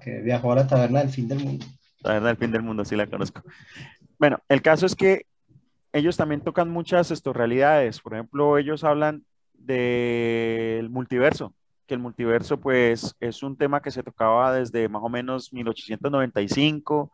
que 0.00 0.22
viajó 0.22 0.52
a 0.52 0.56
la 0.56 0.66
taberna 0.66 1.00
del 1.00 1.10
fin 1.10 1.28
del 1.28 1.40
mundo. 1.40 1.66
Taberna 2.00 2.28
del 2.28 2.38
fin 2.38 2.50
del 2.50 2.62
mundo, 2.62 2.86
sí 2.86 2.96
la 2.96 3.06
conozco. 3.06 3.42
Bueno, 4.18 4.38
el 4.48 4.62
caso 4.62 4.86
es 4.86 4.94
que 4.94 5.26
ellos 5.92 6.16
también 6.16 6.40
tocan 6.40 6.70
muchas 6.70 7.10
esto, 7.10 7.34
realidades. 7.34 8.00
Por 8.00 8.14
ejemplo, 8.14 8.56
ellos 8.56 8.84
hablan 8.84 9.26
del 9.52 10.88
multiverso 10.88 11.52
que 11.86 11.94
el 11.94 12.00
multiverso 12.00 12.58
pues 12.58 13.14
es 13.20 13.42
un 13.42 13.56
tema 13.56 13.82
que 13.82 13.90
se 13.90 14.02
tocaba 14.02 14.52
desde 14.54 14.88
más 14.88 15.02
o 15.02 15.08
menos 15.08 15.52
1895, 15.52 17.10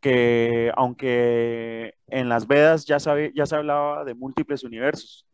que 0.00 0.72
aunque 0.76 1.94
en 2.06 2.28
las 2.28 2.46
Vedas 2.46 2.84
ya, 2.84 3.00
sabe, 3.00 3.32
ya 3.34 3.46
se 3.46 3.56
hablaba 3.56 4.04
de 4.04 4.14
múltiples 4.14 4.64
universos. 4.64 5.26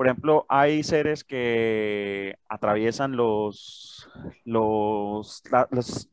Por 0.00 0.06
ejemplo, 0.06 0.46
hay 0.48 0.82
seres 0.82 1.24
que 1.24 2.34
atraviesan 2.48 3.16
los, 3.16 4.08
los, 4.46 5.42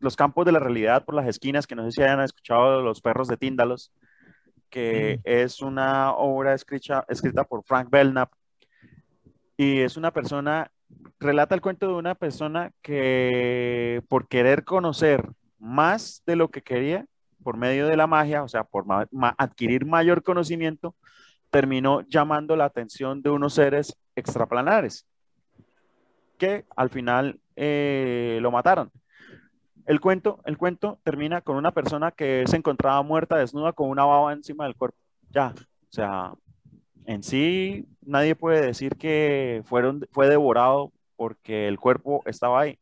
los, 0.02 0.16
campos 0.18 0.46
de 0.46 0.52
la 0.52 0.60
realidad 0.60 1.06
por 1.06 1.16
las 1.16 1.26
esquinas, 1.26 1.66
que 1.66 1.76
no 1.76 1.86
sé 1.86 1.92
si 1.92 2.02
hayan 2.04 2.20
escuchado 2.20 2.82
Los 2.82 3.00
perros 3.00 3.30
de 3.30 3.38
Tíndalos, 3.38 3.94
que 4.70 5.22
es 5.24 5.62
una 5.62 6.12
obra 6.14 6.54
escrita, 6.54 7.06
escrita 7.08 7.46
por 7.46 7.64
Frank 7.64 7.90
Belknap, 7.90 8.30
y 9.58 9.80
es 9.80 9.98
una 9.98 10.12
persona, 10.12 10.72
relata 11.20 11.56
el 11.56 11.62
cuento 11.62 11.88
de 11.88 11.94
una 11.94 12.16
persona 12.16 12.72
que 12.82 14.04
por 14.08 14.28
querer 14.28 14.64
conocer 14.64 15.28
más 15.58 16.22
de 16.28 16.36
lo 16.36 16.50
que 16.50 16.62
quería, 16.62 17.06
por 17.44 17.58
medio 17.58 17.88
de 17.88 17.98
la 17.98 18.08
magia, 18.08 18.44
o 18.44 18.48
sea, 18.48 18.64
por 18.64 18.86
adquirir 19.38 19.86
mayor 19.86 20.22
conocimiento, 20.22 20.96
terminó 21.50 22.02
llamando 22.02 22.56
la 22.56 22.66
atención 22.66 23.22
de 23.22 23.32
unos 23.32 23.54
seres 23.54 23.98
extraplanares, 24.16 25.08
que 26.38 26.66
al 26.76 26.90
final 26.90 27.40
eh, 27.56 28.38
lo 28.42 28.52
mataron. 28.52 28.92
El 29.88 30.02
cuento, 30.02 30.42
el 30.46 30.58
cuento 30.58 31.00
termina 31.04 31.42
con 31.42 31.56
una 31.56 31.72
persona 31.72 32.12
que 32.12 32.44
se 32.46 32.58
encontraba 32.58 33.02
muerta, 33.02 33.38
desnuda, 33.38 33.72
con 33.72 33.90
una 33.90 34.04
baba 34.04 34.34
encima 34.34 34.66
del 34.66 34.76
cuerpo. 34.76 34.98
Ya, 35.30 35.54
o 35.58 35.92
sea, 35.92 36.34
en 37.08 37.24
sí 37.24 37.88
nadie 38.06 38.36
puede 38.36 38.62
decir 38.62 38.96
que 38.98 39.64
fueron, 39.66 40.06
fue 40.12 40.30
devorado 40.30 40.92
porque 41.16 41.68
el 41.68 41.80
cuerpo 41.80 42.22
estaba 42.26 42.62
ahí, 42.62 42.78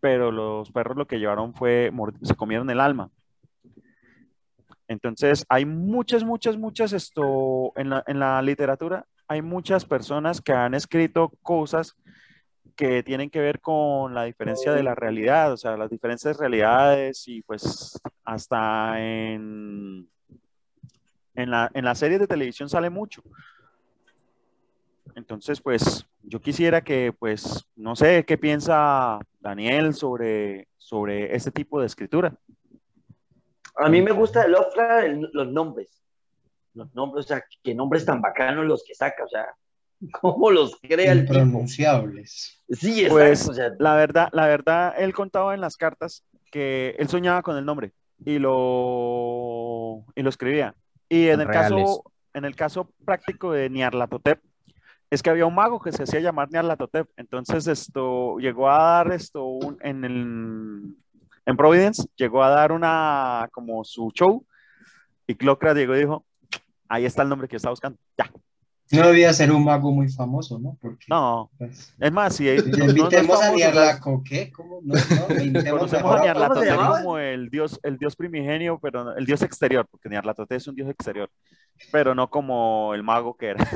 pero 0.00 0.30
los 0.30 0.70
perros 0.70 0.96
lo 0.96 1.06
que 1.06 1.18
llevaron 1.18 1.54
fue, 1.54 1.90
se 2.22 2.34
comieron 2.34 2.68
el 2.68 2.80
alma. 2.80 3.10
Entonces, 4.86 5.46
hay 5.48 5.64
muchas, 5.64 6.24
muchas, 6.24 6.58
muchas, 6.58 6.92
esto, 6.92 7.72
en 7.76 7.90
la, 7.90 8.04
en 8.06 8.18
la 8.18 8.42
literatura, 8.42 9.06
hay 9.28 9.40
muchas 9.40 9.86
personas 9.86 10.42
que 10.42 10.52
han 10.52 10.74
escrito 10.74 11.32
cosas 11.40 11.96
que 12.76 13.02
tienen 13.04 13.30
que 13.30 13.40
ver 13.40 13.60
con 13.60 14.14
la 14.14 14.24
diferencia 14.24 14.72
de 14.72 14.82
la 14.82 14.94
realidad, 14.94 15.52
o 15.52 15.56
sea, 15.56 15.76
las 15.76 15.90
diferentes 15.90 16.36
realidades 16.36 17.26
y 17.28 17.40
pues 17.42 17.98
hasta 18.24 19.00
en 19.00 20.08
en 21.34 21.50
la, 21.50 21.70
en 21.74 21.84
la 21.84 21.94
serie 21.94 22.18
de 22.18 22.26
televisión 22.26 22.68
sale 22.68 22.90
mucho. 22.90 23.22
Entonces, 25.14 25.60
pues 25.60 26.06
yo 26.22 26.40
quisiera 26.40 26.82
que, 26.82 27.12
pues, 27.16 27.66
no 27.76 27.94
sé 27.94 28.24
qué 28.24 28.36
piensa 28.38 29.18
Daniel 29.40 29.94
sobre, 29.94 30.68
sobre 30.76 31.34
este 31.34 31.50
tipo 31.50 31.80
de 31.80 31.86
escritura. 31.86 32.34
A 33.76 33.88
mí 33.88 34.02
me 34.02 34.12
gusta 34.12 34.42
de 34.42 34.48
Lovecraft 34.48 35.32
los 35.32 35.48
nombres. 35.52 36.02
Los 36.74 36.92
nombres, 36.94 37.26
o 37.26 37.28
sea, 37.28 37.44
qué 37.62 37.74
nombres 37.74 38.04
tan 38.04 38.20
bacanos 38.20 38.66
los 38.66 38.84
que 38.84 38.94
saca, 38.94 39.24
o 39.24 39.28
sea, 39.28 39.46
cómo 40.20 40.50
los 40.50 40.76
crea 40.80 41.12
el 41.12 41.26
Pronunciables. 41.26 42.62
Sí, 42.70 43.06
pues, 43.08 43.48
la 43.78 43.94
verdad, 43.94 44.28
la 44.32 44.46
verdad, 44.46 44.94
él 44.98 45.12
contaba 45.12 45.54
en 45.54 45.60
las 45.60 45.76
cartas 45.76 46.24
que 46.50 46.96
él 46.98 47.08
soñaba 47.08 47.42
con 47.42 47.56
el 47.56 47.64
nombre 47.64 47.92
y 48.24 48.38
lo, 48.38 50.04
y 50.14 50.22
lo 50.22 50.28
escribía. 50.28 50.74
Y 51.14 51.28
en 51.28 51.40
el, 51.40 51.46
caso, 51.46 52.02
en 52.32 52.44
el 52.44 52.56
caso 52.56 52.90
práctico 53.04 53.52
de 53.52 53.70
Niarlatotep, 53.70 54.40
es 55.10 55.22
que 55.22 55.30
había 55.30 55.46
un 55.46 55.54
mago 55.54 55.80
que 55.80 55.92
se 55.92 56.02
hacía 56.02 56.18
llamar 56.18 56.50
Niarlatotep. 56.50 57.08
Entonces 57.16 57.68
esto 57.68 58.38
llegó 58.38 58.68
a 58.68 58.78
dar 58.78 59.12
esto 59.12 59.60
en, 59.80 60.04
el, 60.04 60.96
en 61.46 61.56
Providence, 61.56 62.04
llegó 62.16 62.42
a 62.42 62.48
dar 62.48 62.72
una 62.72 63.48
como 63.52 63.84
su 63.84 64.10
show 64.12 64.44
y 65.28 65.36
Clocra 65.36 65.72
llegó 65.72 65.94
y 65.94 66.00
dijo, 66.00 66.26
ahí 66.88 67.04
está 67.04 67.22
el 67.22 67.28
nombre 67.28 67.46
que 67.46 67.58
está 67.58 67.70
buscando. 67.70 67.96
Ya, 68.18 68.28
no 68.94 69.06
debía 69.08 69.32
ser 69.32 69.52
un 69.52 69.64
mago 69.64 69.90
muy 69.92 70.08
famoso, 70.08 70.58
¿no? 70.58 70.76
Porque, 70.80 71.04
no, 71.08 71.50
pues, 71.58 71.94
es 71.98 72.12
más, 72.12 72.36
si 72.36 72.48
invitemos 72.48 73.40
a 73.42 73.50
Niarlaco, 73.52 74.22
¿qué? 74.24 74.50
¿Cómo? 74.52 74.80
No, 74.82 74.94
no, 74.94 75.70
Conocemos 75.70 76.14
a 76.16 76.20
Niarlato 76.20 76.60
como 77.00 77.18
el 77.18 77.50
dios, 77.50 77.78
el 77.82 77.98
dios 77.98 78.16
primigenio, 78.16 78.78
pero 78.80 79.16
el 79.16 79.26
dios 79.26 79.42
exterior, 79.42 79.86
porque 79.90 80.08
Niarlato 80.08 80.46
es 80.48 80.66
un 80.66 80.74
dios 80.74 80.88
exterior. 80.88 81.28
Pero 81.90 82.14
no 82.14 82.30
como 82.30 82.94
el 82.94 83.02
mago 83.02 83.36
que 83.36 83.48
era. 83.48 83.68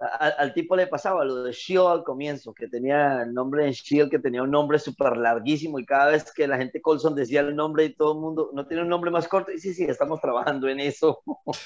A- 0.00 0.28
al 0.38 0.54
tipo 0.54 0.76
le 0.76 0.86
pasaba 0.86 1.24
lo 1.24 1.42
de 1.42 1.50
Shield 1.52 1.86
al 1.88 2.04
comienzo, 2.04 2.54
que 2.54 2.68
tenía 2.68 3.22
el 3.22 3.34
nombre 3.34 3.66
en 3.66 3.72
Shield, 3.72 4.08
que 4.10 4.20
tenía 4.20 4.42
un 4.42 4.50
nombre 4.50 4.78
súper 4.78 5.16
larguísimo 5.16 5.80
y 5.80 5.84
cada 5.86 6.10
vez 6.10 6.32
que 6.32 6.46
la 6.46 6.56
gente 6.56 6.80
Colson 6.80 7.16
decía 7.16 7.40
el 7.40 7.56
nombre 7.56 7.84
y 7.86 7.94
todo 7.96 8.12
el 8.12 8.20
mundo, 8.20 8.50
¿no 8.54 8.64
tiene 8.66 8.84
un 8.84 8.88
nombre 8.88 9.10
más 9.10 9.26
corto? 9.26 9.50
Y 9.50 9.58
sí, 9.58 9.74
sí, 9.74 9.84
estamos 9.84 10.20
trabajando 10.20 10.68
en 10.68 10.78
eso. 10.80 11.20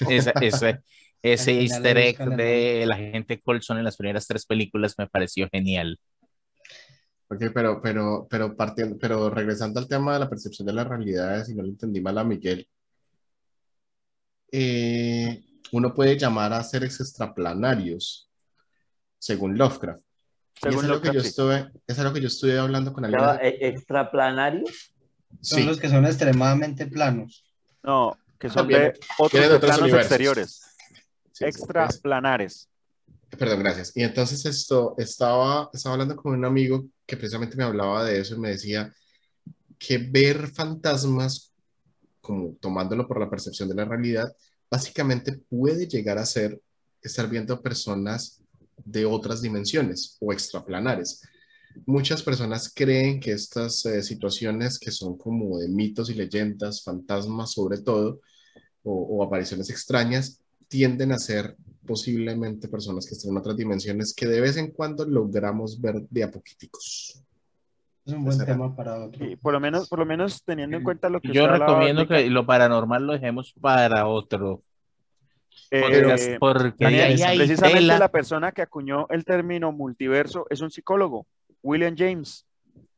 Esa- 0.09 0.33
ese 0.41 0.81
ese 1.23 1.59
easter 1.61 1.97
egg 1.97 2.17
de 2.35 2.85
la 2.85 2.97
gente 2.97 3.41
Colson 3.41 3.77
en 3.77 3.85
las 3.85 3.97
primeras 3.97 4.27
tres 4.27 4.45
películas 4.45 4.93
me 4.97 5.07
pareció 5.07 5.47
genial. 5.51 5.97
Ok, 7.29 7.45
pero, 7.53 7.81
pero, 7.81 8.27
pero 8.29 8.55
partiendo, 8.55 8.97
pero 8.99 9.29
regresando 9.29 9.79
al 9.79 9.87
tema 9.87 10.13
de 10.13 10.19
la 10.19 10.29
percepción 10.29 10.67
de 10.67 10.73
las 10.73 10.87
realidades, 10.87 11.47
si 11.47 11.55
no 11.55 11.63
lo 11.63 11.69
entendí 11.69 11.99
mal 12.01 12.17
a 12.19 12.23
Miguel, 12.23 12.67
eh, 14.51 15.41
uno 15.71 15.93
puede 15.93 16.17
llamar 16.17 16.53
a 16.53 16.63
seres 16.63 16.99
extraplanarios, 16.99 18.29
según 19.17 19.57
Lovecraft. 19.57 20.01
Y 20.55 20.69
Según 20.69 20.85
es 20.85 20.91
algo 20.91 21.01
que 21.01 21.13
yo 21.13 21.21
sí. 21.21 21.27
estuve, 21.27 21.71
es 21.87 21.99
algo 21.99 22.13
que 22.13 22.21
yo 22.21 22.27
estuve 22.27 22.59
hablando 22.59 22.93
con 22.93 23.05
alguien. 23.05 23.23
Eh, 23.41 23.57
extraplanarios. 23.61 24.93
Son 25.41 25.59
Sí, 25.59 25.65
los 25.65 25.79
que 25.79 25.89
son 25.89 26.05
extremadamente 26.05 26.85
planos. 26.85 27.43
No, 27.81 28.15
que 28.39 28.47
son 28.49 28.57
También. 28.57 28.81
de 28.81 28.99
otros, 29.17 29.49
de 29.49 29.59
planos 29.59 29.81
universos. 29.81 30.05
exteriores, 30.05 30.72
extraplanares. 31.43 32.69
Perdón, 33.37 33.59
gracias. 33.59 33.91
Y 33.95 34.03
entonces 34.03 34.45
esto, 34.45 34.95
estaba, 34.97 35.69
estaba 35.73 35.93
hablando 35.93 36.15
con 36.15 36.33
un 36.33 36.45
amigo 36.45 36.85
que 37.05 37.17
precisamente 37.17 37.57
me 37.57 37.63
hablaba 37.63 38.05
de 38.05 38.19
eso 38.19 38.35
y 38.35 38.39
me 38.39 38.49
decía 38.49 38.93
que 39.79 39.97
ver 39.97 40.47
fantasmas, 40.47 41.51
como 42.21 42.55
tomándolo 42.59 43.07
por 43.07 43.19
la 43.19 43.29
percepción 43.29 43.67
de 43.69 43.75
la 43.75 43.85
realidad, 43.85 44.33
básicamente 44.69 45.33
puede 45.49 45.87
llegar 45.87 46.17
a 46.17 46.25
ser 46.25 46.61
estar 47.01 47.29
viendo 47.29 47.61
personas 47.61 48.41
de 48.77 49.05
otras 49.05 49.41
dimensiones 49.41 50.17
o 50.19 50.31
extraplanares. 50.31 51.21
Muchas 51.85 52.21
personas 52.21 52.71
creen 52.73 53.19
que 53.19 53.31
estas 53.31 53.85
eh, 53.85 54.03
situaciones 54.03 54.79
que 54.79 54.91
son 54.91 55.17
como 55.17 55.57
de 55.57 55.67
mitos 55.67 56.09
y 56.09 56.13
leyendas, 56.13 56.83
fantasmas 56.83 57.51
sobre 57.51 57.79
todo, 57.79 58.21
o, 58.83 58.93
o 58.93 59.23
apariciones 59.23 59.69
extrañas, 59.69 60.42
tienden 60.73 61.11
a 61.11 61.19
ser 61.19 61.55
posiblemente 61.85 62.67
personas 62.67 63.05
que 63.05 63.13
están 63.13 63.29
en 63.29 63.37
otras 63.37 63.55
dimensiones 63.55 64.11
que 64.15 64.25
de 64.25 64.41
vez 64.41 64.57
en 64.57 64.71
cuando 64.71 65.05
logramos 65.05 65.79
ver 65.79 66.01
de 66.09 66.23
a 66.23 66.31
poquiticos. 66.31 67.21
Es 68.03 68.13
un 68.13 68.23
buen 68.23 68.35
Será. 68.35 68.53
tema 68.53 68.75
para 68.75 69.05
otro. 69.05 69.23
Y 69.23 69.35
por 69.35 69.53
lo 69.53 69.59
menos, 69.59 69.87
por 69.87 69.99
lo 69.99 70.05
menos 70.07 70.43
teniendo 70.43 70.75
en 70.75 70.83
cuenta 70.83 71.09
lo 71.09 71.21
que 71.21 71.31
Yo 71.31 71.45
recomiendo 71.45 72.07
que 72.07 72.27
lo 72.27 72.43
paranormal 72.47 73.05
lo 73.05 73.13
dejemos 73.13 73.53
para 73.61 74.07
otro 74.07 74.63
eh, 75.69 76.37
porque 76.39 76.85
Daniel, 76.85 77.21
hay 77.23 77.37
precisamente 77.37 77.79
tela. 77.79 77.99
la 77.99 78.09
persona 78.09 78.51
que 78.51 78.63
acuñó 78.63 79.05
el 79.11 79.23
término 79.25 79.71
multiverso 79.71 80.47
es 80.49 80.61
un 80.61 80.71
psicólogo, 80.71 81.27
William 81.61 81.93
James, 81.95 82.47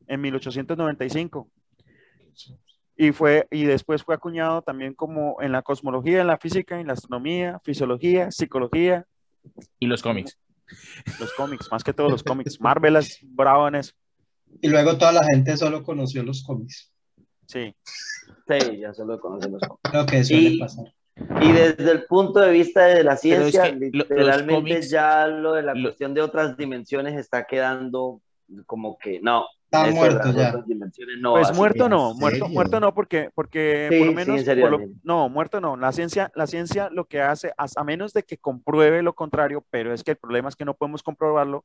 en 0.06 0.22
1895. 0.22 1.50
Y, 2.96 3.12
fue, 3.12 3.46
y 3.50 3.64
después 3.64 4.02
fue 4.02 4.14
acuñado 4.14 4.62
también 4.62 4.94
como 4.94 5.36
en 5.42 5.52
la 5.52 5.62
cosmología, 5.62 6.22
en 6.22 6.26
la 6.28 6.38
física, 6.38 6.80
en 6.80 6.86
la 6.86 6.94
astronomía, 6.94 7.60
fisiología, 7.62 8.30
psicología, 8.30 9.04
y 9.78 9.86
los 9.86 10.02
cómics. 10.02 10.38
los 11.20 11.32
cómics, 11.34 11.68
más 11.70 11.84
que 11.84 11.92
todo 11.92 12.08
los 12.08 12.22
cómics. 12.22 12.58
Marvel 12.60 12.96
es 12.96 13.18
bravo 13.22 13.68
en 13.68 13.76
eso. 13.76 13.92
Y 14.62 14.68
luego 14.68 14.96
toda 14.96 15.12
la 15.12 15.24
gente 15.24 15.56
solo 15.56 15.82
conoció 15.82 16.22
los 16.22 16.42
cómics. 16.42 16.90
Sí. 17.46 17.74
Sí, 18.48 18.78
ya 18.80 18.92
solo 18.94 19.20
conocemos. 19.20 19.60
Lo 19.92 20.06
que 20.06 20.24
suele 20.24 20.48
Y- 20.50 20.58
pasar. 20.58 20.86
Y 21.40 21.50
desde 21.52 21.90
el 21.92 22.04
punto 22.04 22.40
de 22.40 22.50
vista 22.50 22.84
de 22.86 23.02
la 23.02 23.14
es 23.14 23.20
ciencia, 23.20 23.62
que 23.64 23.70
los 23.72 23.80
literalmente 24.08 24.54
cómics- 24.54 24.90
ya 24.90 25.26
lo 25.26 25.52
de 25.54 25.62
la 25.62 25.74
lo- 25.74 25.84
cuestión 25.88 26.12
de 26.12 26.20
otras 26.20 26.56
dimensiones 26.58 27.16
está 27.18 27.44
quedando 27.46 28.20
como 28.66 28.98
que 28.98 29.20
no. 29.20 29.46
Está 29.66 29.88
eso 29.88 29.96
muerto 29.96 30.32
ya. 30.32 30.52
no, 31.20 31.32
Pues 31.32 31.52
muerto 31.56 31.88
no, 31.88 32.12
¿en 32.12 32.18
muerto, 32.18 32.48
muerto 32.48 32.80
no, 32.80 32.94
porque, 32.94 33.30
porque 33.34 33.88
Sí, 33.90 33.98
por 33.98 34.06
lo 34.06 34.12
sí, 34.12 34.16
menos, 34.16 34.38
en 34.40 34.44
serio, 34.44 34.62
por 34.62 34.70
lo- 34.70 34.86
no, 35.02 35.28
muerto 35.28 35.60
no. 35.60 35.76
La 35.76 35.90
ciencia, 35.92 36.30
la 36.36 36.46
ciencia 36.46 36.88
lo 36.90 37.06
que 37.06 37.20
hace, 37.20 37.52
a, 37.58 37.66
a 37.74 37.84
menos 37.84 38.12
de 38.12 38.22
que 38.22 38.38
compruebe 38.38 39.02
lo 39.02 39.14
contrario, 39.14 39.64
pero 39.70 39.92
es 39.92 40.04
que 40.04 40.12
el 40.12 40.16
problema 40.18 40.48
es 40.48 40.56
que 40.56 40.64
no 40.64 40.74
podemos 40.74 41.02
comprobarlo. 41.02 41.64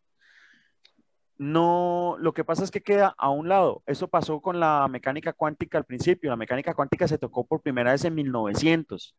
No, 1.37 2.17
lo 2.19 2.33
que 2.33 2.43
pasa 2.43 2.63
es 2.63 2.69
que 2.71 2.81
queda 2.81 3.15
a 3.17 3.29
un 3.29 3.49
lado. 3.49 3.81
Eso 3.87 4.07
pasó 4.07 4.41
con 4.41 4.59
la 4.59 4.87
mecánica 4.87 5.33
cuántica 5.33 5.77
al 5.79 5.85
principio. 5.85 6.29
La 6.29 6.35
mecánica 6.35 6.73
cuántica 6.75 7.07
se 7.07 7.17
tocó 7.17 7.45
por 7.45 7.61
primera 7.61 7.91
vez 7.91 8.05
en 8.05 8.13
1900 8.13 9.15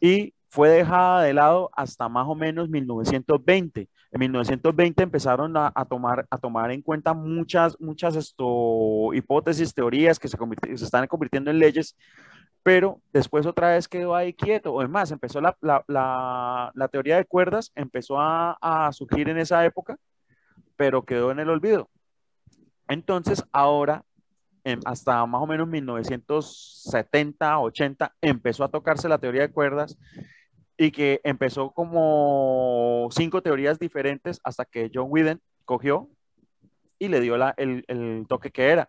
y 0.00 0.32
fue 0.54 0.68
dejada 0.68 1.22
de 1.22 1.34
lado 1.34 1.68
hasta 1.74 2.08
más 2.08 2.28
o 2.28 2.36
menos 2.36 2.68
1920. 2.68 3.88
En 4.12 4.20
1920 4.20 5.02
empezaron 5.02 5.56
a, 5.56 5.72
a 5.74 5.84
tomar, 5.84 6.28
a 6.30 6.38
tomar 6.38 6.70
en 6.70 6.80
cuenta 6.80 7.12
muchas, 7.12 7.76
muchas 7.80 8.14
esto, 8.14 9.12
hipótesis, 9.14 9.74
teorías 9.74 10.16
que 10.16 10.28
se, 10.28 10.38
se 10.76 10.84
están 10.84 11.08
convirtiendo 11.08 11.50
en 11.50 11.58
leyes, 11.58 11.96
pero 12.62 13.00
después 13.12 13.46
otra 13.46 13.70
vez 13.70 13.88
quedó 13.88 14.14
ahí 14.14 14.32
quieto. 14.32 14.72
O 14.72 14.88
más, 14.88 15.10
empezó 15.10 15.40
la, 15.40 15.56
la, 15.60 15.84
la, 15.88 16.70
la 16.72 16.86
teoría 16.86 17.16
de 17.16 17.24
cuerdas, 17.24 17.72
empezó 17.74 18.20
a, 18.20 18.56
a 18.60 18.92
surgir 18.92 19.28
en 19.28 19.38
esa 19.38 19.64
época, 19.64 19.96
pero 20.76 21.04
quedó 21.04 21.32
en 21.32 21.40
el 21.40 21.50
olvido. 21.50 21.90
Entonces, 22.86 23.42
ahora, 23.50 24.04
em, 24.62 24.78
hasta 24.84 25.26
más 25.26 25.42
o 25.42 25.48
menos 25.48 25.66
1970, 25.66 27.58
80, 27.58 28.14
empezó 28.20 28.62
a 28.62 28.68
tocarse 28.68 29.08
la 29.08 29.18
teoría 29.18 29.42
de 29.42 29.50
cuerdas 29.50 29.98
y 30.76 30.90
que 30.90 31.20
empezó 31.24 31.70
como 31.70 33.08
cinco 33.12 33.42
teorías 33.42 33.78
diferentes 33.78 34.40
hasta 34.42 34.64
que 34.64 34.90
John 34.92 35.06
Whedon 35.08 35.40
cogió 35.64 36.08
y 36.98 37.08
le 37.08 37.20
dio 37.20 37.36
la, 37.36 37.54
el, 37.56 37.84
el 37.88 38.24
toque 38.28 38.50
que 38.50 38.64
era. 38.68 38.88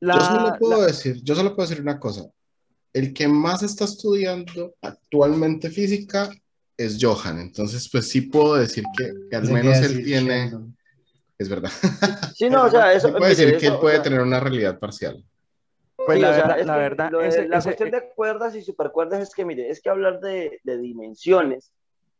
La- 0.00 0.14
yo 0.14 0.24
solo 0.24 0.58
puedo 0.58 0.80
la- 0.80 0.86
decir, 0.86 1.20
yo 1.22 1.34
solo 1.34 1.54
puedo 1.54 1.68
decir 1.68 1.82
una 1.82 1.98
cosa. 2.00 2.24
El 2.92 3.12
que 3.12 3.28
más 3.28 3.62
está 3.62 3.84
estudiando 3.84 4.74
actualmente 4.82 5.70
física 5.70 6.28
es 6.76 6.98
Johan. 7.00 7.38
Entonces, 7.38 7.88
pues 7.90 8.08
sí 8.08 8.22
puedo 8.22 8.56
decir 8.56 8.84
que, 8.96 9.12
que 9.30 9.36
al 9.36 9.46
que 9.46 9.52
menos 9.52 9.76
él 9.78 10.02
tiene, 10.04 10.50
es 11.38 11.48
verdad. 11.48 11.70
Sí, 12.34 12.48
no, 12.50 12.64
o 12.64 12.70
sea, 12.70 12.92
eso. 12.94 13.08
Sí 13.08 13.12
puedo 13.14 13.28
decir 13.28 13.50
que 13.58 13.66
eso, 13.66 13.66
él 13.66 13.72
o 13.74 13.80
puede 13.80 13.96
sea, 13.96 14.02
tener 14.02 14.20
una 14.22 14.40
realidad 14.40 14.78
parcial. 14.78 15.22
Pues 16.06 16.16
sí, 16.16 16.22
la 16.22 16.30
o 16.30 16.34
sea, 16.34 16.46
verdad, 16.46 16.64
la 16.66 16.74
que 16.74 16.80
verdad, 16.80 17.10
de 17.10 17.28
ese- 17.28 17.48
la 17.48 17.58
ese- 17.58 17.64
cuestión 17.68 17.90
de 17.90 18.08
cuerdas 18.14 18.54
y 18.56 18.62
supercuerdas 18.62 19.20
es 19.20 19.34
que, 19.34 19.44
mire, 19.44 19.68
es 19.70 19.80
que 19.82 19.90
hablar 19.90 20.20
de, 20.20 20.60
de 20.64 20.78
dimensiones, 20.78 21.72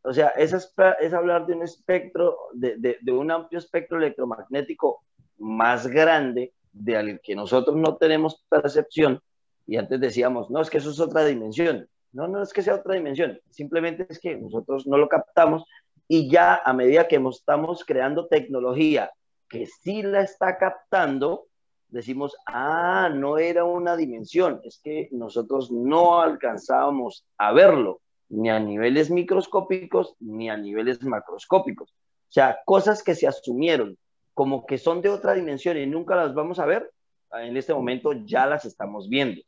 o 0.02 0.12
sea, 0.12 0.28
es, 0.28 0.52
es 1.00 1.12
hablar 1.14 1.46
de 1.46 1.54
un 1.54 1.62
espectro, 1.62 2.36
de, 2.54 2.76
de- 2.76 2.98
de 3.00 3.12
un 3.12 3.30
amplio 3.30 3.58
espectro 3.58 3.98
electromagnético 3.98 5.02
más 5.38 5.86
grande 5.86 6.52
del 6.72 7.20
que 7.22 7.34
nosotros 7.34 7.76
no 7.76 7.96
tenemos 7.96 8.44
percepción. 8.48 9.20
Y 9.66 9.76
antes 9.76 10.00
decíamos, 10.00 10.50
no, 10.50 10.60
es 10.60 10.70
que 10.70 10.78
eso 10.78 10.90
es 10.90 11.00
otra 11.00 11.24
dimensión. 11.24 11.88
No, 12.12 12.26
no 12.26 12.42
es 12.42 12.52
que 12.52 12.62
sea 12.62 12.74
otra 12.74 12.94
dimensión, 12.94 13.38
simplemente 13.50 14.04
es 14.08 14.18
que 14.18 14.36
nosotros 14.36 14.84
no 14.86 14.96
lo 14.96 15.08
captamos 15.08 15.64
y 16.08 16.28
ya 16.28 16.56
a 16.64 16.72
medida 16.72 17.06
que 17.06 17.22
estamos 17.30 17.84
creando 17.84 18.26
tecnología 18.26 19.12
que 19.48 19.66
sí 19.66 20.02
la 20.02 20.22
está 20.22 20.58
captando, 20.58 21.46
decimos, 21.90 22.36
ah, 22.46 23.10
no 23.12 23.38
era 23.38 23.64
una 23.64 23.96
dimensión, 23.96 24.60
es 24.64 24.80
que 24.82 25.08
nosotros 25.12 25.70
no 25.70 26.20
alcanzábamos 26.20 27.24
a 27.38 27.52
verlo, 27.52 28.00
ni 28.28 28.50
a 28.50 28.60
niveles 28.60 29.10
microscópicos, 29.10 30.14
ni 30.20 30.48
a 30.50 30.56
niveles 30.56 31.02
macroscópicos. 31.02 31.90
O 31.90 32.32
sea, 32.32 32.58
cosas 32.64 33.02
que 33.02 33.14
se 33.14 33.26
asumieron 33.26 33.98
como 34.34 34.64
que 34.64 34.78
son 34.78 35.02
de 35.02 35.08
otra 35.08 35.34
dimensión 35.34 35.76
y 35.76 35.86
nunca 35.86 36.16
las 36.16 36.32
vamos 36.32 36.58
a 36.58 36.66
ver, 36.66 36.90
en 37.32 37.56
este 37.56 37.74
momento 37.74 38.12
ya 38.12 38.46
las 38.46 38.64
estamos 38.64 39.08
viendo. 39.08 39.42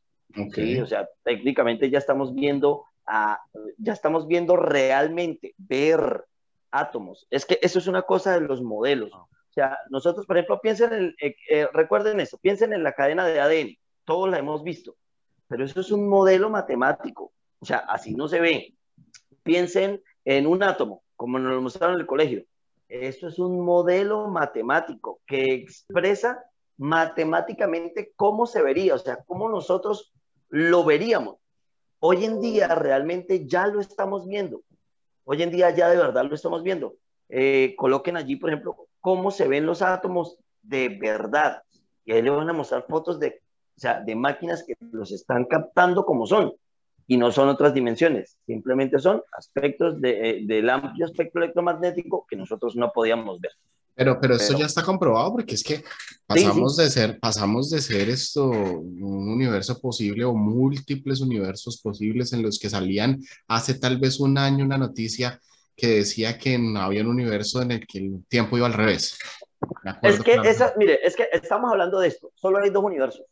Sí, 0.53 0.79
o 0.79 0.85
sea, 0.85 1.07
técnicamente 1.23 1.89
ya 1.89 1.99
estamos 1.99 2.33
viendo, 2.33 2.85
a, 3.05 3.39
ya 3.77 3.93
estamos 3.93 4.27
viendo 4.27 4.55
realmente, 4.55 5.53
ver 5.57 6.25
átomos. 6.71 7.27
Es 7.29 7.45
que 7.45 7.59
eso 7.61 7.79
es 7.79 7.87
una 7.87 8.01
cosa 8.01 8.33
de 8.33 8.41
los 8.41 8.61
modelos. 8.61 9.11
O 9.53 9.55
sea, 9.55 9.77
nosotros, 9.91 10.25
por 10.25 10.35
ejemplo, 10.35 10.59
piensen 10.59 10.93
en, 10.93 11.15
eh, 11.21 11.35
eh, 11.47 11.67
recuerden 11.71 12.19
eso, 12.19 12.39
piensen 12.39 12.73
en 12.73 12.81
la 12.81 12.93
cadena 12.93 13.27
de 13.27 13.39
ADN, 13.39 13.77
todos 14.03 14.27
la 14.27 14.39
hemos 14.39 14.63
visto, 14.63 14.95
pero 15.47 15.63
eso 15.63 15.79
es 15.79 15.91
un 15.91 16.09
modelo 16.09 16.49
matemático, 16.49 17.33
o 17.59 17.65
sea, 17.65 17.77
así 17.77 18.15
no 18.15 18.27
se 18.27 18.39
ve. 18.39 18.73
Piensen 19.43 20.01
en 20.25 20.47
un 20.47 20.63
átomo, 20.63 21.03
como 21.15 21.37
nos 21.37 21.53
lo 21.53 21.61
mostraron 21.61 21.97
en 21.97 22.01
el 22.01 22.07
colegio. 22.07 22.45
Eso 22.89 23.27
es 23.27 23.37
un 23.37 23.63
modelo 23.63 24.27
matemático 24.27 25.21
que 25.27 25.53
expresa 25.53 26.43
matemáticamente 26.77 28.11
cómo 28.15 28.47
se 28.47 28.63
vería, 28.63 28.95
o 28.95 28.97
sea, 28.97 29.17
cómo 29.23 29.49
nosotros 29.49 30.13
lo 30.49 30.83
veríamos. 30.83 31.37
Hoy 31.99 32.25
en 32.25 32.41
día 32.41 32.73
realmente 32.73 33.45
ya 33.45 33.67
lo 33.67 33.81
estamos 33.81 34.27
viendo. 34.27 34.63
Hoy 35.25 35.43
en 35.43 35.51
día 35.51 35.69
ya 35.69 35.89
de 35.89 35.97
verdad 35.97 36.25
lo 36.25 36.33
estamos 36.33 36.63
viendo. 36.63 36.95
Eh, 37.29 37.75
coloquen 37.77 38.17
allí, 38.17 38.35
por 38.35 38.49
ejemplo, 38.49 38.87
cómo 39.03 39.31
se 39.31 39.49
ven 39.49 39.65
los 39.65 39.81
átomos 39.81 40.37
de 40.61 40.87
verdad. 40.89 41.61
Y 42.05 42.13
ahí 42.13 42.21
le 42.21 42.29
van 42.29 42.49
a 42.49 42.53
mostrar 42.53 42.85
fotos 42.87 43.19
de, 43.19 43.41
o 43.75 43.79
sea, 43.79 43.99
de 43.99 44.15
máquinas 44.15 44.63
que 44.65 44.75
los 44.91 45.11
están 45.11 45.43
captando 45.45 46.05
como 46.05 46.25
son. 46.25 46.53
y 47.05 47.17
no 47.17 47.33
son 47.33 47.49
otras 47.49 47.73
dimensiones, 47.73 48.37
simplemente 48.45 48.97
son 48.97 49.21
aspectos 49.37 49.99
de, 49.99 50.29
eh, 50.29 50.41
del 50.45 50.69
amplio 50.69 51.05
espectro 51.05 51.43
electromagnético 51.43 52.25
que 52.29 52.37
nosotros 52.37 52.77
no 52.77 52.93
podíamos 52.93 53.41
ver. 53.41 53.51
Pero, 53.93 54.21
pero 54.21 54.35
esto 54.35 54.47
Pero- 54.53 54.59
ya 54.59 54.65
está 54.67 54.83
comprobado 54.83 55.33
porque 55.33 55.55
es 55.55 55.63
que 55.63 55.83
pasamos 56.25 56.77
de 56.77 56.89
ser, 56.89 57.19
pasamos 57.19 57.69
de 57.71 57.81
ser 57.81 58.07
esto 58.07 58.49
un 58.49 59.27
universo 59.29 59.81
posible 59.81 60.23
o 60.23 60.33
múltiples 60.33 61.19
universos 61.19 61.81
posibles 61.81 62.31
en 62.31 62.41
los 62.41 62.57
que 62.57 62.69
salían 62.69 63.19
hace 63.49 63.73
tal 63.73 63.97
vez 63.97 64.21
un 64.21 64.37
año 64.37 64.63
una 64.63 64.77
noticia 64.77 65.41
que 65.75 65.87
decía 65.87 66.37
que 66.37 66.57
no 66.57 66.79
había 66.81 67.01
un 67.01 67.07
universo 67.09 67.61
en 67.61 67.71
el 67.71 67.87
que 67.87 67.99
el 67.99 68.25
tiempo 68.27 68.57
iba 68.57 68.67
al 68.67 68.73
revés. 68.73 69.17
Es 70.01 70.19
que 70.21 70.35
esa, 70.43 70.73
mire, 70.77 70.99
es 71.03 71.15
que 71.15 71.27
estamos 71.31 71.71
hablando 71.71 71.99
de 71.99 72.09
esto, 72.09 72.31
solo 72.35 72.59
hay 72.59 72.69
dos 72.69 72.83
universos. 72.83 73.23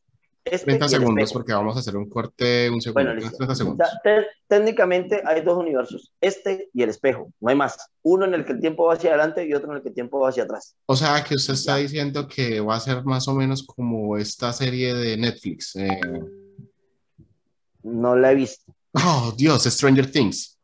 Este 0.44 0.66
30 0.66 0.86
y 0.86 0.88
el 0.88 0.90
segundos 1.02 1.34
porque 1.34 1.54
vamos 1.54 1.76
a 1.78 1.82
hacer 1.82 1.96
un 1.96 2.10
corte, 2.10 2.68
un 2.72 2.82
segundo, 2.82 2.94
Bueno, 2.94 3.12
unos 3.12 3.24
listo. 3.26 3.38
30 3.38 3.52
O 3.54 3.56
segundos. 3.56 3.88
sea, 3.88 4.00
te- 4.02 4.28
técnicamente 4.48 5.22
hay 5.24 5.42
dos 5.42 5.56
universos, 5.56 6.12
este 6.20 6.70
y 6.74 6.82
el 6.82 6.90
espejo, 6.90 7.32
no 7.40 7.50
hay 7.52 7.56
más. 7.56 7.78
Uno 8.02 8.26
en 8.26 8.34
el 8.34 8.44
que 8.44 8.54
el 8.54 8.60
tiempo 8.60 8.86
va 8.86 8.96
hacia 8.96 9.12
adelante 9.12 9.46
y 9.48 9.54
otro 9.54 9.70
en 9.70 9.78
el 9.78 9.84
que 9.84 9.90
el 9.90 9.94
tiempo 9.94 10.20
va 10.20 10.30
hacia 10.30 10.44
atrás. 10.44 10.76
O 10.88 10.96
sea, 10.96 11.24
que 11.24 11.36
usted 11.36 11.54
está 11.54 11.76
diciendo 11.76 12.28
que 12.28 12.60
va 12.60 12.76
a 12.76 12.80
ser 12.80 13.04
más 13.04 13.28
o 13.28 13.36
menos 13.36 13.62
como 13.64 14.18
esta 14.18 14.52
serie 14.52 14.96
de 14.96 15.16
Netflix. 15.16 15.76
eh, 15.76 16.00
No 17.84 18.16
la 18.16 18.32
he 18.32 18.36
visto. 18.36 18.74
Oh, 18.94 19.34
Dios, 19.38 19.64
Stranger 19.66 20.10
Things. 20.12 20.58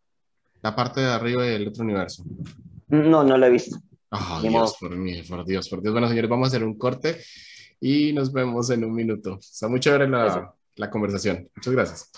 La 0.67 0.75
parte 0.75 0.99
de 0.99 1.07
arriba 1.07 1.43
del 1.43 1.69
otro 1.69 1.85
universo. 1.85 2.25
No, 2.89 3.23
no 3.23 3.37
la 3.37 3.47
he 3.47 3.49
visto. 3.49 3.77
Oh, 4.09 4.39
Dios, 4.41 4.51
modo. 4.51 4.75
por 4.81 4.97
mí, 4.97 5.21
por 5.23 5.45
Dios, 5.45 5.69
por 5.69 5.81
Dios. 5.81 5.93
Bueno, 5.93 6.09
señores, 6.09 6.29
vamos 6.29 6.47
a 6.47 6.49
hacer 6.49 6.65
un 6.65 6.77
corte 6.77 7.23
y 7.79 8.11
nos 8.11 8.33
vemos 8.33 8.69
en 8.69 8.83
un 8.83 8.93
minuto. 8.93 9.37
Está 9.39 9.69
muy 9.69 9.79
chévere 9.79 10.09
la, 10.09 10.53
la 10.75 10.89
conversación. 10.89 11.49
Muchas 11.55 11.73
gracias. 11.73 12.11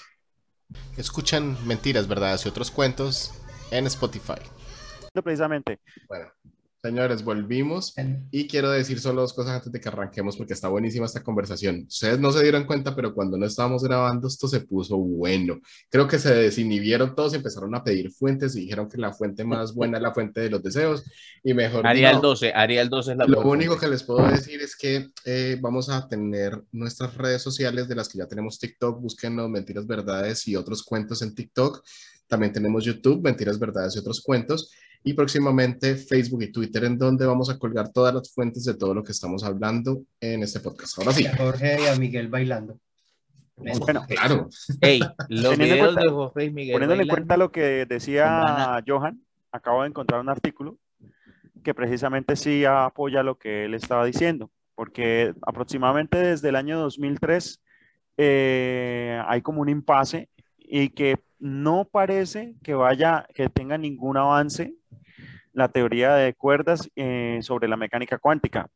Escuchan 0.97 1.57
Mentiras, 1.67 2.07
Verdades 2.07 2.43
y 2.47 2.49
otros 2.49 2.71
cuentos 2.71 3.35
en 3.69 3.85
Spotify. 3.85 4.41
Precisamente. 5.23 5.79
Bueno, 6.07 6.31
señores, 6.81 7.23
volvimos. 7.23 7.93
Y 8.31 8.47
quiero 8.47 8.71
decir 8.71 8.99
solo 8.99 9.21
dos 9.21 9.33
cosas 9.33 9.55
antes 9.55 9.71
de 9.71 9.79
que 9.79 9.89
arranquemos 9.89 10.37
porque 10.37 10.53
está 10.53 10.67
buenísima 10.67 11.05
esta 11.05 11.23
conversación. 11.23 11.85
Ustedes 11.87 12.19
no 12.19 12.31
se 12.31 12.41
dieron 12.43 12.65
cuenta, 12.65 12.95
pero 12.95 13.13
cuando 13.13 13.37
no 13.37 13.45
estábamos 13.45 13.83
grabando 13.83 14.27
esto 14.27 14.47
se 14.47 14.61
puso 14.61 14.97
bueno. 14.97 15.59
Creo 15.89 16.07
que 16.07 16.19
se 16.19 16.33
desinhibieron 16.33 17.15
todos 17.15 17.33
y 17.33 17.37
empezaron 17.37 17.75
a 17.75 17.83
pedir 17.83 18.11
fuentes 18.11 18.55
y 18.55 18.61
dijeron 18.61 18.89
que 18.89 18.97
la 18.97 19.13
fuente 19.13 19.43
más 19.43 19.73
buena 19.73 19.97
es 19.97 20.03
la 20.03 20.13
fuente 20.13 20.41
de 20.41 20.49
los 20.49 20.63
deseos 20.63 21.03
y 21.43 21.53
mejor 21.53 21.85
Arial 21.85 22.15
digo, 22.15 22.29
12, 22.29 22.53
Arial 22.53 22.89
12 22.89 23.11
es 23.11 23.17
la 23.17 23.25
lo 23.25 23.41
único 23.41 23.73
fuente. 23.73 23.85
que 23.85 23.91
les 23.91 24.03
puedo 24.03 24.27
decir 24.27 24.61
es 24.61 24.75
que 24.75 25.09
eh, 25.25 25.57
vamos 25.61 25.89
a 25.89 26.07
tener 26.07 26.61
nuestras 26.71 27.15
redes 27.15 27.41
sociales 27.41 27.87
de 27.87 27.95
las 27.95 28.09
que 28.09 28.17
ya 28.19 28.27
tenemos 28.27 28.59
TikTok, 28.59 29.01
búsquenos 29.01 29.49
Mentiras, 29.49 29.87
Verdades 29.87 30.47
y 30.47 30.55
otros 30.55 30.83
cuentos 30.83 31.21
en 31.21 31.35
TikTok. 31.35 31.83
También 32.27 32.53
tenemos 32.53 32.85
YouTube, 32.85 33.23
Mentiras, 33.23 33.57
Verdades 33.57 33.95
y 33.95 33.99
otros 33.99 34.21
cuentos. 34.21 34.71
Y 35.03 35.13
próximamente 35.13 35.95
Facebook 35.95 36.43
y 36.43 36.51
Twitter 36.51 36.83
en 36.83 36.97
donde 36.97 37.25
vamos 37.25 37.49
a 37.49 37.57
colgar 37.57 37.89
todas 37.91 38.13
las 38.13 38.31
fuentes 38.33 38.65
de 38.65 38.73
todo 38.73 38.93
lo 38.93 39.03
que 39.03 39.13
estamos 39.13 39.43
hablando 39.43 40.03
en 40.19 40.43
este 40.43 40.59
podcast. 40.59 40.97
Ahora 40.99 41.13
sí. 41.13 41.25
A 41.25 41.35
Jorge 41.37 41.77
y 41.83 41.87
a 41.87 41.95
Miguel 41.95 42.27
bailando. 42.27 42.77
Bueno, 43.55 44.05
Claro. 44.07 44.49
Ey, 44.81 44.99
los 45.29 45.57
videos 45.57 45.93
cuenta- 45.93 46.01
de 46.01 46.09
Jorge 46.09 46.45
y 46.45 46.51
Miguel 46.51 46.73
Poniéndole 46.73 47.03
en 47.03 47.09
cuenta 47.09 47.37
lo 47.37 47.51
que 47.51 47.85
decía. 47.85 48.81
Johan, 48.85 49.21
acabo 49.51 49.83
de 49.83 49.89
encontrar 49.89 50.19
un 50.21 50.29
artículo 50.29 50.77
que 51.63 51.73
precisamente 51.73 52.35
sí 52.35 52.63
apoya 52.65 53.23
lo 53.23 53.37
que 53.37 53.65
él 53.65 53.73
estaba 53.73 54.05
diciendo, 54.05 54.49
porque 54.75 55.33
aproximadamente 55.45 56.17
desde 56.17 56.49
el 56.49 56.55
año 56.55 56.79
2003 56.79 57.61
eh, 58.17 59.21
hay 59.27 59.41
como 59.41 59.61
un 59.61 59.69
impasse 59.69 60.29
y 60.57 60.89
que 60.89 61.17
no 61.39 61.85
parece 61.89 62.55
que 62.63 62.73
vaya, 62.73 63.25
que 63.33 63.49
tenga 63.49 63.77
ningún 63.77 64.17
avance 64.17 64.73
la 65.59 65.67
teoría 65.69 66.15
de 66.15 66.33
cuerdas 66.33 66.89
eh, 66.95 67.39
sobre 67.41 67.67
la 67.67 67.77
mecánica 67.77 68.17
cuántica, 68.17 68.67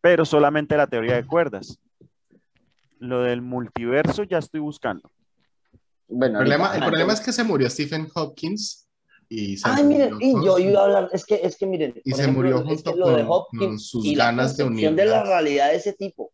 pero 0.00 0.24
solamente 0.24 0.76
la 0.76 0.86
teoría 0.86 1.16
de 1.16 1.26
cuerdas. 1.26 1.78
Lo 2.98 3.22
del 3.22 3.42
multiverso 3.42 4.22
ya 4.22 4.38
estoy 4.38 4.60
buscando. 4.60 5.10
Bueno, 6.06 6.38
El 6.40 6.44
problema, 6.46 6.74
el 6.76 6.84
problema 6.84 7.12
es 7.14 7.20
que 7.20 7.32
se 7.32 7.42
murió 7.42 7.68
Stephen 7.68 8.06
Hopkins 8.14 8.86
y 9.28 9.56
se 9.56 9.68
Ay, 9.68 9.84
miren, 9.84 10.18
y 10.20 10.34
yo 10.44 10.58
iba 10.58 10.80
a 10.80 10.84
hablar, 10.84 11.08
es 11.12 11.24
que, 11.24 11.40
es 11.42 11.56
que 11.56 11.66
miren, 11.66 11.94
Y 12.04 12.10
por 12.10 12.16
se 12.18 12.22
ejemplo, 12.24 12.42
murió 12.42 12.58
es 12.58 12.64
junto 12.64 12.92
que 12.92 12.98
lo 12.98 13.08
de 13.08 13.22
con- 13.22 13.30
Hopkins 13.32 13.64
con 13.70 13.78
sus 13.78 14.06
y 14.06 14.14
la 14.14 14.26
ganas 14.26 14.56
de 14.56 14.64
concepción 14.64 14.96
de 14.96 15.04
la 15.06 15.22
realidad 15.24 15.70
de 15.70 15.76
ese 15.76 15.94
tipo. 15.94 16.32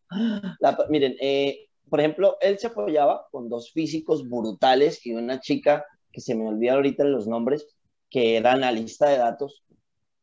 La- 0.60 0.76
miren, 0.90 1.14
eh, 1.20 1.68
por 1.88 2.00
ejemplo, 2.00 2.36
él 2.40 2.58
se 2.58 2.66
apoyaba 2.66 3.26
con 3.30 3.48
dos 3.48 3.70
físicos 3.72 4.28
brutales 4.28 5.06
y 5.06 5.14
una 5.14 5.40
chica 5.40 5.86
que 6.12 6.20
se 6.20 6.34
me 6.34 6.48
olvida 6.48 6.74
ahorita 6.74 7.04
los 7.04 7.28
nombres, 7.28 7.66
que 8.10 8.36
era 8.36 8.52
analista 8.52 9.08
de 9.08 9.18
datos, 9.18 9.62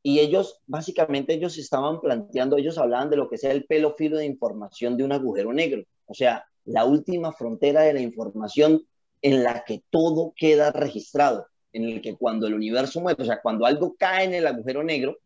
y 0.06 0.19
ellos, 0.19 0.61
básicamente, 0.68 1.34
ellos 1.34 1.57
estaban 1.57 1.99
planteando, 1.99 2.57
ellos 2.57 2.77
hablaban 2.77 3.10
de 3.10 3.18
lo 3.18 3.27
que 3.30 3.40
sea 3.40 3.52
el 3.52 3.65
pelo 3.65 3.95
filo 3.95 4.18
de 4.19 4.26
información 4.26 4.98
de 4.98 5.03
un 5.03 5.11
agujero 5.11 5.52
negro, 5.53 5.84
o 6.06 6.14
sea, 6.14 6.45
la 6.65 6.86
última 6.86 7.32
frontera 7.34 7.82
de 7.84 7.94
la 7.94 8.02
información 8.02 8.84
en 9.22 9.44
la 9.44 9.64
que 9.65 9.84
todo 9.90 10.34
queda 10.36 10.72
registrado, 10.72 11.48
en 11.73 11.86
el 11.86 12.02
que 12.02 12.15
cuando 12.18 12.48
el 12.48 12.53
universo 12.53 13.02
muere, 13.02 13.22
o 13.23 13.26
sea, 13.26 13.41
cuando 13.41 13.65
algo 13.65 13.95
cae 13.98 14.26
en 14.26 14.36
el 14.36 14.48
agujero 14.48 14.84
negro, 14.84 15.18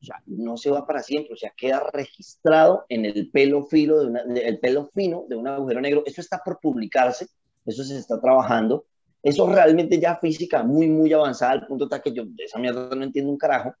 o 0.00 0.04
sea, 0.04 0.22
no 0.26 0.56
se 0.56 0.70
va 0.70 0.86
para 0.86 1.02
siempre, 1.02 1.34
o 1.34 1.36
sea, 1.36 1.52
queda 1.56 1.90
registrado 1.92 2.84
en 2.88 3.04
el 3.04 3.30
pelo 3.30 3.64
filo 3.66 4.00
de 4.00 4.06
una, 4.06 4.24
de- 4.24 4.46
el 4.46 4.60
pelo 4.60 4.90
fino 4.94 5.24
de 5.28 5.34
un 5.36 5.48
agujero 5.48 5.80
negro. 5.80 6.02
Eso 6.06 6.20
está 6.20 6.38
por 6.44 6.60
publicarse, 6.60 7.26
eso 7.66 7.82
se 7.84 7.98
está 7.98 8.20
trabajando. 8.20 8.86
Eso 9.22 9.46
realmente 9.52 9.98
ya 9.98 10.16
física 10.16 10.62
muy, 10.62 10.86
muy 10.88 11.12
avanzada, 11.12 11.52
al 11.52 11.66
punto 11.66 11.88
tal 11.88 12.00
que 12.02 12.12
yo 12.12 12.24
de 12.24 12.44
esa 12.44 12.58
mierda 12.60 12.94
no 12.94 13.02
entiendo 13.02 13.30
un 13.32 13.38
carajo, 13.38 13.74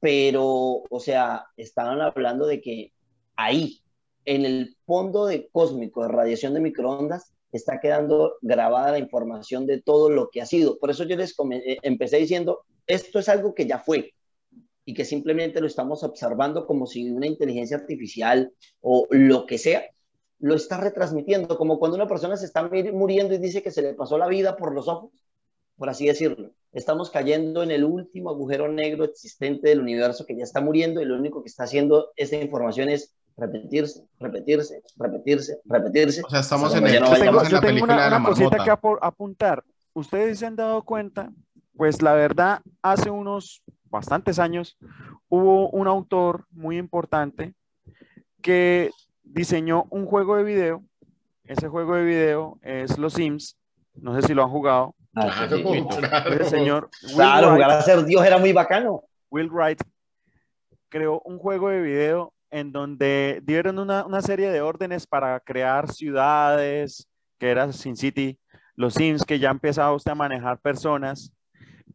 pero, 0.00 0.82
o 0.88 1.00
sea, 1.00 1.46
estaban 1.56 2.00
hablando 2.00 2.46
de 2.46 2.60
que 2.60 2.92
ahí, 3.36 3.80
en 4.24 4.44
el 4.44 4.76
fondo 4.84 5.26
de 5.26 5.48
cósmico 5.50 6.02
de 6.02 6.08
radiación 6.08 6.54
de 6.54 6.60
microondas, 6.60 7.32
está 7.52 7.80
quedando 7.80 8.34
grabada 8.42 8.92
la 8.92 8.98
información 8.98 9.66
de 9.66 9.80
todo 9.80 10.10
lo 10.10 10.28
que 10.30 10.42
ha 10.42 10.46
sido. 10.46 10.78
Por 10.78 10.90
eso 10.90 11.04
yo 11.04 11.16
les 11.16 11.34
eh, 11.52 11.78
empecé 11.82 12.18
diciendo, 12.18 12.60
esto 12.86 13.18
es 13.18 13.28
algo 13.28 13.54
que 13.54 13.66
ya 13.66 13.78
fue 13.78 14.14
y 14.84 14.94
que 14.94 15.04
simplemente 15.04 15.60
lo 15.60 15.66
estamos 15.66 16.02
observando 16.02 16.66
como 16.66 16.86
si 16.86 17.10
una 17.10 17.26
inteligencia 17.26 17.76
artificial 17.76 18.52
o 18.80 19.06
lo 19.10 19.46
que 19.46 19.58
sea 19.58 19.84
lo 20.38 20.54
está 20.54 20.78
retransmitiendo, 20.78 21.56
como 21.56 21.78
cuando 21.78 21.96
una 21.96 22.06
persona 22.06 22.36
se 22.36 22.46
está 22.46 22.68
muriendo 22.92 23.34
y 23.34 23.38
dice 23.38 23.62
que 23.62 23.70
se 23.70 23.82
le 23.82 23.94
pasó 23.94 24.18
la 24.18 24.26
vida 24.26 24.56
por 24.56 24.74
los 24.74 24.86
ojos, 24.88 25.10
por 25.76 25.88
así 25.88 26.06
decirlo. 26.06 26.50
Estamos 26.76 27.08
cayendo 27.08 27.62
en 27.62 27.70
el 27.70 27.84
último 27.84 28.28
agujero 28.28 28.68
negro 28.68 29.04
existente 29.04 29.70
del 29.70 29.80
universo 29.80 30.26
que 30.26 30.36
ya 30.36 30.44
está 30.44 30.60
muriendo 30.60 31.00
y 31.00 31.06
lo 31.06 31.16
único 31.16 31.42
que 31.42 31.48
está 31.48 31.64
haciendo 31.64 32.10
esta 32.16 32.36
información 32.36 32.90
es 32.90 33.16
repetirse, 33.34 34.04
repetirse, 34.20 34.82
repetirse, 34.98 35.58
repetirse. 35.64 36.22
O 36.22 36.28
sea, 36.28 36.40
estamos 36.40 36.74
en 36.74 36.86
el- 36.86 37.00
no 37.00 37.06
Yo 37.06 37.14
tengo, 37.14 37.14
estamos 37.14 37.34
más. 37.34 37.44
en 37.44 37.50
yo 37.50 37.54
la 37.56 37.60
tengo 37.60 37.70
película 37.70 38.08
una, 38.08 38.22
cosita 38.28 38.62
que 38.62 38.70
apuntar. 39.00 39.64
Ustedes 39.94 40.38
se 40.38 40.44
han 40.44 40.54
dado 40.54 40.82
cuenta, 40.82 41.32
pues 41.74 42.02
la 42.02 42.12
verdad, 42.12 42.60
hace 42.82 43.08
unos 43.08 43.62
bastantes 43.86 44.38
años 44.38 44.76
hubo 45.30 45.70
un 45.70 45.86
autor 45.86 46.44
muy 46.50 46.76
importante 46.76 47.54
que 48.42 48.90
diseñó 49.22 49.86
un 49.88 50.04
juego 50.04 50.36
de 50.36 50.44
video. 50.44 50.84
Ese 51.44 51.68
juego 51.68 51.94
de 51.94 52.04
video 52.04 52.58
es 52.60 52.98
Los 52.98 53.14
Sims. 53.14 53.56
No 53.94 54.14
sé 54.14 54.26
si 54.26 54.34
lo 54.34 54.42
han 54.42 54.50
jugado. 54.50 54.94
Ah, 55.16 55.46
Claro, 55.48 55.56
sí. 55.56 55.86
claro. 55.98 56.44
Señor 56.44 56.90
Will 57.04 57.14
Claro, 57.14 57.46
Wright- 57.48 57.54
jugar 57.64 57.70
a 57.70 57.82
ser 57.82 58.04
Dios 58.04 58.24
era 58.24 58.38
muy 58.38 58.52
bacano. 58.52 59.02
Will 59.30 59.48
Wright 59.50 59.80
creó 60.88 61.20
un 61.24 61.38
juego 61.38 61.68
de 61.70 61.80
video 61.80 62.32
en 62.50 62.70
donde 62.72 63.40
dieron 63.44 63.78
una, 63.78 64.04
una 64.06 64.20
serie 64.22 64.50
de 64.50 64.60
órdenes 64.60 65.06
para 65.06 65.40
crear 65.40 65.90
ciudades, 65.92 67.08
que 67.38 67.50
era 67.50 67.72
Sin 67.72 67.96
City, 67.96 68.38
los 68.76 68.94
Sims, 68.94 69.24
que 69.24 69.38
ya 69.38 69.50
empezaba 69.50 69.92
usted 69.94 70.12
a 70.12 70.14
manejar 70.14 70.58
personas. 70.58 71.32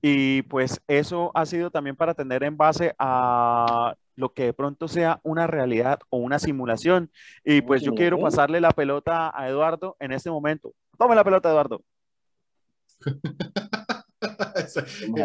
Y 0.01 0.41
pues 0.43 0.81
eso 0.87 1.31
ha 1.35 1.45
sido 1.45 1.69
también 1.69 1.95
para 1.95 2.13
tener 2.15 2.43
en 2.43 2.57
base 2.57 2.95
a 2.97 3.93
lo 4.15 4.33
que 4.33 4.45
de 4.45 4.53
pronto 4.53 4.87
sea 4.87 5.19
una 5.23 5.45
realidad 5.47 5.99
o 6.09 6.17
una 6.17 6.39
simulación. 6.39 7.11
Y 7.45 7.61
pues 7.61 7.81
yo 7.83 7.93
quiero 7.93 8.19
pasarle 8.19 8.59
la 8.59 8.71
pelota 8.71 9.31
a 9.33 9.47
Eduardo 9.47 9.95
en 9.99 10.11
este 10.11 10.29
momento. 10.31 10.73
Tome 10.97 11.15
la 11.15 11.23
pelota, 11.23 11.49
Eduardo. 11.49 11.81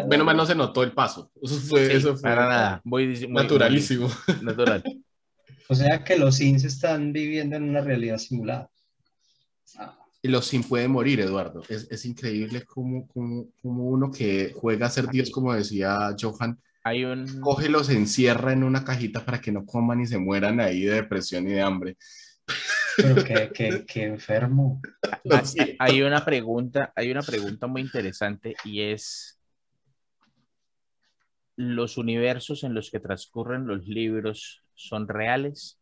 Menos 0.09 0.27
mal 0.27 0.37
no 0.37 0.47
se 0.47 0.55
notó 0.55 0.83
el 0.83 0.93
paso. 0.93 1.31
Eso 1.43 1.55
fue, 1.57 1.87
Sí, 1.87 1.93
eso 1.97 2.13
fue 2.17 2.23
para 2.23 2.49
nada. 2.49 2.81
Muy, 2.85 3.07
muy- 3.07 3.29
naturalísimo. 3.43 4.09
muy 4.29 4.45
natural. 4.45 4.83
O 5.69 5.75
sea 5.75 6.05
que 6.05 6.17
los 6.19 6.37
Sims 6.37 6.65
están 6.65 7.13
viviendo 7.13 7.57
en 7.57 7.65
una 7.69 7.81
realidad 7.81 8.19
simulada. 8.19 8.71
Y 10.23 10.29
los 10.29 10.47
sin 10.47 10.63
puede 10.65 10.89
morir, 10.89 11.21
Eduardo. 11.21 11.63
Es, 11.69 11.89
es 11.91 12.05
increíble 12.07 12.63
como, 12.65 13.07
como, 13.09 13.49
como 13.63 13.85
uno 13.89 14.11
que 14.11 14.53
juega 14.57 14.87
a 14.87 14.91
ser 14.91 15.09
Dios, 15.09 15.31
como 15.31 15.53
decía 15.55 16.15
Johan, 16.19 16.59
Hay 16.85 17.05
un. 17.05 17.41
coge 17.41 17.69
los 17.69 17.91
encierra 17.91 18.53
en 18.53 18.65
una 18.65 18.85
cajita 18.85 19.25
para 19.25 19.41
que 19.41 19.53
no 19.53 19.65
coman 19.67 20.01
y 20.01 20.07
se 20.07 20.19
mueran 20.19 20.59
ahí 20.61 20.83
de 20.83 20.95
depresión 20.95 21.47
y 21.49 21.53
de 21.53 21.61
hambre. 21.63 21.97
Pero 22.97 23.25
qué, 23.25 23.51
qué, 23.55 23.85
qué 23.87 24.05
enfermo. 24.05 24.81
Lo 25.25 25.37
Hay- 25.79 26.03
una 26.03 26.25
pregunta, 26.25 26.93
hay 26.95 27.11
una 27.11 27.23
pregunta 27.23 27.67
muy 27.67 27.83
interesante 27.83 28.55
y 28.65 28.81
es 28.83 29.39
¿los 31.57 31.99
universos 31.99 32.65
en 32.65 32.73
los 32.73 32.91
que 32.91 32.99
transcurren 33.01 33.67
los 33.67 33.87
libros 33.87 34.63
son 34.75 35.07
reales? 35.09 35.79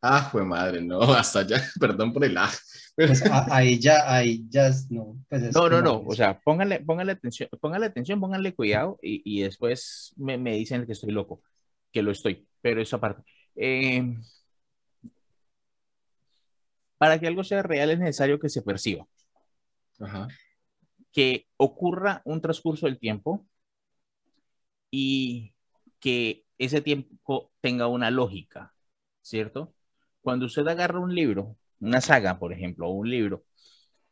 Ah, 0.00 0.28
fue 0.30 0.44
madre, 0.44 0.80
no, 0.80 1.00
hasta 1.02 1.40
allá, 1.40 1.60
perdón 1.80 2.12
por 2.12 2.24
el 2.24 2.36
ah. 2.38 2.50
Pues 2.94 3.24
a- 3.26 3.46
ahí 3.56 3.78
ya, 3.80 4.12
ahí 4.12 4.44
ya, 4.48 4.70
no. 4.90 5.16
Pues 5.28 5.42
es 5.42 5.54
No, 5.54 5.68
no, 5.68 5.82
no, 5.82 6.02
o 6.06 6.14
sea, 6.14 6.38
pónganle, 6.40 6.80
pónganle 6.80 7.12
atención, 7.12 7.48
pónganle 7.60 7.86
atención, 7.86 8.20
pónganle 8.20 8.54
cuidado 8.54 8.98
y, 9.02 9.22
y 9.24 9.42
después 9.42 10.12
me, 10.16 10.38
me 10.38 10.54
dicen 10.54 10.86
que 10.86 10.92
estoy 10.92 11.10
loco, 11.10 11.42
que 11.92 12.02
lo 12.02 12.12
estoy, 12.12 12.46
pero 12.60 12.80
eso 12.80 12.96
aparte. 12.96 13.22
Eh, 13.56 14.16
para 16.98 17.18
que 17.18 17.26
algo 17.26 17.44
sea 17.44 17.62
real 17.62 17.90
es 17.90 17.98
necesario 17.98 18.38
que 18.38 18.48
se 18.48 18.62
perciba. 18.62 19.06
Ajá. 20.00 20.28
que 21.10 21.46
ocurra 21.56 22.22
un 22.24 22.40
transcurso 22.40 22.86
del 22.86 22.98
tiempo 22.98 23.44
y 24.90 25.54
que 26.00 26.44
ese 26.58 26.80
tiempo 26.80 27.50
tenga 27.60 27.86
una 27.88 28.10
lógica, 28.10 28.72
¿cierto? 29.22 29.74
Cuando 30.20 30.46
usted 30.46 30.66
agarra 30.68 31.00
un 31.00 31.14
libro, 31.14 31.56
una 31.80 32.00
saga, 32.00 32.38
por 32.38 32.52
ejemplo, 32.52 32.86
o 32.88 32.92
un 32.92 33.10
libro, 33.10 33.44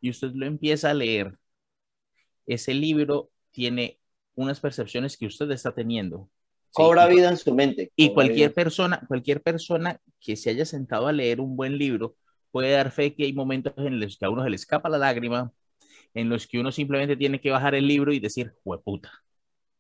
y 0.01 0.11
usted 0.11 0.33
lo 0.35 0.47
empieza 0.47 0.91
a 0.91 0.95
leer, 0.95 1.39
ese 2.47 2.75
libro 2.75 3.31
tiene 3.51 3.99
unas 4.35 4.61
percepciones 4.61 5.17
que 5.17 5.27
usted 5.27 5.51
está 5.51 5.75
teniendo. 5.75 6.29
¿sí? 6.67 6.71
Cobra 6.73 7.11
Y- 7.11 7.17
vida 7.17 7.29
en 7.31 7.37
su 7.37 7.55
mente. 7.55 7.93
y 7.97 8.09
Cobra 8.09 8.15
cualquier 8.15 8.49
vida. 8.51 8.55
persona, 8.55 9.05
cualquier 9.07 9.43
persona 9.43 10.01
que 10.21 10.37
se 10.37 10.51
haya 10.51 10.65
sentado 10.65 11.07
a 11.07 11.13
leer 11.13 11.41
un 11.41 11.57
buen 11.57 11.79
libro 11.79 12.17
puede 12.57 12.71
dar 12.73 12.91
fe 12.91 13.15
que 13.15 13.25
hay 13.25 13.35
momentos 13.35 13.75
en 13.77 14.01
los 14.01 14.17
que 14.17 14.25
a 14.25 14.31
uno 14.31 14.43
se 14.43 14.49
le 14.49 14.57
escapa 14.57 14.89
la 14.89 14.97
lágrima, 14.97 15.53
en 16.15 16.31
los 16.31 16.47
que 16.47 16.59
uno 16.59 16.73
simplemente 16.73 17.15
tiene 17.15 17.39
que 17.39 17.51
bajar 17.51 17.75
el 17.75 17.87
libro 17.87 18.15
y 18.15 18.19
decir, 18.19 18.55
hueputa. 18.65 19.13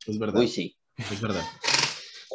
Es 0.06 0.18
verdad. 0.18 0.40
Uy, 0.40 0.46
sí. 0.48 0.76
Es 0.98 1.18
verdad. 1.22 1.40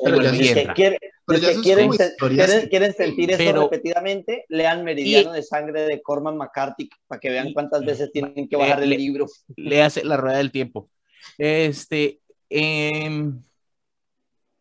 Pero 0.04 0.20
ya 0.24 0.32
que 0.32 0.74
quieren- 0.74 0.98
Pero 1.28 1.40
ya 1.40 1.50
que 1.54 1.62
quieren, 1.62 1.92
quieren- 1.92 2.70
quieren 2.70 2.94
sentir 2.96 3.30
eso 3.30 3.38
Pero- 3.38 3.62
repetidamente, 3.70 4.46
lean 4.50 4.84
Meridiano 4.84 5.32
de 5.32 5.44
Sangre 5.44 5.84
de 5.84 6.02
Corman 6.02 6.36
McCarthy 6.38 6.90
para 7.06 7.20
que 7.20 7.30
vean 7.30 7.54
cuántas 7.54 7.86
veces 7.86 8.12
tienen 8.12 8.50
que 8.50 8.56
bajar 8.56 8.82
el 8.82 8.90
Le- 8.90 8.98
libro. 8.98 9.28
Le 9.56 9.84
hace 9.84 10.04
la 10.04 10.18
rueda 10.18 10.38
del 10.40 10.52
tiempo. 10.52 10.90
Este, 11.38 12.20
em, 12.50 13.44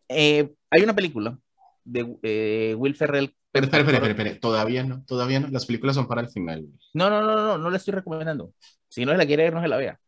eh, 0.09 0.47
hay 0.69 0.81
una 0.83 0.95
película 0.95 1.39
de 1.83 2.15
eh, 2.23 2.75
Will 2.77 2.95
Ferrell. 2.95 3.33
Pero 3.51 3.65
espera, 3.65 3.83
espera, 3.83 4.07
espera, 4.07 4.39
todavía 4.39 4.83
no, 4.83 5.03
todavía 5.05 5.39
no. 5.41 5.47
Las 5.49 5.65
películas 5.65 5.95
son 5.95 6.07
para 6.07 6.21
el 6.21 6.29
final. 6.29 6.65
No, 6.93 7.09
no, 7.09 7.21
no, 7.21 7.35
no, 7.35 7.57
no 7.57 7.69
la 7.69 7.77
estoy 7.77 7.93
recomendando. 7.93 8.53
Si 8.87 9.05
no 9.05 9.11
se 9.11 9.17
la 9.17 9.25
quiere 9.25 9.43
ver, 9.43 9.53
no 9.53 9.61
se 9.61 9.67
la 9.67 9.77
vea. 9.77 9.99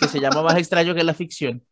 Que 0.00 0.08
se 0.08 0.20
llama 0.20 0.42
Más 0.42 0.56
extraño 0.56 0.94
que 0.94 1.04
la 1.04 1.14
ficción, 1.14 1.64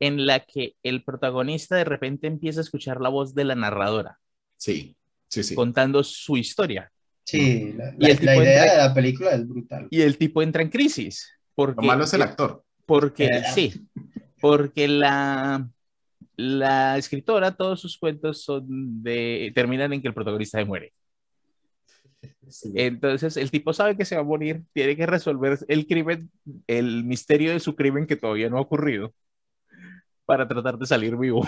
en 0.00 0.26
la 0.26 0.40
que 0.40 0.74
el 0.82 1.02
protagonista 1.04 1.76
de 1.76 1.84
repente 1.84 2.26
empieza 2.26 2.60
a 2.60 2.62
escuchar 2.64 3.00
la 3.00 3.08
voz 3.08 3.34
de 3.34 3.44
la 3.44 3.54
narradora 3.54 4.18
Sí, 4.56 4.96
sí, 5.28 5.42
sí. 5.42 5.54
contando 5.54 6.02
su 6.04 6.36
historia. 6.36 6.90
Sí, 7.24 7.72
la, 7.76 7.94
Y 7.98 8.10
el 8.10 8.18
la- 8.24 8.34
la 8.34 8.36
idea 8.36 8.62
entra- 8.64 8.72
de 8.72 8.88
la 8.88 8.94
película 8.94 9.30
es 9.32 9.48
brutal. 9.48 9.88
Y 9.90 10.00
el 10.02 10.18
tipo 10.18 10.42
entra 10.42 10.62
en 10.62 10.68
crisis. 10.68 11.30
Porque, 11.54 11.80
Lo 11.80 11.86
malo 11.86 12.04
es 12.04 12.12
el 12.14 12.22
actor. 12.22 12.64
Porque, 12.84 13.26
Eh. 13.26 13.42
sí, 13.54 13.86
porque 14.40 14.88
la, 14.88 15.68
la 16.36 16.98
escritora, 16.98 17.56
todos 17.56 17.80
sus 17.80 17.98
cuentos 17.98 18.42
son 18.42 19.02
de, 19.02 19.52
terminan 19.54 19.92
en 19.92 20.00
que 20.02 20.08
el 20.08 20.14
protagonista 20.14 20.58
se 20.58 20.64
muere. 20.64 20.92
Sí. 22.48 22.72
Entonces, 22.74 23.36
el 23.36 23.50
tipo 23.50 23.72
sabe 23.72 23.96
que 23.96 24.04
se 24.04 24.14
va 24.14 24.22
a 24.22 24.24
morir, 24.24 24.62
tiene 24.72 24.96
que 24.96 25.06
resolver 25.06 25.58
el 25.68 25.86
crimen, 25.86 26.30
el 26.66 27.04
misterio 27.04 27.52
de 27.52 27.60
su 27.60 27.74
crimen 27.74 28.06
que 28.06 28.16
todavía 28.16 28.48
no 28.50 28.58
ha 28.58 28.62
ocurrido, 28.62 29.14
para 30.24 30.46
tratar 30.48 30.78
de 30.78 30.86
salir 30.86 31.16
vivo. 31.16 31.46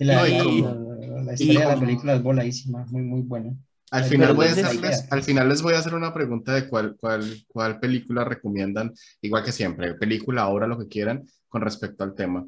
La, 0.00 0.16
No, 0.16 0.26
y 0.26 0.30
la- 0.32 0.44
como- 0.44 0.68
la- 0.68 1.22
la 1.22 1.32
historia 1.34 1.60
de 1.60 1.74
la 1.74 1.80
película 1.80 2.14
es 2.14 2.22
voladísima, 2.22 2.84
muy, 2.86 3.02
muy 3.02 3.22
buena. 3.22 3.54
Al 3.94 4.04
final, 4.06 4.34
voy 4.34 4.46
a 4.48 4.50
hacerles, 4.50 5.06
al 5.08 5.22
final 5.22 5.48
les 5.48 5.62
voy 5.62 5.74
a 5.74 5.78
hacer 5.78 5.94
una 5.94 6.12
pregunta 6.12 6.52
de 6.52 6.68
cuál, 6.68 6.96
cuál, 6.96 7.22
cuál 7.46 7.78
película 7.78 8.24
recomiendan, 8.24 8.92
igual 9.20 9.44
que 9.44 9.52
siempre, 9.52 9.94
película, 9.94 10.48
obra, 10.48 10.66
lo 10.66 10.76
que 10.76 10.88
quieran, 10.88 11.24
con 11.48 11.62
respecto 11.62 12.02
al 12.02 12.12
tema. 12.12 12.44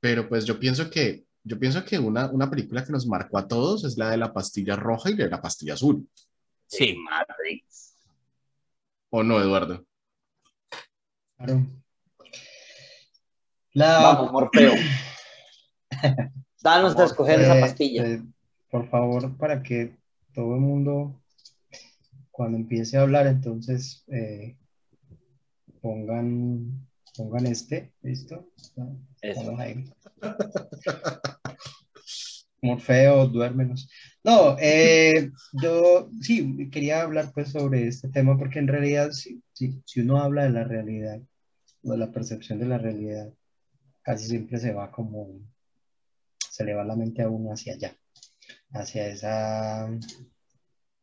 Pero 0.00 0.26
pues 0.26 0.46
yo 0.46 0.58
pienso 0.58 0.88
que, 0.88 1.24
yo 1.44 1.58
pienso 1.58 1.84
que 1.84 1.98
una, 1.98 2.30
una 2.30 2.48
película 2.48 2.82
que 2.82 2.92
nos 2.92 3.06
marcó 3.06 3.36
a 3.36 3.46
todos 3.46 3.84
es 3.84 3.98
la 3.98 4.08
de 4.08 4.16
la 4.16 4.32
pastilla 4.32 4.74
roja 4.74 5.10
y 5.10 5.16
la 5.16 5.24
de 5.24 5.30
la 5.30 5.42
pastilla 5.42 5.74
azul. 5.74 6.08
Sí, 6.66 6.96
Matrix. 6.96 7.94
¿O 9.10 9.22
no, 9.22 9.38
Eduardo? 9.38 9.84
Claro. 11.36 11.66
La, 13.74 13.98
Vamos, 14.00 14.32
Morfeo. 14.32 14.72
Danos 16.62 16.96
a 16.96 17.04
escoger 17.04 17.40
esa 17.42 17.60
pastilla. 17.60 18.06
eh, 18.06 18.22
por 18.70 18.88
favor, 18.88 19.36
para 19.36 19.62
que 19.62 19.94
todo 20.36 20.54
el 20.54 20.60
mundo, 20.60 21.22
cuando 22.30 22.58
empiece 22.58 22.98
a 22.98 23.02
hablar, 23.02 23.26
entonces 23.26 24.04
eh, 24.08 24.54
pongan, 25.80 26.86
pongan 27.16 27.46
este, 27.46 27.94
¿listo? 28.02 28.46
Eso. 29.22 29.44
Vamos 29.44 29.60
ahí. 29.60 29.90
Morfeo, 32.60 33.26
duérmenos. 33.28 33.88
No, 34.22 34.58
eh, 34.60 35.30
yo 35.54 36.10
sí 36.20 36.68
quería 36.70 37.00
hablar 37.00 37.32
pues 37.32 37.52
sobre 37.52 37.86
este 37.86 38.08
tema 38.08 38.36
porque 38.36 38.58
en 38.58 38.68
realidad 38.68 39.12
si, 39.12 39.42
si, 39.54 39.80
si 39.86 40.00
uno 40.00 40.18
habla 40.18 40.42
de 40.42 40.50
la 40.50 40.64
realidad 40.64 41.18
o 41.82 41.92
de 41.92 41.98
la 41.98 42.12
percepción 42.12 42.58
de 42.58 42.66
la 42.66 42.76
realidad, 42.76 43.32
casi 44.02 44.26
siempre 44.26 44.58
se 44.58 44.74
va 44.74 44.90
como, 44.90 45.30
se 46.50 46.64
le 46.64 46.74
va 46.74 46.84
la 46.84 46.96
mente 46.96 47.22
a 47.22 47.30
uno 47.30 47.52
hacia 47.52 47.72
allá, 47.72 47.96
hacia 48.72 49.08
esa, 49.08 49.88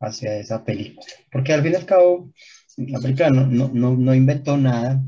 hacia 0.00 0.38
esa 0.38 0.64
película. 0.64 1.06
Porque 1.30 1.52
al 1.52 1.62
fin 1.62 1.72
y 1.72 1.76
al 1.76 1.86
cabo, 1.86 2.32
la 2.76 3.00
película 3.00 3.30
no, 3.30 3.46
no, 3.46 3.70
no, 3.72 3.96
no 3.96 4.14
inventó 4.14 4.56
nada, 4.56 5.02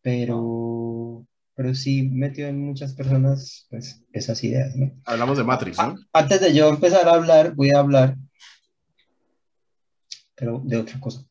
pero, 0.00 1.26
pero 1.54 1.74
sí 1.74 2.08
metió 2.10 2.48
en 2.48 2.60
muchas 2.60 2.94
personas 2.94 3.66
pues, 3.70 4.04
esas 4.12 4.42
ideas, 4.44 4.74
¿no? 4.76 4.92
Hablamos 5.04 5.38
de 5.38 5.44
Matrix, 5.44 5.78
¿no? 5.78 5.96
Antes 6.12 6.40
de 6.40 6.54
yo 6.54 6.68
empezar 6.68 7.08
a 7.08 7.14
hablar, 7.14 7.54
voy 7.54 7.70
a 7.70 7.78
hablar, 7.78 8.16
pero 10.34 10.60
de 10.64 10.76
otra 10.76 10.98
cosa. 10.98 11.24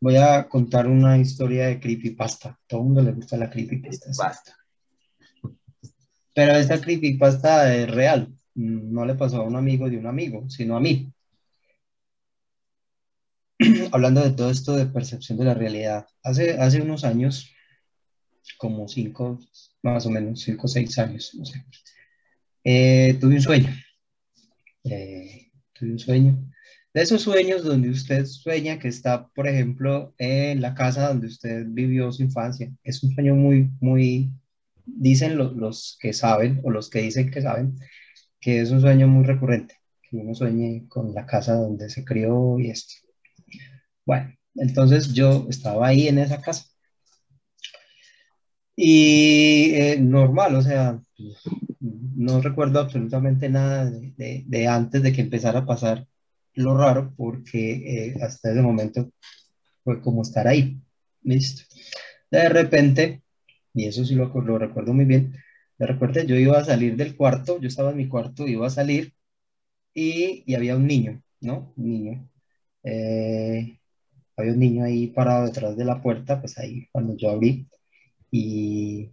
Voy 0.00 0.16
a 0.16 0.48
contar 0.48 0.86
una 0.86 1.18
historia 1.18 1.66
de 1.66 1.80
creepypasta. 1.80 2.58
Todo 2.66 2.80
el 2.80 2.86
mundo 2.86 3.02
le 3.02 3.12
gusta 3.12 3.36
la 3.36 3.50
creepypasta. 3.50 4.10
Basta. 4.16 4.56
Pero 6.34 6.52
esta 6.52 6.80
creepypasta 6.80 7.74
es 7.74 7.90
real. 7.90 8.32
No 8.54 9.04
le 9.04 9.14
pasó 9.14 9.38
a 9.38 9.44
un 9.44 9.56
amigo 9.56 9.88
de 9.88 9.98
un 9.98 10.06
amigo, 10.06 10.48
sino 10.48 10.76
a 10.76 10.80
mí. 10.80 11.12
Hablando 13.92 14.22
de 14.22 14.32
todo 14.32 14.50
esto 14.50 14.74
de 14.76 14.86
percepción 14.86 15.38
de 15.38 15.44
la 15.44 15.54
realidad. 15.54 16.06
Hace, 16.22 16.52
hace 16.58 16.80
unos 16.80 17.04
años, 17.04 17.52
como 18.58 18.88
cinco, 18.88 19.38
más 19.82 20.06
o 20.06 20.10
menos, 20.10 20.40
cinco 20.40 20.66
o 20.66 20.68
seis 20.68 20.98
años, 20.98 21.34
no 21.34 21.44
sé, 21.44 21.64
eh, 22.64 23.16
tuve 23.20 23.34
un 23.34 23.42
sueño. 23.42 23.70
Eh, 24.84 25.50
tuve 25.72 25.92
un 25.92 25.98
sueño. 25.98 26.50
De 26.92 27.02
esos 27.02 27.22
sueños 27.22 27.62
donde 27.64 27.88
usted 27.88 28.24
sueña 28.26 28.78
que 28.78 28.88
está, 28.88 29.28
por 29.28 29.46
ejemplo, 29.46 30.14
en 30.18 30.60
la 30.60 30.74
casa 30.74 31.08
donde 31.08 31.28
usted 31.28 31.64
vivió 31.68 32.10
su 32.12 32.22
infancia. 32.22 32.70
Es 32.82 33.02
un 33.02 33.14
sueño 33.14 33.34
muy, 33.36 33.70
muy, 33.80 34.30
dicen 34.84 35.36
los, 35.38 35.54
los 35.54 35.98
que 36.00 36.12
saben 36.12 36.60
o 36.64 36.70
los 36.70 36.90
que 36.90 37.02
dicen 37.02 37.30
que 37.30 37.42
saben, 37.42 37.76
que 38.40 38.60
es 38.60 38.70
un 38.70 38.80
sueño 38.80 39.06
muy 39.06 39.24
recurrente, 39.24 39.76
que 40.02 40.16
uno 40.16 40.34
sueñe 40.34 40.86
con 40.88 41.14
la 41.14 41.26
casa 41.26 41.54
donde 41.54 41.90
se 41.90 42.04
crió 42.04 42.58
y 42.58 42.70
esto. 42.70 42.94
Bueno, 44.06 44.34
entonces 44.54 45.12
yo 45.12 45.46
estaba 45.48 45.88
ahí 45.88 46.08
en 46.08 46.18
esa 46.18 46.40
casa. 46.40 46.64
Y 48.76 49.72
eh, 49.74 49.98
normal, 50.00 50.54
o 50.56 50.62
sea, 50.62 51.00
no 51.80 52.40
recuerdo 52.40 52.80
absolutamente 52.80 53.48
nada 53.48 53.90
de, 53.90 54.66
antes 54.68 55.02
de 55.02 55.12
que 55.12 55.20
empezara 55.20 55.60
a 55.60 55.66
pasar 55.66 56.06
lo 56.54 56.76
raro, 56.76 57.12
porque 57.16 57.72
eh, 58.08 58.14
hasta 58.22 58.50
ese 58.50 58.62
momento 58.62 59.12
fue 59.84 60.00
como 60.00 60.22
estar 60.22 60.48
ahí. 60.48 60.80
Listo. 61.22 61.62
De 62.30 62.48
repente, 62.48 63.22
y 63.74 63.86
eso 63.86 64.04
sí 64.04 64.14
lo 64.14 64.58
recuerdo 64.58 64.94
muy 64.94 65.04
bien, 65.04 65.34
repente 65.86 66.26
yo 66.26 66.36
iba 66.36 66.58
a 66.58 66.64
salir 66.64 66.96
del 66.96 67.16
cuarto, 67.16 67.60
yo 67.60 67.68
estaba 67.68 67.90
en 67.90 67.96
mi 67.98 68.08
cuarto, 68.08 68.46
iba 68.48 68.66
a 68.66 68.70
salir 68.70 69.14
y, 69.94 70.44
y 70.46 70.54
había 70.54 70.76
un 70.76 70.86
niño, 70.86 71.22
¿no? 71.40 71.72
Un 71.76 71.88
niño. 71.90 72.28
Eh, 72.84 73.78
había 74.36 74.52
un 74.52 74.58
niño 74.60 74.84
ahí 74.84 75.08
parado 75.08 75.46
detrás 75.46 75.76
de 75.76 75.84
la 75.84 76.02
puerta, 76.02 76.40
pues 76.40 76.58
ahí 76.58 76.88
cuando 76.92 77.16
yo 77.16 77.30
abrí 77.30 77.68
y, 78.30 79.10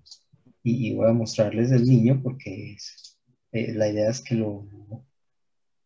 y, 0.64 0.90
y 0.90 0.96
voy 0.96 1.10
a 1.10 1.14
mostrarles 1.14 1.72
el 1.72 1.86
niño 1.86 2.22
porque 2.24 2.74
es- 2.74 3.18
eh, 3.54 3.74
la 3.74 3.90
idea 3.90 4.10
es 4.10 4.22
que 4.22 4.36
lo, 4.36 4.68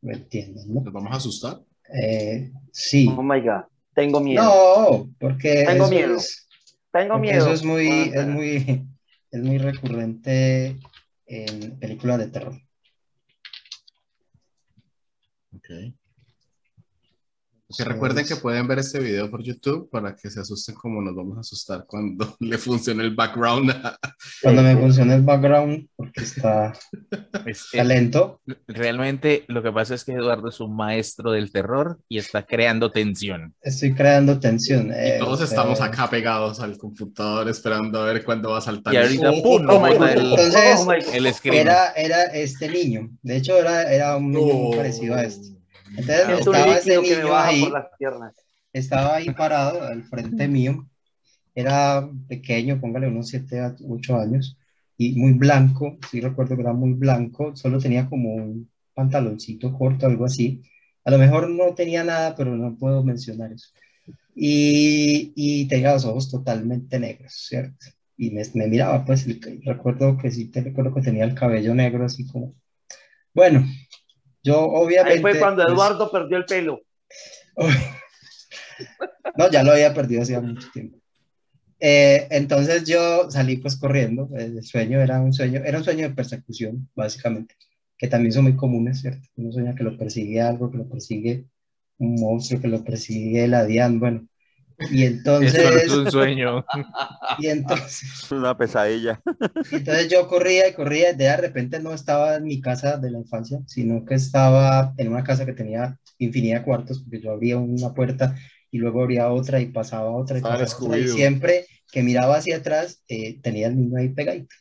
lo 0.02 0.12
entiendan, 0.12 0.74
¿no? 0.74 0.82
¿Nos 0.82 0.94
vamos 0.94 1.12
a 1.12 1.18
asustar? 1.18 1.62
Eh, 1.94 2.52
sí. 2.72 3.08
Oh 3.10 3.22
my 3.24 3.40
God. 3.42 3.64
Tengo 3.94 4.20
miedo. 4.22 4.42
No, 4.44 5.10
porque 5.20 5.64
Tengo 5.64 5.86
eso 5.86 5.90
miedo. 5.90 6.16
es, 6.18 6.48
Tengo 6.92 7.14
porque 7.16 7.22
miedo. 7.32 7.40
eso 7.40 7.54
es 7.54 7.64
muy, 7.64 7.88
Ah, 7.90 8.12
es 8.16 8.28
muy, 8.28 8.88
es 9.32 9.42
muy 9.42 9.58
recurrente 9.58 10.78
en 11.26 11.80
películas 11.80 12.20
de 12.20 12.28
terror. 12.28 12.62
Que 17.78 17.84
recuerden 17.84 18.26
que 18.26 18.36
pueden 18.36 18.68
ver 18.68 18.80
este 18.80 19.00
video 19.00 19.30
por 19.30 19.42
YouTube 19.44 19.90
para 19.90 20.16
que 20.16 20.30
se 20.30 20.40
asusten 20.40 20.76
como 20.76 21.02
nos 21.02 21.16
vamos 21.16 21.38
a 21.38 21.42
asustar 21.42 21.86
cuando 21.88 22.36
le 22.40 22.58
funcione 22.58 23.04
el 23.04 23.16
background. 23.16 23.74
Cuando 24.42 24.62
me 24.62 24.74
sí. 24.76 24.80
funciona 24.80 25.16
el 25.16 25.22
background, 25.24 25.88
porque 25.96 26.24
está, 26.24 26.74
Es- 27.46 27.66
está 27.72 27.84
lento, 27.84 28.42
realmente 28.68 29.46
lo 29.48 29.62
que 29.64 29.72
pasa 29.72 29.96
es 29.96 30.04
que 30.04 30.14
Eduardo 30.14 30.50
es 30.50 30.60
un 30.60 30.76
maestro 30.76 31.32
del 31.32 31.52
terror 31.52 32.00
y 32.10 32.18
está 32.18 32.46
creando 32.46 32.92
tensión. 32.92 33.54
estoy 33.62 33.94
creando 33.94 34.40
tensión. 34.40 34.88
Y 34.90 34.94
eh, 34.94 35.18
todos 35.20 35.40
sea, 35.40 35.48
estamos 35.48 35.82
acá 35.82 36.10
pegados 36.10 36.60
al 36.60 36.78
computador 36.78 37.50
esperando 37.50 38.02
a 38.02 38.06
ver 38.06 38.24
cuándo 38.24 38.52
va 38.52 38.58
a 38.60 38.62
saltar. 38.62 38.94
Y 38.94 38.98
el- 38.98 39.04
ahorita, 39.04 39.34
entonces, 39.34 39.68
Oh 40.80 40.86
my 40.86 40.96
God. 41.06 41.16
el 41.16 41.34
screen. 41.34 41.62
Era, 41.62 41.92
era 41.94 42.24
este 42.26 42.68
niño. 42.70 43.10
De 43.22 43.38
hecho, 43.38 43.58
era, 43.58 43.92
era 43.92 44.18
un 44.18 44.32
niño 44.32 44.54
muy 44.54 44.78
parecido 44.78 45.16
a 45.16 45.24
este. 45.24 45.50
Entonces, 45.96 46.28
Es 46.30 46.40
estaba 46.40 46.78
ese 46.78 46.98
líquido 46.98 47.06
que 47.06 47.16
me 47.18 47.24
niño 47.24 47.32
baja 47.32 47.48
ahí, 47.48 47.60
por 47.60 47.72
las 47.72 47.88
piernas. 47.98 48.36
estaba 48.74 49.16
ahí 49.16 49.32
parado 49.32 49.84
al 49.84 50.04
frente 50.04 50.48
mío. 50.48 50.88
Era 51.56 52.10
pequeño, 52.28 52.80
póngale 52.82 53.08
unos 53.08 53.30
7 53.30 53.60
a 53.62 53.76
8 53.90 54.18
años, 54.18 54.58
y 54.98 55.16
muy 55.20 55.34
blanco. 55.34 55.98
Sí, 56.12 56.22
recuerdo 56.22 56.56
que 56.56 56.62
era 56.64 56.74
muy 56.74 56.94
blanco. 56.94 57.56
Solo 57.56 57.80
tenía 57.80 58.10
como 58.10 58.36
un 58.36 58.72
pantaloncito 58.94 59.74
corto, 59.78 60.06
algo 60.08 60.26
así. 60.26 60.64
A 61.06 61.12
lo 61.12 61.18
mejor 61.20 61.50
no 61.50 61.76
tenía 61.76 62.04
nada, 62.04 62.36
pero 62.36 62.56
no 62.58 62.76
puedo 62.78 63.04
mencionar 63.04 63.52
eso. 63.54 63.70
Y, 64.36 65.34
y 65.36 65.68
tenía 65.68 65.94
los 65.94 66.06
ojos 66.06 66.30
totalmente 66.32 67.00
negros, 67.00 67.34
¿cierto? 67.50 67.78
Y 68.18 68.32
me, 68.32 68.44
me 68.56 68.68
miraba, 68.68 69.06
pues, 69.06 69.28
el- 69.28 69.42
recuerdo 69.66 70.18
que 70.18 70.32
sí, 70.32 70.46
te 70.52 70.62
recuerdo 70.62 70.94
que 70.96 71.02
tenía 71.02 71.26
el 71.26 71.36
cabello 71.36 71.76
negro, 71.76 72.06
así 72.06 72.28
como. 72.28 72.56
Bueno, 73.34 73.66
yo 74.44 74.62
obviamente. 74.62 75.18
Ahí 75.18 75.22
fue 75.22 75.40
cuando 75.40 75.64
pues, 75.64 75.74
Eduardo 75.74 76.12
perdió 76.12 76.38
el 76.38 76.46
pelo. 76.46 76.82
no, 79.38 79.52
ya 79.52 79.64
lo 79.64 79.72
había 79.72 79.94
perdido 79.94 80.22
hacía 80.22 80.42
mucho 80.42 80.68
tiempo. 80.72 80.98
Eh, 81.80 82.28
entonces 82.30 82.84
yo 82.86 83.30
salí 83.32 83.58
pues 83.58 83.76
corriendo, 83.76 84.30
el 84.36 84.64
sueño 84.64 85.02
era 85.02 85.20
un 85.20 85.34
sueño, 85.34 85.62
era 85.66 85.80
un 85.80 85.84
sueño 85.84 86.08
de 86.08 86.14
persecución, 86.14 86.88
básicamente, 86.96 87.56
que 87.98 88.08
también 88.08 88.34
son 88.34 88.44
muy 88.44 88.56
comunes, 88.56 89.02
¿cierto? 89.02 89.28
Uno 89.36 89.52
sueña 89.52 89.74
que 89.74 89.84
lo 89.84 89.98
persigue 89.98 90.42
algo, 90.42 90.70
que 90.70 90.78
lo 90.78 90.88
persigue 90.88 91.48
un 91.98 92.16
monstruo, 92.16 92.62
que 92.62 92.68
lo 92.68 92.84
persigue 92.84 93.48
la 93.48 93.66
Dian, 93.66 94.00
bueno. 94.00 94.28
Y 94.90 95.04
entonces, 95.06 95.54
Eso 95.54 95.70
no 95.72 95.78
es 95.78 95.90
un 95.92 96.12
sueño. 96.12 96.66
y 97.40 97.48
entonces, 97.48 98.02
Es 98.24 98.32
una 98.32 98.58
pesadilla. 98.58 99.22
y 99.72 99.76
entonces 99.76 100.10
yo 100.10 100.28
corría 100.28 100.68
y 100.68 100.74
corría, 100.74 101.14
de 101.14 101.38
repente 101.38 101.80
no 101.80 101.94
estaba 101.94 102.36
en 102.36 102.44
mi 102.46 102.60
casa 102.62 102.98
de 102.98 103.12
la 103.12 103.20
infancia, 103.20 103.60
sino 103.68 104.04
que 104.06 104.16
estaba 104.16 104.94
en 104.98 105.10
una 105.10 105.24
casa 105.24 105.46
que 105.46 105.54
tenía 105.54 106.00
infinidad 106.18 106.60
de 106.60 106.66
cuartos, 106.66 107.00
porque 107.02 107.22
yo 107.22 107.32
abría 107.32 107.58
una 107.58 107.94
puerta 107.94 108.36
y 108.72 108.78
luego 108.78 109.02
abría 109.04 109.30
otra 109.30 109.60
y 109.60 109.68
pasaba 109.68 110.10
otra 110.12 110.38
y 110.38 110.42
pasaba 110.42 110.64
otra, 110.64 110.98
y 110.98 111.08
siempre 111.10 111.66
que 111.92 112.04
miraba 112.04 112.38
hacia 112.38 112.58
atrás 112.58 113.04
eh, 113.08 113.40
tenía 113.42 113.68
el 113.68 113.78
niño 113.78 113.98
ahí 113.98 114.10
pegadito. 114.10 114.56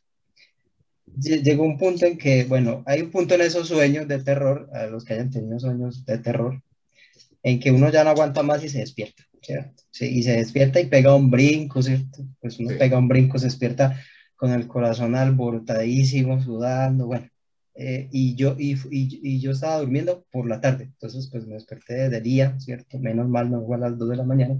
Lle- 1.16 1.42
Llegó 1.42 1.64
un 1.64 1.78
punto 1.78 2.06
en 2.06 2.18
que, 2.18 2.44
bueno, 2.44 2.82
hay 2.86 3.00
un 3.02 3.10
punto 3.10 3.34
en 3.34 3.40
esos 3.42 3.68
sueños 3.68 4.06
de 4.08 4.18
terror, 4.22 4.68
a 4.72 4.86
los 4.86 5.04
que 5.04 5.14
hayan 5.14 5.30
tenido 5.30 5.58
sueños 5.60 6.04
de 6.04 6.18
terror, 6.18 6.60
en 7.42 7.58
que 7.60 7.70
uno 7.70 7.90
ya 7.90 8.04
no 8.04 8.10
aguanta 8.10 8.42
más 8.42 8.62
y 8.64 8.68
se 8.68 8.78
despierta, 8.80 9.22
¿cierto? 9.42 9.82
Sí, 9.90 10.06
y 10.06 10.22
se 10.22 10.32
despierta 10.36 10.80
y 10.80 10.86
pega 10.86 11.14
un 11.14 11.30
brinco, 11.30 11.82
¿cierto? 11.82 12.24
Pues 12.40 12.58
uno 12.58 12.70
Sí. 12.70 12.76
pega 12.78 12.98
un 12.98 13.08
brinco, 13.08 13.38
se 13.38 13.46
despierta 13.46 13.98
con 14.36 14.52
el 14.52 14.66
corazón 14.66 15.14
alborotadísimo, 15.16 16.40
sudando, 16.42 17.06
bueno. 17.06 17.28
eh, 17.74 18.08
y, 18.12 18.34
yo, 18.34 18.56
y, 18.58 18.72
y, 18.90 19.20
y 19.22 19.40
yo 19.40 19.52
estaba 19.52 19.78
durmiendo 19.80 20.24
por 20.32 20.46
la 20.48 20.60
tarde, 20.60 20.84
entonces 20.84 21.28
pues 21.30 21.46
me 21.46 21.54
desperté 21.54 22.08
de 22.10 22.20
día, 22.20 22.58
¿cierto? 22.60 22.98
Menos 22.98 23.28
mal, 23.28 23.50
no 23.50 23.64
fue 23.64 23.76
a 23.76 23.78
las 23.80 23.98
2 23.98 24.10
de 24.10 24.16
la 24.16 24.24
mañana. 24.24 24.58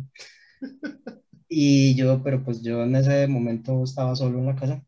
Y 1.53 1.97
yo, 1.97 2.23
pero 2.23 2.45
pues 2.45 2.63
yo 2.63 2.85
en 2.85 2.95
ese 2.95 3.27
momento 3.27 3.83
estaba 3.83 4.15
solo 4.15 4.39
en 4.39 4.47
la 4.47 4.55
casa 4.55 4.85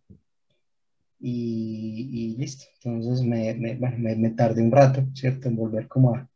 y, 1.21 2.09
y 2.13 2.37
listo. 2.37 2.65
Entonces 2.85 3.25
me, 3.27 3.55
me, 3.55 3.75
bueno, 3.77 3.97
me, 3.99 4.17
me 4.17 4.31
tardé 4.31 4.63
un 4.63 4.71
rato, 4.73 5.05
¿cierto? 5.15 5.49
En 5.49 5.57
volver 5.57 5.89
como 5.89 6.15
a, 6.15 6.29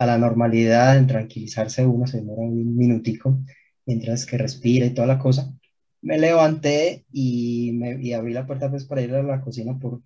a 0.00 0.06
la 0.06 0.16
normalidad, 0.16 0.96
en 0.96 1.06
tranquilizarse 1.06 1.84
uno, 1.84 2.06
se 2.06 2.16
demora 2.16 2.40
un 2.40 2.74
minutico 2.74 3.38
mientras 3.84 4.24
que 4.24 4.38
respira 4.38 4.86
y 4.86 4.94
toda 4.94 5.06
la 5.06 5.18
cosa. 5.18 5.52
Me 6.00 6.18
levanté 6.18 7.04
y, 7.12 7.72
me, 7.74 8.02
y 8.02 8.14
abrí 8.14 8.32
la 8.32 8.46
puerta 8.46 8.70
pues 8.70 8.86
para 8.86 9.02
ir 9.02 9.14
a 9.14 9.22
la 9.22 9.42
cocina 9.42 9.78
por, 9.78 10.00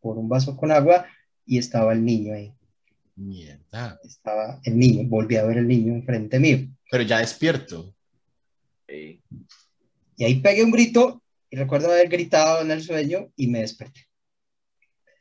por 0.00 0.18
un 0.18 0.28
vaso 0.28 0.54
con 0.54 0.70
agua 0.70 1.06
y 1.46 1.56
estaba 1.56 1.94
el 1.94 2.04
niño 2.04 2.34
ahí. 2.34 2.52
Mierda. 3.16 3.98
Estaba 4.04 4.60
el 4.64 4.78
niño, 4.78 5.08
volví 5.08 5.36
a 5.36 5.44
ver 5.44 5.56
el 5.56 5.66
niño 5.66 5.94
enfrente 5.94 6.38
mío. 6.38 6.68
Pero 6.90 7.02
ya 7.02 7.20
despierto. 7.20 7.94
Sí. 8.86 9.22
Y 10.18 10.24
ahí 10.24 10.40
pegué 10.40 10.62
un 10.62 10.72
grito 10.72 11.22
y 11.48 11.56
recuerdo 11.56 11.90
haber 11.90 12.10
gritado 12.10 12.60
en 12.60 12.70
el 12.70 12.82
sueño 12.82 13.30
y 13.34 13.46
me 13.46 13.60
desperté. 13.60 14.02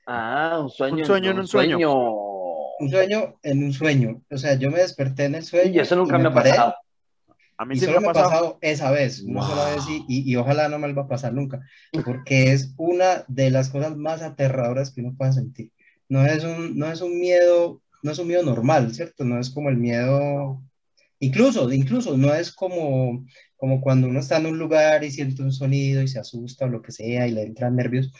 Ah, 0.05 0.59
un 0.61 0.69
sueño. 0.69 0.97
Un 0.97 1.05
sueño 1.05 1.31
en 1.31 1.39
un 1.39 1.47
sueño. 1.47 2.30
Un 2.81 2.89
sueño 2.89 3.39
en 3.43 3.63
un 3.63 3.73
sueño. 3.73 4.21
O 4.29 4.37
sea, 4.37 4.55
yo 4.55 4.71
me 4.71 4.79
desperté 4.79 5.25
en 5.25 5.35
el 5.35 5.43
sueño. 5.43 5.71
Y 5.71 5.79
eso 5.79 5.95
nunca 5.95 6.17
y 6.17 6.21
me 6.21 6.27
ha 6.29 6.33
paré, 6.33 6.49
pasado. 6.51 6.75
A 7.57 7.65
mí 7.65 7.75
Y 7.75 7.79
sí 7.79 7.85
solo 7.85 8.01
me 8.01 8.07
ha 8.07 8.13
pasado. 8.13 8.57
esa 8.61 8.89
vez, 8.91 9.21
una 9.21 9.41
Wow. 9.41 9.49
sola 9.49 9.65
vez 9.75 9.83
y, 9.89 10.05
y, 10.07 10.31
y 10.31 10.35
ojalá 10.35 10.67
no 10.67 10.79
me 10.79 10.91
va 10.93 11.03
a 11.03 11.07
pasar 11.07 11.33
nunca, 11.33 11.61
porque 12.05 12.51
es 12.53 12.73
una 12.77 13.23
de 13.27 13.51
las 13.51 13.69
cosas 13.69 13.95
más 13.95 14.21
aterradoras 14.21 14.91
que 14.91 15.01
uno 15.01 15.15
puede 15.17 15.33
sentir. 15.33 15.71
No 16.09 16.25
es 16.25 16.43
un, 16.43 16.77
no 16.77 16.91
es 16.91 17.01
un 17.01 17.19
miedo, 17.19 17.81
no 18.03 18.11
es 18.11 18.19
un 18.19 18.27
miedo 18.27 18.43
normal, 18.43 18.93
¿cierto? 18.93 19.23
No 19.23 19.39
es 19.39 19.49
como 19.51 19.69
el 19.69 19.77
miedo, 19.77 20.61
incluso, 21.19 21.71
incluso 21.71 22.17
no 22.17 22.33
es 22.33 22.51
como, 22.51 23.25
como 23.57 23.79
cuando 23.79 24.07
uno 24.07 24.19
está 24.19 24.37
en 24.37 24.47
un 24.47 24.57
lugar 24.57 25.03
y 25.03 25.11
siente 25.11 25.43
un 25.43 25.51
sonido 25.53 26.01
y 26.01 26.07
se 26.07 26.19
asusta 26.19 26.65
o 26.65 26.69
lo 26.69 26.81
que 26.81 26.91
sea 26.91 27.27
y 27.27 27.31
le 27.31 27.43
entran 27.43 27.75
nervios. 27.75 28.11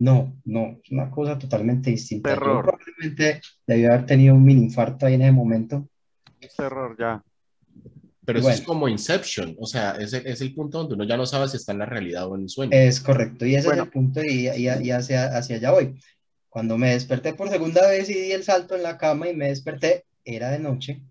No, 0.00 0.34
no, 0.46 0.78
es 0.82 0.90
una 0.90 1.10
cosa 1.10 1.38
totalmente 1.38 1.90
distinta. 1.90 2.30
Yo 2.30 2.34
Terror. 2.36 2.64
probablemente 2.64 3.40
debí 3.66 3.84
haber 3.84 4.06
tenido 4.06 4.34
un 4.34 4.42
mini 4.44 4.62
infarto 4.64 5.06
ahí 5.06 5.14
en 5.14 5.22
ese 5.22 5.32
momento. 5.32 5.88
Es 6.40 6.56
terror 6.56 6.96
ya. 6.98 7.22
Pero 8.24 8.38
eso 8.38 8.46
Bueno. 8.48 8.58
es 8.60 8.66
como 8.66 8.88
Inception. 8.88 9.56
O 9.60 9.66
sea, 9.66 9.92
ese 9.92 10.22
es 10.28 10.40
el 10.40 10.54
punto 10.54 10.78
donde 10.78 10.94
uno 10.94 11.04
ya 11.04 11.16
no 11.18 11.26
sabe 11.26 11.48
si 11.48 11.56
está 11.58 11.72
en 11.72 11.78
la 11.80 11.86
realidad 11.86 12.26
o 12.28 12.34
en 12.36 12.42
el 12.42 12.48
sueño. 12.48 12.70
Es 12.74 13.00
correcto, 13.00 13.44
y 13.44 13.54
ese 13.56 13.68
Bueno. 13.68 13.82
es 13.82 13.86
el 13.88 13.92
punto 13.92 14.22
y, 14.24 14.48
y- 14.48 14.68
y 14.86 14.90
hacia, 14.90 15.36
hacia 15.36 15.56
allá 15.56 15.70
voy. 15.70 15.94
Cuando 16.48 16.78
me 16.78 16.90
desperté 16.92 17.34
por 17.34 17.48
segunda 17.50 17.86
vez 17.88 18.08
y 18.08 18.14
di 18.14 18.32
el 18.32 18.42
salto 18.42 18.74
en 18.74 18.82
la 18.82 18.96
cama 18.98 19.28
y 19.28 19.36
me 19.36 19.48
desperté, 19.48 20.04
era 20.24 20.50
de 20.50 20.58
noche 20.58 21.02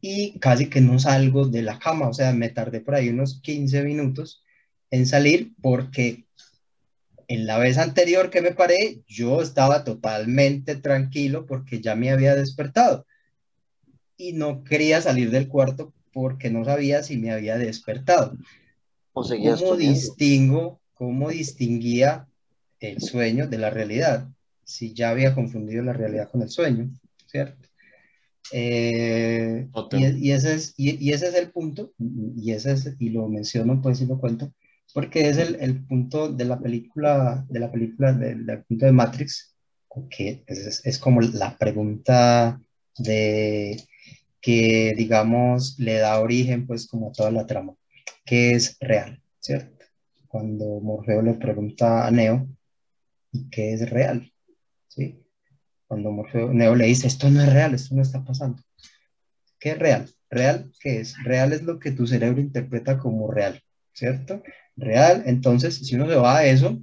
y 0.00 0.38
casi 0.38 0.68
que 0.68 0.80
no 0.80 0.98
salgo 0.98 1.46
de 1.46 1.62
la 1.62 1.78
cama, 1.78 2.08
o 2.08 2.14
sea, 2.14 2.32
me 2.32 2.48
tardé 2.50 2.80
por 2.80 2.94
ahí 2.94 3.08
unos 3.08 3.40
15 3.42 3.82
minutos 3.82 4.44
en 4.90 5.06
salir 5.06 5.52
porque 5.60 6.25
en 7.28 7.46
la 7.46 7.58
vez 7.58 7.78
anterior 7.78 8.30
que 8.30 8.40
me 8.40 8.52
paré, 8.52 9.00
yo 9.06 9.42
estaba 9.42 9.84
totalmente 9.84 10.76
tranquilo 10.76 11.46
porque 11.46 11.80
ya 11.80 11.94
me 11.94 12.10
había 12.10 12.34
despertado 12.34 13.06
y 14.16 14.32
no 14.32 14.64
quería 14.64 15.00
salir 15.00 15.30
del 15.30 15.48
cuarto 15.48 15.92
porque 16.12 16.50
no 16.50 16.64
sabía 16.64 17.02
si 17.02 17.18
me 17.18 17.30
había 17.30 17.58
despertado. 17.58 18.36
O 19.12 19.22
¿Cómo 19.22 19.26
soñando. 19.26 19.76
distingo, 19.76 20.80
cómo 20.94 21.30
distinguía 21.30 22.26
el 22.80 23.00
sueño 23.00 23.46
de 23.48 23.58
la 23.58 23.70
realidad? 23.70 24.28
Si 24.64 24.94
ya 24.94 25.10
había 25.10 25.34
confundido 25.34 25.82
la 25.82 25.92
realidad 25.92 26.30
con 26.30 26.42
el 26.42 26.48
sueño, 26.48 26.90
¿cierto? 27.26 27.68
Eh, 28.52 29.68
y, 29.92 30.28
y 30.28 30.32
ese 30.32 30.54
es, 30.54 30.74
y, 30.76 31.04
y 31.04 31.12
ese 31.12 31.28
es 31.28 31.34
el 31.34 31.50
punto, 31.50 31.92
y, 31.98 32.52
ese 32.52 32.72
es, 32.72 32.94
y 32.98 33.10
lo 33.10 33.28
menciono, 33.28 33.80
pues, 33.82 34.00
y 34.00 34.06
lo 34.06 34.18
cuento, 34.18 34.52
porque 34.96 35.28
es 35.28 35.36
el, 35.36 35.56
el 35.60 35.84
punto 35.84 36.32
de 36.32 36.46
la 36.46 36.58
película, 36.58 37.44
de 37.50 37.60
la 37.60 37.70
película, 37.70 38.14
del, 38.14 38.46
del 38.46 38.64
punto 38.64 38.86
de 38.86 38.92
Matrix, 38.92 39.54
que 40.08 40.42
es, 40.46 40.80
es 40.86 40.98
como 40.98 41.20
la 41.20 41.54
pregunta 41.58 42.58
de 42.96 43.76
que, 44.40 44.94
digamos, 44.96 45.78
le 45.78 45.98
da 45.98 46.18
origen, 46.18 46.66
pues, 46.66 46.86
como 46.86 47.10
a 47.10 47.12
toda 47.12 47.30
la 47.30 47.46
trama 47.46 47.74
qué 48.24 48.52
es 48.52 48.78
real, 48.80 49.22
¿cierto? 49.38 49.84
Cuando 50.28 50.80
Morfeo 50.80 51.20
le 51.20 51.34
pregunta 51.34 52.06
a 52.06 52.10
Neo, 52.10 52.48
¿y 53.32 53.50
qué 53.50 53.74
es 53.74 53.90
real? 53.90 54.32
¿Sí? 54.88 55.22
Cuando 55.86 56.10
Morfeo, 56.10 56.54
Neo 56.54 56.74
le 56.74 56.86
dice, 56.86 57.06
esto 57.06 57.28
no 57.28 57.42
es 57.42 57.52
real, 57.52 57.74
esto 57.74 57.94
no 57.94 58.00
está 58.00 58.24
pasando. 58.24 58.62
¿Qué 59.60 59.72
es 59.72 59.78
real? 59.78 60.10
¿Real 60.30 60.72
qué 60.80 61.00
es? 61.00 61.22
Real 61.22 61.52
es 61.52 61.64
lo 61.64 61.78
que 61.78 61.90
tu 61.90 62.06
cerebro 62.06 62.40
interpreta 62.40 62.96
como 62.96 63.30
real, 63.30 63.62
¿cierto? 63.92 64.42
Real, 64.76 65.22
entonces, 65.26 65.74
si 65.76 65.94
uno 65.94 66.06
se 66.06 66.16
va 66.16 66.38
a 66.38 66.46
eso, 66.46 66.78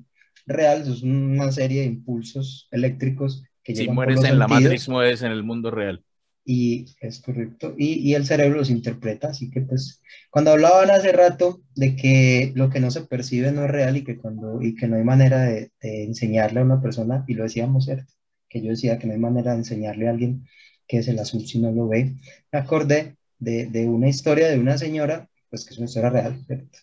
real 0.45 0.81
es 0.81 1.03
una 1.03 1.51
serie 1.51 1.81
de 1.81 1.87
impulsos 1.87 2.67
eléctricos 2.71 3.43
que 3.63 3.75
Si 3.75 3.87
mueres 3.87 4.23
en 4.23 4.39
la 4.39 4.47
sentidos. 4.47 4.63
Matrix, 4.63 4.89
mueres 4.89 5.21
en 5.21 5.31
el 5.31 5.43
mundo 5.43 5.71
real. 5.71 6.03
Y 6.45 6.85
es 6.99 7.21
correcto. 7.21 7.73
Y, 7.77 7.99
y 7.99 8.15
el 8.15 8.25
cerebro 8.25 8.57
los 8.57 8.69
interpreta. 8.69 9.29
Así 9.29 9.49
que, 9.49 9.61
pues, 9.61 10.01
cuando 10.29 10.51
hablaban 10.51 10.91
hace 10.91 11.13
rato 11.13 11.61
de 11.75 11.95
que 11.95 12.51
lo 12.55 12.69
que 12.69 12.81
no 12.81 12.91
se 12.91 13.01
percibe 13.01 13.51
no 13.51 13.63
es 13.63 13.71
real 13.71 13.95
y 13.95 14.03
que, 14.03 14.17
cuando, 14.17 14.61
y 14.61 14.75
que 14.75 14.87
no 14.87 14.97
hay 14.97 15.03
manera 15.03 15.43
de, 15.43 15.71
de 15.81 16.03
enseñarle 16.03 16.59
a 16.59 16.63
una 16.63 16.81
persona, 16.81 17.23
y 17.27 17.35
lo 17.35 17.43
decíamos, 17.43 17.85
¿cierto? 17.85 18.11
Que 18.49 18.61
yo 18.61 18.71
decía 18.71 18.99
que 18.99 19.07
no 19.07 19.13
hay 19.13 19.19
manera 19.19 19.51
de 19.51 19.59
enseñarle 19.59 20.07
a 20.07 20.11
alguien 20.11 20.45
que 20.87 20.97
es 20.97 21.07
el 21.07 21.19
azul 21.19 21.45
si 21.47 21.59
no 21.59 21.71
lo 21.71 21.87
ve. 21.87 22.15
Me 22.51 22.59
acordé 22.59 23.15
de, 23.39 23.67
de 23.67 23.87
una 23.87 24.09
historia 24.09 24.49
de 24.49 24.59
una 24.59 24.77
señora, 24.77 25.29
pues 25.49 25.63
que 25.63 25.73
es 25.73 25.77
una 25.77 25.85
historia 25.85 26.09
real, 26.09 26.43
¿cierto? 26.45 26.79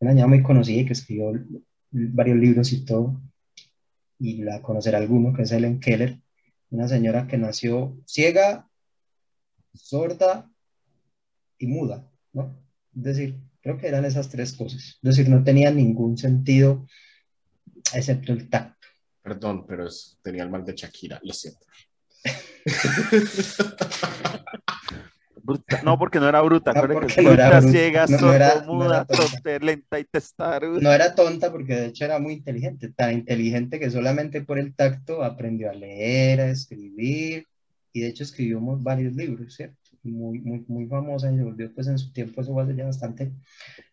Una 0.00 0.10
señora 0.12 0.28
muy 0.28 0.42
conocida 0.42 0.80
y 0.82 0.86
que 0.86 0.92
escribió 0.92 1.32
varios 1.90 2.36
libros 2.38 2.72
y 2.72 2.84
todo, 2.84 3.20
y 4.18 4.42
la 4.42 4.62
conocerá 4.62 4.98
alguno, 4.98 5.32
que 5.34 5.42
es 5.42 5.52
Helen 5.52 5.80
Keller, 5.80 6.18
una 6.70 6.88
señora 6.88 7.26
que 7.26 7.38
nació 7.38 7.96
ciega, 8.06 8.68
sorda 9.74 10.50
y 11.58 11.66
muda, 11.66 12.10
¿no? 12.32 12.56
Es 12.96 13.02
decir, 13.02 13.36
creo 13.60 13.78
que 13.78 13.88
eran 13.88 14.04
esas 14.04 14.28
tres 14.28 14.52
cosas. 14.52 14.98
Es 15.02 15.02
decir, 15.02 15.28
no 15.28 15.42
tenía 15.44 15.70
ningún 15.70 16.16
sentido 16.18 16.86
excepto 17.92 18.32
el 18.32 18.48
tacto. 18.48 18.86
Perdón, 19.22 19.66
pero 19.66 19.86
es- 19.88 20.18
tenía 20.22 20.42
el 20.44 20.50
mal 20.50 20.64
de 20.64 20.74
Shakira, 20.74 21.20
lo 21.22 21.32
siento. 21.32 21.64
Bruta- 25.44 25.82
No, 25.84 25.98
porque 25.98 26.18
no 26.18 26.28
era 26.28 26.40
bruta. 26.40 26.72
No, 26.72 26.80
que 26.82 26.88
porque 26.88 27.06
es 27.20 27.24
no 27.24 27.32
era 27.32 27.48
bruta, 27.50 27.70
ciega, 27.70 28.06
No, 28.06 28.18
sorda, 28.18 28.34
era- 28.34 28.64
muda, 28.66 29.04
tonta. 29.04 29.58
lenta 29.60 29.98
y 30.00 30.04
testaruda. 30.04 30.80
No 30.80 30.92
era 30.92 31.14
tonta 31.14 31.52
porque 31.52 31.74
de 31.74 31.86
hecho 31.86 32.04
era 32.06 32.18
muy 32.18 32.34
inteligente, 32.34 32.88
tan 32.90 33.12
inteligente 33.12 33.78
que 33.78 33.90
solamente 33.90 34.40
por 34.42 34.58
el 34.58 34.74
tacto 34.74 35.22
aprendió 35.22 35.70
a 35.70 35.74
leer, 35.74 36.40
a 36.40 36.50
escribir 36.50 37.46
y 37.92 38.00
de 38.00 38.08
hecho 38.08 38.22
escribió 38.24 38.60
varios 38.60 39.14
libros, 39.14 39.54
¿cierto? 39.54 39.76
Muy, 40.04 40.38
muy, 40.40 40.62
muy 40.68 40.86
famosa 40.86 41.32
y 41.32 41.36
se 41.36 41.42
volvió 41.42 41.72
pues 41.74 41.86
en 41.86 41.96
su 41.98 42.12
tiempo, 42.12 42.42
eso 42.42 42.52
fue 42.52 42.62
hace 42.62 42.76
ya 42.76 42.84
bastante. 42.84 43.32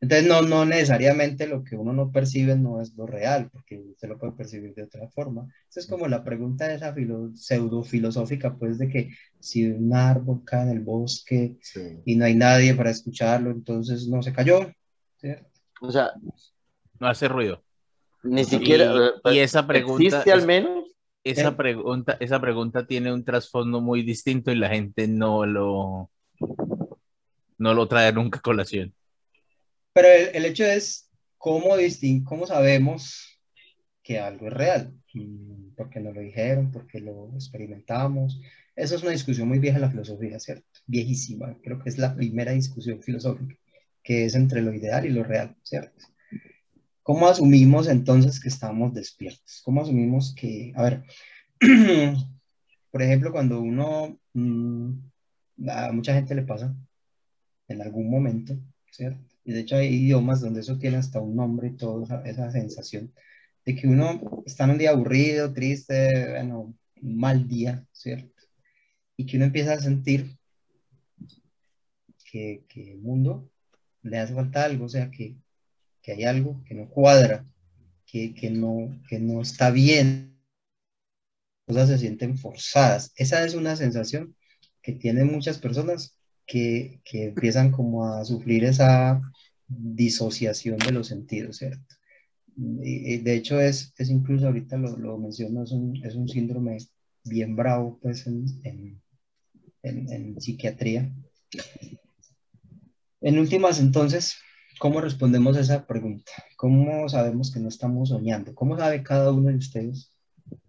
Entonces 0.01 0.27
no, 0.27 0.41
no 0.41 0.65
necesariamente 0.65 1.47
lo 1.47 1.63
que 1.63 1.77
uno 1.77 1.93
no 1.93 2.11
percibe 2.11 2.57
no 2.57 2.81
es 2.81 2.93
lo 2.97 3.05
real, 3.07 3.49
porque 3.49 3.79
usted 3.79 4.09
lo 4.09 4.17
puede 4.17 4.33
percibir 4.33 4.73
de 4.75 4.83
otra 4.83 5.07
forma. 5.07 5.47
Esa 5.69 5.79
es 5.79 5.87
como 5.87 6.09
la 6.09 6.23
pregunta 6.25 6.73
esa 6.73 6.93
filo, 6.93 7.31
pseudo 7.33 7.83
filosófica 7.83 8.53
pues 8.57 8.77
de 8.77 8.89
que 8.89 9.09
si 9.39 9.65
un 9.71 9.93
árbol 9.93 10.41
cae 10.43 10.63
en 10.63 10.69
el 10.71 10.79
bosque 10.81 11.55
Sí. 11.61 12.01
y 12.05 12.15
no 12.17 12.25
hay 12.25 12.35
nadie 12.35 12.75
para 12.75 12.89
escucharlo, 12.91 13.49
entonces 13.49 14.07
no 14.09 14.21
se 14.21 14.33
cayó, 14.33 14.69
¿cierto? 15.17 15.47
O 15.79 15.91
sea, 15.91 16.11
No 16.99 17.07
hace 17.07 17.29
ruido. 17.29 17.63
ni 18.21 18.43
siquiera. 18.43 18.93
Y, 19.25 19.35
y 19.35 19.39
esa 19.39 19.65
pregunta, 19.65 20.03
¿Existe 20.03 20.31
al 20.33 20.45
menos? 20.45 20.90
Esa 21.23 21.49
Eh. 21.49 21.51
pregunta, 21.53 22.17
esa 22.19 22.39
pregunta 22.41 22.85
tiene 22.87 23.13
un 23.13 23.23
trasfondo 23.23 23.81
muy 23.81 24.03
distinto 24.03 24.51
y 24.51 24.55
la 24.55 24.69
gente 24.69 25.07
no 25.07 25.45
lo, 25.45 26.09
no 27.57 27.73
lo 27.73 27.87
trae 27.87 28.11
nunca 28.13 28.39
a 28.39 28.41
colación. 28.41 28.93
Pero 29.93 30.07
el, 30.07 30.35
el 30.35 30.45
hecho 30.45 30.65
es 30.65 31.09
cómo, 31.37 31.75
distin 31.77 32.23
cómo 32.23 32.47
sabemos 32.47 33.39
que 34.03 34.19
algo 34.19 34.47
es 34.47 34.53
real. 34.53 34.93
Mm, 35.13 35.73
Porque 35.75 35.99
nos 35.99 36.15
lo 36.15 36.21
dijeron, 36.21 36.71
porque 36.71 36.99
lo 36.99 37.31
experimentamos. 37.35 38.39
Eso 38.75 38.95
es 38.95 39.03
una 39.03 39.11
discusión 39.11 39.47
muy 39.47 39.59
vieja 39.59 39.77
en 39.77 39.81
la 39.83 39.89
filosofía, 39.91 40.39
¿cierto? 40.39 40.65
Viejísima. 40.87 41.57
Creo 41.61 41.79
que 41.79 41.89
es 41.89 41.97
la 41.97 42.15
primera 42.15 42.51
discusión 42.53 43.01
filosófica, 43.01 43.55
que 44.03 44.25
es 44.25 44.35
entre 44.35 44.61
lo 44.61 44.73
ideal 44.73 45.05
y 45.05 45.09
lo 45.09 45.23
real, 45.23 45.55
¿cierto? 45.63 46.05
¿Cómo 47.11 47.27
asumimos 47.27 47.89
entonces 47.89 48.39
que 48.39 48.47
estamos 48.47 48.93
despiertos? 48.93 49.61
¿Cómo 49.65 49.81
asumimos 49.81 50.33
que, 50.33 50.71
a 50.77 50.83
ver, 50.83 51.03
por 52.89 53.01
ejemplo, 53.01 53.33
cuando 53.33 53.59
uno, 53.59 54.17
mm, 54.31 54.93
a 55.67 55.91
mucha 55.91 56.13
gente 56.13 56.35
le 56.35 56.43
pasa 56.43 56.73
en 57.67 57.81
algún 57.81 58.09
momento, 58.09 58.57
¿cierto? 58.91 59.19
Y 59.43 59.51
de 59.51 59.59
hecho 59.59 59.75
hay 59.75 59.87
idiomas 59.87 60.39
donde 60.39 60.61
eso 60.61 60.77
tiene 60.77 60.95
hasta 60.95 61.19
un 61.19 61.35
nombre 61.35 61.67
y 61.67 61.75
todo, 61.75 62.05
esa, 62.23 62.49
sensación 62.49 63.13
de 63.65 63.75
que 63.75 63.89
uno 63.89 64.43
está 64.45 64.63
en 64.63 64.69
un 64.69 64.77
día 64.77 64.91
aburrido, 64.91 65.51
triste, 65.51 66.29
bueno, 66.29 66.73
mal 67.01 67.45
día, 67.45 67.85
¿cierto? 67.91 68.41
Y 69.17 69.25
que 69.25 69.35
uno 69.35 69.47
empieza 69.47 69.73
a 69.73 69.81
sentir 69.81 70.37
que, 72.31 72.63
que 72.69 72.93
el 72.93 72.99
mundo 72.99 73.51
le 74.01 74.17
hace 74.17 74.33
falta 74.33 74.63
algo, 74.63 74.85
o 74.85 74.89
sea, 74.89 75.11
que, 75.11 75.35
que 76.01 76.13
hay 76.13 76.23
algo 76.23 76.63
que 76.65 76.75
no 76.75 76.89
cuadra, 76.89 77.45
que, 78.05 78.33
que, 78.33 78.49
no, 78.49 79.01
que 79.07 79.19
no 79.19 79.41
está 79.41 79.71
bien, 79.71 80.37
cosas 81.67 81.89
se 81.89 81.97
sienten 81.97 82.37
forzadas. 82.37 83.13
Esa 83.15 83.45
es 83.45 83.53
una 83.53 83.75
sensación 83.75 84.35
que 84.81 84.93
tienen 84.93 85.31
muchas 85.31 85.59
personas 85.59 86.17
que, 86.45 87.01
que 87.05 87.25
empiezan 87.25 87.71
como 87.71 88.07
a 88.07 88.25
sufrir 88.25 88.65
esa 88.65 89.21
disociación 89.67 90.77
de 90.79 90.91
los 90.91 91.07
sentidos, 91.07 91.57
¿cierto? 91.57 91.95
Y, 92.57 93.13
y 93.13 93.17
de 93.19 93.35
hecho 93.35 93.61
es, 93.61 93.93
es 93.97 94.09
incluso 94.09 94.47
ahorita 94.47 94.77
lo, 94.77 94.97
lo 94.97 95.17
menciono, 95.17 95.63
es 95.63 95.71
un, 95.71 96.03
es 96.03 96.15
un 96.15 96.27
síndrome 96.27 96.77
bien 97.23 97.55
bravo 97.55 97.99
pues 98.01 98.27
en, 98.27 98.45
en 99.83 100.41
psiquiatría. 100.41 101.09
En 103.21 103.37
últimas, 103.39 103.79
entonces, 103.79 104.35
¿cómo 104.81 104.99
respondemos 104.99 105.55
a 105.55 105.59
esa 105.59 105.85
pregunta? 105.85 106.31
¿Cómo 106.57 107.07
sabemos 107.07 107.51
que 107.51 107.59
no 107.59 107.69
estamos 107.69 108.09
soñando? 108.09 108.55
¿Cómo 108.55 108.75
sabe 108.75 109.03
cada 109.03 109.31
uno 109.31 109.49
de 109.49 109.57
ustedes 109.57 110.11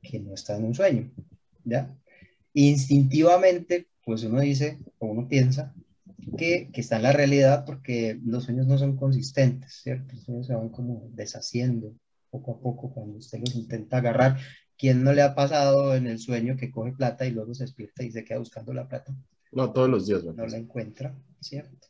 que 0.03 0.21
no 0.21 0.35
está 0.35 0.55
en 0.59 0.65
un 0.67 0.75
sueño? 0.75 1.11
¿Ya? 1.65 1.97
Instintivamente, 2.53 3.89
pues 4.05 4.23
uno 4.25 4.41
dice, 4.41 4.79
o 4.99 5.07
uno 5.07 5.27
piensa, 5.27 5.75
que, 6.37 6.69
que, 6.71 6.83
está 6.83 6.97
en 6.97 7.05
la 7.05 7.13
realidad 7.13 7.65
porque 7.65 8.21
los 8.23 8.45
sueños 8.45 8.67
no 8.67 8.77
son 8.77 8.97
consistentes, 8.97 9.81
¿cierto? 9.83 10.15
Los 10.15 10.25
sueños 10.25 10.47
se 10.47 10.55
van 10.55 10.69
como 10.69 11.09
deshaciendo 11.15 11.95
poco 12.29 12.53
a 12.53 12.61
poco 12.61 12.93
cuando 12.93 13.17
usted 13.17 13.39
los 13.39 13.55
intenta 13.55 13.97
agarrar. 13.97 14.39
¿Quién 14.77 15.03
no 15.03 15.15
le 15.15 15.23
ha 15.23 15.35
pasado 15.35 15.95
en 15.95 16.07
el 16.07 16.19
sueño 16.19 16.59
que 16.59 16.71
coge 16.71 16.93
plata 16.93 17.25
y 17.25 17.31
luego 17.31 17.55
se 17.55 17.65
despierta 17.65 18.05
y 18.05 18.13
se 18.13 18.25
queda 18.25 18.41
buscando 18.41 18.75
la 18.75 18.87
plata? 18.87 19.17
No, 19.53 19.73
todos 19.73 19.89
los 19.89 20.07
días. 20.07 20.23
No 20.23 20.47
la 20.47 20.59
encuentra, 20.59 21.15
¿cierto? 21.41 21.89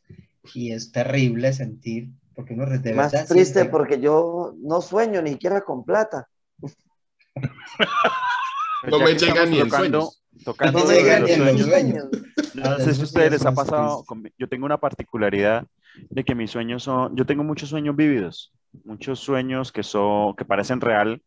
Y 0.53 0.71
es 0.71 0.91
terrible 0.91 1.53
sentir, 1.53 2.09
porque 2.35 2.53
uno 2.53 2.65
de 2.65 2.93
Más 2.93 3.11
verdad 3.11 3.27
triste 3.27 3.59
siente... 3.59 3.71
porque 3.71 4.01
yo 4.01 4.55
no 4.61 4.81
sueño 4.81 5.21
ni 5.21 5.31
siquiera 5.31 5.61
con 5.61 5.85
plata. 5.85 6.27
no 8.89 8.99
me 8.99 9.15
llega 9.15 9.45
ni 9.45 9.59
en 9.59 9.69
sueños. 9.69 10.23
Tocando 10.43 10.79
no 10.79 10.91
llega 10.91 11.19
ni 11.19 11.31
en 11.31 11.45
los 11.45 11.61
sueños. 11.61 11.69
sueños. 11.69 12.09
No 12.55 12.79
sé 12.79 12.93
si 12.93 13.01
a 13.01 13.03
ustedes 13.03 13.31
les 13.31 13.45
ha 13.45 13.53
pasado, 13.53 14.03
yo 14.37 14.49
tengo 14.49 14.65
una 14.65 14.79
particularidad 14.79 15.65
de 16.09 16.23
que 16.23 16.35
mis 16.35 16.51
sueños 16.51 16.83
son, 16.83 17.15
yo 17.15 17.25
tengo 17.25 17.43
muchos 17.43 17.69
sueños 17.69 17.95
vívidos, 17.95 18.51
muchos 18.83 19.19
sueños 19.19 19.71
que 19.71 19.83
son, 19.83 20.35
que 20.35 20.43
parecen 20.43 20.81
real, 20.81 21.21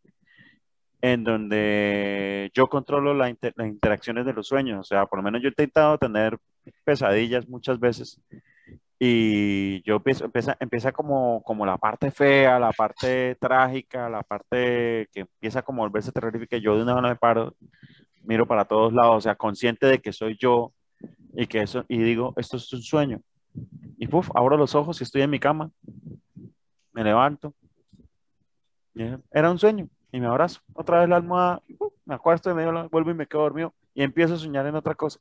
en 1.01 1.25
donde 1.25 2.51
yo 2.55 2.69
controlo 2.69 3.15
la 3.15 3.31
inter, 3.31 3.55
las 3.57 3.69
interacciones 3.69 4.27
de 4.27 4.33
los 4.33 4.49
sueños, 4.49 4.81
o 4.81 4.85
sea, 4.85 5.07
por 5.07 5.19
lo 5.19 5.23
menos 5.23 5.41
yo 5.41 5.49
he 5.49 5.51
intentado 5.51 5.99
tener 5.99 6.37
pesadillas 6.85 7.49
muchas 7.49 7.79
veces 7.79 8.21
y 8.99 9.83
yo 9.83 9.97
empiezo, 9.97 10.25
empieza, 10.25 10.57
empieza 10.59 10.93
como, 10.93 11.43
como 11.43 11.67
la 11.67 11.77
parte 11.77 12.11
fea, 12.11 12.59
la 12.59 12.73
parte 12.73 13.35
trágica, 13.37 14.09
la 14.09 14.23
parte 14.23 15.09
que 15.13 15.21
empieza 15.21 15.63
como 15.63 15.83
a 15.83 15.87
volverse 15.87 16.13
terrorífica, 16.13 16.57
yo 16.57 16.77
de 16.77 16.83
una 16.83 16.95
vez 16.95 17.03
me 17.03 17.17
paro, 17.17 17.55
miro 18.23 18.47
para 18.47 18.65
todos 18.65 18.93
lados, 18.93 19.17
o 19.17 19.21
sea, 19.21 19.35
consciente 19.35 19.87
de 19.87 20.01
que 20.01 20.13
soy 20.13 20.37
yo 20.39 20.73
y 21.35 21.47
que 21.47 21.61
eso, 21.61 21.85
y 21.89 21.99
digo, 21.99 22.33
esto 22.37 22.57
es 22.57 22.73
un 22.73 22.83
sueño. 22.83 23.21
Y 23.99 24.07
puf, 24.09 24.31
abro 24.35 24.57
los 24.57 24.75
ojos 24.75 25.01
y 25.01 25.05
estoy 25.05 25.23
en 25.23 25.31
mi 25.31 25.39
cama, 25.39 25.71
me 26.93 27.05
levanto, 27.05 27.55
era 29.31 29.51
un 29.51 29.59
sueño, 29.59 29.89
y 30.11 30.21
me 30.21 30.27
abrazo, 30.27 30.61
otra 30.73 31.01
vez 31.01 31.09
la 31.11 31.17
almohada, 31.17 31.63
uf, 31.79 31.93
me 32.07 32.15
acuesto 32.15 32.51
y 32.51 32.55
me 32.55 32.89
vuelvo 32.89 33.11
y 33.11 33.15
me 33.15 33.27
quedo 33.27 33.43
dormido, 33.43 33.75
y 33.93 34.03
empiezo 34.03 34.35
a 34.35 34.39
soñar 34.39 34.67
en 34.67 34.75
otra 34.75 34.95
cosa. 34.95 35.21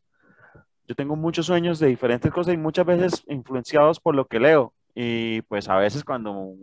Yo 0.87 0.95
tengo 0.95 1.15
muchos 1.15 1.47
sueños 1.47 1.79
de 1.79 1.87
diferentes 1.87 2.31
cosas 2.31 2.53
y 2.53 2.57
muchas 2.57 2.85
veces 2.85 3.23
influenciados 3.27 3.99
por 3.99 4.15
lo 4.15 4.27
que 4.27 4.39
leo. 4.39 4.73
Y 4.93 5.41
pues 5.43 5.67
a 5.67 5.77
veces 5.77 6.03
cuando, 6.03 6.53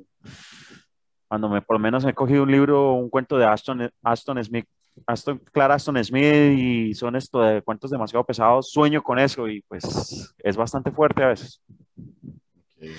cuando 1.29 1.49
me, 1.49 1.61
por 1.61 1.77
lo 1.77 1.81
menos 1.81 2.05
me 2.05 2.13
he 2.13 2.15
cogido 2.15 2.45
un 2.45 2.53
libro, 2.53 2.95
un 2.95 3.11
cuento 3.11 3.37
de 3.37 3.45
Aston, 3.45 3.91
Aston 4.03 4.43
Smith, 4.45 4.67
Aston, 5.07 5.41
Clara 5.53 5.75
Aston 5.75 6.03
Smith 6.05 6.59
y 6.59 6.95
son 6.95 7.17
esto 7.17 7.41
de 7.41 7.63
cuentos 7.63 7.91
demasiado 7.91 8.25
pesados, 8.25 8.71
sueño 8.71 9.03
con 9.03 9.19
eso 9.19 9.49
y 9.49 9.63
pues 9.63 10.35
es 10.39 10.57
bastante 10.57 10.91
fuerte 10.91 11.23
a 11.23 11.29
veces. 11.29 11.61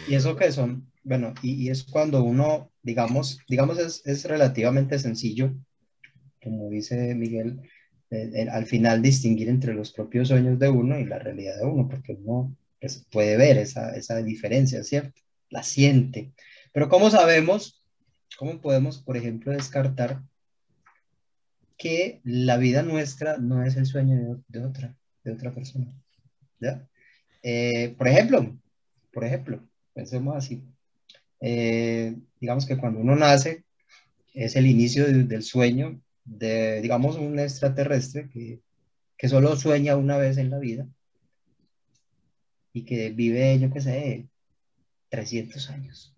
¿Y 0.07 0.15
eso 0.15 0.35
qué 0.35 0.51
son? 0.51 0.91
Bueno, 1.03 1.33
y, 1.41 1.65
y 1.65 1.69
es 1.69 1.83
cuando 1.83 2.23
uno, 2.23 2.69
digamos, 2.81 3.39
digamos 3.47 3.77
es, 3.79 4.05
es 4.05 4.25
relativamente 4.25 4.99
sencillo, 4.99 5.53
como 6.41 6.69
dice 6.69 7.15
Miguel, 7.15 7.61
eh, 8.13 8.47
al 8.51 8.65
final 8.65 9.01
distinguir 9.01 9.49
entre 9.49 9.73
los 9.73 9.91
propios 9.91 10.27
sueños 10.27 10.59
de 10.59 10.69
uno 10.69 10.99
y 10.99 11.05
la 11.05 11.19
realidad 11.19 11.57
de 11.57 11.65
uno, 11.65 11.87
porque 11.89 12.13
uno 12.13 12.55
pues, 12.79 13.05
puede 13.11 13.37
ver 13.37 13.57
esa, 13.57 13.95
esa 13.95 14.21
diferencia, 14.21 14.83
¿cierto? 14.83 15.19
La 15.49 15.63
siente. 15.63 16.33
Pero 16.71 16.89
¿cómo 16.89 17.09
sabemos, 17.09 17.83
cómo 18.37 18.61
podemos, 18.61 18.99
por 18.99 19.17
ejemplo, 19.17 19.51
descartar 19.51 20.21
que 21.77 22.21
la 22.23 22.57
vida 22.57 22.83
nuestra 22.83 23.37
no 23.37 23.63
es 23.65 23.75
el 23.75 23.85
sueño 23.85 24.41
de, 24.47 24.63
otra, 24.63 24.95
de 25.23 25.31
otra 25.33 25.51
persona. 25.51 25.91
¿ya? 26.59 26.87
Eh, 27.41 27.95
por 27.97 28.07
ejemplo, 28.07 28.57
por 29.11 29.25
ejemplo, 29.25 29.67
pensemos 29.93 30.35
así. 30.35 30.63
Eh, 31.41 32.15
digamos 32.39 32.65
que 32.65 32.77
cuando 32.77 32.99
uno 33.01 33.15
nace, 33.15 33.65
es 34.33 34.55
el 34.55 34.65
inicio 34.65 35.05
de- 35.05 35.23
del 35.23 35.43
sueño 35.43 35.99
de, 36.25 36.81
digamos, 36.81 37.17
un 37.17 37.39
extraterrestre 37.39 38.29
que, 38.29 38.61
que 39.17 39.29
solo 39.29 39.55
sueña 39.55 39.95
una 39.95 40.17
vez 40.17 40.37
en 40.37 40.49
la 40.49 40.59
vida 40.59 40.87
y 42.73 42.85
que 42.85 43.11
vive, 43.11 43.59
yo 43.59 43.71
qué 43.71 43.81
sé, 43.81 44.27
300 45.09 45.69
años. 45.69 46.15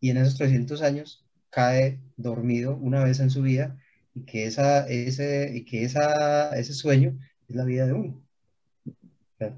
Y 0.00 0.10
en 0.10 0.18
esos 0.18 0.36
300 0.36 0.82
años 0.82 1.24
cae 1.50 2.00
dormido 2.16 2.76
una 2.76 3.04
vez 3.04 3.20
en 3.20 3.30
su 3.30 3.42
vida 3.42 3.78
y 4.14 4.22
que, 4.24 4.46
esa, 4.46 4.88
ese, 4.88 5.64
que 5.68 5.84
esa, 5.84 6.56
ese 6.58 6.72
sueño 6.72 7.18
es 7.48 7.56
la 7.56 7.64
vida 7.64 7.86
de 7.86 7.92
uno. 7.92 8.22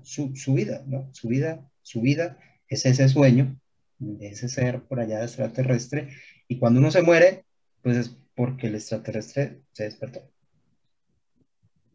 Su, 0.03 0.35
su 0.35 0.55
vida, 0.55 0.83
¿no? 0.87 1.09
Su 1.13 1.29
vida, 1.29 1.65
su 1.83 2.01
vida 2.01 2.37
es 2.67 2.85
ese 2.85 3.09
sueño, 3.09 3.57
de 3.99 4.29
ese 4.29 4.49
ser 4.49 4.83
por 4.83 4.99
allá 5.01 5.23
extraterrestre. 5.23 6.09
Y 6.49 6.59
cuando 6.59 6.81
uno 6.81 6.91
se 6.91 7.03
muere, 7.03 7.45
pues 7.83 7.97
es 7.97 8.17
porque 8.39 8.69
el 8.69 8.77
extraterrestre 8.77 9.63
se 9.73 9.83
despertó. 9.83 10.21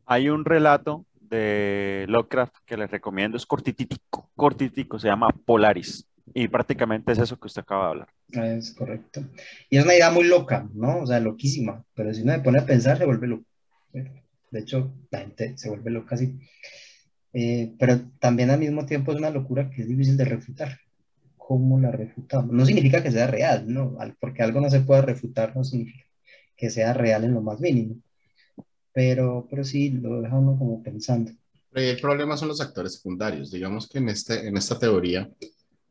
Hay 0.06 0.28
un 0.28 0.44
relato 0.44 1.06
de 1.22 2.06
Lovecraft 2.10 2.58
que 2.66 2.76
les 2.76 2.92
recomiendo, 2.92 3.38
es 3.38 3.46
cortitico, 3.46 4.30
cortitico, 4.36 5.00
se 5.00 5.08
llama 5.08 5.30
Polaris. 5.46 6.06
Y 6.34 6.50
prácticamente 6.50 7.14
es 7.14 7.20
eso 7.20 7.40
que 7.40 7.48
usted 7.48 7.62
acaba 7.62 7.86
de 7.86 7.90
hablar. 7.92 8.10
Es 8.58 8.74
correcto. 8.74 9.24
Y 9.70 9.78
es 9.78 9.86
una 9.86 9.96
idea 9.96 10.12
muy 10.12 10.26
loca, 10.26 10.68
¿no? 10.74 11.04
O 11.04 11.08
sea, 11.08 11.22
loquísima. 11.22 11.82
Pero 11.96 12.14
si 12.14 12.24
uno 12.24 12.34
se 12.34 12.40
pone 12.40 12.60
a 12.60 12.66
pensar, 12.66 12.98
se 12.98 13.06
vuelve 13.06 13.28
loco. 13.28 13.46
De 13.94 14.60
hecho, 14.60 14.94
la 15.12 15.20
gente 15.20 15.58
se 15.58 15.70
vuelve 15.70 15.92
loca 15.92 16.16
así. 16.16 16.38
Eh, 17.32 17.74
pero 17.80 18.02
también 18.20 18.50
al 18.50 18.60
mismo 18.60 18.86
tiempo 18.86 19.14
es 19.14 19.18
una 19.18 19.30
locura 19.30 19.70
que 19.70 19.84
es 19.84 19.88
difícil 19.88 20.18
de 20.18 20.26
refutar. 20.26 20.78
¿Cómo 21.38 21.80
la 21.80 21.92
refutamos? 21.92 22.52
No 22.52 22.66
significa 22.66 23.02
que 23.02 23.12
sea 23.12 23.28
real, 23.28 23.66
¿no? 23.74 23.98
Porque 24.20 24.44
algo 24.44 24.60
no 24.60 24.70
se 24.70 24.82
puede 24.82 25.04
refutar 25.04 25.56
no 25.56 25.64
significa 25.64 26.03
que 26.56 26.70
sea 26.70 26.94
real 26.94 27.24
en 27.24 27.34
lo 27.34 27.42
más 27.42 27.60
mínimo. 27.60 27.96
Pero, 28.92 29.48
pero 29.50 29.64
sí, 29.64 29.90
lo 29.90 30.22
deja 30.22 30.36
uno 30.38 30.58
como 30.58 30.84
pensando. 30.84 31.32
El 31.74 32.00
problema 32.00 32.38
son 32.38 32.50
los 32.50 32.62
actores 32.62 32.94
secundarios. 32.96 33.50
Digamos 33.50 33.88
que 33.90 33.98
en, 33.98 34.10
este, 34.10 34.48
en 34.48 34.56
esta 34.58 34.78
teoría 34.78 35.30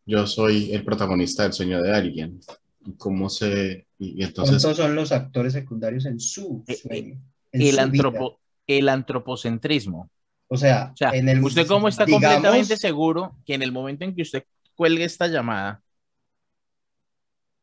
yo 0.07 0.27
soy 0.27 0.73
el 0.73 0.85
protagonista 0.85 1.43
del 1.43 1.53
sueño 1.53 1.83
de 1.83 1.93
alguien. 1.93 2.41
¿Y 2.85 2.93
¿Cómo 2.97 3.29
se...? 3.29 3.87
Y, 3.99 4.21
y 4.21 4.25
entonces... 4.25 4.63
¿Cuántos 4.63 4.77
son 4.77 4.95
los 4.95 5.13
actores 5.13 5.53
secundarios 5.53 6.07
en 6.07 6.21
su 6.21 6.65
Eh, 6.67 6.73
eh, 6.73 6.77
sueño? 6.77 7.21
En 7.53 7.61
El, 7.61 7.67
su 7.69 7.73
vida? 7.73 7.83
antropo, 7.83 8.41
el 8.67 8.89
antropocentrismo. 8.89 10.11
O 10.49 10.57
sea, 10.57 10.91
O 10.93 10.97
sea, 10.97 11.11
en 11.11 11.29
el, 11.29 11.43
¿usted 11.43 11.67
cómo 11.67 11.89
está 11.89 12.05
digamos- 12.05 12.23
completamente 12.29 12.77
seguro 12.77 13.37
que 13.45 13.55
en 13.55 13.63
el 13.63 13.73
momento 13.73 14.05
en 14.05 14.15
que 14.15 14.23
usted 14.23 14.45
cuelgue 14.75 15.05
esta 15.05 15.27
llamada, 15.27 15.83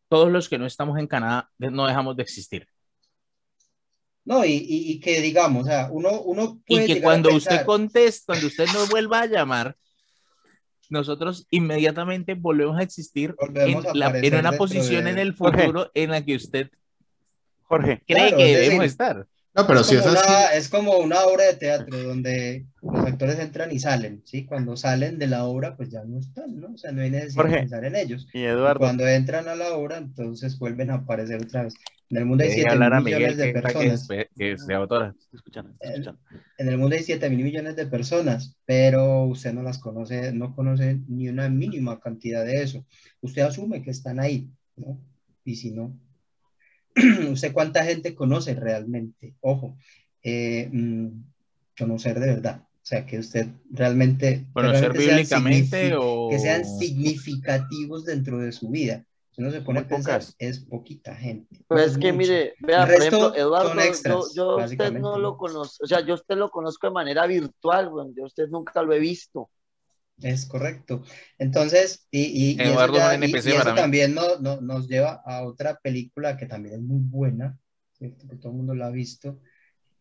todos 0.10 0.32
los 0.32 0.50
que 0.50 0.58
no 0.58 0.66
estamos 0.66 0.98
en 0.98 1.08
Canadá 1.08 1.50
no 1.58 1.86
dejamos 1.86 2.16
de 2.18 2.24
existir? 2.24 2.68
No, 4.30 4.46
y, 4.46 4.52
y, 4.52 4.92
y 4.92 5.00
que 5.00 5.22
digamos, 5.22 5.64
o 5.64 5.66
sea, 5.68 5.90
uno, 5.92 6.22
uno 6.22 6.62
Y 6.68 6.76
puede 6.76 6.86
que 6.86 6.94
llegar 6.94 7.04
a 7.04 7.14
cuando 7.14 7.30
usted 7.36 7.50
pensar, 7.50 7.66
conteste, 7.66 8.24
cuando 8.28 8.46
usted 8.48 8.66
nos 8.68 8.88
vuelva 8.90 9.22
a 9.22 9.26
llamar, 9.26 9.76
nosotros 10.90 11.48
inmediatamente 11.50 12.36
volvemos 12.36 12.78
a 12.80 12.84
existir 12.84 13.36
en, 13.40 13.48
Volvemos 13.48 13.86
a 13.88 13.94
la- 13.96 14.06
en 14.06 14.10
aparecer 14.12 14.40
una 14.40 14.52
posición 14.58 15.04
de- 15.06 15.10
en 15.10 15.18
el 15.18 15.36
Jorge. 15.36 15.62
futuro 15.62 15.92
en 15.96 16.12
la 16.12 16.24
que 16.24 16.36
usted 16.36 16.70
Jorge, 17.64 18.04
cree 18.08 18.18
Claro, 18.30 18.38
que 18.38 18.44
es 18.46 18.60
debemos 18.60 18.80
decir, 18.84 18.92
estar. 18.92 19.28
No, 19.56 19.66
pero 19.66 19.80
es, 19.82 19.88
si 19.88 19.96
es 19.96 20.02
como 20.04 20.14
así... 20.20 20.28
una, 20.32 20.46
es 20.54 20.70
como 20.70 20.98
una 20.98 21.22
obra 21.26 21.46
de 21.46 21.54
teatro 21.56 21.98
donde 22.04 22.66
los 22.84 23.06
actores 23.06 23.40
entran 23.40 23.72
y 23.72 23.80
salen, 23.80 24.22
¿sí? 24.26 24.46
Cuando 24.46 24.78
salen 24.78 25.18
de 25.18 25.26
la 25.26 25.46
obra, 25.46 25.76
pues 25.76 25.90
ya 25.90 26.04
no 26.04 26.20
están, 26.20 26.60
¿no? 26.60 26.74
O 26.74 26.78
sea, 26.78 26.92
no 26.92 27.02
hay 27.02 27.10
necesidad 27.10 27.42
Jorge. 27.42 27.56
de 27.56 27.62
pensar 27.62 27.86
en 27.86 27.96
ellos. 27.96 28.28
y 28.32 28.40
Y 28.42 28.44
Eduardo, 28.46 28.80
cuando 28.80 29.08
entran 29.08 29.48
a 29.48 29.56
la 29.56 29.74
obra, 29.74 29.98
entonces 29.98 30.58
vuelven 30.60 30.92
a 30.92 30.96
aparecer 30.96 31.42
otra 31.42 31.64
vez. 31.64 31.74
En 32.10 32.18
el 32.18 32.26
mundo 32.26 32.44
hay 32.44 32.50
Deje 32.50 32.62
7 32.62 32.74
hablar 32.74 32.94
a 32.94 33.02
mil 33.02 33.14
millones 33.14 33.38
de 33.38 33.46
que, 33.46 33.54
para 33.54 33.70
que, 33.70 33.78
personas. 33.80 34.72
autora. 34.72 35.16
escuchando. 35.32 35.76
En 36.58 36.68
el 36.68 36.78
mundo 36.78 36.96
hay 36.96 37.04
7 37.04 37.30
mil 37.30 37.44
millones 37.44 37.76
de 37.76 37.86
personas, 37.86 38.58
pero 38.66 39.26
usted 39.26 39.54
no 39.54 39.62
las 39.62 39.78
conoce, 39.78 40.34
no 40.34 40.56
conoce 40.56 41.00
ni 41.08 41.30
una 41.30 41.50
mínima 41.50 42.00
cantidad 42.00 42.44
de 42.44 42.64
eso. 42.64 42.86
Usted 43.22 43.44
asume 43.44 43.84
que 43.84 43.92
están 43.92 44.20
ahí, 44.20 44.50
¿no? 44.76 45.00
Y 45.46 45.56
si 45.56 45.72
no, 45.72 45.96
¿usted 47.32 47.54
cuánta 47.54 47.86
gente 47.86 48.16
conoce 48.16 48.56
realmente? 48.56 49.36
Ojo, 49.42 49.78
eh, 50.24 50.68
mm, 50.72 51.08
conocer 51.78 52.20
de 52.20 52.28
verdad. 52.28 52.64
O 52.82 52.86
sea, 52.90 53.06
que 53.06 53.20
usted 53.20 53.48
realmente, 53.70 54.48
Conocer 54.52 54.94
bíblicamente 54.94 55.94
o... 55.96 56.30
que 56.32 56.40
sean 56.40 56.66
significativos 56.66 58.06
dentro 58.06 58.40
de 58.40 58.52
su 58.52 58.70
vida. 58.70 59.06
Si 59.40 59.44
uno 59.44 59.54
se 59.54 59.62
pone 59.62 59.80
Muy 59.80 59.86
a 59.86 59.88
pensar, 59.88 60.22
es 60.38 60.60
poquita 60.60 61.16
gente. 61.16 61.64
Pues 61.66 61.86
no 61.86 61.92
es 61.94 61.98
que 61.98 62.12
mucha. 62.12 62.18
mire, 62.18 62.54
vea, 62.60 62.86
por 62.86 62.96
ejemplo, 62.96 63.36
Eduardo, 63.36 63.80
extras, 63.80 64.34
yo, 64.36 64.58
yo 64.60 64.66
usted 64.66 64.92
no 64.92 65.12
¿no? 65.14 65.18
lo 65.18 65.38
conozco, 65.38 65.82
o 65.82 65.88
sea, 65.88 66.06
yo 66.06 66.16
usted 66.16 66.36
lo 66.36 66.50
conozco 66.52 66.88
de 66.88 66.92
manera 66.92 67.26
virtual, 67.26 67.90
güey, 67.90 68.08
yo 68.18 68.26
usted 68.26 68.50
nunca 68.50 68.84
lo 68.84 68.92
he 68.92 69.00
visto. 69.00 69.50
Es 70.22 70.46
correcto. 70.46 71.04
Entonces, 71.38 72.06
y, 72.12 72.20
y- 72.24 72.50
y 72.50 72.54
eso, 72.60 72.64
Eduardo 72.74 72.96
ya- 72.98 73.14
es 73.14 73.18
un 73.18 73.30
y- 73.30 73.34
eso 73.38 73.74
también 73.76 74.14
no- 74.14 74.40
no- 74.42 74.60
nos 74.60 74.90
lleva 74.90 75.22
a 75.26 75.44
otra 75.46 75.80
película 75.82 76.36
que 76.36 76.46
también 76.46 76.76
es 76.76 76.82
muy 76.82 77.00
buena, 77.02 77.58
¿cierto? 77.94 78.28
que 78.28 78.36
todo 78.36 78.52
el 78.52 78.58
mundo 78.58 78.76
la 78.76 78.88
ha 78.88 78.92
visto, 78.92 79.40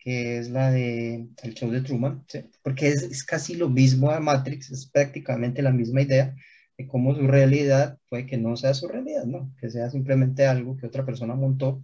que 0.01 0.39
es 0.39 0.51
la 0.51 0.73
de 0.73 1.29
El 1.45 1.55
Show 1.55 1.71
de 1.71 1.83
Truman, 1.83 2.25
¿sí? 2.27 2.41
porque 2.65 2.89
es, 2.89 3.05
es 3.05 3.23
casi 3.23 3.55
lo 3.55 3.69
mismo 3.69 4.11
a 4.11 4.19
Matrix, 4.19 4.73
es 4.73 4.87
prácticamente 4.91 5.63
la 5.63 5.71
misma 5.71 6.03
idea 6.03 6.35
de 6.79 6.87
cómo 6.87 7.15
su 7.15 7.27
realidad 7.27 7.99
puede 8.09 8.25
que 8.27 8.39
no 8.39 8.57
sea 8.57 8.73
su 8.73 8.89
realidad, 8.89 9.25
¿no? 9.25 9.53
Que 9.61 9.69
sea 9.71 9.91
simplemente 9.91 10.47
algo 10.47 10.77
que 10.77 10.87
otra 10.87 11.05
persona 11.05 11.35
montó 11.35 11.83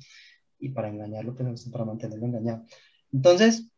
y 0.58 0.68
para 0.70 0.88
engañarlo, 0.88 1.34
pues, 1.34 1.68
para 1.68 1.84
mantenerlo 1.84 2.24
engañado. 2.26 2.64
Entonces, 3.12 3.68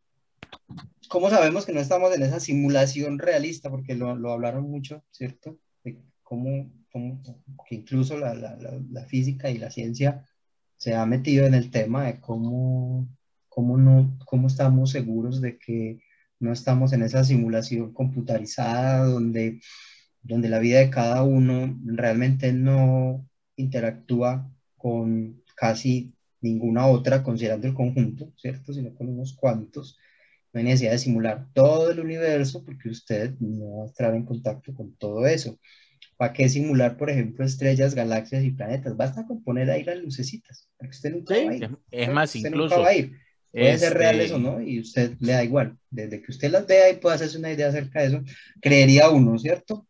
¿cómo 1.09 1.31
sabemos 1.31 1.65
que 1.67 1.73
no 1.73 1.81
estamos 1.81 2.15
en 2.15 2.23
esa 2.23 2.39
simulación 2.41 3.19
realista? 3.19 3.71
Porque 3.71 3.95
lo, 3.95 4.15
lo 4.17 4.33
hablaron 4.33 4.71
mucho, 4.71 5.03
¿cierto? 5.11 5.59
De 5.85 5.99
cómo, 6.23 6.71
cómo- 6.93 7.23
que 7.69 7.77
incluso 7.77 8.19
la, 8.19 8.35
la- 8.35 8.57
la- 8.57 8.81
la 8.91 9.05
física 9.07 9.51
y 9.51 9.59
la 9.59 9.71
ciencia 9.71 10.25
se 10.77 10.95
ha 10.95 11.07
metido 11.07 11.47
en 11.47 11.55
el 11.55 11.71
tema 11.71 12.05
de 12.05 12.21
cómo, 12.21 13.09
cómo, 13.49 13.79
no, 13.79 14.19
cómo 14.27 14.49
estamos 14.49 14.91
seguros 14.91 15.41
de 15.41 15.59
que 15.59 16.01
no 16.39 16.53
estamos 16.53 16.93
en 16.93 17.03
esa 17.03 17.25
simulación 17.25 17.95
computarizada 17.95 19.07
donde, 19.07 19.61
donde 20.27 20.49
la 20.49 20.59
vida 20.59 20.79
de 20.81 20.91
cada 20.91 21.23
uno 21.23 21.79
realmente 21.85 22.53
no 22.53 23.27
interactúa 23.57 24.51
con 24.77 25.43
casi 25.55 26.13
ninguna 26.41 26.87
otra, 26.87 27.23
considerando 27.23 27.67
el 27.67 27.75
conjunto, 27.75 28.33
¿cierto? 28.37 28.73
Sino 28.73 28.95
con 28.95 29.09
unos 29.09 29.35
cuantos. 29.35 29.99
No 30.53 30.59
hay 30.59 30.65
necesidad 30.65 30.93
de 30.93 30.99
simular 30.99 31.47
todo 31.53 31.91
el 31.91 32.01
universo 32.01 32.65
porque 32.65 32.89
usted 32.89 33.35
no 33.41 33.79
va 33.79 33.85
a 33.85 33.87
estar 33.87 34.15
en 34.15 34.25
contacto 34.25 34.75
con 34.75 34.95
todo 34.97 35.27
eso. 35.27 35.59
¿Para 36.17 36.33
qué 36.33 36.49
simular, 36.49 36.97
por 36.97 37.11
ejemplo, 37.11 37.45
estrellas, 37.45 37.95
galaxias 37.95 38.43
y 38.43 38.51
planetas? 38.51 38.97
Basta 38.97 39.27
con 39.27 39.43
poner 39.43 39.71
ahí 39.71 39.85
las 39.85 39.99
lucecitas, 39.99 40.69
porque 40.79 40.97
usted 40.97 41.13
nunca 41.13 41.35
Sí, 41.35 41.45
va 41.45 41.51
a 41.51 41.55
ir. 41.57 41.79
Es, 41.91 42.11
más, 42.11 42.35
Usted 42.35 42.51
nunca 42.51 42.65
incluso... 42.65 42.83
va 42.83 42.89
a 42.89 42.95
ir. 42.95 43.13
Pueden 43.53 43.79
ser 43.79 43.89
este, 43.89 43.99
reales 43.99 44.33
o 44.33 44.39
no, 44.39 44.61
y 44.61 44.81
usted 44.81 45.15
le 45.21 45.33
da 45.33 45.45
igual. 45.45 45.79
Desde 45.91 46.21
que 46.21 46.31
usted 46.31 46.51
las 46.51 46.67
vea 46.67 46.91
y 46.91 46.97
pueda 46.97 47.15
hacerse 47.15 47.39
una 47.39 47.51
idea 47.53 47.69
acerca 47.69 48.01
de 48.01 48.07
eso, 48.09 48.23
creería 48.61 49.09
uno, 49.09 49.39
¿cierto? 49.39 49.87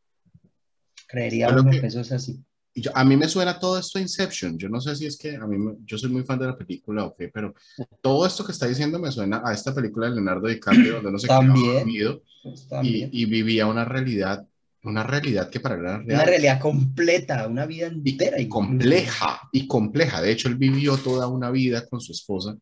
Creería 1.07 1.47
Yo 1.49 1.53
creo 1.53 1.63
uno 1.63 1.71
que- 1.73 1.81
que 1.81 1.87
eso 1.87 2.01
es 2.01 2.13
así. 2.13 2.39
Y 2.75 2.83
yo- 2.83 2.91
a 2.95 3.05
mí 3.05 3.17
me 3.17 3.27
suena 3.27 3.59
todo 3.59 3.79
esto 3.79 3.99
a 3.99 4.03
Inception. 4.03 4.59
Yo 4.59 4.69
no 4.69 4.81
sé 4.83 4.95
si 4.97 5.07
es 5.07 5.17
que 5.17 5.35
a 5.37 5.47
mí, 5.47 5.57
me- 5.57 5.77
yo 5.87 5.97
soy 5.97 6.11
muy 6.11 6.25
fan 6.25 6.39
de 6.39 6.47
la 6.47 6.59
película 6.59 7.05
o 7.07 7.15
qué, 7.17 7.29
pero 7.29 7.55
todo 8.03 8.27
esto 8.27 8.45
que 8.45 8.53
está 8.53 8.67
diciendo 8.67 8.99
me 8.99 9.11
suena 9.11 9.41
a 9.45 9.53
esta 9.55 9.75
película 9.75 10.09
de 10.09 10.15
Leonardo 10.17 10.47
DiCaprio 10.49 10.95
donde 10.97 11.13
no 11.13 11.19
se 11.19 11.27
quedaba 11.27 11.47
dormido 11.47 12.23
Pues, 12.43 12.67
y, 12.83 13.09
y 13.23 13.25
vivía 13.25 13.67
una 13.67 13.85
realidad, 13.87 14.47
una 14.83 15.03
realidad 15.05 15.49
que 15.49 15.59
para 15.59 15.77
él 15.77 15.81
era 15.83 15.99
real. 15.99 16.05
Una 16.21 16.25
realidad 16.27 16.61
completa, 16.61 17.47
una 17.49 17.65
vida 17.67 17.91
y, 18.05 18.11
entera. 18.11 18.39
y 18.39 18.43
incluso. 18.43 18.67
compleja, 18.67 19.41
y 19.53 19.67
compleja. 19.67 20.21
De 20.21 20.31
hecho, 20.33 20.49
él 20.49 20.57
vivió 20.57 20.97
toda 20.99 21.29
una 21.29 21.51
vida 21.51 21.87
con 21.89 22.01
su 22.03 22.13
esposa 22.13 22.57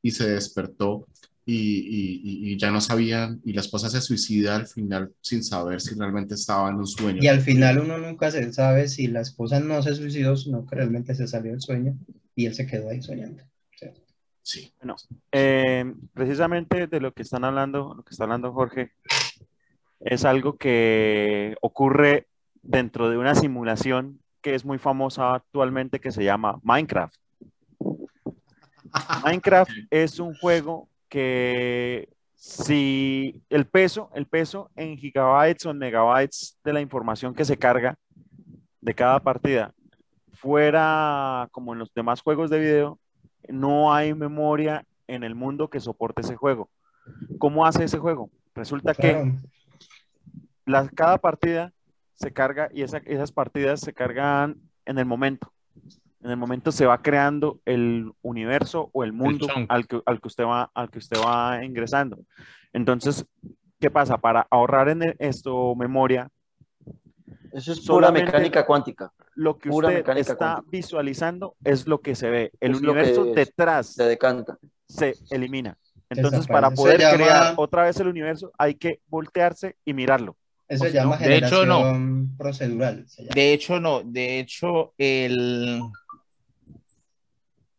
y 0.00 0.12
se 0.12 0.28
despertó 0.28 1.06
y, 1.48 1.54
y- 1.54 2.52
y- 2.52 2.58
ya 2.58 2.72
no 2.72 2.80
sabían, 2.80 3.40
y 3.44 3.52
la 3.52 3.60
esposa 3.60 3.88
se 3.88 4.00
suicida 4.00 4.56
al 4.56 4.66
final 4.66 5.12
sin 5.20 5.44
saber 5.44 5.80
si 5.80 5.94
realmente 5.94 6.34
estaba 6.34 6.68
en 6.70 6.74
un 6.76 6.86
sueño. 6.88 7.22
Y 7.22 7.28
al 7.28 7.40
final 7.40 7.78
uno 7.78 7.98
nunca 7.98 8.32
se 8.32 8.52
sabe 8.52 8.88
si 8.88 9.06
la 9.06 9.20
esposa 9.20 9.60
no 9.60 9.80
se 9.80 9.94
suicidó, 9.94 10.36
sino 10.36 10.66
que 10.66 10.74
realmente 10.74 11.14
se 11.14 11.28
salió 11.28 11.52
del 11.52 11.60
sueño 11.60 11.96
y 12.34 12.46
él 12.46 12.54
se 12.54 12.66
quedó 12.66 12.90
ahí 12.90 13.00
soñando. 13.00 13.42
Sí. 14.42 14.72
Eh, 15.32 15.92
precisamente 16.14 16.86
de 16.86 17.00
lo 17.00 17.12
que 17.12 17.22
están 17.22 17.44
hablando, 17.44 17.94
lo 17.96 18.04
que 18.04 18.10
está 18.10 18.24
hablando 18.24 18.52
Jorge, 18.52 18.92
es 20.00 20.24
algo 20.24 20.56
que 20.56 21.56
ocurre 21.60 22.28
dentro 22.62 23.08
de 23.10 23.18
una 23.18 23.34
simulación 23.34 24.20
que 24.40 24.54
es 24.54 24.64
muy 24.64 24.78
famosa 24.78 25.34
actualmente 25.34 25.98
que 25.98 26.12
se 26.12 26.22
llama 26.22 26.60
Minecraft. 26.62 27.16
Minecraft 29.24 29.70
es 29.90 30.20
un 30.20 30.34
juego 30.36 30.88
que 31.08 32.08
si 32.34 33.42
el 33.48 33.66
peso, 33.66 34.10
el 34.14 34.26
peso 34.26 34.70
en 34.76 34.96
gigabytes 34.96 35.66
o 35.66 35.70
en 35.70 35.78
megabytes 35.78 36.58
de 36.62 36.72
la 36.72 36.80
información 36.80 37.34
que 37.34 37.44
se 37.44 37.56
carga 37.56 37.96
de 38.80 38.94
cada 38.94 39.20
partida 39.20 39.72
fuera 40.32 41.48
como 41.50 41.72
en 41.72 41.78
los 41.78 41.92
demás 41.94 42.20
juegos 42.20 42.50
de 42.50 42.60
video, 42.60 42.98
no 43.48 43.92
hay 43.92 44.12
memoria 44.14 44.84
en 45.06 45.24
el 45.24 45.34
mundo 45.34 45.68
que 45.68 45.80
soporte 45.80 46.20
ese 46.20 46.36
juego. 46.36 46.68
¿Cómo 47.38 47.64
hace 47.64 47.84
ese 47.84 47.98
juego? 47.98 48.30
Resulta 48.54 48.92
que 48.94 49.12
la- 50.66 50.88
cada 50.88 51.18
partida 51.18 51.72
se 52.14 52.32
carga 52.32 52.68
y 52.72 52.82
esa- 52.82 52.98
esas 53.06 53.32
partidas 53.32 53.80
se 53.80 53.92
cargan 53.92 54.56
en 54.84 54.98
el 54.98 55.06
momento. 55.06 55.52
En 56.26 56.32
el 56.32 56.36
momento 56.36 56.72
se 56.72 56.86
va 56.86 57.00
creando 57.02 57.60
el 57.64 58.10
universo 58.22 58.90
o 58.92 59.04
el 59.04 59.12
mundo 59.12 59.46
chunk. 59.46 59.66
al 59.70 59.86
que, 59.86 60.00
al 60.04 60.20
que 60.20 60.26
usted 60.26 60.42
va, 60.44 60.68
al 60.74 60.90
que 60.90 60.98
usted 60.98 61.18
va 61.24 61.64
ingresando. 61.64 62.18
Entonces, 62.72 63.24
¿qué 63.78 63.90
pasa? 63.92 64.18
Para 64.18 64.44
ahorrar 64.50 64.88
en 64.88 65.04
e- 65.04 65.14
esto 65.20 65.76
memoria, 65.76 66.28
Eso 67.52 67.70
es 67.72 67.80
pura 67.86 68.10
mecánica 68.10 68.66
cuántica. 68.66 69.12
lo 69.36 69.56
que 69.56 69.68
Pura 69.70 69.86
usted 69.88 70.16
está 70.18 70.36
cuántica. 70.36 70.64
visualizando 70.68 71.54
es 71.62 71.86
lo 71.86 72.00
que 72.00 72.16
se 72.16 72.28
ve. 72.28 72.50
El 72.58 72.72
Es 72.72 72.78
universo 72.80 73.24
detrás 73.26 73.94
Se 73.94 74.02
decanta. 74.02 74.58
se 74.88 75.14
elimina. 75.30 75.78
Entonces, 76.10 76.48
para 76.48 76.72
poder 76.72 76.98
llama- 77.00 77.14
crear 77.14 77.54
otra 77.56 77.84
vez 77.84 78.00
el 78.00 78.08
universo, 78.08 78.50
hay 78.58 78.74
que 78.74 79.00
voltearse 79.06 79.76
y 79.84 79.94
mirarlo. 79.94 80.36
Eso 80.68 80.82
se 80.86 80.90
si 80.90 80.96
no, 80.96 81.02
llama 81.04 81.16
de 81.18 81.36
hecho, 81.36 81.64
no. 81.64 81.76
generación 81.76 82.34
procedural. 82.36 83.04
se 83.08 83.22
llama. 83.22 83.32
De 83.36 83.52
hecho, 83.52 83.78
no. 83.80 84.02
De 84.02 84.40
hecho, 84.40 84.92
el, 84.98 85.80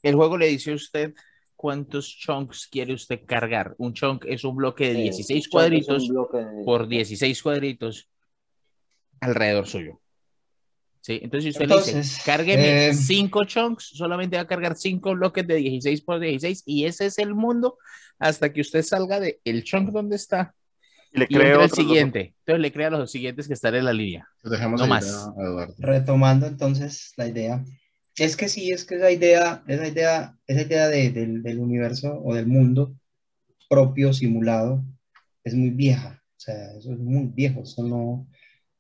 el 0.08 0.16
juego 0.16 0.38
le 0.38 0.48
dice 0.48 0.72
a 0.72 0.76
usted 0.76 1.14
cuántos 1.56 2.08
chunks 2.08 2.68
quiere 2.68 2.94
usted 2.94 3.22
cargar. 3.26 3.76
Un 3.78 3.94
chunk 3.94 4.26
es 4.28 4.44
un 4.44 4.56
bloque 4.56 4.88
de 4.90 4.96
Sí, 4.96 5.02
16 5.04 5.46
un 5.48 5.52
cuadritos 5.52 6.08
de- 6.08 6.64
por 6.66 6.88
16 6.88 7.42
cuadritos 7.42 8.10
alrededor 9.20 9.68
suyo. 9.68 10.00
¿Sí? 11.02 11.20
Entonces, 11.24 11.44
si 11.46 11.50
usted 11.52 11.68
le 11.68 11.74
Entonces, 11.74 11.96
dice, 11.96 12.22
cárgueme 12.26 12.88
eh, 12.90 12.94
5 12.94 13.46
chunks, 13.46 13.86
solamente 13.96 14.36
va 14.36 14.42
a 14.44 14.48
cargar 14.48 14.76
5 14.76 15.14
bloques 15.16 15.48
de 15.48 15.56
16 15.56 16.02
por 16.02 16.20
16 16.20 16.64
y 16.66 16.86
ese 16.86 17.06
es 17.06 17.18
el 17.18 17.34
mundo 17.34 17.78
hasta 18.20 18.52
que 18.52 18.62
usted 18.62 18.82
salga 18.84 19.20
del 19.20 19.38
el 19.46 19.64
chunk 19.64 19.90
donde 19.92 20.18
está 20.18 20.54
Y 21.14 21.20
le 21.20 21.28
creo 21.28 21.62
el 21.64 21.72
siguiente. 21.72 22.36
Entonces 22.40 22.62
le 22.62 22.72
crea 22.74 22.90
los 22.90 23.10
siguientes 23.10 23.48
que 23.48 23.54
están 23.54 23.76
en 23.76 23.86
la 23.86 23.94
línea. 23.94 24.28
Dejemos 24.44 24.82
No 24.82 24.88
más. 24.88 25.30
Retomando 25.78 26.46
entonces 26.46 27.14
la 27.16 27.28
idea. 27.28 27.64
Es 28.18 28.36
que 28.36 28.48
sí, 28.50 28.72
es 28.72 28.84
que 28.86 28.96
esa 28.96 29.12
idea, 29.12 29.64
esa 29.68 29.88
idea, 29.88 30.38
esa 30.48 30.62
idea 30.62 30.88
de- 30.88 31.12
del, 31.12 31.44
del 31.44 31.60
universo 31.60 32.20
o 32.24 32.34
del 32.34 32.48
mundo 32.48 32.96
propio 33.70 34.14
simulado 34.14 34.84
es 35.44 35.54
muy 35.54 35.70
vieja. 35.70 36.24
O 36.32 36.40
sea, 36.40 36.72
eso 36.78 36.94
es 36.94 37.00
muy 37.00 37.26
viejo. 37.28 37.62
Eso 37.64 37.84
no. 37.84 38.28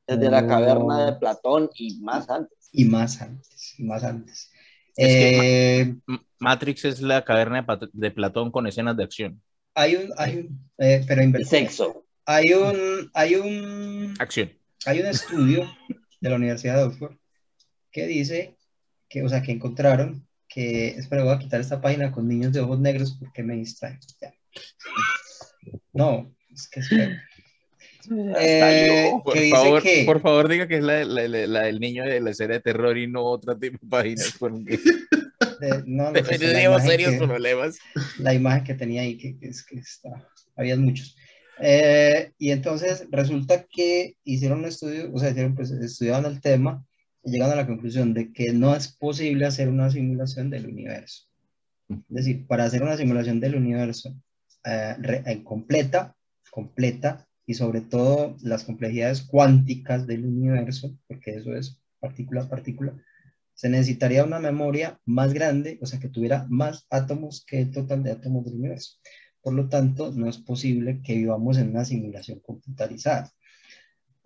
Desde 0.07 0.29
la 0.29 0.41
no- 0.41 0.47
caverna 0.47 1.05
de 1.05 1.13
Platón 1.13 1.69
y 1.75 1.99
más 1.99 2.29
antes. 2.29 2.57
Y 2.71 2.85
más 2.85 3.21
antes, 3.21 3.75
y 3.77 3.83
más 3.83 4.03
antes. 4.03 4.51
Es 4.95 5.07
que 5.07 5.79
Eh, 5.81 5.95
Matrix 6.39 6.85
es 6.85 7.01
la 7.01 7.23
caverna 7.23 7.57
de, 7.57 7.63
Pat- 7.63 7.89
de 7.93 8.11
Platón 8.11 8.51
con 8.51 8.65
escenas 8.67 8.97
de 8.97 9.03
acción. 9.03 9.41
hay 9.75 9.95
un, 9.95 10.11
hay 10.17 10.37
un, 10.37 10.69
eh, 10.79 11.03
pero 11.07 11.21
sexo. 11.45 12.05
Hay 12.25 12.51
un, 12.53 13.09
hay 13.13 13.35
un, 13.35 14.13
Acción. 14.19 14.51
hay 14.85 14.99
un 14.99 15.05
estudio 15.05 15.65
de 16.19 16.29
la 16.29 16.35
Universidad 16.35 16.75
de 16.77 16.83
Oxford 16.83 17.15
que 17.91 18.05
dice 18.07 18.56
que, 19.09 19.23
o 19.23 19.29
sea, 19.29 19.41
que 19.41 19.51
encontraron 19.51 20.25
que, 20.47 20.89
espera, 20.89 21.23
voy 21.23 21.33
a 21.33 21.39
quitar 21.39 21.59
esta 21.61 21.81
página 21.81 22.11
con 22.11 22.27
niños 22.27 22.53
de 22.53 22.61
ojos 22.61 22.79
negros 22.79 23.17
porque 23.19 23.43
me 23.43 23.55
distraen. 23.55 23.99
Ya. 24.21 24.33
No, 25.93 26.33
es 26.53 26.69
que 26.69 26.79
espera. 26.79 27.23
Eh, 28.39 29.11
Por 29.23 29.33
que 29.33 29.49
favor, 29.49 29.83
que, 29.83 30.03
por 30.05 30.21
favor, 30.21 30.47
diga 30.47 30.67
que 30.67 30.77
es 30.77 30.83
la, 30.83 31.03
la- 31.03 31.27
la- 31.27 31.47
la 31.47 31.61
del 31.63 31.79
niño 31.79 32.05
de 32.05 32.21
la 32.21 32.33
serie 32.33 32.55
de 32.57 32.61
terror 32.61 32.97
y 32.97 33.07
no 33.07 33.23
otra 33.25 33.57
tipo 33.57 33.77
de 33.81 33.89
páginas. 33.89 34.33
porque 34.39 34.79
de- 35.59 35.83
no, 35.85 36.11
no 36.11 36.23
sé, 36.23 36.37
serios 36.79 37.11
que- 37.11 37.17
problemas. 37.27 37.77
la 38.19 38.33
imagen 38.33 38.63
que 38.63 38.73
tenía 38.75 39.01
ahí, 39.01 39.17
que, 39.17 39.37
que 39.37 39.47
es 39.49 39.63
que 39.65 39.79
está, 39.79 40.09
había 40.55 40.77
muchos. 40.77 41.17
Eh, 41.59 42.31
y 42.37 42.51
entonces 42.51 43.07
resulta 43.11 43.65
que 43.69 44.15
hicieron 44.23 44.59
un 44.59 44.65
estudio, 44.65 45.11
o 45.13 45.19
sea, 45.19 45.31
hicieron, 45.31 45.55
pues, 45.55 45.71
estudiaron 45.71 46.31
el 46.31 46.39
tema 46.39 46.85
y 47.27 47.31
llegaron 47.31 47.53
a 47.53 47.61
la 47.63 47.67
conclusión 47.67 48.13
de 48.13 48.31
que 48.31 48.53
no 48.53 48.73
es 48.73 48.87
posible 48.87 49.45
hacer 49.45 49.67
una 49.67 49.89
simulación 49.91 50.49
del 50.49 50.65
universo. 50.65 51.25
Es 51.89 51.97
decir, 52.07 52.47
para 52.47 52.63
hacer 52.63 52.81
una 52.81 52.95
simulación 52.95 53.41
del 53.41 53.55
universo 53.55 54.15
eh, 54.63 54.95
eh, 55.25 55.43
completa, 55.43 56.15
completa, 56.49 57.27
y 57.45 57.53
sobre 57.53 57.81
todo 57.81 58.37
las 58.41 58.63
complejidades 58.63 59.23
cuánticas 59.23 60.07
del 60.07 60.25
universo, 60.25 60.97
porque 61.07 61.31
eso 61.31 61.53
es 61.53 61.81
partícula 61.99 62.43
a 62.43 62.49
partícula, 62.49 62.93
se 63.53 63.67
necesitaría 63.67 64.23
una 64.23 64.39
memoria 64.39 64.97
más 65.05 65.33
grande, 65.33 65.79
o 65.81 65.85
sea, 65.85 65.99
que 65.99 66.09
tuviera 66.09 66.45
más 66.49 66.87
átomos 66.89 67.43
que 67.45 67.59
el 67.59 67.71
total 67.71 68.03
de 68.03 68.11
átomos 68.11 68.45
del 68.45 68.55
universo. 68.55 68.99
Por 69.41 69.53
lo 69.53 69.67
tanto, 69.67 70.13
no 70.13 70.29
es 70.29 70.37
posible 70.37 71.01
que 71.03 71.15
vivamos 71.15 71.57
en 71.57 71.71
una 71.71 71.83
simulación 71.83 72.39
computarizada, 72.39 73.33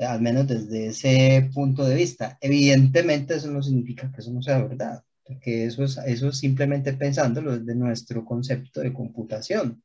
al 0.06 0.22
menos 0.22 0.48
desde 0.48 0.88
ese 0.88 1.50
punto 1.54 1.86
de 1.86 1.96
vista. 1.96 2.38
Evidentemente, 2.42 3.36
eso 3.36 3.50
no 3.52 3.62
significa 3.62 4.12
que 4.12 4.22
eso 4.22 4.32
no 4.32 4.42
sea 4.42 4.60
verdad, 4.60 5.04
porque 5.24 5.66
eso 5.66 5.84
es, 5.84 5.98
eso 6.06 6.30
es 6.30 6.38
simplemente 6.38 6.94
pensándolo 6.94 7.58
desde 7.58 7.76
nuestro 7.76 8.26
concepto 8.26 8.82
de 8.82 8.94
computación. 8.94 9.82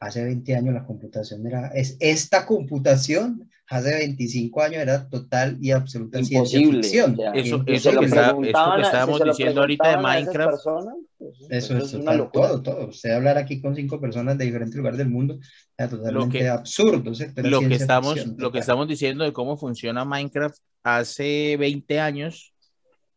Hace 0.00 0.24
20 0.24 0.54
años 0.56 0.74
la 0.74 0.84
computación 0.84 1.46
era, 1.46 1.68
es 1.68 1.96
esta 2.00 2.44
computación, 2.44 3.48
hace 3.72 3.94
25 3.94 4.60
años 4.62 4.76
era 4.82 5.08
total 5.08 5.56
y 5.60 5.70
absoluta 5.70 6.18
ciencia 6.22 6.60
Imposible. 6.60 6.82
ficción. 6.82 7.12
o 7.14 7.16
sea, 7.16 7.30
Eso- 7.32 7.64
si 7.66 7.72
eso 7.72 7.92
lo 7.92 8.00
que 8.00 8.06
está- 8.06 8.26
preguntaban 8.28 8.76
que 8.80 8.82
estábamos 8.86 9.18
lo 9.20 9.24
diciendo 9.26 9.60
ahorita 9.62 9.88
de 9.90 9.96
Minecraft. 10.02 10.50
personas, 10.50 10.94
pues, 11.18 11.32
Eso 11.50 11.76
es, 11.78 11.92
una 11.94 12.00
total, 12.04 12.18
locura. 12.18 12.48
todo, 12.48 12.62
todo. 12.62 12.86
Usted 12.88 13.10
hablar 13.12 13.38
aquí 13.38 13.60
con 13.60 13.74
cinco 13.74 14.00
personas 14.00 14.36
de 14.36 14.44
diferentes 14.44 14.76
lugares 14.76 14.98
del 14.98 15.08
mundo 15.08 15.38
es 15.76 15.90
totalmente 15.90 16.38
que- 16.38 16.48
absurdo. 16.48 17.12
Lo 17.36 17.60
que, 17.60 17.74
estamos, 17.74 18.14
ficción, 18.14 18.36
lo 18.38 18.52
que 18.52 18.58
estamos 18.58 18.88
diciendo 18.88 19.24
de 19.24 19.32
cómo 19.32 19.56
funciona 19.56 20.04
Minecraft 20.04 20.58
hace 20.82 21.56
20 21.58 21.98
años 22.00 22.52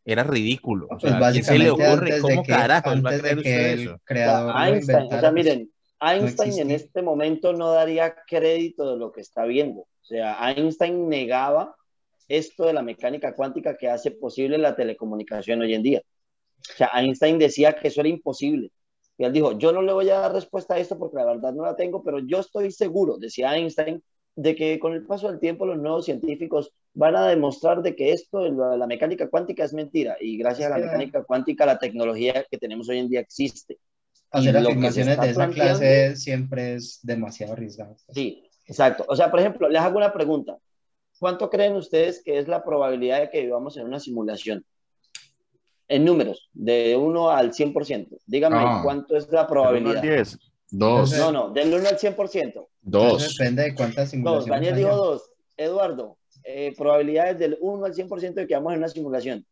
era 0.06 0.23
ridículo. 0.23 0.86
O 0.86 0.98
Pues 0.98 1.02
sea, 1.02 1.27
¿a 1.27 1.32
quién 1.32 1.44
se 1.44 1.57
le 1.60 1.69
ocurre? 1.72 2.19
¿Cómo 2.22 2.44
carajos 2.44 3.03
va 3.03 3.10
a 3.10 3.18
creer 3.19 3.38
usted 3.40 3.69
el 3.73 3.80
eso? 3.80 3.90
O 3.90 3.94
sea, 3.95 4.02
creador 4.06 4.53
lo 4.56 4.64
Einstein, 4.64 4.98
o 5.06 5.10
sea, 5.10 5.19
pues, 5.19 5.34
miren, 5.34 5.69
Einstein 5.99 6.52
en 6.53 6.57
existía. 6.72 6.76
este 6.76 7.02
momento 7.02 7.53
no 7.53 7.72
daría 7.72 8.15
crédito 8.27 8.91
de 8.91 8.98
lo 8.99 9.11
que 9.11 9.22
está 9.22 9.45
viendo. 9.45 9.88
O 10.06 10.07
sea, 10.07 10.38
Einstein 10.52 11.10
negaba 11.10 11.76
esto 12.27 12.68
de 12.68 12.73
la 12.73 12.84
mecánica 12.84 13.34
cuántica 13.34 13.76
que 13.76 13.90
hace 13.90 14.11
posible 14.11 14.60
la 14.60 14.76
telecomunicación 14.76 15.61
hoy 15.61 15.73
en 15.73 15.82
día. 15.82 16.02
O 16.61 16.77
sea, 16.77 16.91
Einstein 16.94 17.40
decía 17.40 17.73
que 17.73 17.88
eso 17.88 18.02
era 18.02 18.10
imposible. 18.10 18.72
Y 19.18 19.23
él 19.23 19.34
dijo, 19.34 19.57
yo 19.57 19.72
no 19.72 19.82
le 19.82 19.94
voy 19.94 20.10
a 20.11 20.19
dar 20.19 20.34
respuesta 20.34 20.76
a 20.76 20.80
esto 20.80 20.99
porque 20.99 21.18
la 21.18 21.26
verdad 21.26 21.53
no 21.53 21.64
la 21.64 21.76
tengo, 21.76 22.03
pero 22.03 22.19
yo 22.19 22.40
estoy 22.40 22.72
seguro, 22.72 23.18
decía 23.18 23.56
Einstein, 23.56 24.03
de 24.36 24.56
que 24.56 24.77
con 24.77 24.94
el 24.94 25.07
paso 25.07 25.27
del 25.27 25.40
tiempo 25.40 25.65
los 25.65 25.80
nuevos 25.80 26.06
científicos 26.06 26.72
van 26.94 27.15
a 27.15 27.27
demostrar 27.27 27.82
de 27.82 27.95
que 27.95 28.11
esto 28.11 28.40
de 28.41 28.52
la, 28.52 28.86
mecánica 28.86 29.27
cuántica 29.27 29.64
es 29.64 29.73
mentira. 29.73 30.18
Y 30.22 30.38
gracias 30.38 30.72
a 30.72 30.77
la 30.77 30.86
mecánica 30.86 31.23
cuántica, 31.23 31.65
la 31.65 31.80
tecnología 31.80 32.45
que 32.52 32.60
tenemos 32.60 32.90
hoy 32.90 32.99
en 32.99 33.10
día 33.10 33.22
existe. 33.22 33.80
Hacer 34.30 34.56
afirmaciones 34.56 35.19
de 35.19 35.30
esa 35.30 35.49
clase 35.49 36.15
siempre 36.15 36.76
es 36.76 36.99
demasiado 37.02 37.53
arriesgado. 37.53 37.95
Sí, 38.14 38.44
exacto. 38.66 39.06
O 39.08 39.16
sea, 39.16 39.30
por 39.32 39.40
ejemplo, 39.40 39.70
les 39.70 39.82
hago 39.82 39.98
una 39.98 40.14
pregunta. 40.14 40.58
¿Cuánto 41.20 41.50
creen 41.50 41.76
ustedes 41.76 42.22
que 42.24 42.38
es 42.40 42.48
la 42.48 42.64
probabilidad 42.64 43.20
de 43.22 43.30
que 43.30 43.42
vivamos 43.42 43.78
en 43.78 43.86
una 43.86 44.00
simulación? 44.00 44.66
En 45.88 46.04
números, 46.04 46.50
de 46.54 46.96
1 46.98 47.30
al 47.30 47.54
100%. 47.54 48.18
Dígame, 48.26 48.58
Ah. 48.60 48.82
¿cuánto 48.84 49.16
es 49.16 49.32
la 49.32 49.48
probabilidad? 49.48 50.02
10. 50.02 50.38
Dos. 50.72 51.12
Entonces- 51.12 51.20
No, 51.20 51.32
no, 51.32 51.50
del 51.52 51.74
1 51.74 51.88
al 51.88 51.98
100%. 52.00 52.62
Eso 52.62 52.70
Dos. 52.82 53.38
depende 53.38 53.64
de 53.64 53.76
cuántas 53.76 54.06
Dos, 54.06 54.10
simulaciones 54.12 54.50
Daniel 54.50 54.74
haya. 54.74 54.86
dijo 54.88 54.96
dos. 54.98 55.30
Eduardo, 55.58 56.18
eh, 56.44 56.74
probabilidades 56.76 57.38
del 57.40 57.58
1 57.62 57.86
al 57.86 57.94
100% 57.94 58.42
de 58.42 58.48
que 58.48 58.56
vamos 58.56 58.74
en 58.74 58.80
una 58.80 58.90
simulación. 58.90 59.46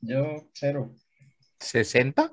Yo, 0.00 0.24
cero. 0.54 0.90
¿60? 1.60 2.32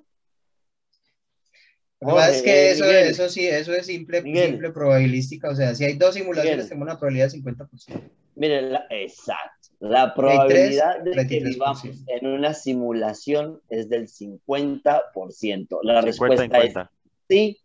Lo 2.02 2.16
que 2.16 2.22
es 2.30 2.42
que 2.42 2.52
eh, 2.52 2.72
eso, 2.72 2.86
Miguel. 2.86 3.08
eso 3.10 3.30
sí, 3.30 3.46
eso 3.48 3.74
es 3.74 3.86
simple, 3.86 4.22
Miguel. 4.22 4.52
simple 4.52 4.72
probabilística. 4.72 5.50
O 5.50 5.56
sea, 5.56 5.76
si 5.76 5.84
hay 5.86 5.94
dos 5.98 6.14
simulaciones, 6.16 6.56
Miguel. 6.58 6.70
tenemos 6.70 6.86
una 6.88 6.98
probabilidad 7.00 7.32
de 7.32 7.38
50%. 7.42 8.02
Miren, 8.36 8.72
la- 8.74 8.86
exacto. 8.90 9.70
La 9.82 10.14
probabilidad 10.14 11.00
de 11.02 11.12
que 11.28 11.42
23%. 11.42 11.44
vivamos 11.44 11.84
en 12.08 12.28
una 12.28 12.54
simulación 12.54 13.62
es 13.70 13.90
del 13.90 14.08
50%. 14.08 15.80
La 15.84 16.02
50 16.02 16.02
respuesta 16.02 16.46
en 16.46 16.56
es 16.56 16.60
cuenta. 16.74 16.92
sí 17.30 17.58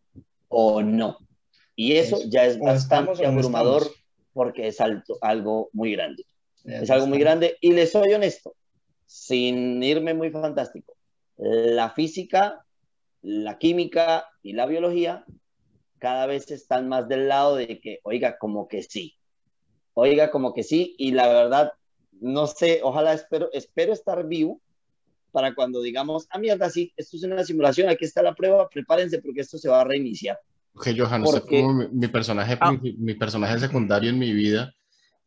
o 0.48 0.82
no. 0.82 1.18
Y 1.76 1.94
eso 1.96 2.16
Eso. 2.18 2.28
ya 2.28 2.44
es 2.46 2.58
bastante 2.58 3.26
abrumador 3.26 3.82
estamos. 3.82 4.04
porque 4.32 4.68
es 4.68 4.80
alto, 4.80 5.18
algo 5.20 5.70
muy 5.72 5.92
grande. 5.92 6.24
Ya 6.64 6.78
Es 6.80 6.90
algo 6.90 7.06
muy 7.08 7.18
grande. 7.18 7.56
Y 7.60 7.72
les 7.72 7.90
soy 7.92 8.12
honesto, 8.14 8.54
sin 9.06 9.82
irme 9.82 10.14
muy 10.14 10.30
fantástico. 10.30 10.96
La 11.36 11.90
física, 11.90 12.63
la 13.26 13.58
química 13.58 14.26
y 14.42 14.52
la 14.52 14.66
biología 14.66 15.24
cada 15.98 16.26
vez 16.26 16.50
están 16.50 16.88
más 16.88 17.08
del 17.08 17.28
lado 17.28 17.56
de 17.56 17.80
que, 17.80 17.98
oiga, 18.02 18.36
como 18.38 18.68
que 18.68 18.82
sí, 18.82 19.14
oiga, 19.94 20.30
como 20.30 20.52
que 20.52 20.62
sí, 20.62 20.94
y 20.98 21.12
la 21.12 21.26
verdad, 21.28 21.72
no 22.20 22.46
sé, 22.46 22.80
ojalá 22.82 23.14
espero, 23.14 23.48
espero 23.52 23.92
estar 23.94 24.26
vivo 24.26 24.60
para 25.32 25.54
cuando 25.54 25.80
digamos, 25.80 26.26
ah, 26.30 26.38
mierda, 26.38 26.68
sí, 26.68 26.92
esto 26.96 27.16
es 27.16 27.22
una 27.24 27.42
simulación, 27.44 27.88
aquí 27.88 28.04
está 28.04 28.22
la 28.22 28.34
prueba, 28.34 28.68
prepárense 28.68 29.20
porque 29.22 29.40
esto 29.40 29.56
se 29.56 29.68
va 29.70 29.80
a 29.80 29.84
reiniciar. 29.84 30.38
Ok, 30.74 30.88
Johan, 30.96 31.22
usted 31.22 31.42
como 31.48 31.72
mi, 31.72 31.88
mi 31.88 32.08
personaje, 32.08 32.58
Ah. 32.60 32.72
princi- 32.72 32.96
mi 32.98 33.14
personaje 33.14 33.58
secundario 33.58 34.10
en 34.10 34.18
mi 34.18 34.32
vida 34.32 34.72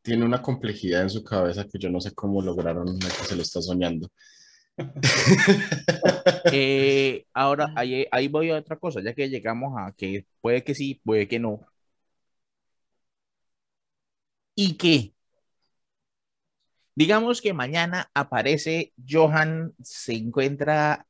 tiene 0.04 0.24
una 0.24 0.42
complejidad 0.42 1.02
en 1.02 1.10
su 1.10 1.24
cabeza 1.24 1.66
que 1.68 1.80
yo 1.80 1.90
no 1.90 2.00
sé 2.00 2.14
cómo 2.14 2.42
lograron 2.42 3.00
que 3.00 3.08
se 3.08 3.36
lo 3.36 3.42
está 3.42 3.62
soñando. 3.62 4.08
Eh, 6.52 7.26
ahora, 7.34 7.72
ahí, 7.76 8.06
ahí 8.12 8.28
voy 8.28 8.50
a 8.52 8.58
otra 8.58 8.78
cosa, 8.78 9.02
ya 9.04 9.14
que 9.14 9.30
llegamos 9.30 9.74
a 9.78 9.92
que 9.94 10.26
puede 10.42 10.64
que 10.64 10.76
sí, 10.76 11.02
puede 11.04 11.28
que 11.28 11.40
no. 11.40 11.66
¿Y 14.56 14.76
qué? 14.78 15.14
Digamos 16.96 17.42
que 17.42 17.54
mañana 17.54 18.10
aparece 18.14 18.94
Johan, 19.08 19.74
se 19.84 20.14
encuentra 20.14 21.06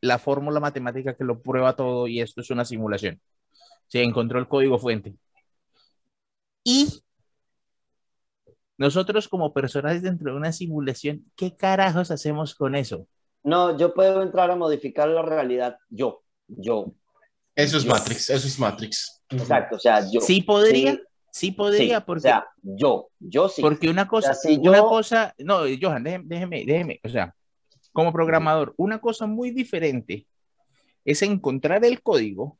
la 0.00 0.18
fórmula 0.18 0.60
matemática 0.60 1.16
que 1.16 1.24
lo 1.24 1.40
prueba 1.42 1.76
todo 1.76 2.06
y 2.08 2.20
esto 2.20 2.40
es 2.42 2.50
una 2.50 2.64
simulación. 2.64 3.20
Se 3.88 4.02
encontró 4.02 4.38
el 4.40 4.48
código 4.48 4.78
fuente. 4.78 5.14
Y 6.64 7.02
nosotros 8.80 9.28
como 9.28 9.52
personajes 9.52 10.00
dentro 10.00 10.32
de 10.32 10.38
una 10.38 10.52
simulación, 10.52 11.30
¿qué 11.36 11.54
carajos 11.54 12.10
hacemos 12.10 12.54
con 12.54 12.74
eso? 12.74 13.06
No, 13.42 13.76
yo 13.76 13.92
puedo 13.92 14.22
entrar 14.22 14.50
a 14.50 14.56
modificar 14.56 15.06
la 15.08 15.20
realidad, 15.20 15.76
yo, 15.90 16.22
yo, 16.48 16.92
Eso 17.54 17.76
es 17.76 17.84
Yo- 17.84 17.90
Matrix, 17.90 18.30
eso 18.30 18.46
es 18.46 18.58
Matrix. 18.58 19.22
exacto, 19.28 19.76
o 19.76 19.78
sea, 19.78 20.00
yo. 20.10 20.20
Sí 20.22 20.40
podría, 20.40 20.92
Sí, 20.94 21.00
sí 21.30 21.50
podría, 21.52 21.98
sí, 21.98 22.04
porque, 22.06 22.18
o 22.20 22.22
sea, 22.22 22.46
yo, 22.62 23.08
yo 23.18 23.48
sí. 23.50 23.60
porque 23.60 23.90
una 23.90 24.08
cosa, 24.08 24.30
O 24.30 24.34
sea, 24.34 24.50
si 24.50 24.56
una 24.56 24.78
yo- 24.78 24.86
cosa, 24.88 25.34
no, 25.38 25.58
Johan, 25.80 26.02
déjeme, 26.02 26.24
déjeme, 26.26 26.64
déjeme, 26.64 27.00
o 27.04 27.08
sea, 27.10 27.34
como 27.92 28.12
programador, 28.14 28.72
una 28.78 28.98
cosa 28.98 29.26
muy 29.26 29.50
diferente 29.50 30.26
es 31.04 31.20
encontrar 31.20 31.84
el 31.84 32.00
código 32.02 32.56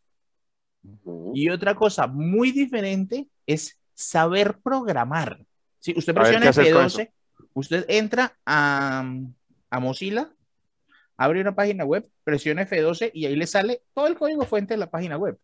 Ujú. 0.85 1.33
y 1.35 1.49
otra 1.49 1.75
cosa 1.75 2.07
muy 2.07 2.53
diferente 2.53 3.27
es 3.47 3.79
saber 3.95 4.59
programar. 4.63 5.41
Si 5.81 5.93
usted 5.97 6.15
presiona 6.15 6.41
qué 6.41 6.49
hacer 6.49 6.73
con 6.73 6.85
F12, 6.85 7.11
usted 7.55 7.85
entra 7.89 8.37
a, 8.47 9.05
a 9.71 9.81
Mozilla, 9.81 10.31
abre 11.17 11.41
una 11.41 11.55
página 11.55 11.85
web, 11.85 12.09
presiona 12.25 12.67
F12 12.67 13.11
y 13.15 13.27
ahí 13.27 13.37
le 13.37 13.47
sale 13.47 13.83
todo 13.95 14.07
el 14.07 14.17
código 14.17 14.45
fuente 14.45 14.75
de 14.75 14.79
la 14.79 14.91
página 14.91 15.17
web. 15.17 15.39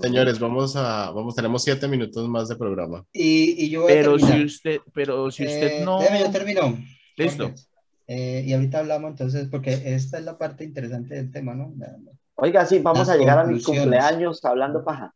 Señores, 0.00 0.38
vamos 0.38 0.74
a, 0.74 1.10
vamos, 1.10 1.34
tenemos 1.34 1.62
siete 1.62 1.86
minutos 1.86 2.26
más 2.28 2.48
de 2.48 2.56
programa. 2.56 3.04
Y, 3.12 3.64
y 3.66 3.70
yo 3.70 3.82
voy 3.82 3.92
a 3.92 3.94
Pero 3.96 4.18
si 4.18 4.44
usted, 4.44 4.80
pero 4.94 5.30
si 5.30 5.44
usted 5.44 5.80
Eh, 5.80 5.84
no, 5.84 6.00
déjame, 6.00 6.20
yo 6.20 6.30
termino. 6.30 6.78
listo. 7.16 7.52
Eh, 8.06 8.44
y 8.46 8.52
ahorita 8.52 8.78
hablamos 8.78 9.10
entonces, 9.10 9.48
porque 9.48 9.82
esta 9.84 10.18
es 10.18 10.24
la 10.24 10.38
parte 10.38 10.64
interesante 10.64 11.14
del 11.16 11.30
tema, 11.30 11.54
¿no? 11.54 11.74
Oiga, 12.36 12.64
sí, 12.64 12.78
vamos 12.78 13.08
Las 13.08 13.10
a 13.10 13.16
llegar 13.18 13.38
a 13.38 13.44
mis 13.44 13.64
conclusiones. 13.64 14.00
cumpleaños 14.00 14.44
hablando 14.44 14.84
paja. 14.84 15.14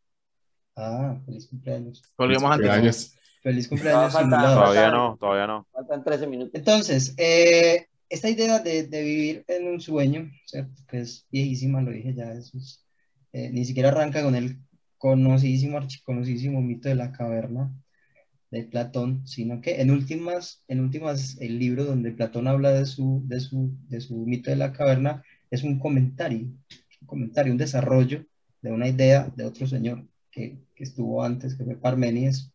Ah, 0.75 1.17
feliz 1.25 1.47
cumpleaños. 1.47 2.03
Colguemos 2.15 2.51
antes. 2.51 3.17
Feliz 3.41 3.67
cumpleaños 3.67 4.13
falta- 4.13 4.19
simulado. 4.37 4.61
Todavía 4.61 4.91
no, 4.91 5.17
todavía 5.19 5.47
no. 5.47 5.67
Faltan 5.71 6.03
13 6.03 6.27
minutos. 6.27 6.51
Entonces, 6.53 7.13
eh, 7.17 7.87
esta 8.09 8.29
idea 8.29 8.59
de, 8.59 8.87
de 8.87 9.03
vivir 9.03 9.45
en 9.47 9.67
un 9.67 9.81
sueño, 9.81 10.29
¿cierto? 10.45 10.81
Que 10.87 10.99
es 11.01 11.25
viejísima, 11.31 11.81
lo 11.81 11.91
dije 11.91 12.13
ya, 12.13 12.31
eso 12.33 12.57
es, 12.57 12.85
eh, 13.33 13.49
ni 13.51 13.65
siquiera 13.65 13.89
arranca 13.89 14.21
con 14.23 14.35
el 14.35 14.57
conocidísimo, 14.97 15.77
archiconocidísimo 15.77 16.61
mito 16.61 16.89
de 16.89 16.95
la 16.95 17.11
caverna 17.11 17.73
de 18.51 18.63
Platón, 18.63 19.25
sino 19.25 19.61
que 19.61 19.81
en 19.81 19.89
últimas, 19.91 20.63
en 20.67 20.81
últimas, 20.81 21.37
el 21.39 21.57
libro 21.57 21.85
donde 21.85 22.11
Platón 22.11 22.47
habla 22.47 22.71
de 22.71 22.85
su, 22.85 23.23
de 23.25 23.39
su, 23.39 23.71
de 23.87 24.01
su 24.01 24.15
mito 24.25 24.49
de 24.51 24.57
la 24.57 24.73
caverna 24.73 25.23
es 25.49 25.63
un 25.63 25.79
comentario, 25.79 26.39
un 27.01 27.07
comentario, 27.07 27.51
un 27.53 27.57
desarrollo 27.57 28.25
de 28.61 28.71
una 28.71 28.87
idea 28.89 29.31
de 29.35 29.45
otro 29.45 29.65
señor 29.67 30.05
que, 30.29 30.59
que 30.75 30.83
estuvo 30.83 31.23
antes, 31.23 31.55
que 31.55 31.63
fue 31.63 31.77
Parménides, 31.77 32.50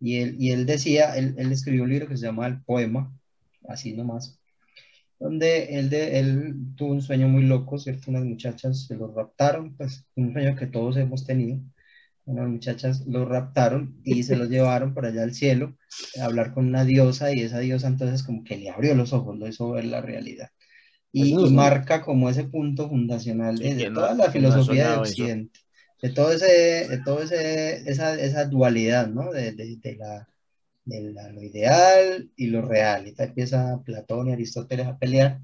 y 0.00 0.16
él, 0.16 0.36
y 0.38 0.50
él 0.50 0.66
decía, 0.66 1.16
él, 1.16 1.34
él 1.38 1.52
escribió 1.52 1.84
un 1.84 1.90
libro 1.90 2.08
que 2.08 2.16
se 2.16 2.26
llama 2.26 2.46
El 2.46 2.62
Poema, 2.62 3.12
así 3.68 3.94
nomás, 3.94 4.38
donde 5.18 5.78
él, 5.78 5.88
de, 5.90 6.18
él 6.18 6.54
tuvo 6.76 6.92
un 6.92 7.02
sueño 7.02 7.28
muy 7.28 7.44
loco, 7.44 7.78
¿cierto? 7.78 8.10
Unas 8.10 8.24
muchachas 8.24 8.86
se 8.86 8.96
lo 8.96 9.12
raptaron, 9.12 9.74
pues 9.76 10.04
un 10.14 10.32
sueño 10.32 10.56
que 10.56 10.66
todos 10.66 10.96
hemos 10.96 11.24
tenido. 11.24 11.58
Unas 12.26 12.48
muchachas 12.48 13.06
lo 13.06 13.24
raptaron 13.24 14.00
y 14.04 14.24
se 14.24 14.36
lo 14.36 14.46
llevaron 14.46 14.94
por 14.94 15.06
allá 15.06 15.22
al 15.22 15.32
cielo 15.32 15.76
a 16.20 16.24
hablar 16.24 16.52
con 16.52 16.66
una 16.66 16.84
diosa 16.84 17.32
y 17.32 17.40
esa 17.40 17.60
diosa 17.60 17.86
entonces 17.86 18.24
como 18.24 18.42
que 18.42 18.56
le 18.56 18.68
abrió 18.68 18.94
los 18.96 19.12
ojos, 19.12 19.38
lo 19.38 19.46
hizo 19.46 19.70
ver 19.70 19.84
la 19.84 20.00
realidad. 20.00 20.50
Y, 21.12 21.34
Pues 21.34 21.50
y 21.50 21.54
marca 21.54 22.02
como 22.02 22.28
ese 22.28 22.44
punto 22.44 22.88
fundacional 22.88 23.56
de, 23.56 23.90
toda 23.90 24.14
la 24.14 24.30
filosofía 24.30 25.00
de 25.00 25.08
eso. 25.08 25.24
De 26.02 26.10
todo 26.10 26.32
ese, 26.32 26.46
de 26.88 26.98
todo 27.04 27.22
ese, 27.22 27.88
esa, 27.90 28.14
esa 28.20 28.44
dualidad, 28.46 29.08
¿no? 29.08 29.32
De, 29.32 29.52
de, 29.52 29.76
de 29.76 29.96
la, 29.96 30.28
de 30.84 31.00
la- 31.12 31.30
lo 31.32 31.42
ideal 31.42 32.30
y 32.36 32.48
lo 32.48 32.62
real. 32.62 33.08
Y 33.08 33.12
te 33.14 33.24
empieza 33.24 33.82
Platón 33.84 34.28
y 34.28 34.32
Aristóteles 34.32 34.86
a 34.86 34.98
pelear 34.98 35.40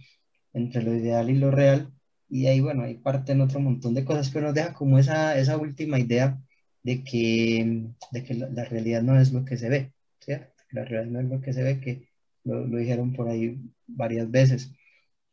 entre 0.52 0.82
lo 0.82 0.94
ideal 0.94 1.30
y 1.30 1.34
lo 1.38 1.50
real. 1.50 1.92
Y 2.28 2.46
ahí, 2.46 2.60
bueno, 2.60 2.82
ahí 2.84 2.94
parten 2.98 3.40
otro 3.40 3.60
montón 3.60 3.94
de 3.94 4.04
cosas, 4.04 4.30
pero 4.30 4.46
nos 4.46 4.54
deja 4.54 4.72
como 4.74 4.98
esa, 4.98 5.38
esa 5.38 5.56
última 5.58 5.98
idea 5.98 6.38
de 6.82 7.04
que, 7.04 7.88
de 8.12 8.24
que 8.24 8.34
la, 8.34 8.48
la 8.50 8.64
realidad 8.64 9.02
no 9.02 9.20
es 9.20 9.32
lo 9.32 9.44
que 9.44 9.56
se 9.58 9.68
ve, 9.68 9.92
¿cierto? 10.20 10.52
La 10.72 10.84
realidad 10.84 11.12
no 11.12 11.20
es 11.20 11.26
lo 11.28 11.40
que 11.40 11.52
se 11.52 11.62
ve, 11.62 11.80
que 11.80 12.08
lo, 12.44 12.66
lo 12.66 12.78
dijeron 12.78 13.12
por 13.12 13.28
ahí 13.28 13.58
varias 13.86 14.30
veces. 14.30 14.72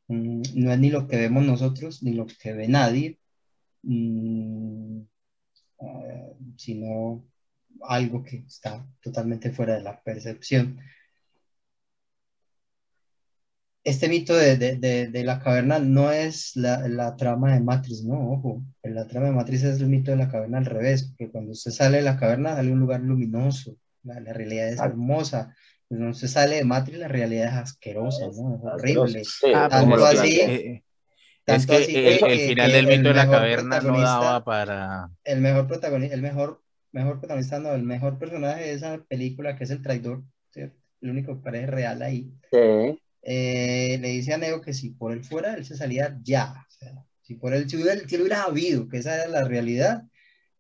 Mm, 0.08 0.42
no 0.56 0.72
es 0.74 0.80
ni 0.80 0.90
lo 0.92 1.08
que 1.08 1.18
vemos 1.18 1.46
nosotros, 1.46 2.04
ni 2.04 2.14
lo 2.14 2.26
que 2.28 2.54
ve 2.54 2.68
nadie, 2.68 3.20
mm, 3.84 5.02
ah, 5.82 6.28
sino 6.58 7.24
algo 7.84 8.24
que 8.24 8.38
está 8.48 8.86
totalmente 9.02 9.52
fuera 9.52 9.76
de 9.76 9.82
la 9.82 10.02
percepción. 10.02 10.80
Este 13.84 14.10
mito 14.10 14.36
de, 14.36 14.58
de- 14.58 14.76
de- 14.76 15.08
de 15.08 15.24
la 15.24 15.40
caverna 15.40 15.80
no 15.80 16.12
es 16.12 16.56
la, 16.56 16.86
la 16.88 17.16
trama 17.16 17.54
de 17.54 17.62
Matrix, 17.62 18.04
no, 18.04 18.32
ojo. 18.34 18.62
La 18.84 19.08
trama 19.08 19.28
de 19.28 19.32
Matrix 19.34 19.64
es 19.64 19.80
el 19.80 19.88
mito 19.88 20.12
de 20.12 20.18
la 20.18 20.30
caverna 20.30 20.58
al 20.58 20.66
revés, 20.66 21.04
porque 21.18 21.32
cuando 21.32 21.54
usted 21.54 21.72
sale 21.72 21.98
de 21.98 22.04
la 22.04 22.18
caverna 22.18 22.56
sale 22.56 22.70
a 22.70 22.74
un 22.74 22.80
lugar 22.82 23.00
luminoso, 23.02 23.78
la, 24.04 24.20
la 24.20 24.34
realidad 24.34 24.68
es 24.68 24.80
hermosa. 24.80 25.56
Cuando 25.88 26.10
usted 26.10 26.28
sale 26.28 26.58
de 26.58 26.66
Matrix 26.66 27.00
la 27.00 27.08
realidad 27.08 27.48
es 27.48 27.54
asquerosa, 27.54 28.26
¿no? 28.26 28.56
Es 28.58 28.64
horrible. 28.74 29.24
Sí, 29.24 29.48
Ah, 29.56 29.70
Tanto 29.70 30.06
así- 30.06 30.36
que, 30.36 30.56
eh, 30.56 30.84
es 31.56 31.66
que 31.68 31.76
así 31.76 31.96
el, 31.96 32.04
que- 32.20 32.26
el 32.34 32.38
que- 32.40 32.48
final 32.48 32.72
que 32.72 32.76
del 32.78 32.88
mito 32.88 33.10
de 33.10 33.14
la 33.16 33.30
caverna 33.30 33.80
no 33.82 34.00
daba 34.00 34.44
para. 34.44 35.10
el 35.24 35.42
mejor 35.42 35.68
protagonista, 35.68 36.16
el 36.16 36.22
mejor, 36.22 36.62
mejor 36.92 37.20
protagonista, 37.20 37.60
no, 37.60 37.74
el 37.74 37.84
mejor 37.84 38.18
personaje 38.18 38.64
de 38.64 38.74
esa 38.74 38.98
película, 39.08 39.56
que 39.56 39.64
es 39.66 39.70
el 39.72 39.82
traidor, 39.82 40.24
¿cierto? 40.52 40.78
El 41.02 41.12
único 41.12 41.36
que 41.38 41.44
parece 41.44 41.68
real 41.68 42.02
ahí, 42.02 42.32
Sí. 42.52 43.00
eh, 43.22 43.98
le 44.02 44.08
dice 44.10 44.34
a 44.34 44.38
Neo 44.38 44.62
que 44.62 44.74
si 44.74 44.90
por 44.90 45.12
él 45.12 45.24
fuera, 45.24 45.54
él 45.54 45.66
se 45.66 45.76
salía 45.78 46.18
ya. 46.24 46.66
O 46.68 46.72
sea, 46.72 46.94
si 47.22 47.36
por 47.36 47.54
él, 47.54 47.70
si 47.70 47.76
hubiera, 47.78 48.00
si 48.08 48.16
él 48.16 48.22
hubiera 48.22 48.44
sabido 48.44 48.88
que 48.90 48.98
esa 48.98 49.16
era 49.16 49.28
la 49.28 49.44
realidad, 49.48 50.04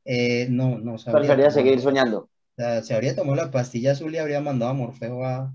eh, 0.06 0.48
no, 0.50 0.78
no 0.80 0.98
se 0.98 1.10
habría 1.10 1.22
Preferiría 1.36 1.50
tomado- 1.50 1.66
seguir 1.68 1.82
soñando. 1.82 2.18
o 2.20 2.30
sea, 2.58 2.82
se 2.84 2.94
habría 2.94 3.16
tomado 3.16 3.36
la 3.36 3.52
pastilla 3.52 3.92
azul 3.94 4.14
y 4.14 4.18
habría 4.18 4.42
mandado 4.42 4.72
a 4.72 4.74
Morfeo 4.76 5.24
a, 5.26 5.54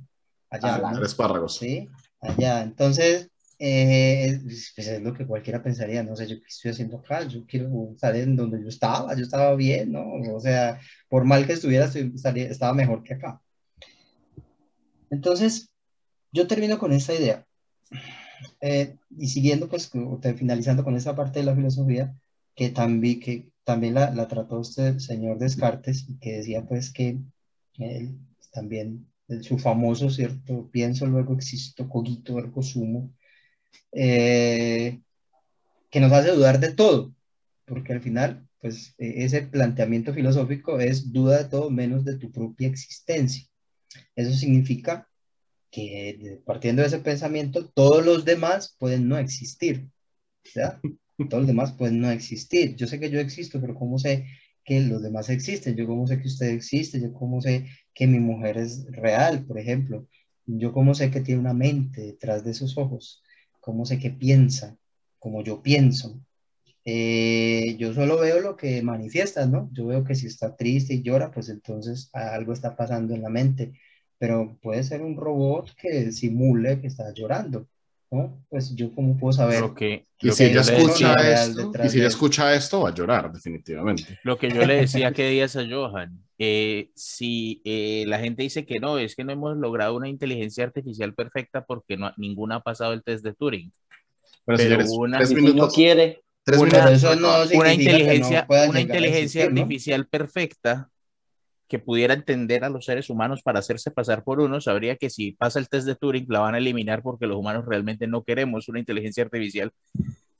allá, 0.50 0.76
Ah, 0.76 0.90
¿no? 0.92 0.98
Tres 0.98 1.14
párragos. 1.14 1.56
Sí, 1.56 1.88
allá. 2.20 2.62
Entonces, 2.62 3.30
eh, 3.58 4.40
es- 4.46 4.72
pues 4.74 4.88
es 4.88 5.02
lo 5.02 5.14
que 5.14 5.26
cualquiera 5.26 5.62
pensaría, 5.62 6.02
no 6.02 6.16
sé, 6.16 6.26
yo 6.26 6.36
qué 6.40 6.46
estoy 6.48 6.70
haciendo 6.72 6.98
acá, 6.98 7.26
yo 7.26 7.44
quiero 7.46 7.90
estar 7.92 8.14
en 8.16 8.36
donde 8.36 8.60
yo 8.62 8.68
estaba, 8.68 9.14
yo 9.14 9.22
estaba 9.22 9.54
bien, 9.56 9.92
¿no? 9.92 10.04
O 10.34 10.40
sea, 10.40 10.80
por 11.08 11.24
mal 11.24 11.46
que 11.46 11.54
estuviera, 11.54 11.86
estaría- 11.86 12.48
estaba 12.48 12.72
mejor 12.74 13.02
que 13.02 13.14
acá. 13.14 13.40
Entonces, 15.10 15.70
yo 16.32 16.46
termino 16.46 16.78
con 16.78 16.92
esta 16.92 17.14
idea. 17.14 17.46
Eh, 18.60 18.96
y 19.16 19.28
siguiendo, 19.28 19.68
pues, 19.68 19.90
finalizando 20.36 20.82
con 20.84 20.96
esa 20.96 21.14
parte 21.14 21.40
de 21.40 21.46
la 21.46 21.54
filosofía, 21.54 22.14
que 22.54 22.70
también, 22.70 23.20
que 23.20 23.48
también 23.64 23.94
la, 23.94 24.10
la 24.10 24.28
trató 24.28 24.60
este 24.60 24.98
señor 25.00 25.38
Descartes, 25.38 26.06
que 26.20 26.38
decía, 26.38 26.64
pues, 26.66 26.92
que 26.92 27.18
él 27.78 28.18
también, 28.52 29.06
su 29.40 29.58
famoso, 29.58 30.10
¿cierto? 30.10 30.68
Pienso, 30.70 31.06
luego 31.06 31.34
existo, 31.34 31.88
cogito, 31.88 32.38
ergo 32.38 32.62
sumo, 32.62 33.10
eh, 33.92 35.00
que 35.90 36.00
nos 36.00 36.12
hace 36.12 36.32
dudar 36.32 36.60
de 36.60 36.72
todo, 36.74 37.14
porque 37.66 37.92
al 37.94 38.02
final, 38.02 38.48
pues, 38.60 38.94
e- 38.98 39.24
ese 39.24 39.42
planteamiento 39.42 40.14
filosófico 40.14 40.80
es 40.80 41.12
duda 41.12 41.38
de 41.44 41.48
todo 41.50 41.70
menos 41.70 42.04
de 42.04 42.18
tu 42.18 42.32
propia 42.32 42.68
existencia. 42.68 43.44
Eso 44.16 44.32
significa 44.34 45.08
que 45.70 46.40
partiendo 46.46 46.82
de 46.82 46.88
ese 46.88 47.00
pensamiento, 47.00 47.68
todos 47.70 48.04
los 48.04 48.24
demás 48.24 48.76
pueden 48.78 49.08
no 49.08 49.18
existir. 49.18 49.88
¿ya? 50.54 50.80
Todos 51.30 51.42
los 51.42 51.46
demás 51.46 51.72
pueden 51.72 52.00
no 52.00 52.10
existir. 52.10 52.76
Yo 52.76 52.86
sé 52.86 52.98
que 53.00 53.10
yo 53.10 53.20
existo, 53.20 53.60
pero 53.60 53.74
¿cómo 53.74 53.98
sé 53.98 54.26
que 54.64 54.80
los 54.80 55.02
demás 55.02 55.28
existen, 55.28 55.76
yo 55.76 55.86
cómo 55.86 56.06
sé 56.06 56.20
que 56.20 56.28
usted 56.28 56.48
existe, 56.48 57.00
yo 57.00 57.12
cómo 57.12 57.40
sé 57.40 57.66
que 57.94 58.06
mi 58.06 58.18
mujer 58.18 58.56
es 58.58 58.86
real, 58.92 59.44
por 59.46 59.58
ejemplo, 59.58 60.08
yo 60.46 60.72
cómo 60.72 60.94
sé 60.94 61.10
que 61.10 61.20
tiene 61.20 61.40
una 61.40 61.52
mente 61.54 62.00
detrás 62.02 62.44
de 62.44 62.54
sus 62.54 62.78
ojos, 62.78 63.22
cómo 63.64 63.86
sé 63.86 63.98
que 63.98 64.10
piensa, 64.10 64.76
como 65.18 65.42
yo 65.42 65.62
pienso. 65.62 66.20
Eh, 66.84 67.76
yo 67.78 67.94
solo 67.94 68.18
veo 68.20 68.40
lo 68.40 68.56
que 68.56 68.82
manifiesta, 68.82 69.46
¿no? 69.46 69.70
Yo 69.72 69.86
veo 69.86 70.04
que 70.04 70.14
si 70.14 70.26
está 70.26 70.54
triste 70.56 70.94
y 70.94 71.02
llora, 71.02 71.30
pues 71.32 71.48
entonces 71.48 72.10
algo 72.12 72.52
está 72.52 72.76
pasando 72.76 73.14
en 73.14 73.22
la 73.22 73.30
mente, 73.30 73.72
pero 74.18 74.58
puede 74.62 74.82
ser 74.84 75.02
un 75.02 75.16
robot 75.16 75.74
que 75.76 76.12
simule 76.12 76.80
que 76.80 76.88
está 76.88 77.12
llorando. 77.14 77.68
¿No? 78.14 78.44
Pues 78.48 78.74
yo 78.76 78.94
cómo 78.94 79.16
puedo 79.18 79.32
saber 79.32 79.60
Lo 79.60 79.74
que, 79.74 80.06
Y 80.20 80.28
lo 80.28 80.32
si 80.32 80.44
que 80.44 80.50
ella 80.52 80.60
escucha 80.62 81.14
esto, 81.14 81.72
y 81.84 81.88
si 81.88 81.98
ella 81.98 82.08
escucha 82.08 82.54
esto, 82.54 82.80
va 82.82 82.90
a 82.90 82.94
llorar, 82.94 83.32
definitivamente. 83.32 84.18
lo 84.24 84.38
que 84.38 84.50
yo 84.50 84.64
le 84.64 84.76
decía 84.76 85.12
que 85.12 85.28
días 85.28 85.56
a 85.56 85.64
Johan, 85.68 86.18
eh, 86.38 86.90
si 86.94 87.60
eh, 87.64 88.04
la 88.06 88.18
gente 88.18 88.42
dice 88.42 88.64
que 88.64 88.80
no, 88.80 88.98
es 88.98 89.14
que 89.16 89.24
no 89.24 89.32
hemos 89.32 89.56
logrado 89.56 89.94
una 89.96 90.08
inteligencia 90.08 90.64
artificial 90.64 91.14
perfecta 91.14 91.64
porque 91.64 91.96
no, 91.96 92.12
ninguna 92.16 92.56
ha 92.56 92.60
pasado 92.60 92.92
el 92.92 93.02
test 93.02 93.24
de 93.24 93.34
Turing. 93.34 93.70
Bueno, 94.46 94.58
Pero 94.58 94.58
señores, 94.58 94.90
una- 94.96 95.16
tres 95.18 95.28
si 95.30 95.34
no 95.36 95.40
minutos. 95.42 95.74
quiere, 95.74 96.22
Tres 96.44 96.58
una- 96.58 96.70
minutos. 96.84 97.00
Pero 97.02 97.14
no 97.16 97.28
una 97.58 97.68
no 97.68 97.72
inteligencia, 97.72 98.46
pueda 98.46 98.68
una 98.68 98.80
inteligencia 98.80 99.42
existir, 99.42 99.52
¿no? 99.54 99.60
artificial 99.62 100.06
perfecta 100.06 100.90
que 101.74 101.80
pudiera 101.80 102.14
entender 102.14 102.62
a 102.62 102.68
los 102.68 102.84
seres 102.84 103.10
humanos 103.10 103.42
para 103.42 103.58
hacerse 103.58 103.90
pasar 103.90 104.22
por 104.22 104.38
uno, 104.38 104.60
sabría 104.60 104.94
que 104.94 105.10
si 105.10 105.32
pasa 105.32 105.58
el 105.58 105.68
test 105.68 105.88
de 105.88 105.96
Turing 105.96 106.24
la 106.28 106.38
van 106.38 106.54
a 106.54 106.58
eliminar 106.58 107.02
porque 107.02 107.26
los 107.26 107.36
humanos 107.36 107.64
realmente 107.66 108.06
no 108.06 108.22
queremos 108.22 108.68
una 108.68 108.78
inteligencia 108.78 109.24
artificial 109.24 109.72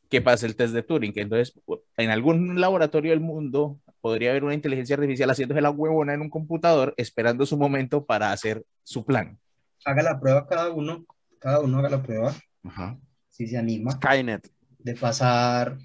que 0.08 0.22
pase 0.22 0.46
el 0.46 0.54
test 0.54 0.72
de 0.74 0.84
Turing. 0.84 1.12
Entonces, 1.16 1.60
en 1.96 2.10
algún 2.10 2.60
laboratorio 2.60 3.10
del 3.10 3.18
mundo 3.18 3.80
podría 4.00 4.30
haber 4.30 4.44
una 4.44 4.54
inteligencia 4.54 4.94
artificial 4.94 5.28
haciéndose 5.28 5.60
la 5.60 5.70
huevona 5.70 6.14
en 6.14 6.20
un 6.20 6.30
computador 6.30 6.94
esperando 6.98 7.44
su 7.46 7.56
momento 7.56 8.04
para 8.04 8.30
hacer 8.30 8.62
su 8.84 9.04
plan. 9.04 9.36
Haga 9.84 10.04
la 10.04 10.20
prueba 10.20 10.46
cada 10.46 10.70
uno, 10.70 11.04
cada 11.40 11.58
uno 11.58 11.80
haga 11.80 11.88
la 11.90 12.00
prueba, 12.04 12.32
Ajá. 12.62 12.96
si 13.28 13.48
se 13.48 13.58
anima, 13.58 13.90
Skynet. 13.90 14.52
de 14.78 14.94
pasar 14.94 15.78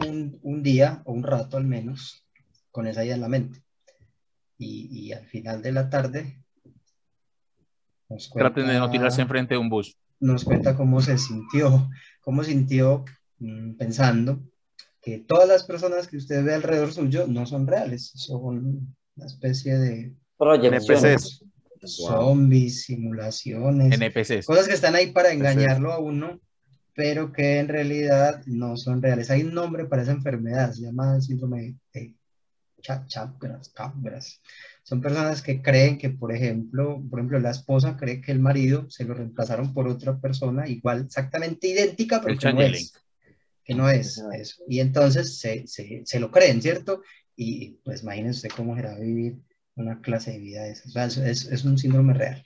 un, 0.00 0.40
un 0.42 0.60
día 0.64 1.02
o 1.04 1.12
un 1.12 1.22
rato 1.22 1.56
al 1.56 1.66
menos 1.66 2.26
con 2.72 2.88
esa 2.88 3.04
idea 3.04 3.14
en 3.14 3.20
la 3.20 3.28
mente. 3.28 3.62
Y, 4.58 4.88
y 4.90 5.12
al 5.12 5.26
final 5.26 5.62
de 5.62 5.72
la 5.72 5.88
tarde 5.88 6.42
nos 8.08 8.28
cuenta, 8.28 8.52
Traten 8.52 8.72
de 8.72 8.78
no 8.78 8.90
tirarse 8.90 9.22
enfrente 9.22 9.54
de 9.54 9.58
un 9.58 9.68
bus. 9.68 9.96
nos 10.20 10.44
cuenta 10.44 10.76
cómo 10.76 11.00
se 11.00 11.18
sintió, 11.18 11.88
cómo 12.20 12.42
sintió 12.42 13.04
mm, 13.38 13.74
pensando 13.74 14.42
que 15.00 15.18
todas 15.18 15.48
las 15.48 15.64
personas 15.64 16.08
que 16.08 16.16
usted 16.16 16.44
ve 16.44 16.54
alrededor 16.54 16.92
suyo 16.92 17.26
no 17.26 17.46
son 17.46 17.66
reales, 17.66 18.10
son 18.14 18.94
una 19.16 19.26
especie 19.26 19.76
de. 19.78 20.14
NPCs. 20.40 21.44
zombies, 21.84 22.84
simulaciones, 22.84 24.00
NPCs. 24.00 24.46
cosas 24.46 24.66
que 24.68 24.74
están 24.74 24.94
ahí 24.94 25.12
para 25.12 25.32
engañarlo 25.32 25.92
a 25.92 25.98
uno, 25.98 26.40
pero 26.94 27.32
que 27.32 27.58
en 27.58 27.68
realidad 27.68 28.42
no 28.46 28.76
son 28.76 29.02
reales. 29.02 29.30
Hay 29.30 29.42
un 29.42 29.54
nombre 29.54 29.84
para 29.84 30.02
esa 30.02 30.12
enfermedad, 30.12 30.72
se 30.72 30.82
llama 30.82 31.20
síndrome 31.20 31.76
de 31.92 32.14
Cha- 32.80 33.04
Chapgras, 33.06 33.68
Capgras. 33.70 34.40
Son 34.82 35.00
personas 35.00 35.42
que 35.42 35.60
creen 35.60 35.98
que, 35.98 36.10
por 36.10 36.32
ejemplo, 36.32 37.02
por 37.10 37.18
ejemplo, 37.18 37.38
la 37.40 37.50
esposa 37.50 37.96
cree 37.96 38.20
que 38.20 38.32
el 38.32 38.38
marido 38.38 38.88
se 38.90 39.04
lo 39.04 39.14
reemplazaron 39.14 39.74
por 39.74 39.86
otra 39.88 40.18
persona 40.18 40.66
igual, 40.68 41.02
exactamente 41.06 41.68
idéntica, 41.68 42.20
pero 42.20 42.32
El 42.32 42.38
que 42.38 42.52
no 42.52 42.62
es. 42.62 42.92
Que 43.64 43.74
no 43.74 43.90
es 43.90 44.22
eso. 44.32 44.62
Y 44.66 44.80
entonces 44.80 45.38
se, 45.38 45.66
se, 45.66 46.02
se 46.04 46.20
lo 46.20 46.30
creen, 46.30 46.62
¿cierto? 46.62 47.02
Y 47.36 47.72
pues 47.84 48.02
imagínense 48.02 48.46
usted 48.46 48.56
cómo 48.56 48.74
será 48.74 48.98
vivir 48.98 49.36
una 49.74 50.00
clase 50.00 50.32
de 50.32 50.38
vida 50.38 50.62
de 50.62 50.70
esas. 50.70 50.86
O 50.86 50.90
sea, 50.90 51.04
es, 51.04 51.16
es, 51.18 51.44
es 51.52 51.64
un 51.64 51.76
síndrome 51.76 52.14
real. 52.14 52.42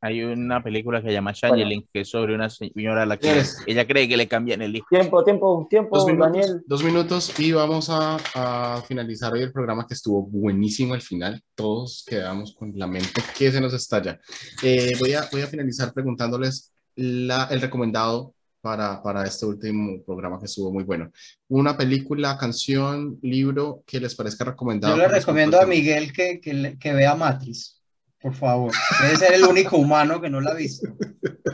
Hay 0.00 0.22
una 0.22 0.62
película 0.62 1.00
que 1.00 1.08
se 1.08 1.12
llama 1.12 1.32
Changeling, 1.32 1.86
que 1.92 2.00
es 2.02 2.08
sobre 2.08 2.34
una 2.34 2.48
señora 2.48 3.02
a 3.02 3.06
la 3.06 3.16
que 3.16 3.26
Señores. 3.28 3.58
ella 3.66 3.86
cree 3.86 4.08
que 4.08 4.16
le 4.16 4.28
cambian 4.28 4.62
el 4.62 4.76
hijo. 4.76 4.86
Tiempo, 4.90 5.24
tiempo, 5.24 5.66
tiempo, 5.68 5.96
Dos 5.96 6.06
minutos, 6.06 6.32
Daniel. 6.32 6.62
dos 6.66 6.84
minutos 6.84 7.40
y 7.40 7.52
vamos 7.52 7.90
a, 7.90 8.16
a 8.34 8.82
finalizar 8.82 9.32
hoy 9.32 9.42
el 9.42 9.52
programa 9.52 9.86
que 9.88 9.94
estuvo 9.94 10.22
buenísimo 10.22 10.94
al 10.94 11.02
final. 11.02 11.42
Todos 11.56 12.04
quedamos 12.06 12.54
con 12.54 12.72
la 12.76 12.86
mente 12.86 13.20
que 13.36 13.50
se 13.50 13.60
nos 13.60 13.74
estalla. 13.74 14.20
Eh, 14.62 14.92
voy, 15.00 15.14
a, 15.14 15.28
voy 15.32 15.42
a 15.42 15.46
finalizar 15.48 15.92
preguntándoles 15.92 16.72
la, 16.94 17.48
el 17.50 17.60
recomendado 17.60 18.34
para, 18.60 19.02
para 19.02 19.24
este 19.24 19.46
último 19.46 20.02
programa 20.04 20.38
que 20.38 20.46
estuvo 20.46 20.72
muy 20.72 20.84
bueno. 20.84 21.10
Una 21.48 21.76
película, 21.76 22.36
canción, 22.38 23.18
libro 23.22 23.82
que 23.86 24.00
les 24.00 24.14
parezca 24.14 24.44
recomendado. 24.44 24.96
Yo 24.96 25.02
le 25.02 25.08
recomiendo 25.08 25.60
a. 25.60 25.66
Miguel 25.66 26.12
que, 26.12 26.40
que 26.40 26.92
vea 26.92 27.14
Matrix, 27.14 27.77
por 28.20 28.34
favor. 28.34 28.72
Debe 29.02 29.16
ser 29.16 29.34
el 29.34 29.44
único 29.44 29.76
humano 29.76 30.20
que 30.20 30.28
no 30.30 30.40
la 30.40 30.50
ha 30.50 30.54
visto 30.54 30.88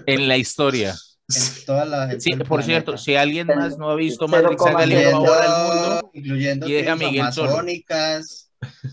En 0.07 0.29
la 0.29 0.37
historia. 0.37 0.95
en 1.29 1.65
toda 1.67 1.85
la. 1.85 2.13
en 2.13 2.21
Sí, 2.21 2.33
el 2.33 2.45
por 2.45 2.63
cierto, 2.63 2.97
si 2.99 3.15
alguien 3.17 3.47
más 3.49 3.79
no 3.79 3.91
ha 3.91 3.95
visto 3.97 4.29
Matrix, 4.29 4.63
hágale 4.67 4.95
Incluyendo, 4.97 5.25
favor 5.27 5.43
al 5.43 5.67
mundo. 5.95 6.11
incluyendo 6.15 6.69
y 6.69 6.87
a 6.87 6.97
Miguel 6.97 7.21
amazónicas, 7.23 8.51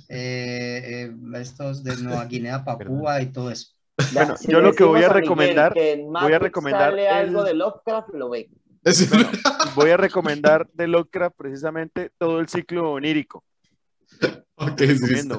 eh, 0.09 1.09
eh, 1.09 1.11
estos 1.39 1.83
de 1.83 1.95
Nueva 1.97 2.25
Guinea, 2.25 2.63
Papúa 2.63 3.21
y 3.21 3.27
todo 3.27 3.51
eso. 3.51 3.67
Ya, 3.97 4.05
Bueno, 4.13 4.37
si 4.37 4.51
yo 4.51 4.61
lo 4.61 4.73
que 4.73 4.83
voy 4.83 5.03
a 5.03 5.09
recomendar- 5.09 5.73
que 5.73 5.91
en 5.93 6.11
voy 6.11 6.33
a 6.33 6.39
recomendar 6.39 6.91
sale 6.91 7.07
algo 7.09 7.41
el- 7.41 7.45
de 7.47 7.53
Lovecraft, 7.53 8.09
lo 8.13 8.29
ve. 8.29 8.49
Voy 9.75 9.91
a 9.91 9.97
recomendar 9.97 10.67
de 10.73 10.87
Lovecraft 10.87 11.35
precisamente 11.37 12.09
todo 12.17 12.39
el 12.39 12.47
ciclo 12.49 12.91
onírico. 12.93 13.43
ok, 14.55 14.79
sí. 14.79 15.29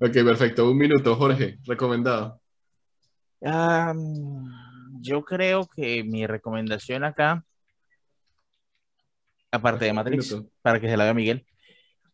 Ok, 0.00 0.12
perfecto. 0.12 0.70
Un 0.70 0.78
minuto, 0.78 1.16
Jorge, 1.16 1.58
recomendado. 1.66 2.40
Yo 5.00 5.24
creo 5.24 5.68
que 5.74 6.04
mi 6.04 6.26
recomendación 6.26 7.04
acá, 7.04 7.44
aparte 9.50 9.84
de 9.84 9.92
Matrix, 9.92 10.36
para 10.62 10.80
que 10.80 10.88
se 10.88 10.96
la 10.96 11.04
vea 11.04 11.14
Miguel, 11.14 11.46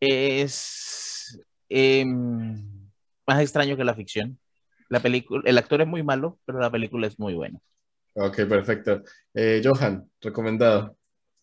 es 0.00 1.38
em, 1.68 2.90
más 3.26 3.40
extraño 3.40 3.76
que 3.76 3.84
la 3.84 3.94
ficción. 3.94 4.38
La 4.88 5.00
película, 5.00 5.42
el 5.44 5.58
actor 5.58 5.82
es 5.82 5.86
muy 5.86 6.02
malo, 6.02 6.38
pero 6.46 6.60
la 6.60 6.70
película 6.70 7.06
es 7.06 7.18
muy 7.18 7.34
buena. 7.34 7.60
Ok, 8.14 8.36
perfecto. 8.48 9.02
Eh, 9.34 9.60
Johan, 9.62 10.10
recomendado. 10.20 10.97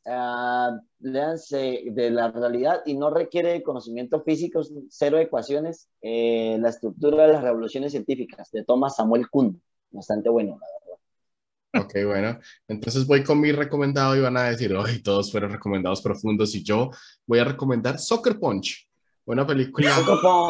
Ah, 0.08 0.80
léanse 1.00 1.84
de 1.92 2.12
la 2.12 2.32
realidad 2.32 2.82
y 2.86 2.94
no 2.96 3.10
requiere 3.10 3.64
conocimientos 3.64 4.24
físicos, 4.24 4.72
cero 4.90 5.18
ecuaciones. 5.20 5.88
eh, 6.02 6.58
la 6.60 6.70
estructura 6.70 7.26
de 7.28 7.34
las 7.34 7.44
revoluciones 7.44 7.92
científicas 7.92 8.52
de 8.52 8.64
Thomas 8.64 8.96
Samuel 8.96 9.28
Kuhn. 9.30 9.60
Bastante 9.92 10.30
bueno. 10.30 10.60
la 10.62 10.68
verdad. 10.68 11.86
Ok, 11.88 11.94
bueno. 12.06 12.40
Entonces 12.68 13.06
voy 13.08 13.24
con 13.24 13.40
mi 13.40 13.52
recomendado 13.52 14.16
y 14.16 14.22
van 14.22 14.38
a 14.38 14.44
decir, 14.44 14.74
ay, 14.78 15.02
todos 15.02 15.32
fueron 15.32 15.52
recomendados 15.52 16.02
profundos 16.02 16.54
y 16.56 16.64
yo 16.64 16.90
voy 17.26 17.40
a 17.40 17.44
recomendar 17.46 17.98
Soccer 18.00 18.40
Punch, 18.40 18.88
una 19.26 19.46
película 19.48 19.92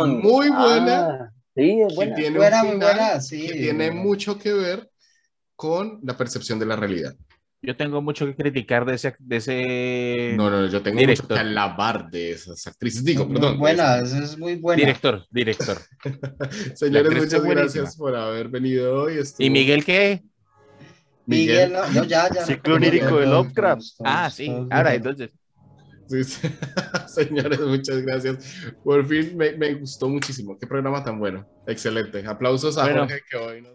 muy 0.07 0.49
buena 0.49 1.07
Ah, 1.07 1.31
sí, 1.55 1.79
es 1.81 1.87
que 1.89 1.95
buena. 1.95 2.15
tiene 2.15 2.37
Buena, 2.37 2.61
final 2.61 2.77
buena, 2.79 3.21
sí. 3.21 3.47
que 3.47 3.53
tiene 3.53 3.91
mucho 3.91 4.37
que 4.37 4.53
ver 4.53 4.91
con 5.55 5.99
la 6.03 6.15
percepción 6.17 6.59
de 6.59 6.65
la 6.65 6.75
realidad. 6.75 7.15
Yo 7.65 7.75
tengo 7.75 8.01
mucho 8.01 8.25
que 8.25 8.35
criticar 8.35 8.85
de 8.85 8.95
ese, 8.95 9.15
de 9.19 9.35
ese 9.37 10.33
No, 10.37 10.49
no, 10.49 10.67
yo 10.67 10.81
tengo 10.81 10.99
Director. 10.99 11.25
mucho 11.29 11.35
que 11.35 11.39
alabar 11.41 12.09
de 12.09 12.31
esas 12.31 12.65
actrices. 12.67 13.03
Digo, 13.03 13.25
Muy 13.25 13.35
perdón. 13.35 13.57
buena, 13.59 13.99
es, 13.99 14.13
es 14.13 14.37
muy 14.37 14.55
buena. 14.55 14.79
director, 14.81 15.25
director. 15.31 15.77
Señores, 16.75 17.13
muchas 17.15 17.43
gracias 17.43 17.95
por 17.97 18.15
haber 18.15 18.49
venido 18.49 19.03
hoy. 19.03 19.17
Estuvo- 19.17 19.45
¿Y 19.45 19.49
Miguel 19.49 19.83
qué? 19.83 20.23
Miguel, 21.27 21.71
Miguel. 21.71 21.73
no, 21.73 22.01
no, 22.01 22.03
ya, 22.07 22.29
ya. 22.31 22.45
Ciclo 22.45 22.75
onírico 22.75 23.17
de 23.17 23.25
Lovecraft. 23.25 23.83
Ah, 24.03 24.29
sí. 24.29 24.47
Ahora, 24.69 24.93
entonces. 24.93 25.31
Sí, 26.07 26.23
sí. 26.23 26.47
Señores, 27.07 27.59
muchas 27.61 28.01
gracias. 28.03 28.37
Por 28.83 29.07
fin 29.07 29.35
me, 29.35 29.53
me 29.53 29.73
gustó 29.73 30.07
muchísimo. 30.07 30.55
Qué 30.59 30.67
programa 30.67 31.03
tan 31.03 31.17
bueno. 31.17 31.47
Excelente. 31.65 32.23
Aplausos 32.27 32.77
a 32.77 32.83
Bueno. 32.83 32.99
Jorge 33.01 33.21
que 33.27 33.37
hoy 33.37 33.61
nos 33.63 33.71